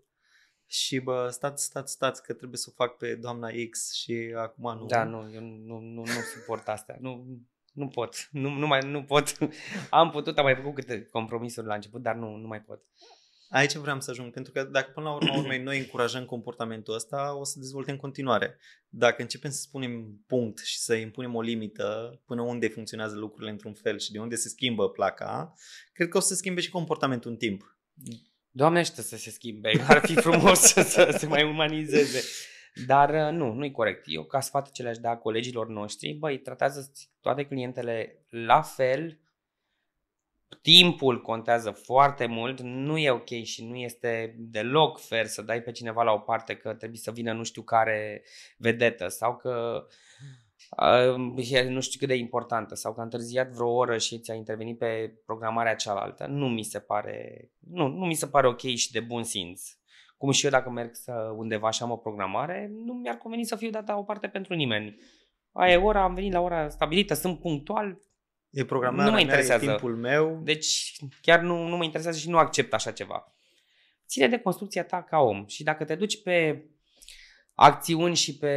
și 0.72 1.00
bă, 1.00 1.30
stați, 1.32 1.64
stați, 1.64 1.92
stați 1.92 2.24
că 2.24 2.34
trebuie 2.34 2.58
să 2.58 2.68
o 2.70 2.84
fac 2.84 2.98
pe 2.98 3.16
doamna 3.16 3.50
X 3.70 3.94
și 3.94 4.34
acum 4.38 4.78
nu. 4.78 4.86
Da, 4.86 5.04
nu, 5.04 5.32
eu 5.34 5.42
nu, 5.42 5.80
nu, 5.80 6.02
nu 6.02 6.22
suport 6.34 6.68
astea. 6.68 6.98
Nu, 7.00 7.26
nu 7.74 7.88
pot. 7.88 8.30
Nu, 8.32 8.50
nu, 8.50 8.68
mai, 8.68 8.80
nu 8.86 9.04
pot. 9.04 9.38
Am 9.90 10.10
putut, 10.10 10.38
am 10.38 10.44
mai 10.44 10.56
făcut 10.56 10.74
câte 10.74 11.06
compromisuri 11.12 11.68
la 11.68 11.74
început, 11.74 12.02
dar 12.02 12.16
nu, 12.16 12.36
nu 12.36 12.48
mai 12.48 12.62
pot. 12.62 12.82
Aici 13.50 13.76
vreau 13.76 14.02
să 14.02 14.12
ajung, 14.12 14.32
pentru 14.32 14.52
că 14.52 14.64
dacă 14.64 14.92
până 14.92 15.06
la 15.06 15.14
urmă 15.14 15.38
urmei 15.38 15.62
noi 15.62 15.78
încurajăm 15.78 16.26
comportamentul 16.26 16.94
ăsta, 16.94 17.36
o 17.36 17.44
să 17.44 17.60
dezvolte 17.60 17.92
în 17.92 17.98
continuare. 17.98 18.58
Dacă 18.90 19.22
începem 19.22 19.52
să 19.52 19.60
spunem 19.62 20.24
punct 20.28 20.60
și 20.60 20.80
să 20.80 20.96
impunem 20.96 21.36
o 21.36 21.42
limită 21.42 22.20
până 22.26 22.42
unde 22.42 22.68
funcționează 22.68 23.16
lucrurile 23.16 23.52
într-un 23.52 23.74
fel 23.74 24.00
și 24.00 24.12
de 24.12 24.20
unde 24.20 24.36
se 24.36 24.50
schimbă 24.50 24.90
placa, 24.90 25.54
cred 25.94 26.08
că 26.08 26.18
o 26.18 26.20
să 26.20 26.28
se 26.28 26.36
schimbe 26.36 26.62
și 26.62 26.70
comportamentul 26.70 27.32
în 27.32 27.38
timp. 27.38 27.78
Doamne 28.60 28.80
ajută 28.80 29.02
să 29.02 29.18
se 29.18 29.30
schimbe, 29.30 29.72
ar 29.88 30.00
fi 30.06 30.16
frumos 30.16 30.60
să, 30.60 30.82
să 30.82 31.16
se 31.18 31.26
mai 31.26 31.44
umanizeze. 31.44 32.22
Dar 32.86 33.10
uh, 33.10 33.38
nu, 33.38 33.54
nu 33.54 33.66
e 33.66 33.70
corect. 33.70 34.04
Eu 34.06 34.24
ca 34.24 34.40
sfat 34.40 34.72
ce 34.72 34.84
le-aș 34.84 34.98
da 34.98 35.18
colegilor 35.18 35.68
noștri, 35.68 36.14
băi, 36.14 36.40
tratează 36.40 36.92
toate 37.22 37.46
clientele 37.46 38.26
la 38.30 38.62
fel, 38.62 39.20
timpul 40.62 41.22
contează 41.22 41.72
foarte 41.72 42.26
mult, 42.26 42.62
nu 42.62 42.98
e 42.98 43.12
ok 43.12 43.30
și 43.44 43.66
nu 43.66 43.76
este 43.76 44.36
deloc 44.38 45.00
fair 45.00 45.26
să 45.26 45.42
dai 45.42 45.62
pe 45.62 45.72
cineva 45.72 46.04
la 46.04 46.12
o 46.12 46.20
parte 46.20 46.56
că 46.56 46.74
trebuie 46.74 47.00
să 47.00 47.12
vină 47.12 47.34
nu 47.34 47.44
știu 47.44 47.62
care 47.62 48.24
vedetă 48.58 49.08
sau 49.08 49.36
că 49.36 49.86
nu 51.70 51.82
știu 51.82 52.00
cât 52.00 52.08
de 52.08 52.16
importantă 52.16 52.76
sau 52.76 52.94
că 52.94 53.00
a 53.00 53.04
întârziat 53.04 53.50
vreo 53.50 53.70
oră 53.70 53.98
și 53.98 54.20
ți-a 54.20 54.34
intervenit 54.34 54.78
pe 54.78 55.14
programarea 55.26 55.76
cealaltă, 55.76 56.26
nu 56.26 56.50
mi 56.50 56.64
se 56.64 56.80
pare, 56.80 57.50
nu, 57.60 57.88
nu 57.88 58.06
mi 58.06 58.14
se 58.14 58.28
pare 58.28 58.48
ok 58.48 58.62
și 58.62 58.92
de 58.92 59.00
bun 59.00 59.24
simț. 59.24 59.62
Cum 60.18 60.32
și 60.32 60.46
eu 60.46 60.52
dacă 60.52 60.70
merg 60.70 60.96
să 60.96 61.12
undeva 61.36 61.70
și 61.70 61.84
am 61.84 61.92
o 61.92 61.98
programare, 61.98 62.72
nu 62.86 62.94
mi-ar 62.94 63.16
conveni 63.16 63.46
să 63.46 63.56
fiu 63.56 63.70
data 63.70 63.98
o 63.98 64.04
parte 64.04 64.28
pentru 64.28 64.54
nimeni. 64.54 64.98
Aia 65.52 65.74
e 65.74 65.78
ora, 65.78 66.04
am 66.04 66.14
venit 66.14 66.34
la 66.34 66.40
ora 66.40 66.70
stabilită, 66.70 67.14
sunt 67.14 67.40
punctual, 67.40 67.98
E 68.50 68.66
programarea 68.66 69.06
nu 69.06 69.12
mă 69.12 69.20
interesează. 69.20 69.66
Mea, 69.66 69.74
e 69.74 69.78
timpul 69.78 69.98
meu. 69.98 70.40
Deci 70.44 70.96
chiar 71.22 71.40
nu, 71.40 71.68
nu 71.68 71.78
mă 71.78 71.84
interesează 71.84 72.20
și 72.20 72.30
nu 72.30 72.38
accept 72.38 72.74
așa 72.74 72.92
ceva. 72.92 73.34
Ține 74.08 74.28
de 74.28 74.38
construcția 74.38 74.84
ta 74.84 75.04
ca 75.04 75.18
om 75.18 75.46
și 75.48 75.64
dacă 75.64 75.86
te 75.86 75.96
duci 75.96 76.24
pe 76.24 76.66
acțiuni 77.54 78.16
și 78.16 78.38
pe 78.38 78.54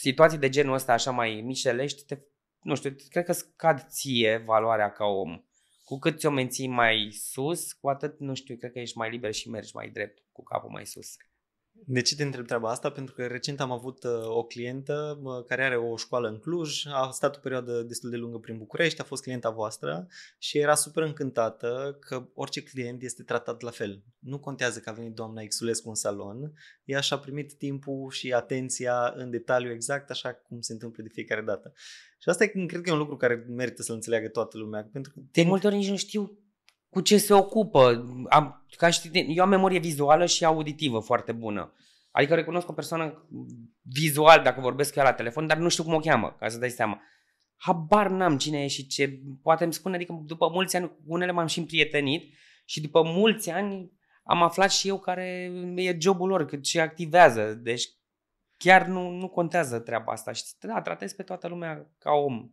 situații 0.00 0.38
de 0.38 0.48
genul 0.48 0.74
ăsta 0.74 0.92
așa 0.92 1.10
mai 1.10 1.40
mișelești, 1.44 2.04
te, 2.04 2.18
nu 2.62 2.74
știu, 2.74 2.96
cred 3.08 3.24
că 3.24 3.32
scad 3.32 3.86
ție 3.88 4.42
valoarea 4.46 4.92
ca 4.92 5.04
om. 5.04 5.44
Cu 5.84 5.98
cât 5.98 6.18
ți-o 6.18 6.30
menții 6.30 6.68
mai 6.68 7.10
sus, 7.12 7.72
cu 7.72 7.88
atât, 7.88 8.18
nu 8.18 8.34
știu, 8.34 8.56
cred 8.56 8.72
că 8.72 8.78
ești 8.78 8.96
mai 8.96 9.10
liber 9.10 9.32
și 9.32 9.50
mergi 9.50 9.76
mai 9.76 9.88
drept, 9.88 10.22
cu 10.32 10.42
capul 10.42 10.70
mai 10.70 10.86
sus. 10.86 11.16
De 11.86 12.00
ce 12.00 12.16
te 12.16 12.22
întreb 12.22 12.46
treaba 12.46 12.70
asta? 12.70 12.90
Pentru 12.90 13.14
că 13.14 13.26
recent 13.26 13.60
am 13.60 13.70
avut 13.70 14.04
uh, 14.04 14.10
o 14.26 14.44
clientă 14.44 15.20
uh, 15.22 15.44
care 15.46 15.64
are 15.64 15.76
o 15.76 15.96
școală 15.96 16.28
în 16.28 16.38
Cluj, 16.38 16.86
a 16.86 17.10
stat 17.10 17.36
o 17.36 17.38
perioadă 17.38 17.82
destul 17.82 18.10
de 18.10 18.16
lungă 18.16 18.38
prin 18.38 18.58
București, 18.58 19.00
a 19.00 19.04
fost 19.04 19.22
clienta 19.22 19.50
voastră 19.50 20.06
și 20.38 20.58
era 20.58 20.74
super 20.74 21.02
încântată 21.02 21.96
că 22.00 22.28
orice 22.34 22.62
client 22.62 23.02
este 23.02 23.22
tratat 23.22 23.60
la 23.60 23.70
fel. 23.70 24.02
Nu 24.18 24.38
contează 24.38 24.78
că 24.78 24.90
a 24.90 24.92
venit 24.92 25.14
doamna 25.14 25.42
Xulescu 25.42 25.88
în 25.88 25.94
salon, 25.94 26.52
ea 26.84 27.00
și-a 27.00 27.18
primit 27.18 27.52
timpul 27.52 28.10
și 28.10 28.32
atenția 28.32 29.12
în 29.16 29.30
detaliu 29.30 29.70
exact 29.70 30.10
așa 30.10 30.32
cum 30.32 30.60
se 30.60 30.72
întâmplă 30.72 31.02
de 31.02 31.08
fiecare 31.12 31.40
dată. 31.40 31.72
Și 32.22 32.28
asta 32.28 32.44
e, 32.44 32.46
cred 32.66 32.80
că 32.80 32.90
e 32.90 32.92
un 32.92 32.98
lucru 32.98 33.16
care 33.16 33.44
merită 33.48 33.82
să-l 33.82 33.94
înțeleagă 33.94 34.28
toată 34.28 34.58
lumea. 34.58 34.88
Pentru 34.92 35.12
că 35.12 35.20
de 35.30 35.42
multe 35.42 35.66
ori 35.66 35.76
nici 35.76 35.90
nu 35.90 35.96
știu 35.96 36.38
cu 36.90 37.00
ce 37.00 37.18
se 37.18 37.34
ocupă. 37.34 38.04
Am, 38.28 38.66
ca 38.76 38.90
știi, 38.90 39.26
eu 39.36 39.42
am 39.42 39.48
memorie 39.48 39.78
vizuală 39.78 40.26
și 40.26 40.44
auditivă 40.44 40.98
foarte 40.98 41.32
bună. 41.32 41.74
Adică 42.10 42.34
recunosc 42.34 42.68
o 42.68 42.72
persoană 42.72 43.28
vizual 43.82 44.42
dacă 44.42 44.60
vorbesc 44.60 44.94
ea 44.94 45.02
la 45.02 45.12
telefon, 45.12 45.46
dar 45.46 45.56
nu 45.56 45.68
știu 45.68 45.84
cum 45.84 45.94
o 45.94 45.98
cheamă, 45.98 46.36
ca 46.38 46.48
să 46.48 46.58
dai 46.58 46.70
seama. 46.70 47.02
Habar 47.56 48.08
n-am 48.08 48.38
cine 48.38 48.62
e 48.62 48.66
și 48.66 48.86
ce. 48.86 49.20
Poate 49.42 49.64
îmi 49.64 49.72
spune, 49.72 49.94
adică 49.94 50.22
după 50.24 50.48
mulți 50.48 50.76
ani, 50.76 50.88
cu 50.88 51.02
unele 51.06 51.32
m-am 51.32 51.46
și 51.46 51.58
împrietenit 51.58 52.34
și 52.64 52.80
după 52.80 53.02
mulți 53.02 53.50
ani 53.50 53.92
am 54.22 54.42
aflat 54.42 54.70
și 54.70 54.88
eu 54.88 54.98
care 54.98 55.52
e 55.74 55.96
jobul 55.98 56.28
lor, 56.28 56.44
cât 56.44 56.62
ce 56.62 56.80
activează. 56.80 57.54
Deci 57.54 57.88
chiar 58.56 58.86
nu, 58.86 59.10
nu 59.10 59.28
contează 59.28 59.78
treaba 59.78 60.12
asta. 60.12 60.32
Și 60.32 60.42
da, 60.60 60.80
tratez 60.80 61.12
pe 61.12 61.22
toată 61.22 61.48
lumea 61.48 61.90
ca 61.98 62.10
om. 62.10 62.50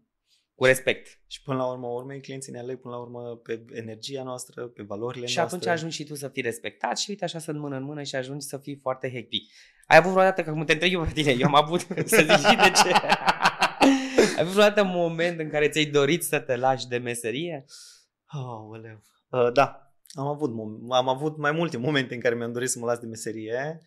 Cu 0.58 0.66
respect. 0.66 1.20
Și 1.28 1.42
până 1.42 1.58
la 1.58 1.72
urmă, 1.72 1.88
urmei, 1.88 2.22
clienții 2.22 2.52
ne 2.52 2.60
aleg 2.60 2.80
până 2.80 2.96
la 2.96 3.02
urmă 3.02 3.36
pe 3.44 3.66
energia 3.72 4.24
noastră, 4.24 4.68
pe 4.68 4.84
valorile 4.84 5.26
și 5.26 5.38
noastre. 5.38 5.58
Și 5.58 5.64
atunci 5.64 5.78
ajungi 5.78 5.96
și 5.96 6.04
tu 6.04 6.16
să 6.16 6.28
fii 6.28 6.42
respectat 6.42 6.98
și 6.98 7.10
uite 7.10 7.24
așa 7.24 7.40
sunt 7.40 7.60
mână 7.60 7.76
în 7.76 7.84
mână 7.84 8.04
și 8.04 8.16
ajungi 8.16 8.46
să 8.46 8.58
fii 8.58 8.80
foarte 8.82 9.12
hectic. 9.12 9.52
Ai 9.88 9.98
avut 9.98 10.12
vreodată, 10.12 10.44
că 10.44 10.52
cum 10.52 10.66
te 10.66 10.74
întreb 10.74 10.94
eu 10.94 11.04
pe 11.04 11.12
tine, 11.12 11.32
eu 11.32 11.48
am 11.48 11.56
avut, 11.56 11.80
să 12.16 12.26
zic 12.30 12.48
și 12.48 12.56
de 12.56 12.72
ce. 12.84 12.92
Ai 14.20 14.40
avut 14.40 14.52
vreodată 14.52 14.82
un 14.82 14.92
moment 14.92 15.40
în 15.40 15.50
care 15.50 15.70
ți-ai 15.70 15.86
dorit 15.86 16.24
să 16.24 16.40
te 16.40 16.56
lași 16.56 16.88
de 16.88 16.98
meserie? 16.98 17.66
Oh, 18.34 18.80
uh, 19.30 19.52
da, 19.54 19.94
am 20.14 20.28
avut, 20.28 20.52
am 20.90 21.10
avut 21.10 21.38
mai 21.38 21.52
multe 21.52 21.78
momente 21.78 22.14
în 22.14 22.20
care 22.20 22.36
mi-am 22.36 22.52
dorit 22.52 22.70
să 22.70 22.80
mă 22.80 22.86
las 22.86 23.00
de 23.00 23.06
meserie. 23.06 23.80
Uh, 23.82 23.86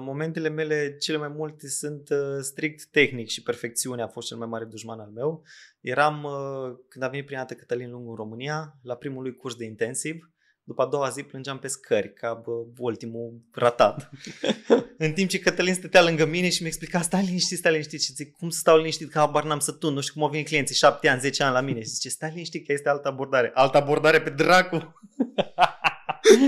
momentele 0.00 0.48
mele 0.48 0.96
cele 0.96 1.16
mai 1.16 1.28
multe 1.28 1.68
sunt 1.68 2.08
uh, 2.08 2.18
strict 2.40 2.86
tehnic 2.90 3.28
și 3.28 3.42
perfecțiunea 3.42 4.04
a 4.04 4.08
fost 4.08 4.26
cel 4.26 4.36
mai 4.36 4.46
mare 4.46 4.64
dușman 4.64 5.00
al 5.00 5.10
meu. 5.14 5.42
Eram, 5.80 6.22
uh, 6.24 6.76
când 6.88 7.04
a 7.04 7.08
venit 7.08 7.26
prima 7.26 7.40
dată 7.40 7.54
Cătălin 7.54 7.90
Lungu 7.90 8.10
în 8.10 8.16
România, 8.16 8.78
la 8.82 8.94
primul 8.94 9.22
lui 9.22 9.36
curs 9.36 9.54
de 9.54 9.64
intensiv, 9.64 10.30
după 10.64 10.82
a 10.82 10.86
doua 10.86 11.08
zi 11.08 11.22
plângeam 11.22 11.58
pe 11.58 11.68
scări, 11.68 12.12
ca 12.12 12.42
bă, 12.44 12.52
ultimul 12.78 13.40
ratat. 13.52 14.10
în 14.98 15.12
timp 15.12 15.28
ce 15.28 15.38
Cătălin 15.38 15.74
stătea 15.74 16.02
lângă 16.02 16.24
mine 16.24 16.48
și 16.48 16.62
mi 16.62 16.68
explica, 16.68 17.00
stai 17.00 17.24
liniștit, 17.24 17.58
stai 17.58 17.70
liniștit. 17.70 18.02
Și 18.02 18.12
zic, 18.12 18.36
cum 18.36 18.48
să 18.48 18.58
stau 18.58 18.76
liniștit, 18.76 19.10
că 19.10 19.18
habar 19.18 19.44
n-am 19.44 19.58
să 19.58 19.72
tun, 19.72 19.92
nu 19.94 20.00
știu 20.00 20.12
cum 20.12 20.22
au 20.22 20.28
venit 20.28 20.46
clienții, 20.46 20.74
șapte 20.74 21.08
ani, 21.08 21.20
zece 21.20 21.42
ani 21.42 21.52
la 21.52 21.60
mine. 21.60 21.80
Și 21.80 21.88
zice, 21.88 22.08
stai 22.08 22.30
liniștit, 22.30 22.66
că 22.66 22.72
este 22.72 22.88
altă 22.88 23.08
abordare. 23.08 23.50
Altă 23.54 23.76
abordare 23.76 24.20
pe 24.20 24.30
dracu. 24.30 24.76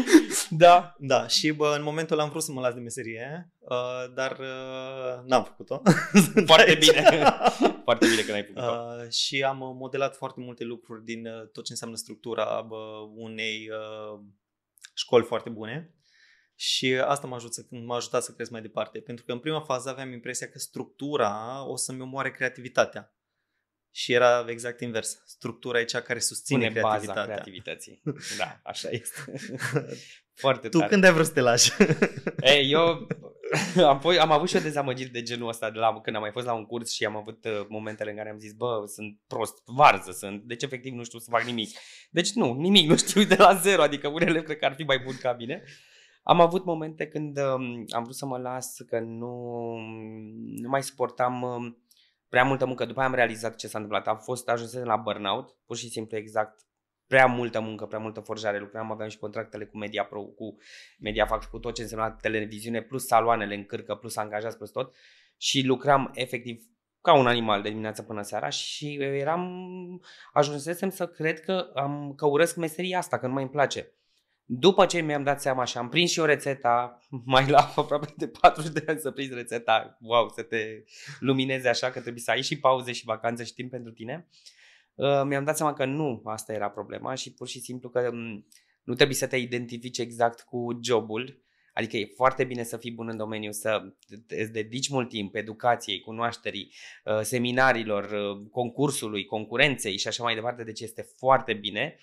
da. 0.65 0.95
Da, 0.99 1.27
și 1.27 1.51
bă, 1.51 1.75
în 1.77 1.83
momentul 1.83 2.15
ăla 2.15 2.25
am 2.25 2.31
vrut 2.31 2.43
să 2.43 2.53
mă 2.53 2.61
las 2.61 2.75
de 2.75 2.81
meserie, 2.81 3.53
uh, 3.59 4.15
dar 4.15 4.39
uh, 4.39 5.25
n-am 5.25 5.45
făcut-o. 5.45 5.83
Foarte 6.47 6.75
bine. 6.75 7.03
foarte 7.85 8.07
bine 8.07 8.23
că 8.23 8.31
n-ai 8.31 8.45
făcut-o. 8.45 9.03
Uh, 9.03 9.11
și 9.11 9.43
am 9.43 9.59
modelat 9.59 10.17
foarte 10.17 10.41
multe 10.41 10.65
lucruri 10.65 11.05
din 11.05 11.27
uh, 11.27 11.49
tot 11.53 11.65
ce 11.65 11.73
înseamnă 11.73 11.97
structura 11.97 12.65
bă, 12.69 12.77
unei 13.15 13.71
uh, 13.71 14.21
școli 14.95 15.25
foarte 15.25 15.51
bune. 15.51 15.93
Și 16.55 16.95
asta 16.95 17.27
m-a 17.27 17.37
ajutat, 17.37 17.65
m-a 17.71 17.97
ajutat 17.97 18.23
să 18.23 18.33
cresc 18.33 18.51
mai 18.51 18.61
departe. 18.61 19.01
Pentru 19.01 19.25
că 19.25 19.33
în 19.33 19.39
prima 19.39 19.61
fază 19.61 19.89
aveam 19.89 20.13
impresia 20.13 20.49
că 20.49 20.59
structura 20.59 21.65
o 21.67 21.77
să-mi 21.77 22.01
omoare 22.01 22.31
creativitatea. 22.31 23.18
Și 23.99 24.13
era 24.13 24.45
exact 24.49 24.81
invers. 24.81 25.23
Structura 25.27 25.81
e 25.81 25.85
cea 25.85 26.01
care 26.01 26.19
susține 26.19 26.59
Pune 26.59 26.71
creativitatea. 26.71 27.23
baza 27.23 27.33
creativității. 27.33 28.03
Da, 28.39 28.61
așa 28.63 28.89
este. 28.91 29.33
Foarte 30.43 30.69
Tu 30.69 30.79
tare. 30.79 30.91
când 30.91 31.05
ai 31.05 31.13
vrut 31.13 31.27
să 31.27 31.33
te 31.33 31.41
lași? 31.41 31.73
Ei, 32.55 32.71
eu 32.71 33.07
am, 33.91 34.01
fost, 34.01 34.19
am 34.19 34.31
avut 34.33 34.49
și 34.49 34.57
o 34.57 34.61
dezamăgiri 34.61 35.11
de 35.11 35.23
genul 35.23 35.49
ăsta 35.49 35.71
de 35.71 35.79
la, 35.79 36.01
când 36.01 36.17
am 36.17 36.23
mai 36.23 36.31
fost 36.31 36.47
la 36.47 36.53
un 36.53 36.65
curs 36.67 36.91
și 36.93 37.05
am 37.05 37.17
avut 37.17 37.45
uh, 37.45 37.67
momentele 37.69 38.11
în 38.11 38.17
care 38.17 38.31
am 38.31 38.39
zis, 38.39 38.53
bă, 38.53 38.83
sunt 38.87 39.19
prost, 39.27 39.63
varză 39.65 40.13
sunt, 40.13 40.43
deci 40.43 40.63
efectiv 40.63 40.93
nu 40.93 41.05
știu 41.05 41.19
să 41.19 41.31
fac 41.31 41.43
nimic. 41.43 41.71
Deci 42.11 42.33
nu, 42.33 42.53
nimic, 42.53 42.89
nu 42.89 42.97
știu 42.97 43.23
de 43.25 43.37
la 43.37 43.55
zero, 43.55 43.83
adică 43.83 44.09
unele 44.09 44.43
cred 44.43 44.59
că 44.59 44.65
ar 44.65 44.75
fi 44.75 44.83
mai 44.83 44.99
bun 44.99 45.17
ca 45.21 45.33
mine. 45.39 45.63
Am 46.23 46.41
avut 46.41 46.65
momente 46.65 47.07
când 47.07 47.39
um, 47.39 47.85
am 47.89 48.03
vrut 48.03 48.17
să 48.17 48.27
mă 48.27 48.39
las, 48.39 48.77
că 48.87 48.99
nu, 48.99 49.75
nu 50.57 50.69
mai 50.69 50.83
suportam 50.83 51.43
um, 51.43 51.83
prea 52.29 52.45
multă 52.45 52.67
muncă. 52.67 52.85
După 52.85 52.99
aia 52.99 53.09
am 53.09 53.15
realizat 53.15 53.57
ce 53.57 53.67
s-a 53.67 53.79
întâmplat. 53.79 54.09
Am 54.09 54.19
fost 54.19 54.49
ajuns 54.49 54.73
la 54.73 54.97
burnout, 54.97 55.57
pur 55.67 55.77
și 55.77 55.89
simplu 55.89 56.17
exact 56.17 56.61
prea 57.07 57.27
multă 57.27 57.61
muncă, 57.61 57.87
prea 57.87 57.99
multă 57.99 58.21
forjare. 58.21 58.59
Lucram, 58.59 58.93
aveam 58.93 59.09
și 59.09 59.19
contractele 59.19 59.65
cu 59.65 59.79
Media 59.79 60.05
Pro, 60.05 60.21
cu 60.21 60.57
Mediafax, 60.99 61.47
cu 61.47 61.59
tot 61.59 61.75
ce 61.75 61.83
însemna 61.83 62.11
televiziune, 62.11 62.83
plus 62.83 63.07
saloanele 63.07 63.55
în 63.55 63.65
cârcă, 63.65 63.95
plus 63.95 64.17
angajați, 64.17 64.57
plus 64.57 64.71
tot. 64.71 64.95
Și 65.37 65.63
lucram 65.63 66.11
efectiv 66.15 66.63
ca 67.01 67.15
un 67.15 67.27
animal 67.27 67.63
de 67.63 67.69
dimineața 67.69 68.03
până 68.03 68.23
seara 68.23 68.49
și 68.49 68.95
eram, 69.01 69.51
ajunsesem 70.33 70.91
să 70.91 71.07
cred 71.07 71.41
că, 71.41 71.71
am, 71.75 72.15
că 72.17 72.27
urăsc 72.27 72.57
meseria 72.57 72.99
asta, 72.99 73.19
că 73.19 73.27
nu 73.27 73.33
mai 73.33 73.43
îmi 73.43 73.53
place. 73.53 73.93
După 74.51 74.87
ce 74.87 75.01
mi-am 75.01 75.23
dat 75.23 75.41
seama 75.41 75.65
și 75.65 75.79
am 75.79 75.89
prins 75.89 76.11
și 76.11 76.21
o 76.21 76.25
rețeta, 76.25 76.99
mai 77.25 77.49
la 77.49 77.73
aproape 77.77 78.15
de 78.17 78.29
40 78.29 78.73
de 78.73 78.85
ani 78.87 78.99
să 78.99 79.11
prinzi 79.11 79.35
rețeta, 79.35 79.99
wow, 80.01 80.29
să 80.29 80.43
te 80.43 80.85
lumineze 81.21 81.69
așa, 81.69 81.91
că 81.91 82.01
trebuie 82.01 82.23
să 82.23 82.31
ai 82.31 82.43
și 82.43 82.59
pauze 82.59 82.93
și 82.93 83.05
vacanțe 83.05 83.45
și 83.45 83.55
timp 83.55 83.71
pentru 83.71 83.93
tine, 83.93 84.29
uh, 84.95 85.23
mi-am 85.25 85.45
dat 85.45 85.57
seama 85.57 85.73
că 85.73 85.85
nu 85.85 86.23
asta 86.25 86.53
era 86.53 86.71
problema 86.71 87.15
și 87.15 87.33
pur 87.33 87.49
și 87.49 87.61
simplu 87.61 87.89
că 87.89 88.09
um, 88.13 88.47
nu 88.83 88.95
trebuie 88.95 89.17
să 89.17 89.27
te 89.27 89.37
identifici 89.37 89.99
exact 89.99 90.41
cu 90.41 90.79
jobul, 90.83 91.47
Adică 91.73 91.97
e 91.97 92.13
foarte 92.15 92.45
bine 92.45 92.63
să 92.63 92.77
fii 92.77 92.93
bun 92.93 93.09
în 93.09 93.17
domeniu, 93.17 93.53
să 93.53 93.93
îți 94.29 94.53
dedici 94.53 94.89
mult 94.89 95.09
timp 95.09 95.35
educației, 95.35 96.01
cunoașterii, 96.01 96.73
uh, 97.05 97.21
seminarilor, 97.23 98.05
uh, 98.05 98.47
concursului, 98.51 99.25
concurenței 99.25 99.99
și 99.99 100.09
așa 100.09 100.23
mai 100.23 100.35
departe, 100.35 100.65
deci 100.65 100.81
este 100.81 101.03
foarte 101.17 101.53
bine, 101.53 101.99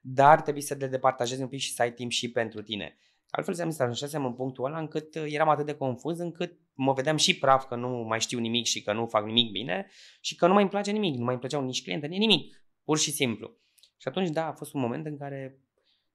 dar 0.00 0.40
trebuie 0.40 0.62
să 0.62 0.76
te 0.76 0.86
departajezi 0.86 1.42
un 1.42 1.48
pic 1.48 1.60
și 1.60 1.74
să 1.74 1.82
ai 1.82 1.92
timp 1.92 2.10
și 2.10 2.30
pentru 2.30 2.62
tine. 2.62 2.98
Altfel 3.30 3.54
să 3.54 3.66
să 3.70 3.82
ajunsesem 3.82 4.24
în 4.24 4.34
punctul 4.34 4.64
ăla 4.64 4.78
încât 4.78 5.14
uh, 5.14 5.24
eram 5.26 5.48
atât 5.48 5.66
de 5.66 5.74
confuz 5.74 6.18
încât 6.18 6.58
mă 6.74 6.92
vedeam 6.92 7.16
și 7.16 7.38
praf 7.38 7.64
că 7.64 7.76
nu 7.76 7.88
mai 7.88 8.20
știu 8.20 8.38
nimic 8.38 8.64
și 8.64 8.82
că 8.82 8.92
nu 8.92 9.06
fac 9.06 9.24
nimic 9.24 9.50
bine 9.50 9.86
și 10.20 10.36
că 10.36 10.46
nu 10.46 10.52
mai 10.52 10.62
îmi 10.62 10.70
place 10.70 10.90
nimic, 10.90 11.14
nu 11.14 11.24
mai 11.24 11.32
îmi 11.32 11.40
plăceau 11.40 11.64
nici 11.64 11.82
cliente, 11.82 12.06
nici 12.06 12.18
nimic, 12.18 12.64
pur 12.84 12.98
și 12.98 13.10
simplu. 13.10 13.56
Și 13.96 14.08
atunci, 14.08 14.28
da, 14.28 14.46
a 14.46 14.52
fost 14.52 14.74
un 14.74 14.80
moment 14.80 15.06
în 15.06 15.18
care 15.18 15.60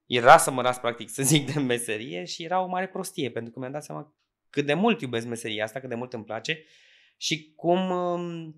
era 0.06 0.36
să 0.36 0.50
mă 0.50 0.62
las 0.62 0.78
practic 0.78 1.08
să 1.08 1.22
zic 1.22 1.52
de 1.52 1.60
meserie 1.60 2.24
și 2.24 2.44
era 2.44 2.62
o 2.62 2.66
mare 2.66 2.88
prostie 2.88 3.30
pentru 3.30 3.52
că 3.52 3.58
mi-am 3.58 3.72
dat 3.72 3.84
seama 3.84 4.16
cât 4.50 4.66
de 4.66 4.74
mult 4.74 5.00
iubesc 5.00 5.26
meseria 5.26 5.64
asta, 5.64 5.80
cât 5.80 5.88
de 5.88 5.94
mult 5.94 6.12
îmi 6.12 6.24
place 6.24 6.64
și 7.16 7.52
cum 7.54 7.90
um, 7.90 8.56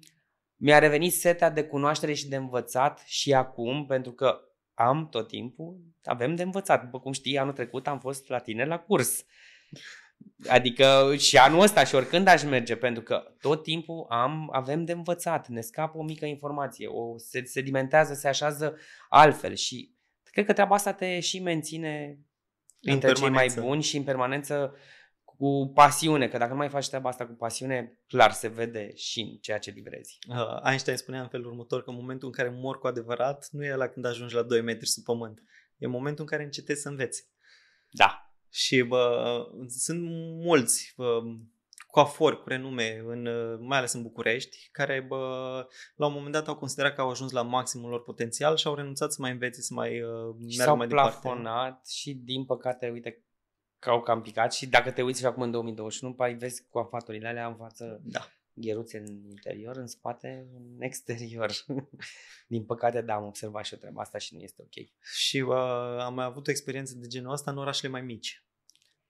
mi-a 0.57 0.79
revenit 0.79 1.13
setea 1.13 1.51
de 1.51 1.65
cunoaștere 1.65 2.13
și 2.13 2.29
de 2.29 2.37
învățat 2.37 3.03
și 3.07 3.35
acum, 3.35 3.87
pentru 3.87 4.13
că 4.13 4.48
am 4.79 5.09
tot 5.09 5.29
timpul, 5.29 5.81
avem 6.05 6.35
de 6.35 6.43
învățat. 6.43 6.85
După 6.85 7.01
cum 7.01 7.13
știi, 7.13 7.39
anul 7.39 7.53
trecut 7.53 7.87
am 7.87 7.99
fost 7.99 8.29
la 8.29 8.39
tine 8.39 8.65
la 8.65 8.79
curs. 8.79 9.25
Adică 10.49 11.15
și 11.17 11.37
anul 11.37 11.61
ăsta 11.61 11.85
și 11.85 11.95
oricând 11.95 12.27
aș 12.27 12.43
merge, 12.43 12.77
pentru 12.77 13.03
că 13.03 13.35
tot 13.41 13.63
timpul 13.63 14.07
am, 14.09 14.49
avem 14.53 14.85
de 14.85 14.93
învățat, 14.93 15.49
ne 15.49 15.61
scapă 15.61 15.99
o 15.99 16.03
mică 16.03 16.25
informație, 16.27 16.87
o, 16.87 17.19
se 17.19 17.45
sedimentează, 17.45 18.15
se 18.15 18.29
așează 18.29 18.77
altfel 19.09 19.55
și 19.55 19.95
cred 20.23 20.45
că 20.45 20.53
treaba 20.53 20.75
asta 20.75 20.93
te 20.93 21.21
și 21.21 21.41
menține 21.41 22.19
între 22.81 23.13
cei 23.13 23.29
mai 23.31 23.51
buni 23.61 23.83
și 23.83 23.97
în 23.97 24.03
permanență 24.03 24.75
cu 25.39 25.71
pasiune, 25.75 26.29
că 26.29 26.39
dacă 26.39 26.51
nu 26.51 26.57
mai 26.57 26.69
faci 26.69 26.89
treaba 26.89 27.09
asta 27.09 27.27
cu 27.27 27.33
pasiune, 27.33 27.99
clar 28.07 28.33
se 28.33 28.49
vede 28.49 28.95
și 28.95 29.21
în 29.21 29.37
ceea 29.37 29.59
ce 29.59 29.71
livrezi. 29.71 30.19
Uh, 30.29 30.61
Einstein 30.65 30.97
spunea 30.97 31.21
în 31.21 31.29
felul 31.29 31.47
următor 31.47 31.83
că 31.83 31.91
în 31.91 31.97
momentul 31.97 32.29
în 32.29 32.35
care 32.35 32.49
mor 32.49 32.79
cu 32.79 32.87
adevărat 32.87 33.49
nu 33.51 33.65
e 33.65 33.75
la 33.75 33.89
când 33.89 34.05
ajungi 34.05 34.35
la 34.35 34.43
2 34.43 34.61
metri 34.61 34.89
sub 34.89 35.05
pământ. 35.05 35.43
E 35.77 35.87
momentul 35.87 36.25
în 36.25 36.31
care 36.31 36.43
încetezi 36.43 36.83
să 36.83 36.89
înveți. 36.89 37.25
Da. 37.91 38.33
Și 38.51 38.83
bă, 38.83 39.45
sunt 39.69 40.01
mulți 40.45 40.93
bă, 40.97 41.21
coafori 41.87 42.43
cu 42.43 42.49
renume, 42.49 43.03
în, 43.07 43.29
mai 43.61 43.79
ales 43.79 43.93
în 43.93 44.03
București, 44.03 44.69
care 44.73 45.05
bă, 45.09 45.17
la 45.97 46.07
un 46.07 46.13
moment 46.13 46.33
dat 46.33 46.49
au 46.49 46.57
considerat 46.57 46.95
că 46.95 47.01
au 47.01 47.11
ajuns 47.11 47.31
la 47.31 47.43
maximul 47.43 47.91
lor 47.91 48.03
potențial 48.03 48.57
și 48.57 48.67
au 48.67 48.75
renunțat 48.75 49.13
să 49.13 49.19
mai 49.21 49.31
învețe, 49.31 49.61
să 49.61 49.75
mai 49.75 50.03
uh, 50.03 50.35
meargă 50.39 50.63
s-au 50.63 50.77
mai 50.77 50.87
departe. 50.87 51.19
plafonat 51.21 51.89
și 51.89 52.15
din 52.15 52.45
păcate, 52.45 52.91
uite, 52.93 53.23
că 53.79 53.91
au 53.91 54.03
cam 54.03 54.23
picat 54.23 54.53
și 54.53 54.67
dacă 54.67 54.91
te 54.91 55.03
uiți 55.03 55.21
și 55.21 55.27
acum 55.27 55.43
în 55.43 55.51
2021, 55.51 56.15
păi 56.15 56.35
vezi 56.35 56.67
cu 56.71 56.79
afaturile 56.79 57.29
alea 57.29 57.47
în 57.47 57.57
față 57.57 58.01
Da. 58.05 58.29
gheruțe 58.53 58.99
în 58.99 59.07
interior, 59.07 59.77
în 59.77 59.87
spate, 59.87 60.47
în 60.57 60.83
exterior. 60.83 61.53
din 62.49 62.65
păcate, 62.65 63.01
da, 63.01 63.15
am 63.15 63.25
observat 63.25 63.65
și 63.65 63.73
eu 63.73 63.79
treaba 63.79 64.01
asta 64.01 64.19
și 64.19 64.35
nu 64.35 64.41
este 64.41 64.63
ok. 64.63 64.87
Și 65.03 65.41
uh, 65.41 65.55
am 65.99 66.15
mai 66.15 66.25
avut 66.25 66.47
o 66.47 66.51
experiență 66.51 66.95
de 66.97 67.07
genul 67.07 67.33
ăsta 67.33 67.51
în 67.51 67.59
orașele 67.59 67.91
mai 67.91 68.03
mici. 68.03 68.43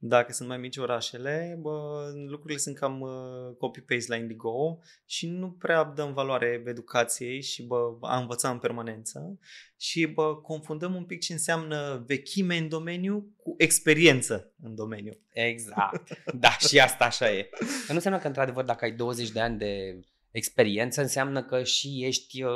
Dacă 0.01 0.33
sunt 0.33 0.49
mai 0.49 0.59
mici 0.59 0.77
orașele, 0.77 1.59
bă, 1.61 2.11
lucrurile 2.29 2.59
sunt 2.59 2.77
cam 2.77 3.01
uh, 3.01 3.57
copy-paste 3.59 4.13
la 4.13 4.17
Indigo 4.17 4.79
și 5.07 5.27
nu 5.27 5.51
prea 5.51 5.85
dăm 5.85 6.13
valoare 6.13 6.63
educației 6.67 7.43
și 7.43 7.63
bă, 7.63 7.97
a 8.01 8.19
învăța 8.19 8.51
în 8.51 8.59
permanență 8.59 9.39
și 9.77 10.07
bă, 10.07 10.37
confundăm 10.37 10.95
un 10.95 11.05
pic 11.05 11.21
ce 11.21 11.33
înseamnă 11.33 12.05
vechime 12.07 12.57
în 12.57 12.69
domeniu 12.69 13.35
cu 13.37 13.55
experiență 13.59 14.53
în 14.63 14.75
domeniu. 14.75 15.19
Exact. 15.33 16.09
Da, 16.35 16.51
și 16.51 16.81
asta 16.81 17.05
așa 17.05 17.33
e. 17.33 17.49
Că 17.59 17.89
nu 17.89 17.95
înseamnă 17.95 18.21
că, 18.21 18.27
într-adevăr, 18.27 18.65
dacă 18.65 18.85
ai 18.85 18.93
20 18.93 19.31
de 19.31 19.41
ani 19.41 19.59
de 19.59 20.01
experiență, 20.31 21.01
înseamnă 21.01 21.43
că 21.43 21.63
și 21.63 22.05
ești 22.05 22.43
uh, 22.43 22.51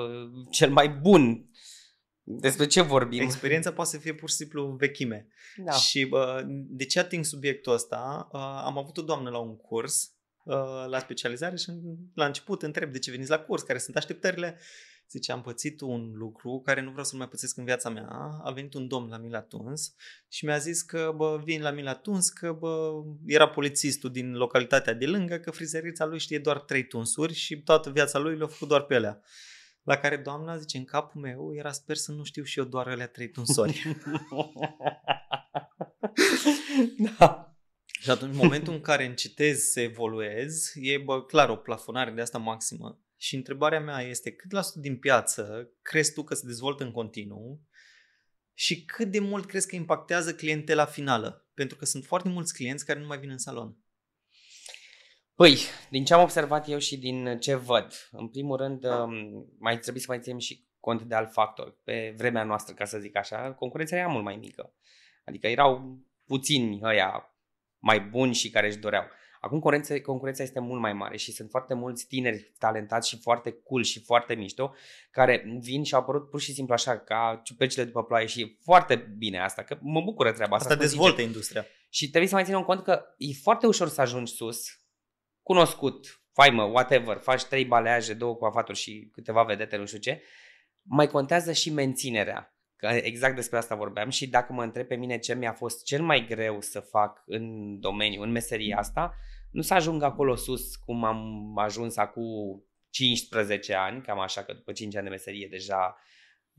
cel 0.51 0.70
mai 0.70 0.88
bun. 0.88 1.47
Despre 2.25 2.66
ce 2.66 2.81
vorbim? 2.81 3.23
Experiența 3.23 3.73
poate 3.73 3.91
să 3.91 3.99
fie 3.99 4.14
pur 4.14 4.29
și 4.29 4.35
simplu 4.35 4.77
vechime. 4.79 5.27
Da. 5.57 5.73
Și 5.73 6.05
bă, 6.05 6.43
de 6.49 6.85
ce 6.85 6.99
ating 6.99 7.25
subiectul 7.25 7.73
ăsta? 7.73 8.29
Uh, 8.33 8.41
am 8.41 8.79
avut 8.79 8.97
o 8.97 9.03
doamnă 9.03 9.31
la 9.31 9.39
un 9.39 9.57
curs 9.57 10.12
uh, 10.45 10.87
la 10.89 10.99
specializare 10.99 11.57
și 11.57 11.70
la 12.14 12.27
început 12.27 12.62
întreb 12.62 12.93
de 12.93 12.99
ce 12.99 13.11
veniți 13.11 13.31
la 13.31 13.39
curs, 13.39 13.62
care 13.62 13.79
sunt 13.79 13.97
așteptările. 13.97 14.59
Zice, 15.11 15.33
am 15.33 15.43
pățit 15.43 15.81
un 15.81 16.12
lucru 16.14 16.61
care 16.64 16.81
nu 16.81 16.91
vreau 16.91 17.05
să-l 17.05 17.18
mai 17.18 17.29
pățesc 17.29 17.57
în 17.57 17.64
viața 17.64 17.89
mea. 17.91 18.09
A 18.45 18.51
venit 18.51 18.75
un 18.75 18.89
domn 18.89 19.09
la 19.09 19.16
mine 19.16 19.33
la 19.33 19.41
tuns 19.41 19.95
și 20.29 20.45
mi-a 20.45 20.59
zis 20.59 20.83
că 20.83 21.12
bă, 21.16 21.41
vin 21.45 21.62
la 21.62 21.70
mine 21.70 21.83
la 21.83 21.95
tuns, 21.95 22.29
că 22.29 22.53
bă, 22.53 22.93
era 23.27 23.49
polițistul 23.49 24.11
din 24.11 24.33
localitatea 24.33 24.93
de 24.93 25.07
lângă, 25.07 25.37
că 25.37 25.51
frizerița 25.51 26.05
lui 26.05 26.18
știe 26.18 26.39
doar 26.39 26.61
trei 26.61 26.87
tunsuri 26.87 27.35
și 27.35 27.62
toată 27.62 27.91
viața 27.91 28.18
lui 28.18 28.37
le-a 28.37 28.47
făcut 28.47 28.68
doar 28.68 28.83
pe 28.83 28.95
alea. 28.95 29.23
La 29.83 29.97
care 29.97 30.16
doamna 30.16 30.57
zice, 30.57 30.78
în 30.78 30.85
capul 30.85 31.20
meu 31.20 31.55
era 31.55 31.72
sper 31.72 31.97
să 31.97 32.12
nu 32.12 32.24
știu 32.24 32.43
și 32.43 32.59
eu 32.59 32.64
doar 32.64 32.89
alea 32.89 33.09
trei 33.09 33.30
tunsori. 33.30 33.83
da. 37.18 37.57
Și 38.01 38.11
atunci, 38.11 38.33
în 38.33 38.37
momentul 38.37 38.72
în 38.72 38.80
care 38.80 39.05
încetezi 39.05 39.72
să 39.72 39.80
evoluezi, 39.80 40.89
e 40.89 40.99
bă, 40.99 41.24
clar 41.24 41.49
o 41.49 41.57
plafonare 41.57 42.11
de 42.11 42.20
asta 42.20 42.39
maximă. 42.39 43.01
Și 43.16 43.35
întrebarea 43.35 43.80
mea 43.80 44.01
este 44.01 44.33
cât 44.33 44.53
la 44.53 44.62
sută 44.62 44.78
din 44.78 44.99
piață 44.99 45.70
crezi 45.83 46.12
tu 46.12 46.22
că 46.22 46.35
se 46.35 46.47
dezvoltă 46.47 46.85
în 46.85 46.91
continuu 46.91 47.66
și 48.55 48.85
cât 48.85 49.11
de 49.11 49.18
mult 49.18 49.47
crezi 49.47 49.66
că 49.66 49.76
impactează 49.76 50.35
clientela 50.35 50.85
finală? 50.85 51.51
Pentru 51.55 51.76
că 51.76 51.85
sunt 51.85 52.05
foarte 52.05 52.28
mulți 52.28 52.55
clienți 52.55 52.85
care 52.87 52.99
nu 52.99 53.07
mai 53.07 53.18
vin 53.18 53.30
în 53.30 53.39
salon. 53.39 53.76
Păi, 55.35 55.59
din 55.91 56.05
ce 56.05 56.14
am 56.14 56.22
observat 56.22 56.68
eu 56.68 56.78
și 56.78 56.99
din 56.99 57.39
ce 57.39 57.55
văd, 57.55 58.09
în 58.11 58.28
primul 58.28 58.57
rând, 58.57 58.85
um, 58.85 59.12
mai 59.59 59.78
trebuie 59.78 60.03
să 60.03 60.11
mai 60.11 60.20
ținem 60.20 60.39
și 60.39 60.66
cont 60.80 61.03
de 61.03 61.14
alt 61.14 61.33
factor. 61.33 61.78
Pe 61.85 62.14
vremea 62.16 62.45
noastră, 62.45 62.74
ca 62.74 62.85
să 62.85 62.99
zic 62.99 63.16
așa, 63.16 63.53
concurența 63.53 63.97
era 63.97 64.07
mult 64.07 64.24
mai 64.24 64.37
mică. 64.37 64.74
Adică 65.24 65.47
erau 65.47 65.99
puțini 66.26 66.80
ăia 66.83 67.37
mai 67.78 68.01
buni 68.01 68.35
și 68.35 68.51
care 68.51 68.66
își 68.66 68.78
doreau. 68.78 69.05
Acum 69.41 69.59
concurența, 69.61 70.01
concurența 70.01 70.43
este 70.43 70.61
mult 70.61 70.80
mai 70.80 70.93
mare 70.93 71.16
și 71.16 71.33
sunt 71.33 71.51
foarte 71.51 71.74
mulți 71.74 72.07
tineri 72.07 72.53
talentați 72.59 73.09
și 73.09 73.18
foarte 73.20 73.53
cool 73.53 73.83
și 73.83 74.01
foarte 74.01 74.35
mișto 74.35 74.74
care 75.11 75.59
vin 75.61 75.83
și 75.83 75.95
au 75.95 76.01
apărut 76.01 76.30
pur 76.30 76.41
și 76.41 76.53
simplu 76.53 76.74
așa 76.74 76.99
ca 76.99 77.41
ciupercile 77.45 77.85
după 77.85 78.05
ploaie 78.05 78.26
și 78.26 78.41
e 78.41 78.57
foarte 78.62 79.14
bine 79.18 79.41
asta, 79.41 79.62
că 79.62 79.78
mă 79.80 80.01
bucură 80.01 80.33
treaba 80.33 80.57
asta. 80.57 80.68
Asta 80.68 80.80
dezvoltă 80.80 81.20
industria. 81.20 81.66
Și 81.91 82.09
trebuie 82.09 82.28
să 82.28 82.35
mai 82.35 82.45
ținem 82.45 82.62
cont 82.62 82.83
că 82.83 83.05
e 83.16 83.26
foarte 83.43 83.66
ușor 83.66 83.89
să 83.89 84.01
ajungi 84.01 84.33
sus, 84.33 84.82
cunoscut, 85.43 86.22
faimă, 86.32 86.62
whatever, 86.62 87.16
faci 87.16 87.45
trei 87.45 87.64
baleaje, 87.64 88.14
două 88.14 88.34
coafaturi 88.34 88.78
și 88.78 89.11
câteva 89.12 89.43
vedete, 89.43 89.76
nu 89.76 89.86
știu 89.86 89.99
ce, 89.99 90.22
mai 90.82 91.07
contează 91.07 91.53
și 91.53 91.70
menținerea. 91.70 92.57
Că 92.76 92.86
exact 92.86 93.34
despre 93.34 93.59
asta 93.59 93.74
vorbeam 93.74 94.09
și 94.09 94.28
dacă 94.28 94.53
mă 94.53 94.62
întreb 94.62 94.86
pe 94.86 94.95
mine 94.95 95.18
ce 95.18 95.34
mi-a 95.34 95.53
fost 95.53 95.84
cel 95.84 96.03
mai 96.03 96.26
greu 96.28 96.61
să 96.61 96.80
fac 96.80 97.22
în 97.26 97.76
domeniu, 97.80 98.22
în 98.22 98.30
meseria 98.30 98.78
asta, 98.78 99.14
nu 99.51 99.62
să 99.62 99.74
ajung 99.74 100.03
acolo 100.03 100.36
sus 100.36 100.76
cum 100.76 101.05
am 101.05 101.53
ajuns 101.59 101.97
acum 101.97 102.24
15 102.90 103.74
ani, 103.74 104.03
cam 104.03 104.20
așa 104.20 104.43
că 104.43 104.53
după 104.53 104.72
5 104.72 104.97
ani 104.97 105.05
de 105.05 105.11
meserie 105.11 105.47
deja 105.51 105.97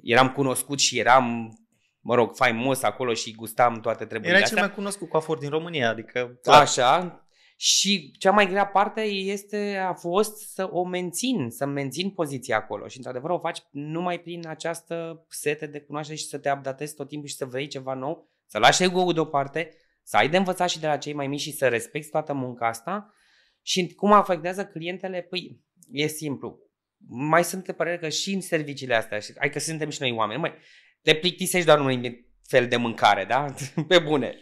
eram 0.04 0.32
cunoscut 0.32 0.80
și 0.80 1.00
eram 1.00 1.58
mă 2.00 2.16
rog, 2.16 2.36
faimos 2.36 2.84
acolo 2.84 3.14
și 3.14 3.36
gustam 3.36 3.80
toate 3.80 4.06
treburile 4.06 4.34
Era 4.34 4.44
astea. 4.44 4.58
cel 4.58 4.68
mai 4.68 4.76
cunoscut 4.76 5.10
coafor 5.10 5.38
din 5.38 5.50
România, 5.50 5.90
adică... 5.90 6.40
Așa. 6.44 7.23
Și 7.56 8.12
cea 8.20 8.32
mai 8.32 8.48
grea 8.48 8.68
parte 8.68 9.02
este, 9.02 9.78
a 9.88 9.94
fost 9.94 10.54
să 10.54 10.70
o 10.72 10.84
mențin, 10.84 11.50
să 11.50 11.66
mențin 11.66 12.10
poziția 12.10 12.58
acolo. 12.58 12.88
Și 12.88 12.98
într-adevăr 12.98 13.30
o 13.30 13.40
faci 13.40 13.60
numai 13.72 14.20
prin 14.20 14.48
această 14.48 15.26
sete 15.30 15.66
de 15.66 15.80
cunoaștere 15.80 16.18
și 16.18 16.26
să 16.26 16.38
te 16.38 16.52
updatezi 16.52 16.96
tot 16.96 17.08
timpul 17.08 17.28
și 17.28 17.36
să 17.36 17.46
vrei 17.46 17.68
ceva 17.68 17.94
nou, 17.94 18.32
să 18.46 18.58
lași 18.58 18.84
ego-ul 18.84 19.14
deoparte, 19.14 19.70
să 20.04 20.18
ai 20.18 20.30
de 20.30 20.38
învățat 20.38 20.70
și 20.70 20.80
de 20.80 20.88
la 20.88 20.98
cei 20.98 21.14
mai 21.14 21.28
mici 21.28 21.42
și 21.42 21.52
să 21.52 21.68
respecti 21.68 22.10
toată 22.10 22.34
munca 22.34 22.68
asta. 22.68 23.14
Și 23.62 23.94
cum 23.94 24.12
afectează 24.12 24.66
clientele? 24.66 25.22
Păi, 25.22 25.62
e 25.92 26.08
simplu. 26.08 26.60
Mai 27.08 27.44
sunt 27.44 27.66
de 27.66 27.74
părere 27.74 27.98
că 27.98 28.10
și 28.10 28.34
în 28.34 28.42
serviciile 28.42 28.96
astea, 28.96 29.20
hai 29.38 29.50
că 29.50 29.60
suntem 29.60 29.90
și 29.90 30.02
noi 30.02 30.12
oameni, 30.12 30.40
mai 30.40 30.54
te 31.02 31.16
plictisești 31.16 31.66
doar 31.66 31.80
unui 31.80 32.28
fel 32.48 32.68
de 32.68 32.76
mâncare, 32.76 33.26
da? 33.26 33.54
Pe 33.88 34.00
bune. 34.00 34.40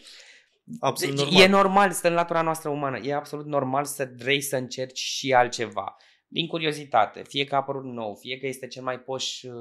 Absolut 0.80 1.16
deci 1.16 1.26
normal. 1.26 1.44
e 1.44 1.48
normal, 1.48 1.92
stă 1.92 2.08
în 2.08 2.14
latura 2.14 2.42
noastră 2.42 2.70
umană. 2.70 2.98
E 2.98 3.14
absolut 3.14 3.46
normal 3.46 3.86
să 3.86 4.12
vrei 4.18 4.42
să 4.42 4.56
încerci 4.56 5.00
și 5.00 5.34
altceva. 5.34 5.96
Din 6.28 6.48
curiozitate, 6.48 7.24
fie 7.28 7.44
că 7.44 7.56
a 7.56 7.58
apărut 7.58 7.84
nou, 7.84 8.16
fie 8.16 8.38
că 8.38 8.48
este 8.48 8.68
cel 8.68 8.84
mai 8.84 9.00
poș 9.00 9.44
uh, 9.44 9.52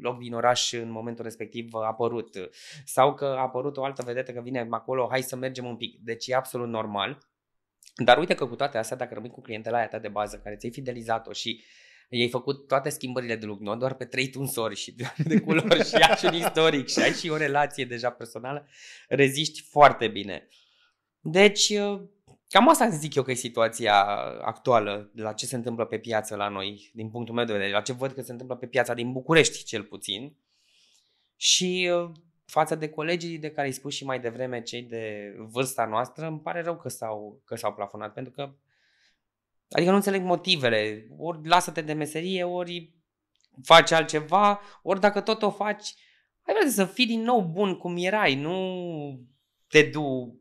loc 0.00 0.18
din 0.18 0.34
oraș 0.34 0.72
în 0.72 0.90
momentul 0.90 1.24
respectiv 1.24 1.74
apărut, 1.74 2.36
sau 2.84 3.14
că 3.14 3.24
a 3.24 3.40
apărut 3.40 3.76
o 3.76 3.84
altă 3.84 4.02
vedetă 4.02 4.32
că 4.32 4.40
vine 4.40 4.66
acolo, 4.70 5.06
hai 5.10 5.22
să 5.22 5.36
mergem 5.36 5.64
un 5.64 5.76
pic. 5.76 5.98
Deci 6.02 6.26
e 6.26 6.34
absolut 6.34 6.68
normal. 6.68 7.18
Dar 8.04 8.18
uite 8.18 8.34
că 8.34 8.46
cu 8.46 8.54
toate 8.54 8.78
astea, 8.78 8.96
dacă 8.96 9.14
rămâi 9.14 9.30
cu 9.30 9.40
clientela 9.40 9.76
aia 9.76 9.88
ta 9.88 9.98
de 9.98 10.08
bază, 10.08 10.40
care 10.44 10.56
ți-ai 10.56 10.72
fidelizat-o 10.72 11.32
și 11.32 11.62
ai 12.10 12.28
făcut 12.28 12.66
toate 12.66 12.88
schimbările 12.88 13.36
de 13.36 13.46
look, 13.46 13.60
nu 13.60 13.76
doar 13.76 13.94
pe 13.94 14.04
trei 14.04 14.28
tunsori 14.28 14.76
și 14.76 14.96
de 15.24 15.40
culori 15.40 15.84
și 15.84 15.94
ai 15.94 16.16
și 16.16 16.24
un 16.24 16.34
istoric 16.34 16.88
și 16.88 16.98
ai 16.98 17.12
și 17.12 17.28
o 17.28 17.36
relație 17.36 17.84
deja 17.84 18.10
personală, 18.10 18.66
reziști 19.08 19.62
foarte 19.62 20.08
bine. 20.08 20.48
Deci, 21.20 21.72
cam 22.48 22.68
asta 22.68 22.88
zic 22.88 23.14
eu 23.14 23.22
că 23.22 23.30
e 23.30 23.34
situația 23.34 24.04
actuală 24.40 25.10
la 25.14 25.32
ce 25.32 25.46
se 25.46 25.56
întâmplă 25.56 25.84
pe 25.84 25.98
piață 25.98 26.36
la 26.36 26.48
noi, 26.48 26.90
din 26.94 27.10
punctul 27.10 27.34
meu 27.34 27.44
de 27.44 27.52
vedere, 27.52 27.70
la 27.72 27.80
ce 27.80 27.92
văd 27.92 28.12
că 28.12 28.22
se 28.22 28.32
întâmplă 28.32 28.56
pe 28.56 28.66
piața 28.66 28.94
din 28.94 29.12
București, 29.12 29.64
cel 29.64 29.82
puțin. 29.82 30.36
Și 31.36 31.90
față 32.44 32.74
de 32.74 32.88
colegii 32.88 33.38
de 33.38 33.50
care 33.50 33.66
ai 33.66 33.72
spus 33.72 33.94
și 33.94 34.04
mai 34.04 34.20
devreme, 34.20 34.62
cei 34.62 34.82
de 34.82 35.34
vârsta 35.38 35.84
noastră, 35.84 36.26
îmi 36.26 36.40
pare 36.40 36.62
rău 36.62 36.76
că 36.76 36.88
s-au, 36.88 37.42
că 37.44 37.56
s-au 37.56 37.72
plafonat, 37.72 38.12
pentru 38.12 38.32
că 38.32 38.52
Adică 39.70 39.90
nu 39.90 39.96
înțeleg 39.96 40.22
motivele. 40.22 41.08
Ori 41.18 41.48
lasă-te 41.48 41.80
de 41.80 41.92
meserie, 41.92 42.44
ori 42.44 42.94
faci 43.62 43.90
altceva, 43.90 44.60
ori 44.82 45.00
dacă 45.00 45.20
tot 45.20 45.42
o 45.42 45.50
faci, 45.50 45.94
ai 46.42 46.54
vrea 46.54 46.70
să 46.70 46.84
fii 46.84 47.06
din 47.06 47.22
nou 47.22 47.42
bun 47.42 47.76
cum 47.76 47.96
erai, 47.96 48.34
nu 48.34 48.56
te 49.68 49.82
du 49.82 50.38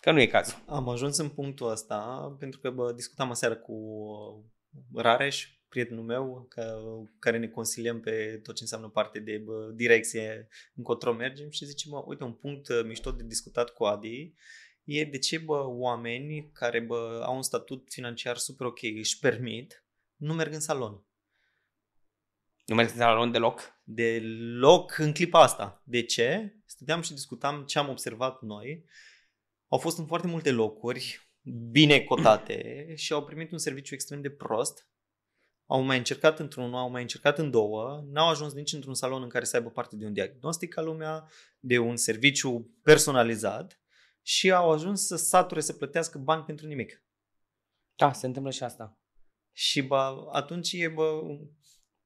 că 0.00 0.12
nu 0.12 0.20
e 0.20 0.26
cazul. 0.26 0.62
Am 0.66 0.88
ajuns 0.88 1.18
în 1.18 1.28
punctul 1.28 1.70
ăsta 1.70 1.96
pentru 2.38 2.60
că 2.60 2.70
bă, 2.70 2.92
discutam 2.92 3.30
aseară 3.30 3.56
cu 3.56 3.74
Rareș, 4.94 5.48
prietenul 5.68 6.04
meu, 6.04 6.46
că, 6.48 6.80
care 7.18 7.38
ne 7.38 7.48
consiliem 7.48 8.00
pe 8.00 8.40
tot 8.42 8.54
ce 8.54 8.62
înseamnă 8.62 8.88
parte 8.88 9.18
de 9.18 9.42
bă, 9.44 9.70
direcție 9.74 10.48
încotro 10.74 11.12
mergem 11.12 11.50
și 11.50 11.64
zice, 11.64 11.88
mă, 11.88 12.02
uite, 12.06 12.24
un 12.24 12.32
punct 12.32 12.84
mișto 12.84 13.10
de 13.10 13.24
discutat 13.26 13.70
cu 13.70 13.84
Adi 13.84 14.34
e 14.90 15.04
de 15.04 15.18
ce 15.18 15.38
bă, 15.38 15.64
oameni 15.66 16.50
care 16.52 16.80
bă, 16.80 17.22
au 17.24 17.36
un 17.36 17.42
statut 17.42 17.88
financiar 17.90 18.36
super 18.36 18.66
ok 18.66 18.82
își 18.82 19.18
permit, 19.18 19.84
nu 20.16 20.34
merg 20.34 20.52
în 20.52 20.60
salon. 20.60 21.04
Nu 22.66 22.74
merg 22.74 22.90
în 22.90 22.96
salon 22.96 23.30
deloc? 23.30 23.80
Deloc 23.84 24.98
în 24.98 25.12
clipa 25.12 25.42
asta. 25.42 25.82
De 25.84 26.02
ce? 26.02 26.56
Stăteam 26.66 27.00
și 27.00 27.12
discutam 27.12 27.64
ce 27.64 27.78
am 27.78 27.88
observat 27.88 28.42
noi. 28.42 28.84
Au 29.68 29.78
fost 29.78 29.98
în 29.98 30.06
foarte 30.06 30.26
multe 30.26 30.50
locuri 30.50 31.30
bine 31.70 32.00
cotate 32.00 32.84
și 33.02 33.12
au 33.12 33.24
primit 33.24 33.52
un 33.52 33.58
serviciu 33.58 33.94
extrem 33.94 34.20
de 34.20 34.30
prost. 34.30 34.88
Au 35.66 35.80
mai 35.80 35.96
încercat 35.96 36.38
într-unul, 36.38 36.74
au 36.74 36.90
mai 36.90 37.02
încercat 37.02 37.38
în 37.38 37.50
două, 37.50 38.04
n-au 38.06 38.28
ajuns 38.28 38.52
nici 38.52 38.72
într-un 38.72 38.94
salon 38.94 39.22
în 39.22 39.28
care 39.28 39.44
să 39.44 39.56
aibă 39.56 39.70
parte 39.70 39.96
de 39.96 40.06
un 40.06 40.12
diagnostic 40.12 40.72
ca 40.74 40.82
lumea, 40.82 41.28
de 41.60 41.78
un 41.78 41.96
serviciu 41.96 42.78
personalizat 42.82 43.79
și 44.22 44.50
au 44.50 44.70
ajuns 44.70 45.06
să 45.06 45.16
sature 45.16 45.60
să 45.60 45.72
plătească 45.72 46.18
bani 46.18 46.44
pentru 46.44 46.66
nimic. 46.66 47.04
Da, 47.96 48.12
se 48.12 48.26
întâmplă 48.26 48.50
și 48.50 48.62
asta. 48.62 49.00
Și 49.52 49.82
bă, 49.82 50.28
atunci 50.32 50.72
e, 50.72 50.88
bă, 50.88 51.20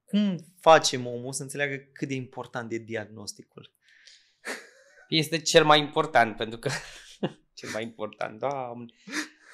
cum 0.05 0.37
facem 0.61 1.07
omul 1.07 1.33
să 1.33 1.43
înțeleagă 1.43 1.77
cât 1.93 2.09
de 2.09 2.15
important 2.15 2.73
e 2.73 2.79
diagnosticul? 2.79 3.75
Este 5.09 5.41
cel 5.41 5.65
mai 5.65 5.79
important, 5.79 6.37
pentru 6.37 6.59
că 6.59 6.71
cel 7.59 7.71
mai 7.73 7.83
important, 7.83 8.39
da. 8.39 8.73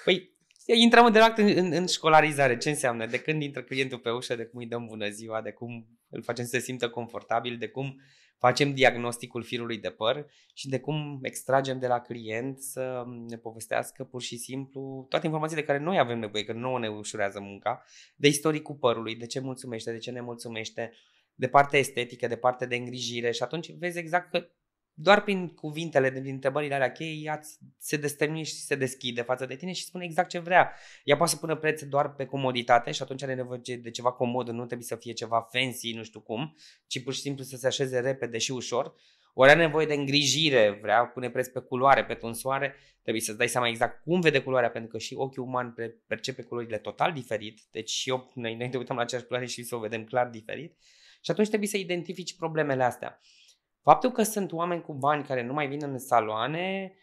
Păi, 0.05 0.37
intrăm 0.67 1.13
direct 1.13 1.39
în, 1.39 1.47
în, 1.57 1.73
în 1.73 1.87
școlarizare. 1.87 2.57
Ce 2.57 2.69
înseamnă? 2.69 3.07
De 3.07 3.21
când 3.21 3.43
intră 3.43 3.63
clientul 3.63 3.99
pe 3.99 4.11
ușă, 4.11 4.35
de 4.35 4.45
cum 4.45 4.61
îi 4.61 4.67
dăm 4.67 4.87
bună 4.87 5.09
ziua, 5.09 5.43
de 5.43 5.53
cum 5.53 5.99
îl 6.09 6.23
facem 6.23 6.45
să 6.45 6.51
se 6.51 6.59
simtă 6.59 6.91
confortabil, 6.91 7.59
de 7.59 7.69
cum 7.69 8.01
facem 8.41 8.75
diagnosticul 8.75 9.43
firului 9.43 9.79
de 9.79 9.91
păr 9.91 10.27
și 10.55 10.69
de 10.69 10.81
cum 10.81 11.19
extragem 11.23 11.79
de 11.79 11.87
la 11.87 12.01
client 12.01 12.61
să 12.61 13.05
ne 13.29 13.37
povestească 13.37 14.05
pur 14.05 14.23
și 14.23 14.37
simplu 14.37 15.07
toate 15.09 15.27
informațiile 15.27 15.63
de 15.63 15.67
care 15.67 15.85
noi 15.85 15.99
avem 15.99 16.19
nevoie, 16.19 16.45
că 16.45 16.53
nouă 16.53 16.79
ne 16.79 16.89
ușurează 16.89 17.41
munca, 17.41 17.85
de 18.17 18.29
istoricul 18.29 18.75
părului, 18.75 19.17
de 19.17 19.27
ce 19.27 19.41
mulțumește, 19.41 19.93
de 19.93 19.99
ce 19.99 20.11
ne 20.11 20.21
mulțumește, 20.21 20.93
de 21.35 21.49
partea 21.49 21.79
estetică, 21.79 22.27
de 22.27 22.37
partea 22.37 22.67
de 22.67 22.77
îngrijire 22.77 23.31
și 23.31 23.43
atunci 23.43 23.73
vezi 23.79 23.99
exact 23.99 24.31
că 24.31 24.49
doar 24.95 25.23
prin 25.23 25.49
cuvintele, 25.49 26.11
din 26.11 26.33
întrebările 26.33 26.75
alea 26.75 26.93
cheie, 26.93 27.13
ea 27.23 27.41
se 27.79 27.97
destăinuie 27.97 28.43
și 28.43 28.55
se 28.55 28.75
deschide 28.75 29.23
față 29.23 29.47
de 29.47 29.57
tine 29.57 29.73
și 29.73 29.85
spune 29.85 30.05
exact 30.05 30.29
ce 30.29 30.39
vrea. 30.39 30.73
Ea 31.05 31.17
poate 31.17 31.33
să 31.33 31.39
pună 31.39 31.57
preț 31.57 31.83
doar 31.83 32.15
pe 32.15 32.25
comoditate 32.25 32.91
și 32.91 33.03
atunci 33.03 33.23
are 33.23 33.35
nevoie 33.35 33.61
de 33.83 33.91
ceva 33.91 34.13
comod, 34.13 34.49
nu 34.49 34.65
trebuie 34.65 34.87
să 34.87 34.97
fie 34.97 35.13
ceva 35.13 35.49
fancy, 35.53 35.93
nu 35.93 36.03
știu 36.03 36.21
cum, 36.21 36.57
ci 36.87 37.03
pur 37.03 37.15
și 37.15 37.21
simplu 37.21 37.45
să 37.45 37.57
se 37.57 37.67
așeze 37.67 38.01
repede 38.01 38.39
și 38.39 38.53
ușor. 38.53 38.95
Ori 39.35 39.51
are 39.51 39.61
nevoie 39.61 39.87
de 39.87 39.95
îngrijire, 39.95 40.79
vrea, 40.83 41.07
pune 41.07 41.31
preț 41.31 41.49
pe 41.49 41.61
culoare, 41.61 42.05
pe 42.05 42.15
tunsoare, 42.15 42.75
trebuie 43.03 43.23
să-ți 43.23 43.39
dai 43.39 43.49
seama 43.49 43.69
exact 43.69 44.03
cum 44.03 44.21
vede 44.21 44.43
culoarea, 44.43 44.71
pentru 44.71 44.91
că 44.91 44.99
și 44.99 45.15
ochiul 45.15 45.43
uman 45.43 45.75
percepe 46.07 46.43
culorile 46.43 46.79
total 46.79 47.13
diferit, 47.13 47.61
deci 47.71 47.91
și 47.91 48.09
eu, 48.09 48.31
noi, 48.35 48.55
noi 48.55 48.69
ne 48.69 48.79
uităm 48.79 48.97
la 48.97 49.03
aceeași 49.03 49.27
culoare 49.27 49.47
și 49.49 49.63
să 49.63 49.77
o 49.77 49.79
vedem 49.79 50.05
clar 50.05 50.27
diferit. 50.27 50.77
Și 51.21 51.31
atunci 51.31 51.49
trebuie 51.49 51.69
să 51.69 51.77
identifici 51.77 52.37
problemele 52.37 52.83
astea. 52.83 53.21
Faptul 53.83 54.11
că 54.11 54.23
sunt 54.23 54.53
oameni 54.53 54.83
cu 54.83 54.95
bani 54.95 55.25
care 55.25 55.43
nu 55.43 55.53
mai 55.53 55.69
vin 55.69 55.83
în 55.83 55.99
saloane, 55.99 56.95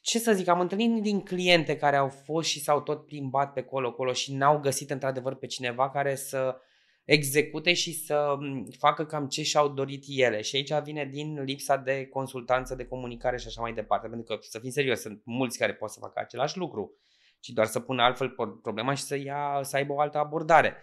ce 0.00 0.18
să 0.18 0.32
zic, 0.32 0.48
am 0.48 0.60
întâlnit 0.60 1.02
din 1.02 1.20
cliente 1.20 1.76
care 1.76 1.96
au 1.96 2.08
fost 2.08 2.48
și 2.48 2.60
s-au 2.60 2.80
tot 2.80 3.06
plimbat 3.06 3.52
pe 3.52 3.62
colo-colo 3.62 4.12
și 4.12 4.34
n-au 4.34 4.58
găsit 4.58 4.90
într-adevăr 4.90 5.34
pe 5.34 5.46
cineva 5.46 5.90
care 5.90 6.14
să 6.14 6.56
execute 7.04 7.72
și 7.72 7.92
să 7.92 8.36
facă 8.78 9.06
cam 9.06 9.28
ce 9.28 9.42
și-au 9.42 9.68
dorit 9.68 10.04
ele. 10.06 10.40
Și 10.40 10.56
aici 10.56 10.72
vine 10.82 11.04
din 11.04 11.42
lipsa 11.42 11.76
de 11.76 12.06
consultanță, 12.06 12.74
de 12.74 12.86
comunicare 12.86 13.38
și 13.38 13.46
așa 13.46 13.60
mai 13.60 13.72
departe. 13.72 14.08
Pentru 14.08 14.26
că, 14.26 14.38
să 14.40 14.58
fim 14.58 14.70
serios, 14.70 15.00
sunt 15.00 15.20
mulți 15.24 15.58
care 15.58 15.74
pot 15.74 15.90
să 15.90 15.98
facă 16.00 16.20
același 16.20 16.58
lucru, 16.58 16.96
ci 17.40 17.48
doar 17.48 17.66
să 17.66 17.80
pună 17.80 18.02
altfel 18.02 18.28
problema 18.62 18.94
și 18.94 19.02
să, 19.02 19.16
ia, 19.16 19.60
să 19.62 19.76
aibă 19.76 19.92
o 19.92 20.00
altă 20.00 20.18
abordare. 20.18 20.76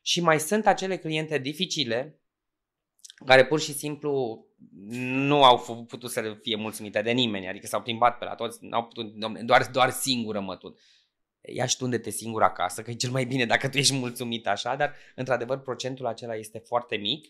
Și 0.00 0.20
mai 0.20 0.40
sunt 0.40 0.66
acele 0.66 0.96
cliente 0.96 1.38
dificile 1.38 2.20
care 3.26 3.46
pur 3.46 3.60
și 3.60 3.72
simplu 3.72 4.44
nu 4.98 5.42
au 5.42 5.84
putut 5.88 6.10
să 6.10 6.36
fie 6.42 6.56
mulțumite 6.56 7.02
de 7.02 7.10
nimeni, 7.10 7.48
adică 7.48 7.66
s-au 7.66 7.82
plimbat 7.82 8.18
pe 8.18 8.24
la 8.24 8.34
toți, 8.34 8.58
n-au 8.64 8.84
putut, 8.84 9.14
doar, 9.44 9.66
doar 9.72 9.90
singură 9.90 10.40
mătut. 10.40 10.78
Ia 11.54 11.66
și 11.66 11.76
tu 11.76 11.84
unde 11.84 11.98
te 11.98 12.10
singur 12.10 12.42
acasă, 12.42 12.82
că 12.82 12.90
e 12.90 12.94
cel 12.94 13.10
mai 13.10 13.24
bine 13.24 13.46
dacă 13.46 13.68
tu 13.68 13.78
ești 13.78 13.94
mulțumit 13.94 14.46
așa, 14.46 14.76
dar 14.76 14.94
într-adevăr 15.14 15.58
procentul 15.58 16.06
acela 16.06 16.34
este 16.34 16.58
foarte 16.58 16.96
mic. 16.96 17.26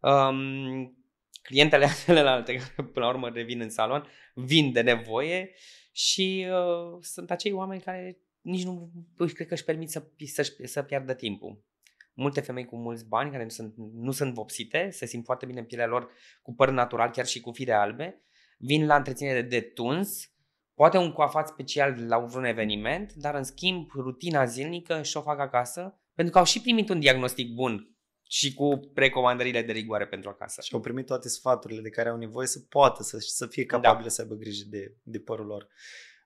Um, 0.00 0.96
clientele 1.42 1.86
celelalte 2.04 2.54
care 2.54 2.88
până 2.92 3.04
la 3.04 3.08
urmă 3.08 3.28
revin 3.28 3.60
în 3.60 3.70
salon 3.70 4.08
vin 4.34 4.72
de 4.72 4.80
nevoie 4.80 5.54
și 5.92 6.46
uh, 6.50 6.98
sunt 7.00 7.30
acei 7.30 7.52
oameni 7.52 7.80
care 7.80 8.18
nici 8.40 8.64
nu 8.64 8.90
cred 9.16 9.46
că 9.46 9.54
își 9.54 9.64
permit 9.64 9.90
să, 9.90 10.04
să, 10.26 10.54
să 10.64 10.82
piardă 10.82 11.14
timpul 11.14 11.64
multe 12.12 12.40
femei 12.40 12.64
cu 12.64 12.76
mulți 12.76 13.08
bani 13.08 13.30
care 13.30 13.42
nu 13.42 13.48
sunt, 13.48 13.74
nu 13.92 14.10
sunt 14.10 14.34
vopsite, 14.34 14.88
se 14.90 15.06
simt 15.06 15.24
foarte 15.24 15.46
bine 15.46 15.60
în 15.60 15.66
pielea 15.66 15.86
lor 15.86 16.10
cu 16.42 16.54
păr 16.54 16.70
natural, 16.70 17.10
chiar 17.10 17.26
și 17.26 17.40
cu 17.40 17.52
fire 17.52 17.72
albe, 17.72 18.22
vin 18.58 18.86
la 18.86 18.96
întreținere 18.96 19.42
de 19.42 19.60
tuns, 19.60 20.32
poate 20.74 20.96
un 20.96 21.12
coafat 21.12 21.48
special 21.48 22.06
la 22.06 22.18
vreun 22.18 22.44
eveniment, 22.44 23.12
dar 23.12 23.34
în 23.34 23.44
schimb 23.44 23.90
rutina 23.94 24.44
zilnică 24.44 25.02
și 25.02 25.16
o 25.16 25.20
fac 25.20 25.38
acasă, 25.38 26.00
pentru 26.14 26.32
că 26.32 26.38
au 26.38 26.44
și 26.44 26.60
primit 26.60 26.88
un 26.88 27.00
diagnostic 27.00 27.54
bun 27.54 27.96
și 28.28 28.54
cu 28.54 28.80
recomandările 28.94 29.62
de 29.62 29.72
rigoare 29.72 30.06
pentru 30.06 30.30
acasă. 30.30 30.60
Și 30.60 30.74
au 30.74 30.80
primit 30.80 31.06
toate 31.06 31.28
sfaturile 31.28 31.80
de 31.80 31.90
care 31.90 32.08
au 32.08 32.16
nevoie 32.16 32.46
să 32.46 32.60
poată 32.68 33.02
să, 33.02 33.16
să 33.18 33.46
fie 33.46 33.64
capabile 33.64 34.02
da. 34.02 34.08
să 34.08 34.22
aibă 34.22 34.34
grijă 34.34 34.64
de, 34.68 34.96
de 35.02 35.18
părul 35.18 35.46
lor. 35.46 35.68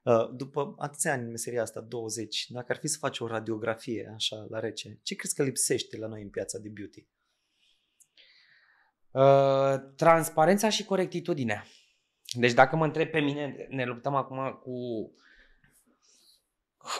Uh, 0.06 0.30
după 0.32 0.74
atâția 0.78 1.12
ani 1.12 1.22
în 1.22 1.30
meseria 1.30 1.62
asta, 1.62 1.80
20, 1.80 2.46
dacă 2.48 2.66
ar 2.68 2.76
fi 2.78 2.86
să 2.86 2.98
faci 2.98 3.18
o 3.18 3.26
radiografie 3.26 4.12
așa 4.14 4.46
la 4.48 4.60
rece, 4.60 5.00
ce 5.02 5.14
crezi 5.14 5.34
că 5.34 5.42
lipsește 5.42 5.96
la 5.96 6.06
noi 6.06 6.22
în 6.22 6.28
piața 6.28 6.58
de 6.58 6.68
beauty? 6.68 7.06
Uh, 9.10 9.94
transparența 9.96 10.68
și 10.68 10.84
corectitudinea. 10.84 11.66
Deci 12.32 12.52
dacă 12.52 12.76
mă 12.76 12.84
întreb 12.84 13.10
pe 13.10 13.20
mine, 13.20 13.66
ne 13.70 13.84
luptăm 13.84 14.14
acum 14.14 14.60
cu 14.62 14.74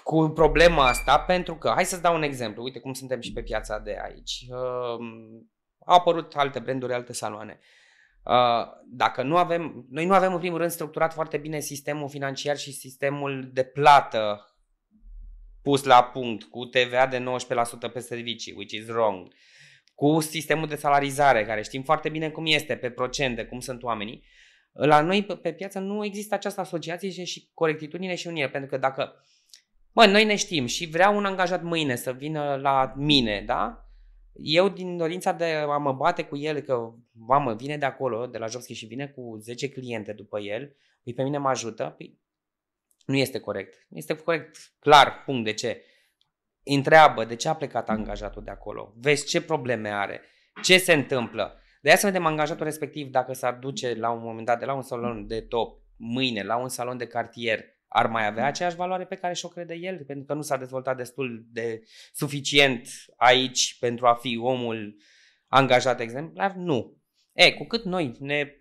cu 0.05 0.29
problema 0.29 0.89
asta 0.89 1.19
pentru 1.19 1.57
că, 1.57 1.73
hai 1.75 1.85
să-ți 1.85 2.03
dau 2.03 2.15
un 2.15 2.23
exemplu, 2.23 2.63
uite 2.63 2.81
cum 2.81 2.93
suntem 2.93 3.21
și 3.21 3.33
pe 3.33 3.43
piața 3.43 3.79
de 3.79 3.99
aici. 4.03 4.47
Uh, 4.49 5.07
au 5.79 5.97
apărut 5.97 6.35
alte 6.35 6.59
branduri, 6.59 6.93
alte 6.93 7.13
saloane. 7.13 7.61
Uh, 7.61 7.86
dacă 8.85 9.23
nu 9.23 9.37
avem, 9.37 9.87
noi 9.91 10.07
nu 10.07 10.15
avem 10.15 10.33
în 10.33 10.39
primul 10.39 10.59
rând 10.59 10.71
structurat 10.71 11.13
foarte 11.13 11.37
bine 11.37 11.61
sistemul 11.61 12.09
financiar 12.09 12.57
și 12.57 12.73
sistemul 12.73 13.51
de 13.53 13.65
plată 13.65 14.51
pus 15.63 15.85
la 15.85 16.05
punct 16.05 16.45
cu 16.45 16.65
TVA 16.65 17.07
de 17.07 17.25
19% 17.89 17.93
pe 17.93 17.99
servicii, 17.99 18.55
which 18.57 18.73
is 18.73 18.87
wrong, 18.87 19.33
cu 19.95 20.21
sistemul 20.21 20.69
de 20.69 20.77
salarizare, 20.77 21.45
care 21.45 21.63
știm 21.63 21.83
foarte 21.83 22.09
bine 22.09 22.31
cum 22.31 22.47
este, 22.47 22.77
pe 22.77 22.91
procente, 22.91 23.45
cum 23.45 23.61
sunt 23.61 23.83
oamenii, 23.83 24.25
la 24.73 25.01
noi 25.01 25.25
pe, 25.25 25.37
pe 25.37 25.53
piață 25.53 25.79
nu 25.79 26.05
există 26.05 26.35
această 26.35 26.61
asociație 26.61 27.25
și 27.25 27.51
corectitudine 27.55 28.15
și 28.15 28.27
unire, 28.27 28.49
pentru 28.49 28.71
că 28.71 28.77
dacă 28.77 29.21
Mă, 29.97 30.07
noi 30.07 30.25
ne 30.25 30.37
știm 30.37 30.67
și 30.67 30.87
vreau 30.87 31.17
un 31.17 31.25
angajat 31.25 31.63
mâine 31.63 31.97
să 31.97 32.13
vină 32.13 32.59
la 32.63 32.93
mine, 32.97 33.43
da? 33.47 33.86
Eu 34.39 34.69
din 34.69 34.97
dorința 34.97 35.33
de 35.33 35.45
a 35.45 35.77
mă 35.77 35.93
bate 35.93 36.25
cu 36.25 36.37
el, 36.37 36.61
că 36.61 36.93
mamă, 37.13 37.55
vine 37.55 37.77
de 37.77 37.85
acolo, 37.85 38.27
de 38.27 38.39
la 38.39 38.47
Jobski 38.47 38.73
și 38.73 38.87
vine 38.87 39.07
cu 39.07 39.37
10 39.41 39.69
cliente 39.69 40.13
după 40.13 40.41
el, 40.41 40.77
păi 41.03 41.15
pe 41.15 41.23
mine 41.23 41.39
mă 41.39 41.49
ajută, 41.49 41.95
păi 41.97 42.19
nu 43.07 43.17
este 43.17 43.41
corect. 43.41 43.87
Nu 43.89 43.97
este 43.97 44.17
corect, 44.17 44.57
clar, 44.79 45.23
punct, 45.25 45.45
de 45.45 45.53
ce? 45.53 45.83
Întreabă 46.63 47.25
de 47.25 47.37
ce 47.37 47.49
a 47.49 47.55
plecat 47.55 47.89
angajatul 47.89 48.45
de 48.45 48.51
acolo, 48.51 48.93
vezi 48.97 49.27
ce 49.27 49.43
probleme 49.43 49.89
are, 49.89 50.21
ce 50.63 50.79
se 50.79 50.93
întâmplă. 50.93 51.61
De 51.81 51.89
aia 51.89 51.99
să 51.99 52.07
vedem 52.07 52.27
angajatul 52.27 52.65
respectiv 52.65 53.11
dacă 53.11 53.33
s-ar 53.33 53.55
duce 53.55 53.95
la 53.95 54.11
un 54.11 54.23
moment 54.23 54.47
dat 54.47 54.59
de 54.59 54.65
la 54.65 54.75
un 54.75 54.83
salon 54.83 55.27
de 55.27 55.41
top 55.41 55.81
mâine 55.97 56.43
la 56.43 56.57
un 56.57 56.69
salon 56.69 56.97
de 56.97 57.07
cartier 57.07 57.76
ar 57.97 58.07
mai 58.07 58.27
avea 58.27 58.47
aceeași 58.47 58.77
valoare 58.77 59.05
pe 59.05 59.15
care 59.15 59.35
și-o 59.35 59.49
crede 59.49 59.75
el, 59.75 60.05
pentru 60.05 60.25
că 60.25 60.35
nu 60.35 60.43
s-a 60.43 60.57
dezvoltat 60.57 60.97
destul 60.97 61.47
de 61.53 61.83
suficient 62.13 62.89
aici 63.17 63.77
pentru 63.81 64.07
a 64.07 64.15
fi 64.15 64.39
omul 64.43 64.97
angajat 65.49 66.01
exemplar? 66.01 66.53
Nu. 66.53 66.97
E, 67.33 67.53
cu 67.53 67.65
cât 67.65 67.85
noi 67.85 68.17
ne 68.19 68.53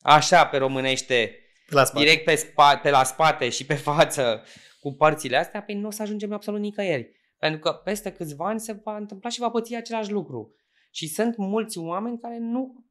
așa 0.00 0.46
pe 0.46 0.56
românește, 0.56 1.38
la 1.68 1.84
spate. 1.84 2.04
direct 2.04 2.24
pe, 2.24 2.34
spa, 2.34 2.76
pe 2.76 2.90
la 2.90 3.04
spate 3.04 3.48
și 3.48 3.66
pe 3.66 3.74
față 3.74 4.44
cu 4.80 4.94
părțile 4.94 5.36
astea, 5.36 5.62
păi 5.62 5.74
nu 5.74 5.86
o 5.86 5.90
să 5.90 6.02
ajungem 6.02 6.32
absolut 6.32 6.60
nicăieri. 6.60 7.10
Pentru 7.38 7.60
că 7.60 7.72
peste 7.72 8.12
câțiva 8.12 8.48
ani 8.48 8.60
se 8.60 8.72
va 8.72 8.96
întâmpla 8.96 9.30
și 9.30 9.40
va 9.40 9.50
păți 9.50 9.74
același 9.74 10.10
lucru. 10.10 10.54
Și 10.90 11.08
sunt 11.08 11.36
mulți 11.36 11.78
oameni 11.78 12.18
care 12.18 12.38
nu 12.38 12.84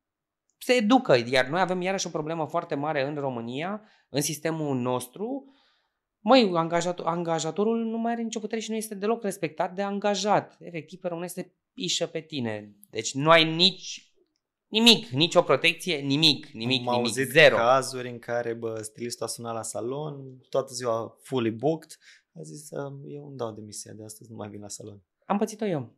se 0.59 0.73
educă, 0.73 1.17
iar 1.25 1.45
noi 1.47 1.59
avem 1.59 1.81
iarăși 1.81 2.07
o 2.07 2.09
problemă 2.09 2.45
foarte 2.45 2.75
mare 2.75 3.07
în 3.07 3.15
România, 3.15 3.81
în 4.09 4.21
sistemul 4.21 4.77
nostru. 4.77 5.53
Măi, 6.19 6.51
angajator, 6.53 7.05
angajatorul 7.05 7.77
nu 7.77 7.97
mai 7.97 8.11
are 8.11 8.21
nicio 8.21 8.39
putere 8.39 8.61
și 8.61 8.69
nu 8.69 8.75
este 8.75 8.95
deloc 8.95 9.23
respectat 9.23 9.75
de 9.75 9.81
angajat. 9.81 10.57
Efectiv, 10.59 10.99
pe 10.99 11.07
român 11.07 11.23
este 11.23 11.55
pișă 11.73 12.07
pe 12.07 12.19
tine. 12.19 12.75
Deci 12.89 13.13
nu 13.13 13.29
ai 13.29 13.55
nici 13.55 14.09
Nimic, 14.69 15.07
nicio 15.07 15.41
protecție, 15.41 15.97
nimic, 15.97 16.47
nimic, 16.47 16.87
Am 16.87 16.95
nimic, 16.95 17.13
zero. 17.13 17.55
cazuri 17.55 18.09
în 18.09 18.19
care 18.19 18.53
bă, 18.53 18.81
stilistul 18.81 19.25
a 19.25 19.29
sunat 19.29 19.53
la 19.53 19.61
salon, 19.61 20.39
toată 20.49 20.73
ziua 20.73 21.17
fully 21.21 21.51
booked, 21.51 21.97
a 22.33 22.41
zis, 22.41 22.71
eu 23.07 23.27
îmi 23.27 23.37
dau 23.37 23.51
demisia 23.51 23.93
de 23.93 24.03
astăzi, 24.03 24.31
nu 24.31 24.35
mai 24.35 24.49
vin 24.49 24.61
la 24.61 24.67
salon. 24.67 25.03
Am 25.25 25.37
pățit-o 25.37 25.65
eu. 25.65 25.95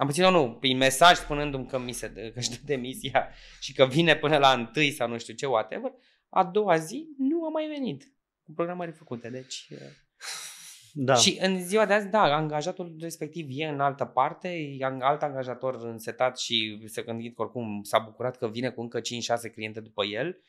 Am 0.00 0.06
pățit-o 0.06 0.30
nu, 0.30 0.56
prin 0.60 0.76
mesaj 0.76 1.16
spunându-mi 1.16 1.66
că 1.66 1.78
mi 1.78 1.92
se 1.92 2.08
dă, 2.08 2.20
că 2.20 2.38
își 2.38 2.50
dă 2.50 2.56
demisia 2.64 3.28
și 3.60 3.72
că 3.72 3.86
vine 3.86 4.16
până 4.16 4.38
la 4.38 4.52
întâi 4.52 4.90
sau 4.90 5.08
nu 5.08 5.18
știu 5.18 5.34
ce, 5.34 5.46
whatever. 5.46 5.92
A 6.28 6.44
doua 6.44 6.76
zi 6.76 7.08
nu 7.18 7.44
a 7.44 7.48
mai 7.48 7.66
venit 7.66 8.12
cu 8.42 8.52
programări 8.52 8.92
făcute, 8.92 9.30
deci... 9.30 9.68
Da. 10.92 11.14
Și 11.14 11.38
în 11.40 11.66
ziua 11.66 11.86
de 11.86 11.92
azi, 11.92 12.08
da, 12.08 12.22
angajatul 12.22 12.96
respectiv 13.00 13.46
e 13.50 13.64
în 13.64 13.80
altă 13.80 14.04
parte, 14.04 14.48
e 14.48 14.84
alt 15.00 15.22
angajator 15.22 15.74
însetat 15.74 16.38
și 16.38 16.82
se 16.86 17.02
gândit 17.02 17.36
că 17.36 17.42
oricum 17.42 17.82
s-a 17.82 17.98
bucurat 17.98 18.36
că 18.36 18.48
vine 18.48 18.70
cu 18.70 18.80
încă 18.80 19.00
5-6 19.00 19.02
cliente 19.52 19.80
după 19.80 20.04
el, 20.04 20.42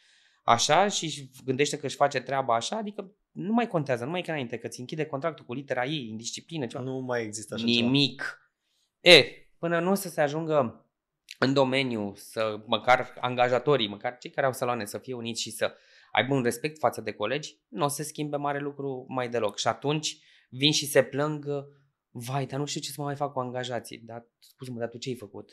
așa, 0.44 0.88
și 0.88 1.30
gândește 1.46 1.78
că 1.78 1.86
își 1.86 1.96
face 1.96 2.20
treaba 2.20 2.56
așa, 2.56 2.78
adică 2.78 3.16
nu 3.32 3.54
mai 3.54 3.68
contează, 3.68 4.04
nu 4.04 4.10
mai 4.10 4.20
e 4.20 4.24
ca 4.24 4.32
înainte, 4.32 4.58
că 4.58 4.68
ți 4.68 4.80
închide 4.80 5.06
contractul 5.06 5.46
cu 5.46 5.54
litera 5.54 5.86
ei, 5.86 6.08
în 6.12 6.18
disciplină, 6.18 6.66
ceva. 6.66 6.84
Nu 6.84 7.00
mai 7.00 7.24
există 7.24 7.54
așa 7.54 7.64
Nimic. 7.64 8.20
Ceva. 8.20 8.40
E, 9.18 9.41
până 9.62 9.80
nu 9.80 9.92
o 9.92 9.94
să 9.94 10.10
se 10.10 10.22
ajungă 10.22 10.86
în 11.40 11.54
domeniu 11.54 12.14
să 12.16 12.64
măcar 12.66 13.14
angajatorii, 13.20 13.88
măcar 13.88 14.18
cei 14.18 14.32
care 14.32 14.46
au 14.46 14.54
saloane 14.54 14.86
să 14.86 14.98
fie 14.98 15.14
uniți 15.14 15.42
și 15.42 15.52
să 15.52 15.74
aibă 16.12 16.34
un 16.34 16.44
respect 16.44 16.78
față 16.78 17.02
de 17.02 17.12
colegi, 17.12 17.58
nu 17.68 17.84
o 17.84 17.88
să 17.88 17.96
se 17.96 18.08
schimbe 18.08 18.38
mare 18.38 18.60
lucru 18.60 19.06
mai 19.08 19.30
deloc. 19.30 19.58
Și 19.58 19.68
atunci 19.68 20.18
vin 20.50 20.72
și 20.72 20.86
se 20.86 21.04
plâng, 21.04 21.46
vai, 22.10 22.46
dar 22.46 22.60
nu 22.60 22.66
știu 22.66 22.82
ce 22.82 22.92
să 22.92 22.96
mă 22.98 23.06
mai 23.06 23.16
fac 23.16 23.32
cu 23.32 23.40
angajații. 23.40 23.98
Dar, 23.98 24.28
scuze-mă, 24.40 24.80
dar 24.80 24.90
tu 24.90 24.98
ce 24.98 25.10
ai 25.10 25.16
făcut? 25.16 25.52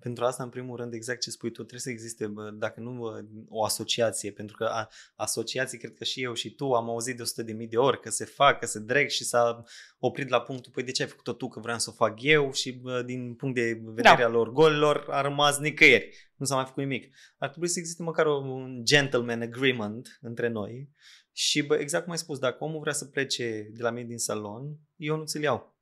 Pentru 0.00 0.24
asta, 0.24 0.42
în 0.42 0.48
primul 0.48 0.76
rând, 0.76 0.92
exact 0.92 1.20
ce 1.20 1.30
spui 1.30 1.50
tu, 1.50 1.54
trebuie 1.54 1.80
să 1.80 1.90
existe, 1.90 2.32
dacă 2.54 2.80
nu 2.80 3.02
o 3.48 3.64
asociație, 3.64 4.32
pentru 4.32 4.56
că 4.56 4.64
a, 4.64 4.88
asociații, 5.16 5.78
cred 5.78 5.94
că 5.94 6.04
și 6.04 6.22
eu 6.22 6.34
și 6.34 6.54
tu 6.54 6.72
am 6.72 6.88
auzit 6.88 7.16
de 7.16 7.22
100 7.22 7.42
de 7.42 7.52
mii 7.52 7.66
de 7.66 7.76
ori 7.76 8.00
că 8.00 8.10
se 8.10 8.24
fac, 8.24 8.58
că 8.58 8.66
se 8.66 8.78
dreg 8.78 9.08
și 9.08 9.24
s-a 9.24 9.64
oprit 9.98 10.28
la 10.28 10.40
punctul, 10.40 10.72
păi 10.72 10.82
de 10.82 10.90
ce 10.90 11.02
ai 11.02 11.08
făcut-o 11.08 11.32
tu, 11.32 11.48
că 11.48 11.60
vreau 11.60 11.78
să 11.78 11.90
o 11.90 12.04
fac 12.04 12.22
eu 12.22 12.52
și 12.52 12.82
din 13.04 13.34
punct 13.34 13.54
de 13.54 13.80
vedere 13.84 14.16
da. 14.18 14.24
al 14.24 14.32
lor 14.32 14.52
golilor 14.52 15.06
a 15.10 15.20
rămas 15.20 15.58
nicăieri, 15.58 16.30
nu 16.36 16.46
s-a 16.46 16.54
mai 16.54 16.64
făcut 16.64 16.82
nimic. 16.82 17.14
Ar 17.38 17.48
trebui 17.48 17.68
să 17.68 17.78
existe 17.78 18.02
măcar 18.02 18.26
un 18.26 18.80
gentleman 18.84 19.42
agreement 19.42 20.18
între 20.20 20.48
noi 20.48 20.90
și 21.32 21.62
bă, 21.62 21.74
exact 21.76 22.02
cum 22.02 22.12
ai 22.12 22.18
spus, 22.18 22.38
dacă 22.38 22.64
omul 22.64 22.80
vrea 22.80 22.92
să 22.92 23.04
plece 23.04 23.68
de 23.72 23.82
la 23.82 23.90
mine 23.90 24.06
din 24.06 24.18
salon, 24.18 24.78
eu 24.96 25.16
nu 25.16 25.24
ți-l 25.24 25.42
iau 25.42 25.77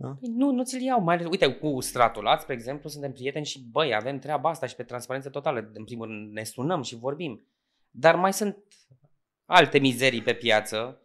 da? 0.00 0.08
Păi 0.08 0.30
nu, 0.34 0.50
nu 0.50 0.64
ți-l 0.64 0.82
iau. 0.82 1.00
Mai, 1.00 1.24
uite, 1.24 1.46
cu 1.46 1.80
stratulați, 1.80 2.42
spre 2.42 2.54
exemplu, 2.54 2.88
suntem 2.88 3.12
prieteni 3.12 3.44
și, 3.44 3.60
băi, 3.70 3.94
avem 3.94 4.18
treaba 4.18 4.48
asta 4.48 4.66
și 4.66 4.74
pe 4.74 4.82
transparență 4.82 5.28
totală. 5.28 5.70
În 5.74 5.84
primul 5.84 6.06
rând 6.06 6.32
ne 6.32 6.44
sunăm 6.44 6.82
și 6.82 6.96
vorbim. 6.96 7.46
Dar 7.90 8.14
mai 8.14 8.32
sunt 8.32 8.56
alte 9.44 9.78
mizerii 9.78 10.22
pe 10.22 10.34
piață 10.34 11.02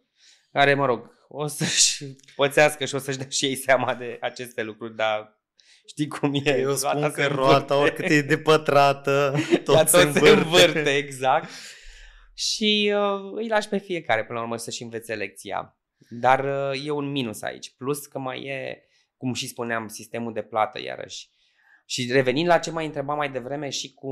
care, 0.52 0.74
mă 0.74 0.86
rog, 0.86 1.10
o 1.28 1.46
să-și 1.46 2.16
pățească 2.36 2.84
și 2.84 2.94
o 2.94 2.98
să-și 2.98 3.18
dea 3.18 3.28
și 3.28 3.44
ei 3.44 3.54
seama 3.54 3.94
de 3.94 4.18
aceste 4.20 4.62
lucruri, 4.62 4.96
dar 4.96 5.40
știi 5.88 6.06
cum 6.06 6.34
e. 6.44 6.58
Eu 6.58 6.74
spun 6.74 7.10
că 7.10 7.26
roata, 7.26 7.78
oricât 7.78 8.10
e 8.10 8.20
de 8.20 8.38
pătrată, 8.38 9.34
tot, 9.64 9.76
tot 9.76 9.88
se, 9.88 10.02
învârte. 10.02 10.26
se 10.26 10.34
învârte. 10.34 10.96
exact. 10.96 11.48
Și 12.34 12.92
uh, 12.94 13.32
îi 13.34 13.48
lași 13.48 13.68
pe 13.68 13.78
fiecare, 13.78 14.24
până 14.24 14.38
la 14.38 14.44
urmă, 14.44 14.56
să-și 14.56 14.82
învețe 14.82 15.14
lecția. 15.14 15.78
Dar 16.08 16.44
uh, 16.44 16.86
e 16.86 16.90
un 16.90 17.10
minus 17.10 17.42
aici. 17.42 17.74
Plus 17.76 18.06
că 18.06 18.18
mai 18.18 18.42
e, 18.42 18.82
cum 19.16 19.32
și 19.32 19.48
spuneam, 19.48 19.88
sistemul 19.88 20.32
de 20.32 20.42
plată 20.42 20.80
iarăși. 20.80 21.28
Și 21.86 22.12
revenind 22.12 22.46
la 22.46 22.58
ce 22.58 22.70
mai 22.70 22.86
întreba 22.86 23.14
mai 23.14 23.30
devreme 23.30 23.68
și 23.68 23.94
cu 23.94 24.10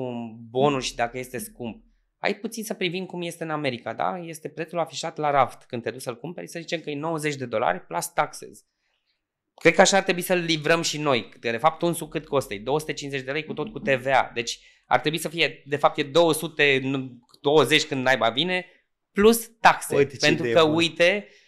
bonus 0.51 0.85
și 0.85 0.95
dacă 0.95 1.19
este 1.19 1.39
scump. 1.39 1.85
Hai 2.19 2.35
puțin 2.35 2.65
să 2.65 2.75
privim 2.75 3.07
cum 3.07 3.23
este 3.23 3.45
în 3.45 3.51
America, 3.51 3.93
da? 3.93 4.19
Este 4.19 4.49
prețul 4.49 4.79
afișat 4.79 5.17
la 5.17 5.31
raft. 5.31 5.65
Când 5.67 5.83
te 5.83 5.91
duci 5.91 6.01
să-l 6.01 6.19
cumperi, 6.19 6.49
să 6.49 6.59
zicem 6.59 6.81
că 6.81 6.91
e 6.91 6.95
90 6.95 7.35
de 7.35 7.47
dolari 7.47 7.81
plus 7.81 8.07
taxes. 8.07 8.65
Cred 9.55 9.75
că 9.75 9.81
așa 9.81 9.97
ar 9.97 10.03
trebui 10.03 10.23
să-l 10.23 10.39
livrăm 10.39 10.83
și 10.83 10.99
noi. 10.99 11.29
De 11.41 11.57
fapt, 11.57 11.83
unsul 11.83 12.09
cât 12.09 12.27
costă? 12.27 12.55
250 12.55 13.25
de 13.25 13.33
lei 13.33 13.45
cu 13.45 13.53
tot 13.53 13.73
cu 13.73 13.79
TVA. 13.79 14.31
Deci 14.35 14.61
ar 14.87 15.01
trebui 15.01 15.19
să 15.19 15.29
fie, 15.29 15.63
de 15.67 15.77
fapt, 15.77 15.99
e 15.99 16.03
220 16.03 17.85
când 17.85 18.05
naiba 18.05 18.31
vine, 18.31 18.67
plus 19.13 19.51
taxe. 19.61 19.97
Uite 19.97 20.17
pentru 20.21 20.51
că, 20.53 20.65
bun. 20.65 20.75
uite, 20.75 21.05
Ehm, 21.05 21.41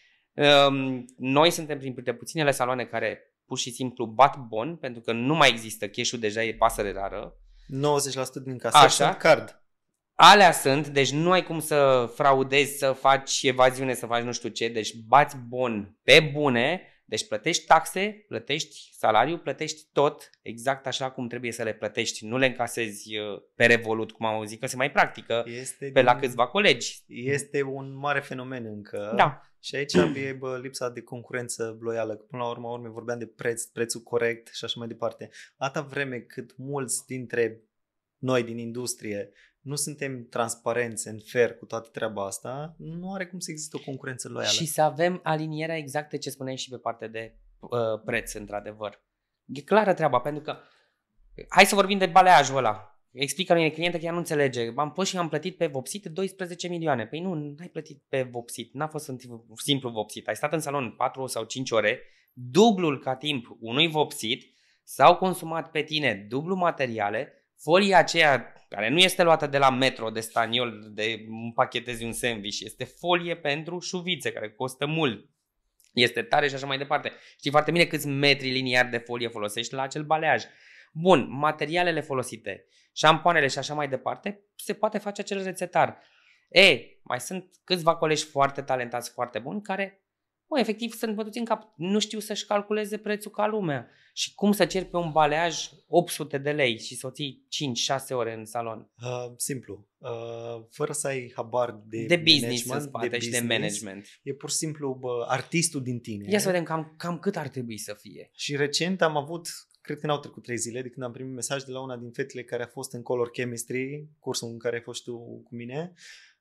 noi 1.16 1.51
suntem 1.51 1.78
printre 1.78 2.14
puținele 2.14 2.51
saloane 2.51 2.85
care 2.85 3.35
pur 3.47 3.59
și 3.59 3.70
simplu 3.70 4.07
bat 4.07 4.39
bon, 4.39 4.76
pentru 4.76 5.01
că 5.01 5.12
nu 5.12 5.35
mai 5.35 5.49
există 5.49 5.89
cash 5.89 6.11
deja 6.11 6.45
e 6.45 6.55
pasăre 6.55 6.93
rară. 6.93 7.37
90% 7.64 8.43
din 8.45 8.59
casă 8.59 8.89
sunt 8.89 9.16
card. 9.16 9.59
Alea 10.14 10.53
sunt, 10.53 10.89
deci 10.89 11.12
nu 11.12 11.30
ai 11.30 11.43
cum 11.43 11.61
să 11.61 12.11
fraudezi, 12.14 12.78
să 12.78 12.93
faci 12.93 13.43
evaziune, 13.43 13.95
să 13.95 14.07
faci 14.07 14.22
nu 14.22 14.32
știu 14.32 14.49
ce, 14.49 14.68
deci 14.68 14.95
bați 14.95 15.37
bon 15.49 15.99
pe 16.03 16.30
bune, 16.32 16.82
deci 17.05 17.26
plătești 17.26 17.66
taxe, 17.66 18.24
plătești 18.28 18.95
salariu, 18.99 19.39
plătești 19.39 19.82
tot 19.93 20.30
exact 20.43 20.87
așa 20.87 21.11
cum 21.11 21.28
trebuie 21.28 21.53
să 21.53 21.62
le 21.62 21.72
plătești. 21.72 22.26
Nu 22.26 22.37
le 22.37 22.47
încasezi 22.47 23.16
uh, 23.16 23.43
pe 23.55 23.66
revolut, 23.66 24.12
cum 24.12 24.26
am 24.26 24.35
auzit, 24.35 24.61
că 24.61 24.66
se 24.66 24.76
mai 24.76 24.91
practică 24.91 25.45
este 25.47 25.85
pe 25.85 26.01
din... 26.01 26.05
la 26.05 26.16
câțiva 26.16 26.47
colegi. 26.47 27.03
Este 27.07 27.62
un 27.62 27.97
mare 27.97 28.20
fenomen 28.20 28.64
încă. 28.64 29.12
Da 29.16 29.53
Și 29.65 29.75
aici 29.75 29.93
e 30.15 30.33
bă, 30.33 30.59
lipsa 30.59 30.89
de 30.89 31.03
concurență 31.03 31.77
loială, 31.81 32.17
că 32.17 32.25
până 32.25 32.43
la 32.43 32.49
urmă, 32.49 32.69
urme 32.69 32.89
vorbeam 32.89 33.19
de 33.19 33.27
preț, 33.27 33.65
prețul 33.65 34.01
corect 34.01 34.55
și 34.55 34.65
așa 34.65 34.75
mai 34.79 34.89
departe. 34.89 35.31
Atâta 35.57 35.87
vreme 35.87 36.19
cât 36.19 36.57
mulți 36.57 37.07
dintre 37.07 37.62
noi 38.19 38.43
din 38.43 38.59
industrie 38.59 39.33
nu 39.61 39.75
suntem 39.75 40.27
transparenți 40.29 41.09
în 41.09 41.19
fair 41.19 41.57
cu 41.57 41.65
toată 41.65 41.89
treaba 41.89 42.27
asta, 42.27 42.75
nu 42.79 43.12
are 43.12 43.27
cum 43.27 43.39
să 43.39 43.51
există 43.51 43.77
o 43.77 43.85
concurență 43.85 44.29
loială. 44.29 44.53
Și 44.53 44.67
să 44.67 44.83
avem 44.83 45.21
alinierea 45.23 45.77
exactă 45.77 46.17
ce 46.17 46.31
spuneai 46.31 46.57
și 46.57 46.71
pe 46.71 46.79
partea 46.79 47.09
de 47.09 47.37
uh, 47.59 48.03
preț, 48.05 48.33
într-adevăr. 48.33 49.03
E 49.45 49.62
clară 49.62 49.95
treaba, 49.95 50.21
pentru 50.21 50.43
că 50.43 50.57
hai 51.49 51.67
să 51.67 51.75
vorbim 51.75 51.99
de 51.99 52.07
baleajul 52.07 52.57
ăla. 52.57 52.93
Explică 53.15 53.55
mine 53.55 53.69
clientă 53.71 53.99
că 53.99 54.05
ea 54.05 54.12
nu 54.12 54.19
înțelege. 54.19 54.73
Am 54.77 54.93
pus 54.93 55.09
și 55.09 55.17
am 55.17 55.29
plătit 55.29 55.57
pe 55.57 55.67
vopsit 55.67 56.05
12 56.05 56.69
milioane. 56.69 57.07
Păi 57.07 57.21
nu, 57.21 57.35
n-ai 57.35 57.69
plătit 57.69 58.03
pe 58.09 58.23
vopsit. 58.23 58.73
N-a 58.73 58.87
fost 58.87 59.11
simplu 59.55 59.91
vopsit. 59.91 60.29
Ai 60.29 60.37
stat 60.37 60.53
în 60.53 60.61
salon 60.61 60.91
4 60.91 61.27
sau 61.27 61.45
5 61.45 61.71
ore, 61.71 62.01
dublul 62.33 62.99
ca 62.99 63.15
timp 63.15 63.57
unui 63.61 63.89
vopsit, 63.89 64.55
s-au 64.85 65.17
consumat 65.17 65.71
pe 65.71 65.83
tine 65.83 66.27
dublu 66.29 66.55
materiale, 66.55 67.33
folia 67.59 67.99
aceea 67.99 68.53
care 68.69 68.89
nu 68.89 68.99
este 68.99 69.23
luată 69.23 69.47
de 69.47 69.59
la 69.59 69.71
metro, 69.71 70.11
de 70.11 70.21
staniol, 70.21 70.91
de 70.91 71.25
împachetezi 71.29 72.05
un 72.05 72.12
sandwich, 72.12 72.61
este 72.61 72.85
folie 72.85 73.37
pentru 73.37 73.79
șuvițe, 73.79 74.33
care 74.33 74.51
costă 74.51 74.87
mult. 74.87 75.29
Este 75.93 76.23
tare 76.23 76.49
și 76.49 76.55
așa 76.55 76.67
mai 76.67 76.79
departe. 76.79 77.12
Știi 77.39 77.51
foarte 77.51 77.71
bine 77.71 77.85
câți 77.85 78.07
metri 78.07 78.51
liniari 78.51 78.91
de 78.91 78.99
folie 78.99 79.29
folosești 79.29 79.75
la 79.75 79.83
acel 79.83 80.05
baleaj. 80.05 80.45
Bun, 80.93 81.27
materialele 81.31 82.01
folosite, 82.01 82.67
șampoanele 82.95 83.47
și 83.47 83.59
așa 83.59 83.74
mai 83.74 83.88
departe, 83.88 84.45
se 84.57 84.72
poate 84.72 84.99
face 84.99 85.20
acel 85.20 85.42
rețetar. 85.42 85.99
E, 86.49 86.78
mai 87.03 87.20
sunt 87.20 87.51
câțiva 87.64 87.97
colegi 87.97 88.24
foarte 88.24 88.62
talentați, 88.62 89.11
foarte 89.11 89.38
buni, 89.38 89.62
care 89.62 90.05
Bă, 90.49 90.59
efectiv 90.61 90.95
sunt 90.95 91.14
bătuți 91.14 91.38
în 91.38 91.45
cap. 91.45 91.72
Nu 91.76 91.99
știu 91.99 92.18
să-și 92.18 92.47
calculeze 92.47 92.99
prețul 92.99 93.30
ca 93.30 93.47
lumea. 93.47 93.88
Și 94.12 94.34
cum 94.34 94.53
să 94.53 94.64
cer 94.64 94.84
pe 94.84 94.97
un 94.97 95.11
baleaj 95.12 95.68
800 95.86 96.38
de 96.38 96.51
lei 96.51 96.78
și 96.78 96.97
să 96.97 97.07
o 97.07 97.11
ții 97.11 97.47
5-6 98.09 98.09
ore 98.11 98.34
în 98.34 98.45
salon? 98.45 98.90
Uh, 99.03 99.32
simplu. 99.36 99.88
Uh, 99.99 100.64
fără 100.70 100.92
să 100.92 101.07
ai 101.07 101.32
habar 101.36 101.82
de, 101.86 102.05
de 102.07 102.16
business 102.16 102.64
în 102.64 102.80
spate 102.80 103.09
de 103.09 103.18
și 103.18 103.28
business, 103.28 103.49
de 103.49 103.55
management. 103.55 104.07
E 104.22 104.34
pur 104.34 104.51
și 104.51 104.57
simplu 104.57 104.97
bă, 105.01 105.24
artistul 105.28 105.82
din 105.82 106.01
tine. 106.01 106.30
Ia 106.30 106.38
să 106.38 106.47
vedem 106.47 106.64
cam, 106.64 106.95
cam 106.99 107.18
cât 107.18 107.36
ar 107.36 107.49
trebui 107.49 107.78
să 107.78 107.97
fie. 108.01 108.30
Și 108.34 108.57
recent 108.57 109.03
am 109.03 109.16
avut 109.16 109.49
cred 109.85 109.99
că 109.99 110.07
n-au 110.07 110.18
trecut 110.18 110.43
trei 110.43 110.57
zile 110.57 110.82
de 110.82 110.89
când 110.89 111.05
am 111.07 111.12
primit 111.12 111.35
mesaj 111.35 111.62
de 111.62 111.72
la 111.72 111.80
una 111.80 111.97
din 111.97 112.11
fetele 112.11 112.45
care 112.45 112.62
a 112.62 112.66
fost 112.66 112.93
în 112.93 113.03
Color 113.03 113.30
Chemistry, 113.30 114.09
cursul 114.18 114.49
în 114.49 114.59
care 114.59 114.76
ai 114.76 114.82
fost 114.82 115.03
tu 115.03 115.18
cu 115.18 115.55
mine, 115.55 115.93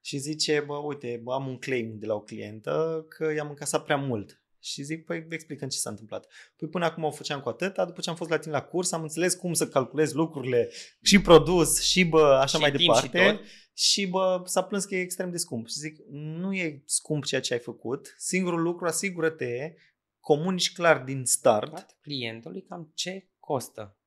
și 0.01 0.17
zice, 0.17 0.63
bă, 0.67 0.75
uite, 0.75 1.19
bă, 1.23 1.33
am 1.33 1.47
un 1.47 1.57
claim 1.57 1.97
de 1.99 2.05
la 2.05 2.13
o 2.13 2.21
clientă 2.21 3.05
că 3.09 3.33
i-am 3.33 3.49
încasat 3.49 3.83
prea 3.83 3.95
mult. 3.95 4.41
Și 4.59 4.81
zic, 4.81 5.05
păi 5.05 5.25
explicăm 5.29 5.69
ce 5.69 5.77
s-a 5.77 5.89
întâmplat. 5.89 6.27
Păi 6.55 6.67
până 6.67 6.85
acum 6.85 7.03
o 7.03 7.11
făceam 7.11 7.41
cu 7.41 7.49
atâta, 7.49 7.85
după 7.85 8.01
ce 8.01 8.09
am 8.09 8.15
fost 8.15 8.29
la 8.29 8.37
tine 8.37 8.53
la 8.53 8.61
curs, 8.61 8.91
am 8.91 9.01
înțeles 9.01 9.33
cum 9.33 9.53
să 9.53 9.67
calculez 9.67 10.13
lucrurile 10.13 10.69
și 11.01 11.21
produs 11.21 11.81
și 11.81 12.05
bă, 12.05 12.39
așa 12.41 12.57
și 12.57 12.61
mai 12.61 12.71
departe. 12.71 13.39
Și, 13.73 13.91
și 13.91 14.07
bă, 14.07 14.41
s-a 14.45 14.63
plâns 14.63 14.85
că 14.85 14.95
e 14.95 15.01
extrem 15.01 15.31
de 15.31 15.37
scump. 15.37 15.67
Și 15.67 15.79
zic, 15.79 15.97
nu 16.09 16.53
e 16.53 16.83
scump 16.85 17.25
ceea 17.25 17.41
ce 17.41 17.53
ai 17.53 17.59
făcut. 17.59 18.15
Singurul 18.17 18.61
lucru, 18.61 18.85
asigură-te, 18.85 19.73
comunici 20.19 20.73
clar 20.73 21.03
din 21.03 21.25
start. 21.25 21.97
Clientului 22.01 22.61
cam 22.61 22.91
ce 22.93 23.27
costă 23.45 23.97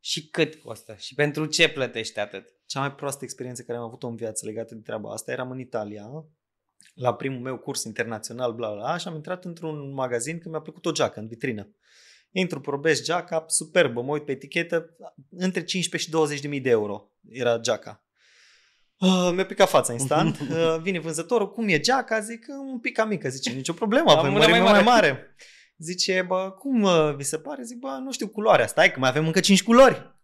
și 0.00 0.28
cât 0.28 0.54
costă 0.54 0.94
și 0.98 1.14
pentru 1.14 1.46
ce 1.46 1.68
plătește 1.68 2.20
atât. 2.20 2.54
Cea 2.66 2.80
mai 2.80 2.94
proastă 2.94 3.24
experiență 3.24 3.62
care 3.62 3.78
am 3.78 3.84
avut-o 3.84 4.06
în 4.06 4.16
viață 4.16 4.46
legată 4.46 4.74
de 4.74 4.80
treaba 4.80 5.12
asta 5.12 5.32
eram 5.32 5.50
în 5.50 5.58
Italia 5.58 6.04
la 6.94 7.14
primul 7.14 7.40
meu 7.40 7.58
curs 7.58 7.84
internațional, 7.84 8.52
bla 8.52 8.72
bla, 8.72 8.96
și 8.96 9.08
am 9.08 9.14
intrat 9.14 9.44
într-un 9.44 9.92
magazin 9.92 10.38
că 10.38 10.48
mi-a 10.48 10.60
plăcut 10.60 10.86
o 10.86 10.92
geacă 10.92 11.20
în 11.20 11.26
vitrină. 11.26 11.76
Intru, 12.30 12.60
probesc 12.60 13.02
geaca, 13.02 13.44
superbă, 13.48 14.02
mă 14.02 14.12
uit 14.12 14.24
pe 14.24 14.32
etichetă, 14.32 14.96
între 15.30 15.64
15 15.64 15.96
și 15.96 16.10
20 16.10 16.40
de 16.40 16.48
mii 16.48 16.60
de 16.60 16.70
euro 16.70 17.10
era 17.28 17.58
geaca. 17.58 18.04
Uh, 18.98 19.30
mi-a 19.34 19.46
picat 19.46 19.68
fața 19.68 19.92
instant, 19.98 20.38
uh, 20.40 20.78
vine 20.80 20.98
vânzătorul, 20.98 21.52
cum 21.52 21.68
e 21.68 21.80
geaca? 21.80 22.20
Zic, 22.20 22.46
un 22.70 22.80
pic 22.80 22.96
cam 22.96 23.08
mică, 23.08 23.28
zice, 23.28 23.50
nicio 23.52 23.72
problemă, 23.72 24.10
avem 24.10 24.32
mai, 24.32 24.46
mai 24.50 24.60
mare. 24.60 24.72
mai 24.72 24.82
mare. 24.82 25.34
Zice, 25.82 26.24
bă, 26.28 26.50
cum 26.58 26.82
uh, 26.82 27.14
vi 27.16 27.22
se 27.22 27.38
pare? 27.38 27.62
Zic, 27.62 27.78
bă, 27.78 27.98
nu 28.02 28.12
știu 28.12 28.28
culoarea. 28.28 28.66
Stai 28.66 28.92
că 28.92 28.98
mai 28.98 29.08
avem 29.08 29.26
încă 29.26 29.40
5 29.40 29.62
culori. 29.62 30.16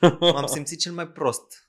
M-am 0.20 0.46
simțit 0.46 0.78
cel 0.78 0.92
mai 0.92 1.08
prost 1.08 1.64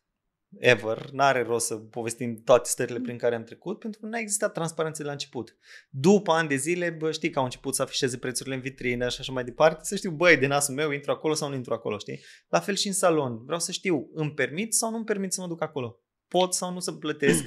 ever. 0.59 1.09
N-are 1.11 1.43
rost 1.43 1.65
să 1.65 1.75
povestim 1.75 2.41
toate 2.43 2.69
stările 2.69 2.99
prin 2.99 3.17
care 3.17 3.35
am 3.35 3.43
trecut, 3.43 3.79
pentru 3.79 3.99
că 3.99 4.05
nu 4.05 4.15
a 4.15 4.19
existat 4.19 4.53
transparență 4.53 5.01
de 5.01 5.07
la 5.07 5.13
început. 5.13 5.57
După 5.89 6.31
ani 6.31 6.47
de 6.47 6.55
zile, 6.55 6.89
bă, 6.89 7.11
știi 7.11 7.29
că 7.29 7.39
au 7.39 7.45
început 7.45 7.75
să 7.75 7.81
afișeze 7.81 8.17
prețurile 8.17 8.55
în 8.55 8.61
vitrină 8.61 9.09
și 9.09 9.19
așa 9.19 9.31
mai 9.31 9.43
departe, 9.43 9.79
să 9.83 9.95
știu, 9.95 10.11
băi, 10.11 10.37
de 10.37 10.47
nasul 10.47 10.73
meu, 10.73 10.91
intru 10.91 11.11
acolo 11.11 11.33
sau 11.33 11.49
nu 11.49 11.55
intru 11.55 11.73
acolo, 11.73 11.97
știi? 11.97 12.19
La 12.47 12.59
fel 12.59 12.75
și 12.75 12.87
în 12.87 12.93
salon. 12.93 13.43
Vreau 13.45 13.59
să 13.59 13.71
știu, 13.71 14.09
îmi 14.13 14.33
permit 14.33 14.73
sau 14.73 14.89
nu 14.89 14.95
îmi 14.95 15.05
permit 15.05 15.33
să 15.33 15.41
mă 15.41 15.47
duc 15.47 15.61
acolo? 15.61 16.03
Pot 16.27 16.53
sau 16.53 16.73
nu 16.73 16.79
să 16.79 16.91
plătesc? 16.91 17.43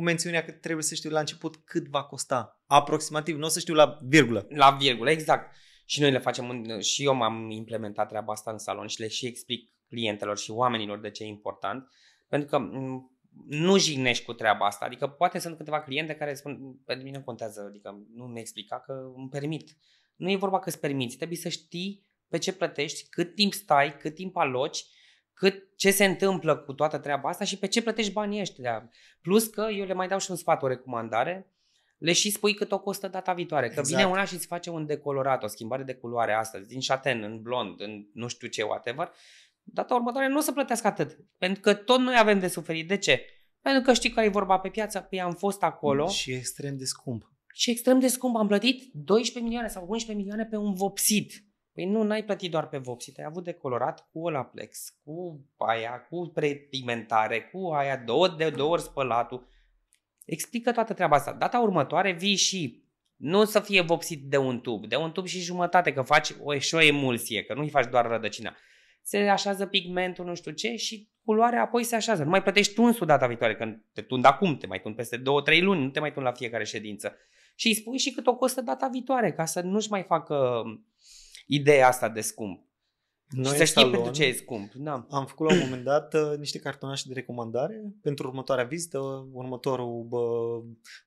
Cu 0.00 0.06
mențiunea 0.06 0.44
că 0.44 0.50
trebuie 0.50 0.84
să 0.84 0.94
știu 0.94 1.10
la 1.10 1.20
început 1.20 1.56
cât 1.56 1.88
va 1.88 2.04
costa. 2.04 2.62
Aproximativ, 2.66 3.36
nu 3.36 3.44
o 3.44 3.48
să 3.48 3.58
știu 3.58 3.74
la 3.74 3.98
virgulă. 4.02 4.46
La 4.48 4.70
virgulă, 4.70 5.10
exact. 5.10 5.56
Și 5.84 6.00
noi 6.00 6.10
le 6.10 6.18
facem, 6.18 6.78
și 6.78 7.04
eu 7.04 7.14
m-am 7.14 7.50
implementat 7.50 8.08
treaba 8.08 8.32
asta 8.32 8.50
în 8.50 8.58
salon 8.58 8.86
și 8.86 9.00
le 9.00 9.08
și 9.08 9.26
explic 9.26 9.70
clientelor 9.88 10.38
și 10.38 10.50
oamenilor 10.50 11.00
de 11.00 11.10
ce 11.10 11.22
e 11.22 11.26
important. 11.26 11.88
Pentru 12.28 12.48
că 12.48 12.58
nu 13.46 13.78
jignești 13.78 14.24
cu 14.24 14.32
treaba 14.32 14.66
asta. 14.66 14.84
Adică 14.84 15.06
poate 15.06 15.38
sunt 15.38 15.56
câteva 15.56 15.82
cliente 15.82 16.14
care 16.14 16.34
spun, 16.34 16.80
pentru 16.84 17.04
mine 17.04 17.20
contează, 17.20 17.64
adică 17.68 18.06
nu 18.14 18.24
mi 18.24 18.40
explica 18.40 18.80
că 18.80 19.12
îmi 19.16 19.28
permit. 19.28 19.76
Nu 20.16 20.30
e 20.30 20.36
vorba 20.36 20.58
că 20.58 20.68
îți 20.68 20.80
permiți, 20.80 21.16
trebuie 21.16 21.38
să 21.38 21.48
știi 21.48 22.06
pe 22.28 22.38
ce 22.38 22.52
plătești, 22.52 23.08
cât 23.08 23.34
timp 23.34 23.52
stai, 23.52 23.96
cât 23.96 24.14
timp 24.14 24.36
aloci 24.36 24.84
cât, 25.40 25.76
ce 25.76 25.90
se 25.90 26.04
întâmplă 26.04 26.56
cu 26.56 26.72
toată 26.72 26.98
treaba 26.98 27.28
asta 27.28 27.44
și 27.44 27.58
pe 27.58 27.66
ce 27.66 27.82
plătești 27.82 28.12
banii 28.12 28.40
ăștia. 28.40 28.90
Plus 29.22 29.46
că 29.46 29.68
eu 29.76 29.84
le 29.84 29.92
mai 29.92 30.08
dau 30.08 30.18
și 30.18 30.30
un 30.30 30.36
sfat, 30.36 30.62
o 30.62 30.66
recomandare, 30.66 31.50
le 31.98 32.12
și 32.12 32.30
spui 32.30 32.54
cât 32.54 32.72
o 32.72 32.78
costă 32.78 33.08
data 33.08 33.32
viitoare. 33.32 33.66
Că 33.66 33.78
exact. 33.78 33.88
vine 33.88 34.04
una 34.04 34.24
și 34.24 34.34
îți 34.34 34.46
face 34.46 34.70
un 34.70 34.86
decolorat, 34.86 35.42
o 35.42 35.46
schimbare 35.46 35.82
de 35.82 35.94
culoare 35.94 36.32
astăzi, 36.32 36.66
din 36.66 36.80
șaten 36.80 37.22
în 37.22 37.42
blond, 37.42 37.80
în 37.80 38.06
nu 38.12 38.28
știu 38.28 38.48
ce, 38.48 38.62
whatever, 38.62 39.12
data 39.62 39.94
următoare 39.94 40.28
nu 40.28 40.38
o 40.38 40.40
să 40.40 40.52
plătească 40.52 40.86
atât. 40.86 41.18
Pentru 41.38 41.60
că 41.60 41.74
tot 41.74 42.00
noi 42.00 42.14
avem 42.18 42.38
de 42.38 42.48
suferit. 42.48 42.88
De 42.88 42.96
ce? 42.96 43.24
Pentru 43.60 43.82
că 43.82 43.92
știi 43.92 44.10
că 44.10 44.20
ai 44.20 44.30
vorba 44.30 44.58
pe 44.58 44.68
piață, 44.68 45.00
pe 45.00 45.20
am 45.20 45.34
fost 45.34 45.62
acolo. 45.62 46.08
Și 46.08 46.32
extrem 46.32 46.76
de 46.76 46.84
scump. 46.84 47.32
Și 47.52 47.70
extrem 47.70 47.98
de 47.98 48.08
scump. 48.08 48.36
Am 48.36 48.46
plătit 48.46 48.90
12 48.92 49.42
milioane 49.42 49.68
sau 49.68 49.86
11 49.88 50.12
milioane 50.16 50.44
pe 50.44 50.56
un 50.56 50.74
vopsit. 50.74 51.32
Păi 51.72 51.84
nu, 51.84 52.02
n-ai 52.02 52.24
plătit 52.24 52.50
doar 52.50 52.68
pe 52.68 52.78
vopsit, 52.78 53.18
ai 53.18 53.24
avut 53.24 53.44
decolorat 53.44 54.08
cu 54.12 54.20
Olaplex, 54.20 54.98
cu 55.04 55.46
aia, 55.56 56.06
cu 56.08 56.30
prepigmentare, 56.34 57.40
cu 57.40 57.68
aia, 57.68 57.96
două, 57.96 58.28
de 58.28 58.50
două 58.50 58.70
ori 58.70 58.82
spălatul. 58.82 59.48
Explică 60.24 60.72
toată 60.72 60.94
treaba 60.94 61.16
asta. 61.16 61.32
Data 61.32 61.58
următoare 61.58 62.12
vii 62.12 62.36
și 62.36 62.84
nu 63.16 63.44
să 63.44 63.60
fie 63.60 63.80
vopsit 63.80 64.22
de 64.22 64.36
un 64.36 64.60
tub, 64.60 64.86
de 64.86 64.96
un 64.96 65.12
tub 65.12 65.26
și 65.26 65.40
jumătate, 65.40 65.92
că 65.92 66.02
faci 66.02 66.30
o, 66.42 66.58
și 66.58 66.74
o 66.74 66.80
emulsie, 66.80 67.42
că 67.42 67.54
nu-i 67.54 67.68
faci 67.68 67.90
doar 67.90 68.06
rădăcina. 68.06 68.56
Se 69.02 69.18
așează 69.18 69.66
pigmentul, 69.66 70.24
nu 70.24 70.34
știu 70.34 70.52
ce, 70.52 70.76
și 70.76 71.10
culoarea 71.24 71.62
apoi 71.62 71.84
se 71.84 71.96
așează. 71.96 72.22
Nu 72.22 72.30
mai 72.30 72.42
plătești 72.42 72.74
tunsul 72.74 73.06
data 73.06 73.26
viitoare, 73.26 73.56
că 73.56 73.76
te 73.92 74.02
tund 74.02 74.24
acum, 74.24 74.56
te 74.56 74.66
mai 74.66 74.80
tund 74.80 74.96
peste 74.96 75.16
2-3 75.18 75.22
luni, 75.60 75.82
nu 75.82 75.90
te 75.90 76.00
mai 76.00 76.12
tund 76.12 76.26
la 76.26 76.32
fiecare 76.32 76.64
ședință. 76.64 77.16
Și 77.54 77.66
îi 77.66 77.74
spui 77.74 77.98
și 77.98 78.12
cât 78.12 78.26
o 78.26 78.36
costă 78.36 78.60
data 78.60 78.88
viitoare, 78.88 79.32
ca 79.32 79.44
să 79.44 79.60
nu-și 79.60 79.90
mai 79.90 80.02
facă 80.02 80.62
ideea 81.50 81.88
asta 81.88 82.08
de 82.08 82.20
scump. 82.20 82.68
Noi 83.28 83.52
și 83.52 83.58
să 83.58 83.64
știi 83.64 83.90
pentru 83.90 84.10
ce 84.10 84.24
e 84.24 84.32
scump. 84.32 84.72
Da. 84.74 85.06
Am 85.10 85.26
făcut 85.26 85.46
la 85.46 85.54
un 85.54 85.60
moment 85.60 85.84
dat 85.84 86.14
uh, 86.14 86.38
niște 86.38 86.58
cartonașe 86.58 87.04
de 87.06 87.14
recomandare 87.14 87.94
pentru 88.02 88.26
următoarea 88.26 88.64
vizită, 88.64 88.98
următorul 89.32 90.06
bă, 90.08 90.20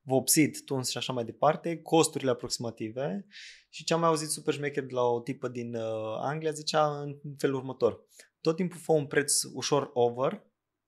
vopsit, 0.01 0.65
tuns 0.65 0.89
și 0.89 0.97
așa 0.97 1.13
mai 1.13 1.25
departe, 1.25 1.77
costurile 1.81 2.31
aproximative 2.31 3.25
și 3.69 3.83
ce 3.83 3.93
am 3.93 3.99
mai 3.99 4.09
auzit 4.09 4.29
super 4.29 4.53
șmecher 4.53 4.83
de 4.83 4.93
la 4.93 5.01
o 5.01 5.19
tipă 5.19 5.47
din 5.47 5.75
uh, 5.75 5.83
Anglia 6.21 6.51
zicea 6.51 7.01
în 7.01 7.15
felul 7.37 7.55
următor. 7.55 8.05
Tot 8.41 8.55
timpul 8.55 8.79
fă 8.79 8.91
un 8.91 9.05
preț 9.05 9.41
ușor 9.53 9.89
over 9.93 10.43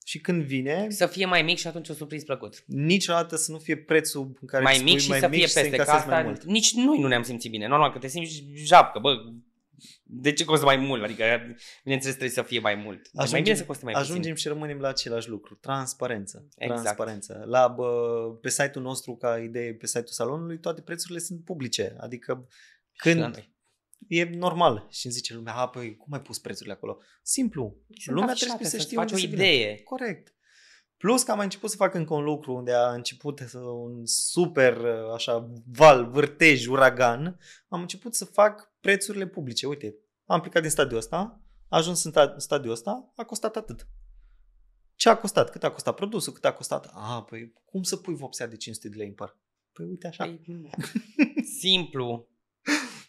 și 0.05 0.19
când 0.19 0.43
vine... 0.43 0.87
Să 0.89 1.07
fie 1.07 1.25
mai 1.25 1.41
mic 1.41 1.57
și 1.57 1.67
atunci 1.67 1.89
o 1.89 1.93
surpriz 1.93 2.23
plăcut. 2.23 2.63
Niciodată 2.65 3.35
să 3.35 3.51
nu 3.51 3.57
fie 3.57 3.77
prețul 3.77 4.37
în 4.41 4.47
care 4.47 4.63
mai 4.63 4.73
spui, 4.73 4.91
mic 4.91 4.99
și 4.99 5.09
mai 5.09 5.19
să 5.19 5.27
mic 5.27 5.37
fie 5.37 5.61
peste, 5.61 5.77
că 5.77 5.91
asta 5.91 6.21
mult. 6.21 6.43
nici 6.43 6.73
noi 6.73 6.99
nu 6.99 7.07
ne-am 7.07 7.23
simțit 7.23 7.51
bine. 7.51 7.67
Normal 7.67 7.91
că 7.91 7.97
te 7.97 8.07
simți 8.07 8.43
japcă, 8.53 8.99
bă, 8.99 9.15
de 10.03 10.33
ce 10.33 10.45
costă 10.45 10.65
mai 10.65 10.75
mult? 10.75 11.03
Adică, 11.03 11.23
bineînțeles, 11.83 12.15
trebuie 12.15 12.35
să 12.35 12.41
fie 12.41 12.59
mai 12.59 12.75
mult. 12.75 13.09
Ajungem, 13.13 13.31
mai 13.31 13.41
bine 13.41 13.55
să 13.55 13.65
coste 13.65 13.85
mai 13.85 13.93
Ajungem 13.93 14.17
puțin. 14.17 14.35
și 14.35 14.47
rămânem 14.47 14.79
la 14.79 14.87
același 14.87 15.29
lucru. 15.29 15.55
Transparență. 15.55 16.47
Exact. 16.57 16.81
Transparență. 16.81 17.43
La, 17.45 17.67
bă, 17.67 18.37
pe 18.41 18.49
site-ul 18.49 18.83
nostru, 18.83 19.15
ca 19.15 19.39
idee, 19.39 19.73
pe 19.73 19.85
site-ul 19.85 20.07
salonului, 20.07 20.59
toate 20.59 20.81
prețurile 20.81 21.19
sunt 21.19 21.43
publice. 21.43 21.95
Adică 21.99 22.47
când 22.95 23.49
e 24.07 24.23
normal. 24.23 24.87
Și 24.89 25.05
îmi 25.05 25.15
zice 25.15 25.33
lumea, 25.33 25.53
a, 25.53 25.67
păi, 25.67 25.95
cum 25.95 26.13
ai 26.13 26.21
pus 26.21 26.39
prețurile 26.39 26.73
acolo? 26.73 26.97
Simplu. 27.21 27.77
Sunt 28.03 28.15
lumea 28.15 28.33
trebuie 28.33 28.67
să 28.67 28.77
știe 28.77 28.97
faci 28.97 29.11
o 29.11 29.17
idee. 29.17 29.81
Corect. 29.83 30.34
Plus 31.05 31.23
că 31.23 31.31
am 31.31 31.37
mai 31.37 31.45
început 31.45 31.69
să 31.69 31.75
fac 31.75 31.93
încă 31.93 32.13
un 32.13 32.23
lucru 32.23 32.53
unde 32.53 32.73
a 32.73 32.93
început 32.93 33.41
un 33.53 34.05
super 34.05 34.85
așa 35.13 35.49
val, 35.65 36.09
vârtej, 36.09 36.65
uragan. 36.65 37.39
Am 37.67 37.81
început 37.81 38.15
să 38.15 38.25
fac 38.25 38.73
prețurile 38.81 39.27
publice. 39.27 39.67
Uite, 39.67 39.95
am 40.25 40.41
plecat 40.41 40.61
din 40.61 40.71
stadiul 40.71 40.99
ăsta, 40.99 41.41
a 41.69 41.77
ajuns 41.77 42.03
în 42.03 42.11
stadiul 42.37 42.73
ăsta, 42.73 43.11
a 43.15 43.23
costat 43.23 43.55
atât. 43.55 43.87
Ce 44.95 45.09
a 45.09 45.17
costat? 45.17 45.49
Cât 45.49 45.63
a 45.63 45.71
costat 45.71 45.95
produsul? 45.95 46.33
Cât 46.33 46.45
a 46.45 46.53
costat? 46.53 46.85
Ah, 46.93 47.23
păi 47.29 47.53
cum 47.65 47.83
să 47.83 47.95
pui 47.95 48.15
vopsea 48.15 48.47
de 48.47 48.55
500 48.55 48.89
de 48.89 48.95
lei 48.95 49.07
în 49.07 49.13
par? 49.13 49.37
Păi 49.73 49.85
uite 49.85 50.07
așa. 50.07 50.23
Păi, 50.23 50.69
simplu. 51.61 52.27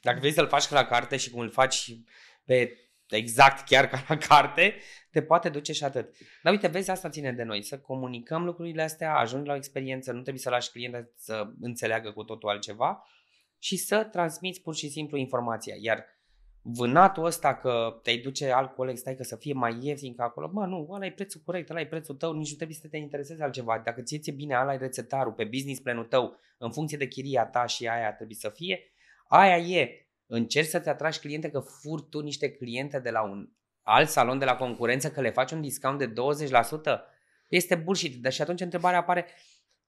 Dacă 0.02 0.18
vrei 0.18 0.32
să-l 0.32 0.48
faci 0.48 0.68
la 0.68 0.84
carte 0.84 1.16
și 1.16 1.30
cum 1.30 1.40
îl 1.40 1.50
faci 1.50 2.00
pe 2.44 2.76
exact 3.08 3.66
chiar 3.66 3.88
ca 3.88 4.04
la 4.08 4.16
carte, 4.16 4.74
te 5.10 5.22
poate 5.22 5.48
duce 5.48 5.72
și 5.72 5.84
atât. 5.84 6.14
Dar 6.42 6.52
uite, 6.52 6.66
vezi, 6.66 6.90
asta 6.90 7.08
ține 7.08 7.32
de 7.32 7.42
noi, 7.42 7.62
să 7.62 7.78
comunicăm 7.78 8.44
lucrurile 8.44 8.82
astea, 8.82 9.16
ajungi 9.16 9.46
la 9.46 9.52
o 9.52 9.56
experiență, 9.56 10.12
nu 10.12 10.20
trebuie 10.20 10.42
să 10.42 10.50
lași 10.50 10.70
clientul 10.70 11.12
să 11.16 11.50
înțeleagă 11.60 12.12
cu 12.12 12.24
totul 12.24 12.48
altceva 12.48 13.06
și 13.58 13.76
să 13.76 14.04
transmiți 14.04 14.60
pur 14.60 14.74
și 14.74 14.88
simplu 14.88 15.16
informația. 15.16 15.74
Iar 15.80 16.04
vânatul 16.62 17.24
ăsta 17.24 17.54
că 17.54 18.00
te-ai 18.02 18.18
duce 18.18 18.50
alt 18.50 18.74
coleg, 18.74 18.96
stai 18.96 19.14
că 19.14 19.22
să 19.22 19.36
fie 19.36 19.52
mai 19.52 19.78
ieftin 19.80 20.14
ca 20.14 20.24
acolo, 20.24 20.50
mă, 20.52 20.66
nu, 20.66 20.88
ăla 20.90 21.06
e 21.06 21.10
prețul 21.10 21.40
corect, 21.44 21.70
ăla 21.70 21.80
e 21.80 21.86
prețul 21.86 22.14
tău, 22.14 22.32
nici 22.32 22.50
nu 22.50 22.56
trebuie 22.56 22.76
să 22.76 22.88
te 22.88 22.96
intereseze 22.96 23.42
altceva. 23.42 23.80
Dacă 23.84 24.02
ți 24.02 24.18
ție 24.18 24.32
bine, 24.32 24.58
ăla 24.60 24.74
e 24.74 24.76
rețetarul 24.76 25.32
pe 25.32 25.44
business 25.44 25.80
planul 25.80 26.04
tău, 26.04 26.38
în 26.58 26.72
funcție 26.72 26.98
de 26.98 27.06
chiria 27.08 27.46
ta 27.46 27.66
și 27.66 27.88
aia 27.88 28.12
trebuie 28.12 28.36
să 28.36 28.48
fie, 28.48 28.80
aia 29.28 29.56
e. 29.56 30.05
Încerci 30.26 30.68
să 30.68 30.80
te 30.80 30.90
atragi 30.90 31.18
cliente 31.18 31.50
că 31.50 31.58
fur 31.58 32.00
tu 32.00 32.20
niște 32.20 32.50
cliente 32.50 32.98
de 32.98 33.10
la 33.10 33.22
un 33.22 33.48
alt 33.82 34.08
salon 34.08 34.38
de 34.38 34.44
la 34.44 34.56
concurență 34.56 35.10
că 35.10 35.20
le 35.20 35.30
faci 35.30 35.50
un 35.50 35.60
discount 35.60 35.98
de 35.98 36.12
20%, 36.12 36.12
este 37.48 37.74
bullshit. 37.74 38.22
Dar 38.22 38.32
și 38.32 38.42
atunci 38.42 38.60
întrebarea 38.60 38.98
apare, 38.98 39.26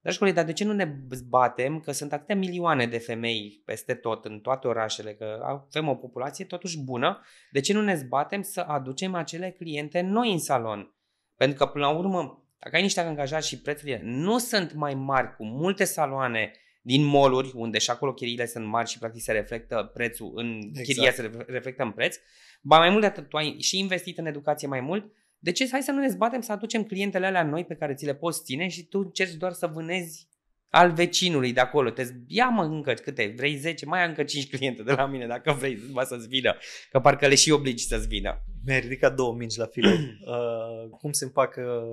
Dragi 0.01 0.17
colegi, 0.17 0.35
dar 0.35 0.45
de 0.45 0.53
ce 0.53 0.63
nu 0.63 0.73
ne 0.73 0.85
batem 1.27 1.79
că 1.79 1.91
sunt 1.91 2.13
atâtea 2.13 2.35
milioane 2.35 2.87
de 2.87 2.97
femei 2.97 3.61
peste 3.65 3.93
tot, 3.93 4.25
în 4.25 4.39
toate 4.39 4.67
orașele, 4.67 5.13
că 5.13 5.39
avem 5.43 5.87
o 5.87 5.95
populație 5.95 6.45
totuși 6.45 6.79
bună, 6.79 7.21
de 7.51 7.59
ce 7.59 7.73
nu 7.73 7.81
ne 7.81 7.95
zbatem 7.95 8.41
să 8.41 8.59
aducem 8.59 9.15
acele 9.15 9.51
cliente 9.51 10.01
noi 10.01 10.31
în 10.31 10.39
salon? 10.39 10.93
Pentru 11.35 11.57
că, 11.57 11.65
până 11.65 11.85
la 11.85 11.91
urmă, 11.91 12.47
dacă 12.59 12.75
ai 12.75 12.81
niște 12.81 12.99
angajați 12.99 13.47
și 13.47 13.61
prețurile 13.61 14.01
nu 14.03 14.37
sunt 14.37 14.73
mai 14.73 14.93
mari 14.93 15.35
cu 15.35 15.45
multe 15.45 15.83
saloane 15.83 16.51
din 16.81 17.03
moluri, 17.03 17.51
unde 17.53 17.77
și 17.77 17.89
acolo 17.89 18.13
chiriile 18.13 18.45
sunt 18.45 18.65
mari 18.65 18.89
și 18.89 18.99
practic 18.99 19.21
se 19.21 19.31
reflectă 19.31 19.91
prețul 19.93 20.31
în 20.35 20.57
exact. 20.57 20.87
chiria, 20.87 21.11
se 21.11 21.45
reflectă 21.47 21.83
în 21.83 21.91
preț, 21.91 22.15
ba 22.61 22.77
mai 22.77 22.89
mult 22.89 23.01
de 23.01 23.07
atât, 23.07 23.29
tu 23.29 23.37
ai 23.37 23.55
și 23.59 23.79
investit 23.79 24.17
în 24.17 24.25
educație 24.25 24.67
mai 24.67 24.81
mult, 24.81 25.11
de 25.39 25.51
ce 25.51 25.67
hai 25.71 25.81
să 25.81 25.91
nu 25.91 25.99
ne 25.99 26.07
zbatem 26.07 26.41
să 26.41 26.51
aducem 26.51 26.83
clientele 26.83 27.25
alea 27.25 27.43
noi 27.43 27.65
pe 27.65 27.75
care 27.75 27.93
ți 27.93 28.05
le 28.05 28.15
poți 28.15 28.43
ține 28.43 28.67
și 28.67 28.83
tu 28.83 28.99
încerci 28.99 29.33
doar 29.33 29.51
să 29.51 29.67
vânezi 29.67 30.27
al 30.69 30.91
vecinului 30.91 31.53
de 31.53 31.59
acolo. 31.59 31.89
Te 31.89 32.03
ia 32.27 32.47
mă 32.47 32.63
încă 32.63 32.93
câte, 32.93 33.33
vrei 33.35 33.55
10, 33.55 33.85
mai 33.85 34.01
ai 34.01 34.07
încă 34.07 34.23
5 34.23 34.49
cliente 34.49 34.83
de 34.83 34.91
la 34.91 35.05
mine 35.05 35.27
dacă 35.27 35.51
vrei 35.51 35.75
va 35.91 36.03
să-ți 36.03 36.27
vină, 36.27 36.55
că 36.91 36.99
parcă 36.99 37.27
le 37.27 37.35
și 37.35 37.51
obligi 37.51 37.83
să-ți 37.83 38.07
vină. 38.07 38.43
Mi-ai 38.65 38.79
ridicat 38.79 39.15
două 39.15 39.33
mingi 39.33 39.57
la 39.57 39.65
filo. 39.65 39.89
uh, 39.91 40.89
cum 40.89 41.11
se 41.11 41.23
împacă 41.25 41.83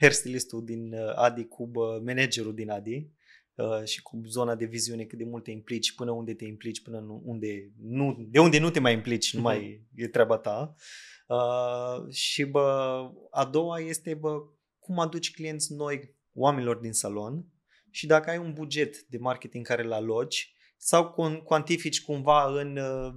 hairstylistul 0.00 0.64
din 0.64 0.92
uh, 0.92 1.12
Adi 1.14 1.44
cu 1.44 1.70
uh, 1.74 2.02
managerul 2.04 2.54
din 2.54 2.70
Adi 2.70 3.10
uh, 3.54 3.84
și 3.84 4.02
cu 4.02 4.20
zona 4.26 4.54
de 4.54 4.64
viziune, 4.64 5.04
cât 5.04 5.18
de 5.18 5.24
mult 5.24 5.44
te 5.44 5.50
implici, 5.50 5.94
până 5.94 6.10
unde 6.10 6.34
te 6.34 6.44
implici, 6.44 6.82
până 6.82 6.98
nu, 6.98 7.22
unde 7.24 7.72
nu, 7.80 8.26
de 8.30 8.38
unde 8.38 8.58
nu 8.58 8.70
te 8.70 8.80
mai 8.80 8.92
implici, 8.92 9.34
nu 9.34 9.40
mai 9.40 9.86
e 9.94 10.08
treaba 10.08 10.38
ta. 10.38 10.74
Uh, 10.76 10.82
Uh, 11.30 12.12
și 12.12 12.44
bă, 12.44 13.10
a 13.30 13.44
doua 13.44 13.80
este 13.80 14.14
bă, 14.14 14.42
cum 14.78 14.98
aduci 14.98 15.32
clienți 15.32 15.72
noi 15.72 16.16
oamenilor 16.32 16.76
din 16.76 16.92
salon 16.92 17.44
și 17.90 18.06
dacă 18.06 18.30
ai 18.30 18.38
un 18.38 18.52
buget 18.52 19.02
de 19.02 19.18
marketing 19.18 19.66
care 19.66 19.82
îl 19.84 19.92
aloci 19.92 20.54
sau 20.76 21.12
cuantifici 21.44 22.02
cumva 22.02 22.60
în 22.60 22.76
uh, 22.76 23.14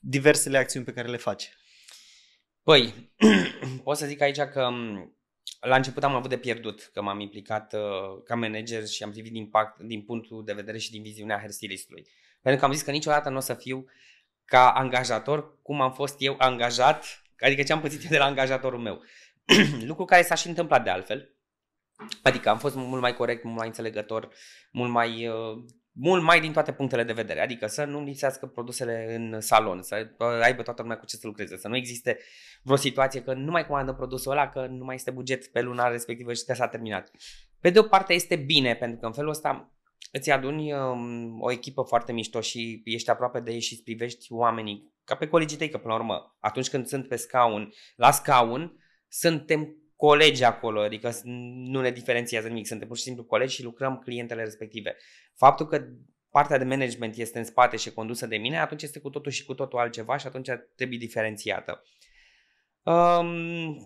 diversele 0.00 0.58
acțiuni 0.58 0.84
pe 0.84 0.92
care 0.92 1.08
le 1.08 1.16
faci. 1.16 1.50
Păi, 2.62 3.12
pot 3.84 3.96
să 3.96 4.06
zic 4.06 4.20
aici 4.20 4.40
că 4.40 4.66
um, 4.66 5.17
la 5.60 5.76
început 5.76 6.04
am 6.04 6.14
avut 6.14 6.30
de 6.30 6.38
pierdut, 6.38 6.90
că 6.92 7.02
m-am 7.02 7.20
implicat 7.20 7.72
uh, 7.72 8.22
ca 8.24 8.34
manager 8.34 8.86
și 8.86 9.02
am 9.02 9.10
privit 9.10 9.34
impact 9.34 9.80
din 9.80 10.02
punctul 10.02 10.44
de 10.44 10.52
vedere 10.52 10.78
și 10.78 10.90
din 10.90 11.02
viziunea 11.02 11.38
hairstylistului. 11.38 12.06
Pentru 12.42 12.60
că 12.60 12.66
am 12.66 12.72
zis 12.72 12.82
că 12.82 12.90
niciodată 12.90 13.28
nu 13.28 13.36
o 13.36 13.40
să 13.40 13.54
fiu 13.54 13.86
ca 14.44 14.70
angajator 14.70 15.62
cum 15.62 15.80
am 15.80 15.92
fost 15.92 16.16
eu 16.18 16.34
angajat, 16.38 17.22
adică 17.38 17.62
ce 17.62 17.72
am 17.72 17.80
pățit 17.80 18.02
eu 18.02 18.10
de 18.10 18.18
la 18.18 18.24
angajatorul 18.24 18.80
meu. 18.80 19.02
Lucru 19.90 20.04
care 20.04 20.22
s-a 20.22 20.34
și 20.34 20.48
întâmplat 20.48 20.84
de 20.84 20.90
altfel. 20.90 21.32
Adică 22.22 22.48
am 22.48 22.58
fost 22.58 22.74
mult 22.74 23.00
mai 23.00 23.14
corect, 23.14 23.44
mult 23.44 23.56
mai 23.56 23.66
înțelegător, 23.66 24.28
mult 24.72 24.90
mai, 24.90 25.26
uh, 25.26 25.64
mult 26.00 26.22
mai 26.22 26.40
din 26.40 26.52
toate 26.52 26.72
punctele 26.72 27.04
de 27.04 27.12
vedere. 27.12 27.40
Adică 27.40 27.66
să 27.66 27.84
nu 27.84 28.04
lipsească 28.04 28.46
produsele 28.46 29.14
în 29.14 29.40
salon, 29.40 29.82
să 29.82 30.08
aibă 30.42 30.62
toată 30.62 30.82
lumea 30.82 30.98
cu 30.98 31.06
ce 31.06 31.16
să 31.16 31.26
lucreze, 31.26 31.56
să 31.56 31.68
nu 31.68 31.76
existe 31.76 32.18
vreo 32.62 32.76
situație 32.76 33.22
că 33.22 33.34
nu 33.34 33.50
mai 33.50 33.66
comandă 33.66 33.92
produsul 33.92 34.32
ăla, 34.32 34.48
că 34.48 34.66
nu 34.66 34.84
mai 34.84 34.94
este 34.94 35.10
buget 35.10 35.46
pe 35.46 35.60
luna 35.60 35.88
respectivă 35.88 36.32
și 36.32 36.44
că 36.44 36.54
s-a 36.54 36.68
terminat. 36.68 37.10
Pe 37.60 37.70
de 37.70 37.78
o 37.78 37.82
parte 37.82 38.12
este 38.12 38.36
bine, 38.36 38.74
pentru 38.74 38.98
că 38.98 39.06
în 39.06 39.12
felul 39.12 39.30
ăsta 39.30 39.72
îți 40.12 40.30
aduni 40.30 40.72
um, 40.72 41.40
o 41.40 41.50
echipă 41.50 41.82
foarte 41.82 42.12
mișto 42.12 42.40
și 42.40 42.82
ești 42.84 43.10
aproape 43.10 43.40
de 43.40 43.52
ei 43.52 43.60
și 43.60 43.72
îți 43.72 43.82
privești 43.82 44.32
oamenii 44.32 44.96
ca 45.04 45.16
pe 45.16 45.28
colegii 45.28 45.56
tăi, 45.56 45.68
că 45.68 45.78
până 45.78 45.92
la 45.92 45.98
urmă, 45.98 46.36
atunci 46.40 46.68
când 46.68 46.86
sunt 46.86 47.08
pe 47.08 47.16
scaun, 47.16 47.72
la 47.96 48.10
scaun, 48.10 48.76
suntem 49.08 49.76
colegi 49.98 50.44
acolo, 50.44 50.80
adică 50.80 51.12
nu 51.24 51.80
ne 51.80 51.90
diferențiază 51.90 52.48
nimic, 52.48 52.66
suntem 52.66 52.88
pur 52.88 52.96
și 52.96 53.02
simplu 53.02 53.24
colegi 53.24 53.54
și 53.54 53.62
lucrăm 53.62 53.98
clientele 53.98 54.42
respective. 54.42 54.96
Faptul 55.36 55.66
că 55.66 55.84
partea 56.30 56.58
de 56.58 56.64
management 56.64 57.16
este 57.16 57.38
în 57.38 57.44
spate 57.44 57.76
și 57.76 57.92
condusă 57.92 58.26
de 58.26 58.36
mine, 58.36 58.58
atunci 58.58 58.82
este 58.82 58.98
cu 58.98 59.10
totul 59.10 59.32
și 59.32 59.44
cu 59.44 59.54
totul 59.54 59.78
altceva 59.78 60.16
și 60.16 60.26
atunci 60.26 60.48
trebuie 60.76 60.98
diferențiată. 60.98 61.82
Um, 62.82 63.76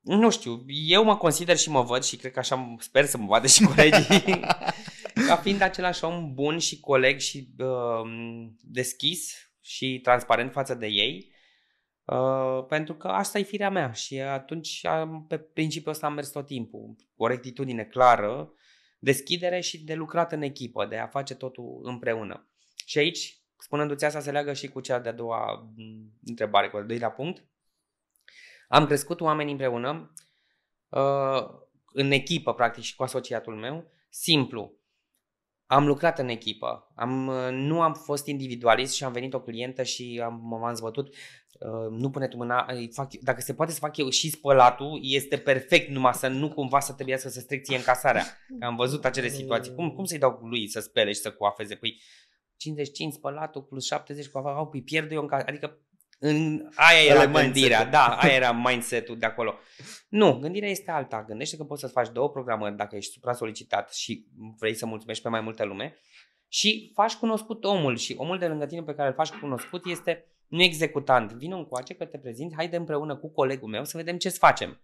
nu 0.00 0.30
știu, 0.30 0.64
eu 0.66 1.04
mă 1.04 1.16
consider 1.16 1.56
și 1.56 1.70
mă 1.70 1.82
văd 1.82 2.04
și 2.04 2.16
cred 2.16 2.32
că 2.32 2.38
așa 2.38 2.76
sper 2.78 3.04
să 3.04 3.18
mă 3.18 3.26
vadă 3.26 3.46
și 3.46 3.64
colegii 3.64 4.40
ca 5.26 5.36
fiind 5.42 5.60
același 5.60 6.04
om 6.04 6.34
bun 6.34 6.58
și 6.58 6.80
coleg 6.80 7.18
și 7.18 7.48
uh, 7.58 8.10
deschis 8.60 9.34
și 9.60 10.00
transparent 10.02 10.52
față 10.52 10.74
de 10.74 10.86
ei. 10.86 11.36
Uh, 12.12 12.64
pentru 12.68 12.94
că 12.94 13.08
asta 13.08 13.38
e 13.38 13.42
firea 13.42 13.70
mea 13.70 13.92
și 13.92 14.20
atunci 14.20 14.84
am, 14.84 15.24
pe 15.28 15.38
principiul 15.38 15.92
ăsta 15.92 16.06
am 16.06 16.12
mers 16.12 16.30
tot 16.30 16.46
timpul. 16.46 16.96
O 17.16 17.26
rectitudine 17.26 17.84
clară, 17.84 18.52
deschidere 18.98 19.60
și 19.60 19.84
de 19.84 19.94
lucrat 19.94 20.32
în 20.32 20.42
echipă, 20.42 20.86
de 20.86 20.96
a 20.96 21.06
face 21.06 21.34
totul 21.34 21.80
împreună. 21.82 22.48
Și 22.86 22.98
aici, 22.98 23.40
spunându-ți 23.58 24.04
asta, 24.04 24.20
se 24.20 24.30
leagă 24.30 24.52
și 24.52 24.68
cu 24.68 24.80
cea 24.80 24.98
de-a 24.98 25.12
doua 25.12 25.72
mm, 25.76 26.12
întrebare, 26.24 26.68
cu 26.68 26.76
al 26.76 26.86
doilea 26.86 27.10
punct. 27.10 27.44
Am 28.68 28.86
crescut 28.86 29.20
oameni 29.20 29.50
împreună, 29.50 30.12
uh, 30.88 31.48
în 31.92 32.10
echipă, 32.10 32.54
practic, 32.54 32.82
și 32.82 32.96
cu 32.96 33.02
asociatul 33.02 33.54
meu, 33.54 33.90
simplu. 34.10 34.77
Am 35.70 35.86
lucrat 35.86 36.18
în 36.18 36.28
echipă. 36.28 36.92
Am, 36.94 37.26
uh, 37.26 37.48
nu 37.50 37.80
am 37.80 37.94
fost 37.94 38.26
individualist 38.26 38.94
și 38.94 39.04
am 39.04 39.12
venit 39.12 39.34
o 39.34 39.40
clientă 39.40 39.82
și 39.82 40.20
am, 40.24 40.40
m-am 40.42 40.74
zbătut. 40.74 41.08
Uh, 41.08 41.90
nu 41.90 42.10
pune 42.10 42.28
tu 42.28 42.36
mâna, 42.36 42.66
fac, 42.92 43.14
dacă 43.14 43.40
se 43.40 43.54
poate 43.54 43.72
să 43.72 43.78
fac 43.78 43.96
eu 43.96 44.08
și 44.08 44.30
spălatul, 44.30 44.98
este 45.02 45.36
perfect 45.36 45.90
numai 45.90 46.14
să 46.14 46.28
nu 46.28 46.48
cumva 46.48 46.80
să 46.80 46.92
trebuie 46.92 47.16
să 47.16 47.28
se 47.28 47.40
stric 47.40 47.62
ție 47.62 47.76
încasarea. 47.76 48.24
Că 48.58 48.66
am 48.66 48.76
văzut 48.76 49.04
acele 49.04 49.28
situații. 49.28 49.74
Cum, 49.74 49.90
cum 49.90 50.04
să-i 50.04 50.18
dau 50.18 50.38
lui 50.42 50.68
să 50.68 50.80
spele 50.80 51.12
și 51.12 51.20
să 51.20 51.32
coafeze? 51.32 51.74
Păi 51.74 52.00
55 52.56 53.12
spălatul 53.12 53.62
plus 53.62 53.84
70 53.84 54.28
coafă, 54.28 54.48
au, 54.48 54.68
păi 54.68 54.82
pierd 54.82 55.12
eu 55.12 55.20
în 55.20 55.26
casă. 55.26 55.44
Adică 55.48 55.78
în, 56.18 56.68
aia 56.74 57.04
era 57.04 57.20
Ale 57.20 57.30
gândirea, 57.30 57.84
da, 57.84 58.06
aia 58.06 58.34
era 58.34 58.52
mindset-ul 58.52 59.18
de 59.18 59.26
acolo. 59.26 59.54
Nu, 60.08 60.38
gândirea 60.38 60.68
este 60.68 60.90
alta. 60.90 61.24
Gândește 61.26 61.56
că 61.56 61.64
poți 61.64 61.80
să 61.80 61.86
faci 61.86 62.08
două 62.12 62.30
programări 62.30 62.76
dacă 62.76 62.96
ești 62.96 63.12
supra-solicitat 63.12 63.94
și 63.94 64.26
vrei 64.58 64.74
să 64.74 64.86
mulțumești 64.86 65.22
pe 65.22 65.28
mai 65.28 65.40
multe 65.40 65.64
lume 65.64 65.96
și 66.48 66.90
faci 66.94 67.14
cunoscut 67.14 67.64
omul 67.64 67.96
și 67.96 68.14
omul 68.16 68.38
de 68.38 68.46
lângă 68.46 68.66
tine 68.66 68.82
pe 68.82 68.94
care 68.94 69.08
îl 69.08 69.14
faci 69.14 69.30
cunoscut 69.30 69.86
este 69.86 70.24
nu 70.46 70.62
executant. 70.62 71.32
Vino 71.32 71.56
încoace 71.56 71.94
că 71.94 72.04
te 72.04 72.18
prezinți, 72.18 72.54
haide 72.54 72.76
împreună 72.76 73.16
cu 73.16 73.30
colegul 73.30 73.68
meu 73.68 73.84
să 73.84 73.96
vedem 73.96 74.16
ce 74.16 74.28
să 74.28 74.38
facem. 74.38 74.80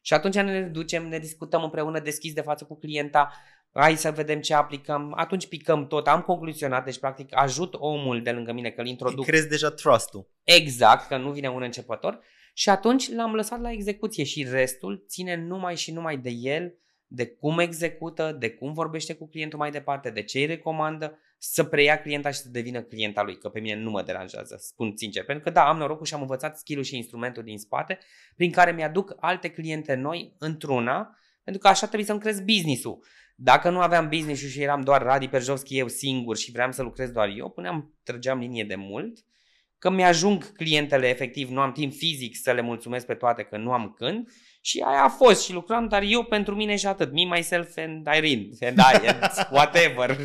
Și 0.00 0.14
atunci 0.14 0.34
ne 0.34 0.62
ducem, 0.62 1.08
ne 1.08 1.18
discutăm 1.18 1.62
împreună 1.62 2.00
deschis 2.00 2.32
de 2.32 2.40
față 2.40 2.64
cu 2.64 2.78
clienta, 2.78 3.32
hai 3.72 3.96
să 3.96 4.10
vedem 4.10 4.40
ce 4.40 4.54
aplicăm, 4.54 5.12
atunci 5.16 5.48
picăm 5.48 5.86
tot, 5.86 6.06
am 6.06 6.20
concluzionat, 6.20 6.84
deci 6.84 6.98
practic 6.98 7.28
ajut 7.36 7.74
omul 7.78 8.22
de 8.22 8.30
lângă 8.30 8.52
mine 8.52 8.70
că 8.70 8.80
îl 8.80 8.86
introduc. 8.86 9.24
Crezi 9.24 9.48
deja 9.48 9.70
trust-ul. 9.70 10.30
Exact, 10.44 11.06
că 11.06 11.16
nu 11.16 11.30
vine 11.30 11.48
un 11.48 11.62
începător 11.62 12.20
și 12.54 12.68
atunci 12.68 13.10
l-am 13.10 13.34
lăsat 13.34 13.60
la 13.60 13.72
execuție 13.72 14.24
și 14.24 14.46
restul 14.50 15.04
ține 15.08 15.36
numai 15.36 15.76
și 15.76 15.92
numai 15.92 16.16
de 16.16 16.30
el, 16.30 16.74
de 17.06 17.26
cum 17.26 17.58
execută, 17.58 18.36
de 18.38 18.50
cum 18.50 18.72
vorbește 18.72 19.14
cu 19.14 19.28
clientul 19.28 19.58
mai 19.58 19.70
departe, 19.70 20.10
de 20.10 20.22
ce 20.22 20.38
îi 20.38 20.46
recomandă, 20.46 21.18
să 21.38 21.64
preia 21.64 22.00
clienta 22.00 22.30
și 22.30 22.38
să 22.38 22.48
devină 22.48 22.82
clienta 22.82 23.22
lui, 23.22 23.38
că 23.38 23.48
pe 23.48 23.60
mine 23.60 23.74
nu 23.74 23.90
mă 23.90 24.02
deranjează, 24.02 24.56
spun 24.58 24.92
sincer. 24.96 25.24
Pentru 25.24 25.44
că 25.44 25.50
da, 25.50 25.68
am 25.68 25.76
norocul 25.76 26.06
și 26.06 26.14
am 26.14 26.20
învățat 26.20 26.58
skill 26.58 26.82
și 26.82 26.96
instrumentul 26.96 27.42
din 27.42 27.58
spate, 27.58 27.98
prin 28.36 28.50
care 28.50 28.72
mi-aduc 28.72 29.16
alte 29.20 29.50
cliente 29.50 29.94
noi 29.94 30.34
într-una 30.38 31.14
Pentru 31.44 31.62
că 31.62 31.68
așa 31.68 31.86
trebuie 31.86 32.06
să-mi 32.06 32.20
cresc 32.20 32.42
business-ul. 32.42 33.04
Dacă 33.42 33.70
nu 33.70 33.80
aveam 33.80 34.08
business 34.08 34.48
și 34.48 34.62
eram 34.62 34.80
doar 34.80 35.02
Radi 35.02 35.28
Perjovski 35.28 35.78
eu 35.78 35.88
singur 35.88 36.36
și 36.36 36.50
vreau 36.50 36.72
să 36.72 36.82
lucrez 36.82 37.10
doar 37.10 37.28
eu, 37.36 37.50
puneam, 37.50 37.94
trăgeam 38.02 38.38
linie 38.38 38.64
de 38.64 38.74
mult, 38.74 39.18
că 39.78 39.90
mi-ajung 39.90 40.52
clientele 40.52 41.08
efectiv, 41.08 41.50
nu 41.50 41.60
am 41.60 41.72
timp 41.72 41.92
fizic 41.92 42.36
să 42.36 42.52
le 42.52 42.60
mulțumesc 42.60 43.06
pe 43.06 43.14
toate 43.14 43.42
că 43.42 43.56
nu 43.56 43.72
am 43.72 43.94
când 43.98 44.28
și 44.60 44.80
aia 44.80 45.02
a 45.02 45.08
fost 45.08 45.44
și 45.44 45.52
lucram, 45.52 45.88
dar 45.88 46.02
eu 46.02 46.24
pentru 46.24 46.54
mine 46.54 46.76
și 46.76 46.86
atât, 46.86 47.12
me, 47.12 47.24
myself 47.24 47.76
and 47.76 48.08
Irene, 48.16 48.48
and 48.60 48.78
I, 48.78 49.06
and 49.06 49.30
whatever. 49.56 50.16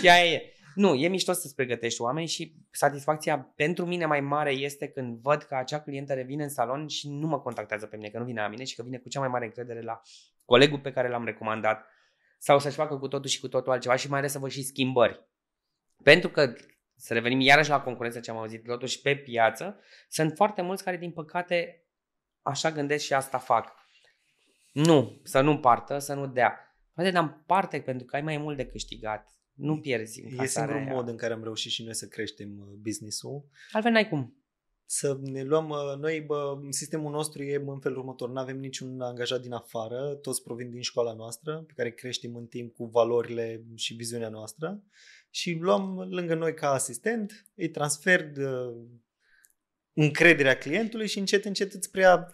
și 0.00 0.08
aia 0.08 0.32
e. 0.32 0.50
Nu, 0.74 0.94
e 0.94 1.08
mișto 1.08 1.32
să-ți 1.32 1.54
pregătești 1.54 2.00
oameni 2.00 2.26
și 2.26 2.54
satisfacția 2.70 3.52
pentru 3.56 3.86
mine 3.86 4.06
mai 4.06 4.20
mare 4.20 4.50
este 4.50 4.88
când 4.88 5.18
văd 5.22 5.42
că 5.42 5.54
acea 5.54 5.80
clientă 5.80 6.12
revine 6.12 6.42
în 6.42 6.48
salon 6.48 6.86
și 6.86 7.08
nu 7.08 7.26
mă 7.26 7.40
contactează 7.40 7.86
pe 7.86 7.96
mine, 7.96 8.08
că 8.08 8.18
nu 8.18 8.24
vine 8.24 8.40
la 8.40 8.48
mine 8.48 8.64
și 8.64 8.74
că 8.74 8.82
vine 8.82 8.98
cu 8.98 9.08
cea 9.08 9.20
mai 9.20 9.28
mare 9.28 9.44
încredere 9.44 9.82
la 9.82 10.00
colegul 10.44 10.78
pe 10.78 10.92
care 10.92 11.08
l-am 11.08 11.24
recomandat 11.24 11.86
sau 12.38 12.58
să-și 12.58 12.76
facă 12.76 12.96
cu 12.96 13.08
totul 13.08 13.30
și 13.30 13.40
cu 13.40 13.48
totul 13.48 13.72
altceva 13.72 13.96
și 13.96 14.08
mai 14.08 14.18
ales 14.18 14.32
să 14.32 14.38
văd 14.38 14.50
și 14.50 14.62
schimbări. 14.62 15.26
Pentru 16.02 16.30
că, 16.30 16.52
să 16.96 17.14
revenim 17.14 17.40
iarăși 17.40 17.70
la 17.70 17.80
concurență 17.80 18.20
ce 18.20 18.30
am 18.30 18.36
auzit, 18.36 18.64
totuși 18.64 19.00
pe 19.00 19.16
piață, 19.16 19.80
sunt 20.08 20.32
foarte 20.36 20.62
mulți 20.62 20.84
care, 20.84 20.96
din 20.96 21.12
păcate, 21.12 21.86
așa 22.42 22.70
gândesc 22.70 23.04
și 23.04 23.12
asta 23.12 23.38
fac. 23.38 23.74
Nu, 24.72 25.20
să 25.24 25.40
nu 25.40 25.58
partă, 25.58 25.98
să 25.98 26.14
nu 26.14 26.26
dea. 26.26 26.76
Poate 26.94 27.10
dar 27.10 27.42
parte 27.46 27.80
pentru 27.80 28.06
că 28.06 28.16
ai 28.16 28.22
mai 28.22 28.36
mult 28.36 28.56
de 28.56 28.66
câștigat. 28.66 29.30
Nu 29.52 29.80
pierzi 29.80 30.20
în 30.20 30.38
E 30.38 30.46
singurul 30.46 30.76
aia. 30.80 30.92
mod 30.92 31.08
în 31.08 31.16
care 31.16 31.32
am 31.32 31.42
reușit 31.42 31.70
și 31.70 31.84
noi 31.84 31.94
să 31.94 32.06
creștem 32.06 32.58
uh, 32.58 32.66
business-ul. 32.82 33.48
Altfel 33.72 33.92
n-ai 33.92 34.08
cum. 34.08 34.45
Să 34.88 35.18
ne 35.22 35.42
luăm, 35.42 35.68
uh, 35.68 35.94
noi, 35.98 36.20
bă, 36.20 36.58
sistemul 36.68 37.12
nostru 37.12 37.42
e 37.42 37.62
în 37.66 37.80
felul 37.80 37.98
următor, 37.98 38.30
nu 38.30 38.40
avem 38.40 38.58
niciun 38.58 39.00
angajat 39.00 39.40
din 39.40 39.52
afară, 39.52 40.14
toți 40.14 40.42
provin 40.42 40.70
din 40.70 40.80
școala 40.80 41.12
noastră, 41.12 41.64
pe 41.66 41.72
care 41.76 41.90
creștem 41.90 42.36
în 42.36 42.46
timp 42.46 42.74
cu 42.74 42.84
valorile 42.84 43.64
și 43.74 43.94
viziunea 43.94 44.28
noastră 44.28 44.82
și 45.30 45.58
luăm 45.60 46.06
lângă 46.10 46.34
noi 46.34 46.54
ca 46.54 46.70
asistent, 46.70 47.46
îi 47.54 47.68
transfer 47.68 48.30
de 48.30 48.46
încrederea 49.92 50.58
clientului 50.58 51.08
și 51.08 51.18
încet, 51.18 51.44
încet 51.44 51.72
îți 51.72 51.90
prea 51.90 52.30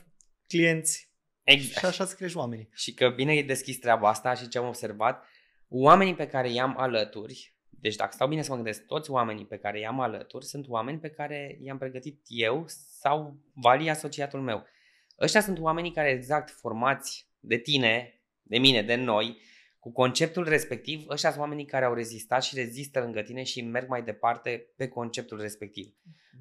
clienți 0.47 1.11
exact. 1.43 1.79
și 1.79 1.85
așa 1.85 2.07
să 2.07 2.15
crești 2.15 2.37
oamenii. 2.37 2.69
Și 2.73 2.95
că 2.95 3.09
bine 3.09 3.35
e 3.35 3.43
deschis 3.43 3.79
treaba 3.79 4.09
asta 4.09 4.35
și 4.35 4.49
ce 4.49 4.59
am 4.59 4.67
observat, 4.67 5.25
oamenii 5.69 6.15
pe 6.15 6.27
care 6.27 6.53
i-am 6.53 6.79
alături, 6.79 7.57
deci 7.83 7.97
dacă 7.97 8.11
stau 8.15 8.29
bine 8.29 8.43
să 8.43 8.51
mă 8.51 8.57
gândesc, 8.57 8.87
toți 8.87 9.11
oamenii 9.11 9.47
pe 9.47 9.57
care 9.57 9.81
i-am 9.81 10.01
alături 10.01 10.45
sunt 10.45 10.69
oameni 10.69 10.99
pe 10.99 11.09
care 11.11 11.59
i-am 11.61 11.79
pregătit 11.79 12.25
eu 12.27 12.65
sau 13.01 13.37
Vali, 13.55 13.91
asociatul 13.91 14.41
meu. 14.41 14.65
Ăștia 15.21 15.41
sunt 15.41 15.59
oamenii 15.59 15.93
care 15.93 16.11
exact 16.11 16.51
formați 16.51 17.29
de 17.41 17.57
tine, 17.57 18.21
de 18.43 18.59
mine, 18.59 18.83
de 18.83 18.95
noi, 18.95 19.41
cu 19.79 19.93
conceptul 19.93 20.49
respectiv, 20.49 21.05
ăștia 21.09 21.31
sunt 21.31 21.43
oamenii 21.43 21.65
care 21.65 21.85
au 21.85 21.95
rezistat 21.95 22.43
și 22.43 22.55
rezistă 22.55 23.01
lângă 23.01 23.23
tine 23.23 23.43
și 23.43 23.63
merg 23.63 23.89
mai 23.89 24.03
departe 24.03 24.67
pe 24.77 24.89
conceptul 24.89 25.41
respectiv. 25.41 25.95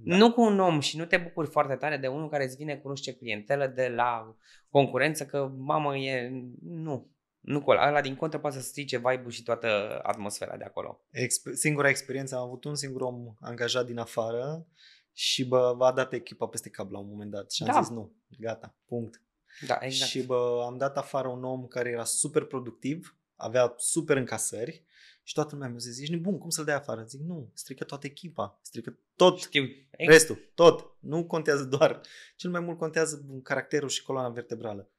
Da. 0.04 0.18
Nu 0.18 0.34
cu 0.34 0.42
un 0.42 0.60
om 0.60 0.80
și 0.80 0.98
nu 0.98 1.06
te 1.06 1.18
bucuri 1.18 1.50
foarte 1.50 1.76
tare 1.76 1.98
de 1.98 2.08
unul 2.08 2.30
care 2.30 2.44
îți 2.44 2.56
vine 2.56 2.76
cu 2.78 2.88
nu 2.88 2.96
știu 2.96 3.12
ce 3.12 3.18
clientelă 3.18 3.68
de 3.68 3.88
la 3.88 4.36
concurență 4.70 5.26
că 5.26 5.52
mamă 5.58 5.98
e... 5.98 6.32
Nu. 6.62 7.11
Nu 7.42 7.62
cu 7.62 7.70
ăla. 7.70 7.88
ăla 7.88 8.02
din 8.02 8.16
contră 8.16 8.39
poate 8.39 8.56
să 8.56 8.62
strice 8.62 8.98
vibe 8.98 9.30
și 9.30 9.44
toată 9.44 10.00
atmosfera 10.04 10.58
de 10.58 10.64
acolo. 10.64 11.02
Exp- 11.14 11.54
singura 11.54 11.89
experiență, 11.89 12.36
am 12.36 12.42
avut 12.42 12.64
un 12.64 12.76
singur 12.76 13.02
om 13.02 13.34
angajat 13.39 13.86
din 13.86 13.98
afară 13.98 14.68
și 15.14 15.46
bă, 15.48 15.74
v-a 15.78 15.92
dat 15.92 16.14
echipa 16.14 16.48
peste 16.48 16.70
cap 16.70 16.92
la 16.92 17.00
un 17.00 17.08
moment 17.08 17.32
dat 17.32 17.52
și 17.52 17.64
am 17.64 17.74
da. 17.74 17.82
zis 17.82 17.89
nu, 17.89 18.16
gata, 18.39 18.76
punct. 18.86 19.22
Da, 19.68 19.78
exact. 19.82 20.10
Și 20.10 20.26
bă, 20.26 20.64
am 20.66 20.78
dat 20.78 20.98
afară 20.98 21.28
un 21.28 21.44
om 21.44 21.68
care 21.68 21.89
era 21.89 22.04
super 22.04 22.44
productiv, 22.44 23.18
avea 23.36 23.74
super 23.78 24.18
încasări 24.18 24.86
și 25.24 25.34
toată 25.34 25.50
lumea 25.54 25.70
mi-a 25.70 25.78
zis, 25.78 26.00
ești 26.00 26.14
nebun, 26.14 26.38
cum 26.38 26.50
să-l 26.50 26.66
dai 26.66 26.76
afară? 26.76 27.04
Zic, 27.04 27.22
nu, 27.22 27.52
strică 27.54 27.84
toată 27.84 28.08
echipa, 28.08 28.60
strică 28.62 28.98
tot 29.16 29.39
Știu. 29.39 29.64
restul, 29.98 30.52
tot. 30.56 30.96
Nu 31.00 31.26
contează 31.26 31.64
doar, 31.64 32.02
cel 32.36 32.50
mai 32.50 32.60
mult 32.60 32.78
contează 32.78 33.26
caracterul 33.44 33.89
și 33.89 34.04
coloana 34.04 34.30
vertebrală. 34.30 34.89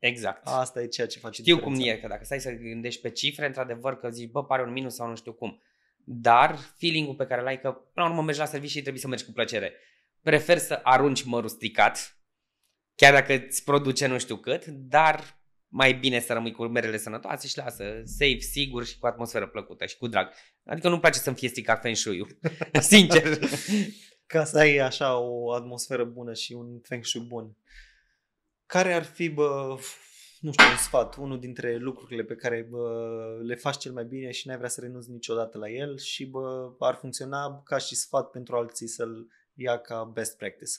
Exact. 0.00 0.46
Asta 0.46 0.82
e 0.82 0.86
ceea 0.86 1.06
ce 1.06 1.18
face 1.18 1.40
Știu 1.42 1.54
diferența. 1.54 1.80
cum 1.82 1.90
e, 1.90 1.96
că 2.00 2.06
dacă 2.08 2.24
stai 2.24 2.40
să 2.40 2.50
gândești 2.50 3.00
pe 3.00 3.10
cifre, 3.10 3.46
într-adevăr 3.46 3.98
că 3.98 4.10
zici, 4.10 4.30
bă, 4.30 4.44
pare 4.44 4.62
un 4.62 4.72
minus 4.72 4.94
sau 4.94 5.08
nu 5.08 5.16
știu 5.16 5.32
cum. 5.32 5.62
Dar 6.04 6.56
feeling-ul 6.76 7.14
pe 7.14 7.26
care 7.26 7.42
l-ai, 7.42 7.60
că 7.60 7.70
până 7.72 8.06
la 8.06 8.08
urmă 8.08 8.22
mergi 8.22 8.40
la 8.40 8.46
serviciu 8.46 8.72
și 8.72 8.80
trebuie 8.80 9.02
să 9.02 9.08
mergi 9.08 9.24
cu 9.24 9.32
plăcere. 9.32 9.72
Prefer 10.22 10.58
să 10.58 10.80
arunci 10.82 11.22
mărul 11.22 11.48
stricat, 11.48 12.16
chiar 12.94 13.12
dacă 13.12 13.32
îți 13.32 13.64
produce 13.64 14.06
nu 14.06 14.18
știu 14.18 14.36
cât, 14.36 14.66
dar 14.66 15.38
mai 15.68 15.92
bine 15.92 16.20
să 16.20 16.32
rămâi 16.32 16.52
cu 16.52 16.64
merele 16.64 16.96
sănătoase 16.96 17.46
și 17.46 17.58
lasă, 17.58 18.02
safe, 18.04 18.38
sigur 18.38 18.84
și 18.84 18.98
cu 18.98 19.06
atmosferă 19.06 19.46
plăcută 19.46 19.86
și 19.86 19.96
cu 19.96 20.06
drag. 20.06 20.32
Adică 20.64 20.88
nu-mi 20.88 21.00
place 21.00 21.18
să-mi 21.18 21.36
fie 21.36 21.48
stricat 21.48 21.80
feng 21.80 21.96
shui 21.96 22.26
sincer. 22.80 23.38
Ca 24.26 24.44
să 24.44 24.58
ai 24.58 24.76
așa 24.76 25.18
o 25.18 25.52
atmosferă 25.52 26.04
bună 26.04 26.34
și 26.34 26.52
un 26.52 26.80
feng 26.82 27.04
shui 27.04 27.24
bun. 27.26 27.56
Care 28.70 28.92
ar 28.92 29.04
fi, 29.04 29.28
bă, 29.28 29.78
nu 30.40 30.52
știu, 30.52 30.70
un 30.70 30.76
sfat, 30.76 31.16
unul 31.16 31.40
dintre 31.40 31.76
lucrurile 31.76 32.22
pe 32.22 32.34
care 32.34 32.66
bă, 32.70 33.38
le 33.42 33.54
faci 33.54 33.76
cel 33.76 33.92
mai 33.92 34.04
bine 34.04 34.30
și 34.30 34.46
n-ai 34.46 34.56
vrea 34.56 34.68
să 34.68 34.80
renunți 34.80 35.10
niciodată 35.10 35.58
la 35.58 35.70
el 35.70 35.98
și 35.98 36.26
bă, 36.26 36.72
ar 36.78 36.94
funcționa 36.94 37.62
ca 37.62 37.78
și 37.78 37.94
sfat 37.94 38.30
pentru 38.30 38.56
alții 38.56 38.86
să-l 38.86 39.28
ia 39.54 39.78
ca 39.78 40.04
best 40.04 40.36
practice? 40.36 40.72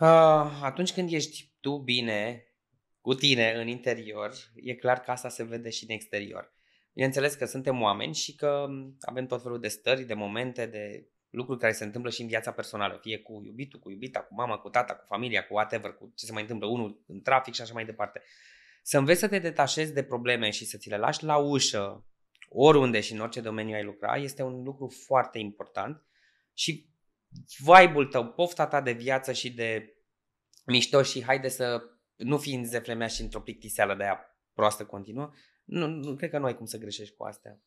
Uh, 0.00 0.60
atunci 0.62 0.92
când 0.92 1.12
ești 1.12 1.52
tu 1.60 1.76
bine 1.78 2.44
cu 3.00 3.14
tine 3.14 3.52
în 3.52 3.68
interior, 3.68 4.34
e 4.54 4.74
clar 4.74 5.00
că 5.00 5.10
asta 5.10 5.28
se 5.28 5.44
vede 5.44 5.70
și 5.70 5.84
în 5.84 5.94
exterior. 5.94 6.54
Bineînțeles 6.92 7.34
că 7.34 7.44
suntem 7.44 7.82
oameni 7.82 8.14
și 8.14 8.34
că 8.34 8.66
avem 9.00 9.26
tot 9.26 9.42
felul 9.42 9.60
de 9.60 9.68
stări, 9.68 10.04
de 10.04 10.14
momente, 10.14 10.66
de 10.66 11.08
lucruri 11.30 11.60
care 11.60 11.72
se 11.72 11.84
întâmplă 11.84 12.10
și 12.10 12.20
în 12.20 12.26
viața 12.26 12.52
personală, 12.52 12.98
fie 13.02 13.18
cu 13.18 13.42
iubitul, 13.44 13.80
cu 13.80 13.90
iubita, 13.90 14.20
cu 14.20 14.34
mama, 14.34 14.56
cu 14.56 14.68
tata, 14.68 14.94
cu 14.94 15.04
familia, 15.08 15.46
cu 15.46 15.54
whatever, 15.54 15.92
cu 15.92 16.12
ce 16.16 16.26
se 16.26 16.32
mai 16.32 16.42
întâmplă 16.42 16.66
unul 16.66 17.04
în 17.06 17.22
trafic 17.22 17.54
și 17.54 17.60
așa 17.60 17.72
mai 17.72 17.84
departe. 17.84 18.22
Să 18.82 18.98
înveți 18.98 19.20
să 19.20 19.28
te 19.28 19.38
detașezi 19.38 19.92
de 19.92 20.02
probleme 20.02 20.50
și 20.50 20.64
să 20.64 20.76
ți 20.76 20.88
le 20.88 20.96
lași 20.96 21.24
la 21.24 21.36
ușă, 21.36 22.04
oriunde 22.48 23.00
și 23.00 23.12
în 23.12 23.20
orice 23.20 23.40
domeniu 23.40 23.74
ai 23.74 23.84
lucra, 23.84 24.16
este 24.16 24.42
un 24.42 24.62
lucru 24.62 24.88
foarte 25.06 25.38
important 25.38 26.02
și 26.54 26.88
vibe-ul 27.58 28.06
tău, 28.06 28.32
pofta 28.32 28.66
ta 28.66 28.80
de 28.80 28.92
viață 28.92 29.32
și 29.32 29.52
de 29.52 29.94
mișto 30.66 31.02
și 31.02 31.24
haide 31.24 31.48
să 31.48 31.82
nu 32.16 32.38
fiind 32.38 32.66
zeflemea 32.66 33.06
și 33.06 33.20
într-o 33.20 33.40
plictiseală 33.40 33.94
de 33.94 34.02
aia 34.02 34.20
proastă 34.54 34.86
continuă, 34.86 35.30
nu, 35.64 35.86
nu 35.86 36.16
cred 36.16 36.30
că 36.30 36.38
nu 36.38 36.44
ai 36.44 36.56
cum 36.56 36.66
să 36.66 36.78
greșești 36.78 37.14
cu 37.14 37.24
astea. 37.24 37.60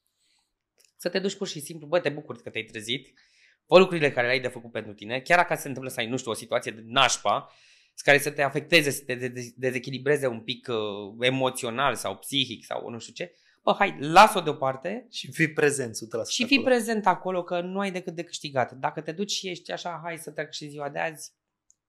Să 0.98 1.10
te 1.10 1.20
duci 1.20 1.36
pur 1.36 1.48
și 1.48 1.60
simplu, 1.60 1.88
bă, 1.88 2.00
te 2.00 2.10
bucuri 2.10 2.42
că 2.42 2.50
te-ai 2.50 2.64
trezit, 2.64 3.20
fă 3.68 3.78
lucrurile 3.78 4.12
care 4.12 4.26
le-ai 4.28 4.40
de 4.40 4.48
făcut 4.48 4.72
pentru 4.72 4.94
tine, 4.94 5.20
chiar 5.20 5.38
dacă 5.38 5.62
se 5.62 5.68
întâmplă 5.68 5.92
să 5.92 6.00
ai, 6.00 6.08
nu 6.08 6.18
știu, 6.18 6.32
o 6.32 6.34
situație 6.34 6.72
de 6.72 6.82
nașpa, 6.86 7.54
care 7.96 8.18
să 8.18 8.32
te 8.32 8.42
afecteze, 8.42 8.90
să 8.90 9.04
te 9.06 9.32
dezechilibreze 9.56 10.28
un 10.28 10.42
pic 10.42 10.68
uh, 10.70 10.76
emoțional 11.20 11.96
sau 11.96 12.18
psihic 12.18 12.66
sau 12.66 12.90
nu 12.90 13.00
știu 13.00 13.14
ce, 13.14 13.32
bă, 13.64 13.76
hai, 13.78 13.98
las-o 14.00 14.40
deoparte. 14.40 15.08
Și 15.12 15.32
fii 15.32 15.54
prezent 15.54 15.96
100% 15.96 16.30
Și 16.30 16.46
fii 16.46 16.58
acolo. 16.58 16.70
prezent 16.70 17.08
acolo, 17.08 17.44
că 17.44 17.62
nu 17.62 17.80
ai 17.80 17.92
decât 17.92 18.16
de 18.16 18.24
câștigat. 18.24 18.72
Dacă 18.72 19.02
te 19.02 19.12
duci 19.12 19.32
și 19.32 19.50
ești 19.50 19.72
așa, 19.72 20.00
hai 20.04 20.18
să 20.18 20.32
trec 20.32 20.52
și 20.52 20.68
ziua 20.68 20.90
de 20.90 21.00
azi, 21.00 21.32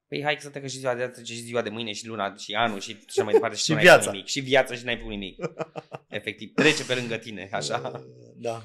Păi 0.09 0.23
hai 0.23 0.37
să 0.41 0.49
treacă 0.49 0.69
și 0.69 0.79
ziua 0.79 0.95
de 0.95 1.03
azi, 1.03 1.13
trece 1.13 1.33
și 1.35 1.41
ziua 1.41 1.63
de 1.63 1.69
mâine 1.69 1.93
și 1.93 2.07
luna 2.07 2.35
și 2.37 2.55
anul 2.55 2.81
și 2.81 3.05
așa 3.09 3.25
mai 3.25 3.33
departe 3.33 3.57
și, 3.63 3.65
și 3.65 3.75
viața. 3.75 4.11
Nimic. 4.11 4.27
Și 4.27 4.41
viața 4.41 4.75
și 4.75 4.85
n-ai 4.85 4.97
făcut 4.97 5.11
nimic. 5.11 5.37
Efectiv, 6.09 6.55
trece 6.55 6.85
pe 6.85 6.95
lângă 6.95 7.17
tine, 7.17 7.49
așa. 7.53 8.05
Da. 8.37 8.63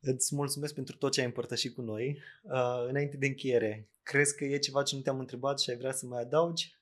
Îți 0.00 0.34
mulțumesc 0.34 0.74
pentru 0.74 0.96
tot 0.96 1.12
ce 1.12 1.20
ai 1.20 1.26
împărtășit 1.26 1.74
cu 1.74 1.82
noi. 1.82 2.18
Uh, 2.42 2.88
înainte 2.88 3.16
de 3.16 3.26
încheiere, 3.26 3.88
crezi 4.02 4.36
că 4.36 4.44
e 4.44 4.58
ceva 4.58 4.82
ce 4.82 4.96
nu 4.96 5.00
te-am 5.00 5.18
întrebat 5.18 5.60
și 5.60 5.70
ai 5.70 5.76
vrea 5.76 5.92
să 5.92 6.06
mai 6.06 6.22
adaugi? 6.22 6.76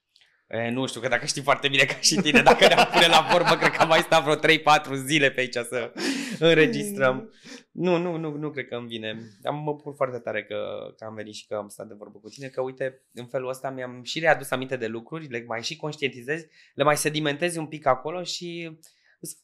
E, 0.48 0.70
nu 0.70 0.86
știu, 0.86 1.00
că 1.00 1.08
dacă 1.08 1.26
știi 1.26 1.42
foarte 1.42 1.68
bine 1.68 1.84
ca 1.84 2.00
și 2.00 2.14
tine, 2.14 2.42
dacă 2.42 2.66
ne-am 2.66 2.88
pune 2.92 3.06
la 3.06 3.28
vorbă, 3.32 3.56
cred 3.56 3.70
că 3.70 3.82
am 3.82 3.88
mai 3.88 4.00
stat 4.00 4.22
vreo 4.22 4.36
3-4 4.36 5.04
zile 5.04 5.30
pe 5.30 5.40
aici 5.40 5.52
să 5.52 5.92
înregistrăm. 6.38 7.32
Nu, 7.70 7.98
nu, 7.98 8.16
nu, 8.16 8.36
nu 8.36 8.50
cred 8.50 8.66
că 8.66 8.74
îmi 8.74 8.86
vine. 8.86 9.18
Am, 9.42 9.62
mă 9.62 9.72
bucur 9.72 9.94
foarte 9.96 10.18
tare 10.18 10.44
că, 10.44 10.56
că 10.96 11.04
am 11.04 11.14
venit 11.14 11.34
și 11.34 11.46
că 11.46 11.54
am 11.54 11.68
stat 11.68 11.86
de 11.86 11.94
vorbă 11.98 12.18
cu 12.18 12.28
tine, 12.28 12.48
că 12.48 12.60
uite, 12.60 13.02
în 13.12 13.26
felul 13.26 13.48
ăsta 13.48 13.70
mi-am 13.70 14.02
și 14.02 14.18
readus 14.18 14.50
aminte 14.50 14.76
de 14.76 14.86
lucruri, 14.86 15.28
le 15.28 15.44
mai 15.46 15.62
și 15.62 15.76
conștientizez, 15.76 16.42
le 16.74 16.84
mai 16.84 16.96
sedimentezi 16.96 17.58
un 17.58 17.66
pic 17.66 17.86
acolo 17.86 18.22
și 18.22 18.78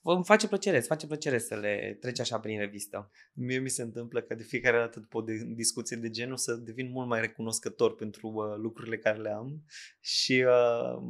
îmi 0.03 0.25
face 0.25 0.49
plăcere, 0.49 0.77
îți 0.77 0.87
face 0.87 1.07
plăcere 1.07 1.39
să 1.39 1.55
le 1.55 1.97
treci 2.01 2.20
așa 2.20 2.41
prin 2.41 2.59
revistă. 2.59 3.11
Mie 3.33 3.59
mi 3.59 3.68
se 3.68 3.83
întâmplă 3.83 4.20
că 4.20 4.35
de 4.35 4.43
fiecare 4.43 4.77
dată 4.77 5.01
după 5.01 5.18
o 5.18 5.25
discuție 5.55 5.97
de 5.97 6.11
genul 6.11 6.37
să 6.37 6.55
devin 6.55 6.91
mult 6.91 7.09
mai 7.09 7.20
recunoscător 7.20 7.95
pentru 7.95 8.29
uh, 8.29 8.57
lucrurile 8.57 8.99
care 8.99 9.18
le 9.18 9.31
am 9.31 9.64
și 10.01 10.45
uh, 10.47 11.03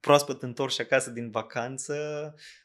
proaspăt 0.00 0.42
întors 0.42 0.74
și 0.74 0.80
acasă 0.80 1.10
din 1.10 1.30
vacanță, 1.30 1.94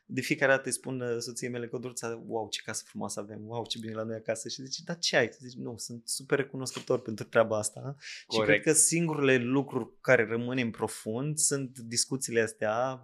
de 0.06 0.22
fiecare 0.22 0.52
dată 0.52 0.64
îi 0.66 0.74
spun 0.74 1.02
uh, 1.02 1.18
soției 1.20 1.50
mele 1.50 1.68
Codruța, 1.68 2.24
wow, 2.28 2.50
ce 2.50 2.62
casă 2.66 2.84
frumoasă 2.88 3.20
avem, 3.20 3.48
wow, 3.48 3.66
ce 3.66 3.80
bine 3.80 3.94
la 3.94 4.04
noi 4.04 4.16
acasă 4.16 4.50
și 4.50 4.62
zice, 4.62 4.82
da 4.86 4.94
ce 4.94 5.18
ai? 5.18 5.30
Zici, 5.40 5.58
nu, 5.58 5.78
sunt 5.78 6.08
super 6.08 6.38
recunoscător 6.38 7.02
pentru 7.02 7.26
treaba 7.26 7.58
asta 7.58 7.80
Corect. 7.82 7.96
și 8.28 8.40
cred 8.40 8.62
că 8.62 8.72
singurele 8.80 9.38
lucruri 9.38 9.90
care 10.02 10.28
rămân 10.28 10.58
în 10.58 10.72
profund 10.72 11.38
sunt 11.38 11.80
discuțiile 11.80 12.42
astea 12.42 13.04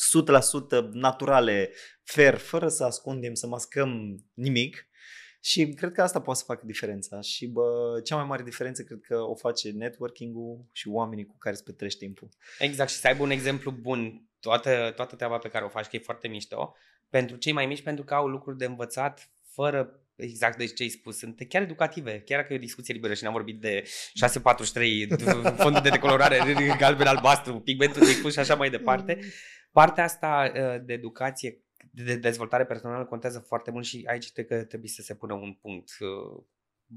100% 0.00 0.90
naturale, 0.92 1.70
fair, 2.02 2.36
fără 2.36 2.68
să 2.68 2.84
ascundem, 2.84 3.34
să 3.34 3.46
mascăm 3.46 4.18
nimic. 4.34 4.84
Și 5.42 5.68
cred 5.68 5.92
că 5.92 6.02
asta 6.02 6.20
poate 6.20 6.38
să 6.38 6.44
facă 6.46 6.62
diferența. 6.66 7.20
Și 7.20 7.46
bă, 7.46 8.00
cea 8.04 8.16
mai 8.16 8.24
mare 8.24 8.42
diferență 8.42 8.82
cred 8.82 9.00
că 9.00 9.16
o 9.16 9.34
face 9.34 9.70
networking-ul 9.70 10.64
și 10.72 10.88
oamenii 10.88 11.26
cu 11.26 11.36
care 11.38 11.54
îți 11.54 11.64
petrești 11.64 11.98
timpul. 11.98 12.28
Exact, 12.58 12.90
și 12.90 12.96
să 12.96 13.06
aibă 13.06 13.22
un 13.22 13.30
exemplu 13.30 13.70
bun 13.70 14.28
toată, 14.40 14.92
toată 14.96 15.16
treaba 15.16 15.38
pe 15.38 15.48
care 15.48 15.64
o 15.64 15.68
faci, 15.68 15.86
că 15.86 15.96
e 15.96 15.98
foarte 15.98 16.28
mișto, 16.28 16.74
pentru 17.08 17.36
cei 17.36 17.52
mai 17.52 17.66
mici, 17.66 17.82
pentru 17.82 18.04
că 18.04 18.14
au 18.14 18.26
lucruri 18.26 18.58
de 18.58 18.64
învățat 18.64 19.30
fără 19.52 20.00
exact 20.16 20.58
de 20.58 20.66
ce 20.66 20.82
ai 20.82 20.88
spus, 20.88 21.18
sunt 21.18 21.40
chiar 21.48 21.62
educative, 21.62 22.20
chiar 22.20 22.42
că 22.42 22.52
e 22.52 22.56
o 22.56 22.60
discuție 22.60 22.94
liberă 22.94 23.14
și 23.14 23.24
n-am 23.24 23.32
vorbit 23.32 23.60
de 23.60 23.82
643, 24.14 25.08
fondul 25.62 25.82
de 25.82 25.88
decolorare 25.88 26.38
galben-albastru, 26.78 27.60
pigmentul 27.60 28.06
de 28.06 28.30
și 28.30 28.38
așa 28.38 28.54
mai 28.54 28.70
departe. 28.70 29.18
Partea 29.72 30.04
asta 30.04 30.52
uh, 30.54 30.84
de 30.84 30.92
educație, 30.92 31.62
de 31.90 32.16
dezvoltare 32.16 32.64
personală 32.64 33.04
contează 33.04 33.38
foarte 33.38 33.70
mult 33.70 33.84
și 33.84 34.04
aici 34.08 34.32
cred 34.32 34.46
că 34.46 34.64
trebuie 34.64 34.90
să 34.90 35.02
se 35.02 35.14
pună 35.14 35.34
un 35.34 35.52
punct 35.52 35.90
uh, 36.00 36.44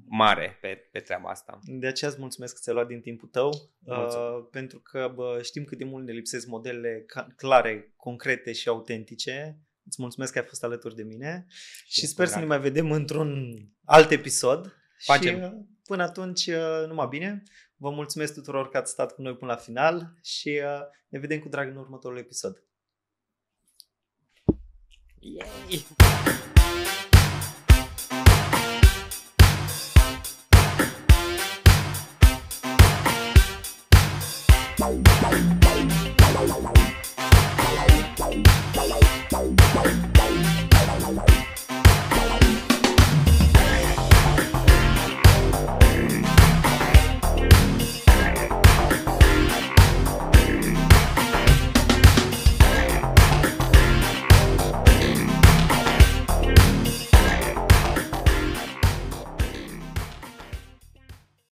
mare 0.07 0.57
pe, 0.61 0.89
pe 0.91 0.99
treaba 0.99 1.29
asta. 1.29 1.59
De 1.63 1.87
aceea 1.87 2.09
îți 2.09 2.19
mulțumesc 2.19 2.53
că 2.53 2.59
ți-ai 2.61 2.75
luat 2.75 2.87
din 2.87 3.01
timpul 3.01 3.27
tău, 3.27 3.49
uh, 3.83 4.47
pentru 4.51 4.79
că 4.79 5.11
bă, 5.15 5.39
știm 5.43 5.63
cât 5.63 5.77
de 5.77 5.83
mult 5.83 6.05
ne 6.05 6.11
lipsesc 6.11 6.47
modele 6.47 7.05
clare, 7.35 7.93
concrete 7.95 8.51
și 8.51 8.67
autentice. 8.67 9.59
Îți 9.85 10.01
mulțumesc 10.01 10.31
că 10.31 10.39
ai 10.39 10.45
fost 10.45 10.63
alături 10.63 10.95
de 10.95 11.03
mine 11.03 11.45
și, 11.85 11.99
și 11.99 12.07
sper 12.07 12.27
să 12.27 12.39
ne 12.39 12.45
mai 12.45 12.59
vedem 12.59 12.91
într-un 12.91 13.55
alt 13.83 14.11
episod. 14.11 14.77
Facem. 14.97 15.35
Și 15.35 15.43
uh, 15.43 15.51
până 15.85 16.03
atunci, 16.03 16.47
uh, 16.47 16.87
numai 16.87 17.07
bine. 17.09 17.43
Vă 17.83 17.89
mulțumesc 17.89 18.33
tuturor 18.33 18.69
că 18.69 18.77
ați 18.77 18.91
stat 18.91 19.15
cu 19.15 19.21
noi 19.21 19.35
până 19.35 19.51
la 19.51 19.57
final 19.57 20.13
și 20.21 20.61
uh, 20.63 20.81
ne 21.09 21.19
vedem 21.19 21.39
cu 21.39 21.49
drag 21.49 21.69
în 21.69 21.75
următorul 21.75 22.17
episod. 22.17 22.63
Yay! 25.19 25.85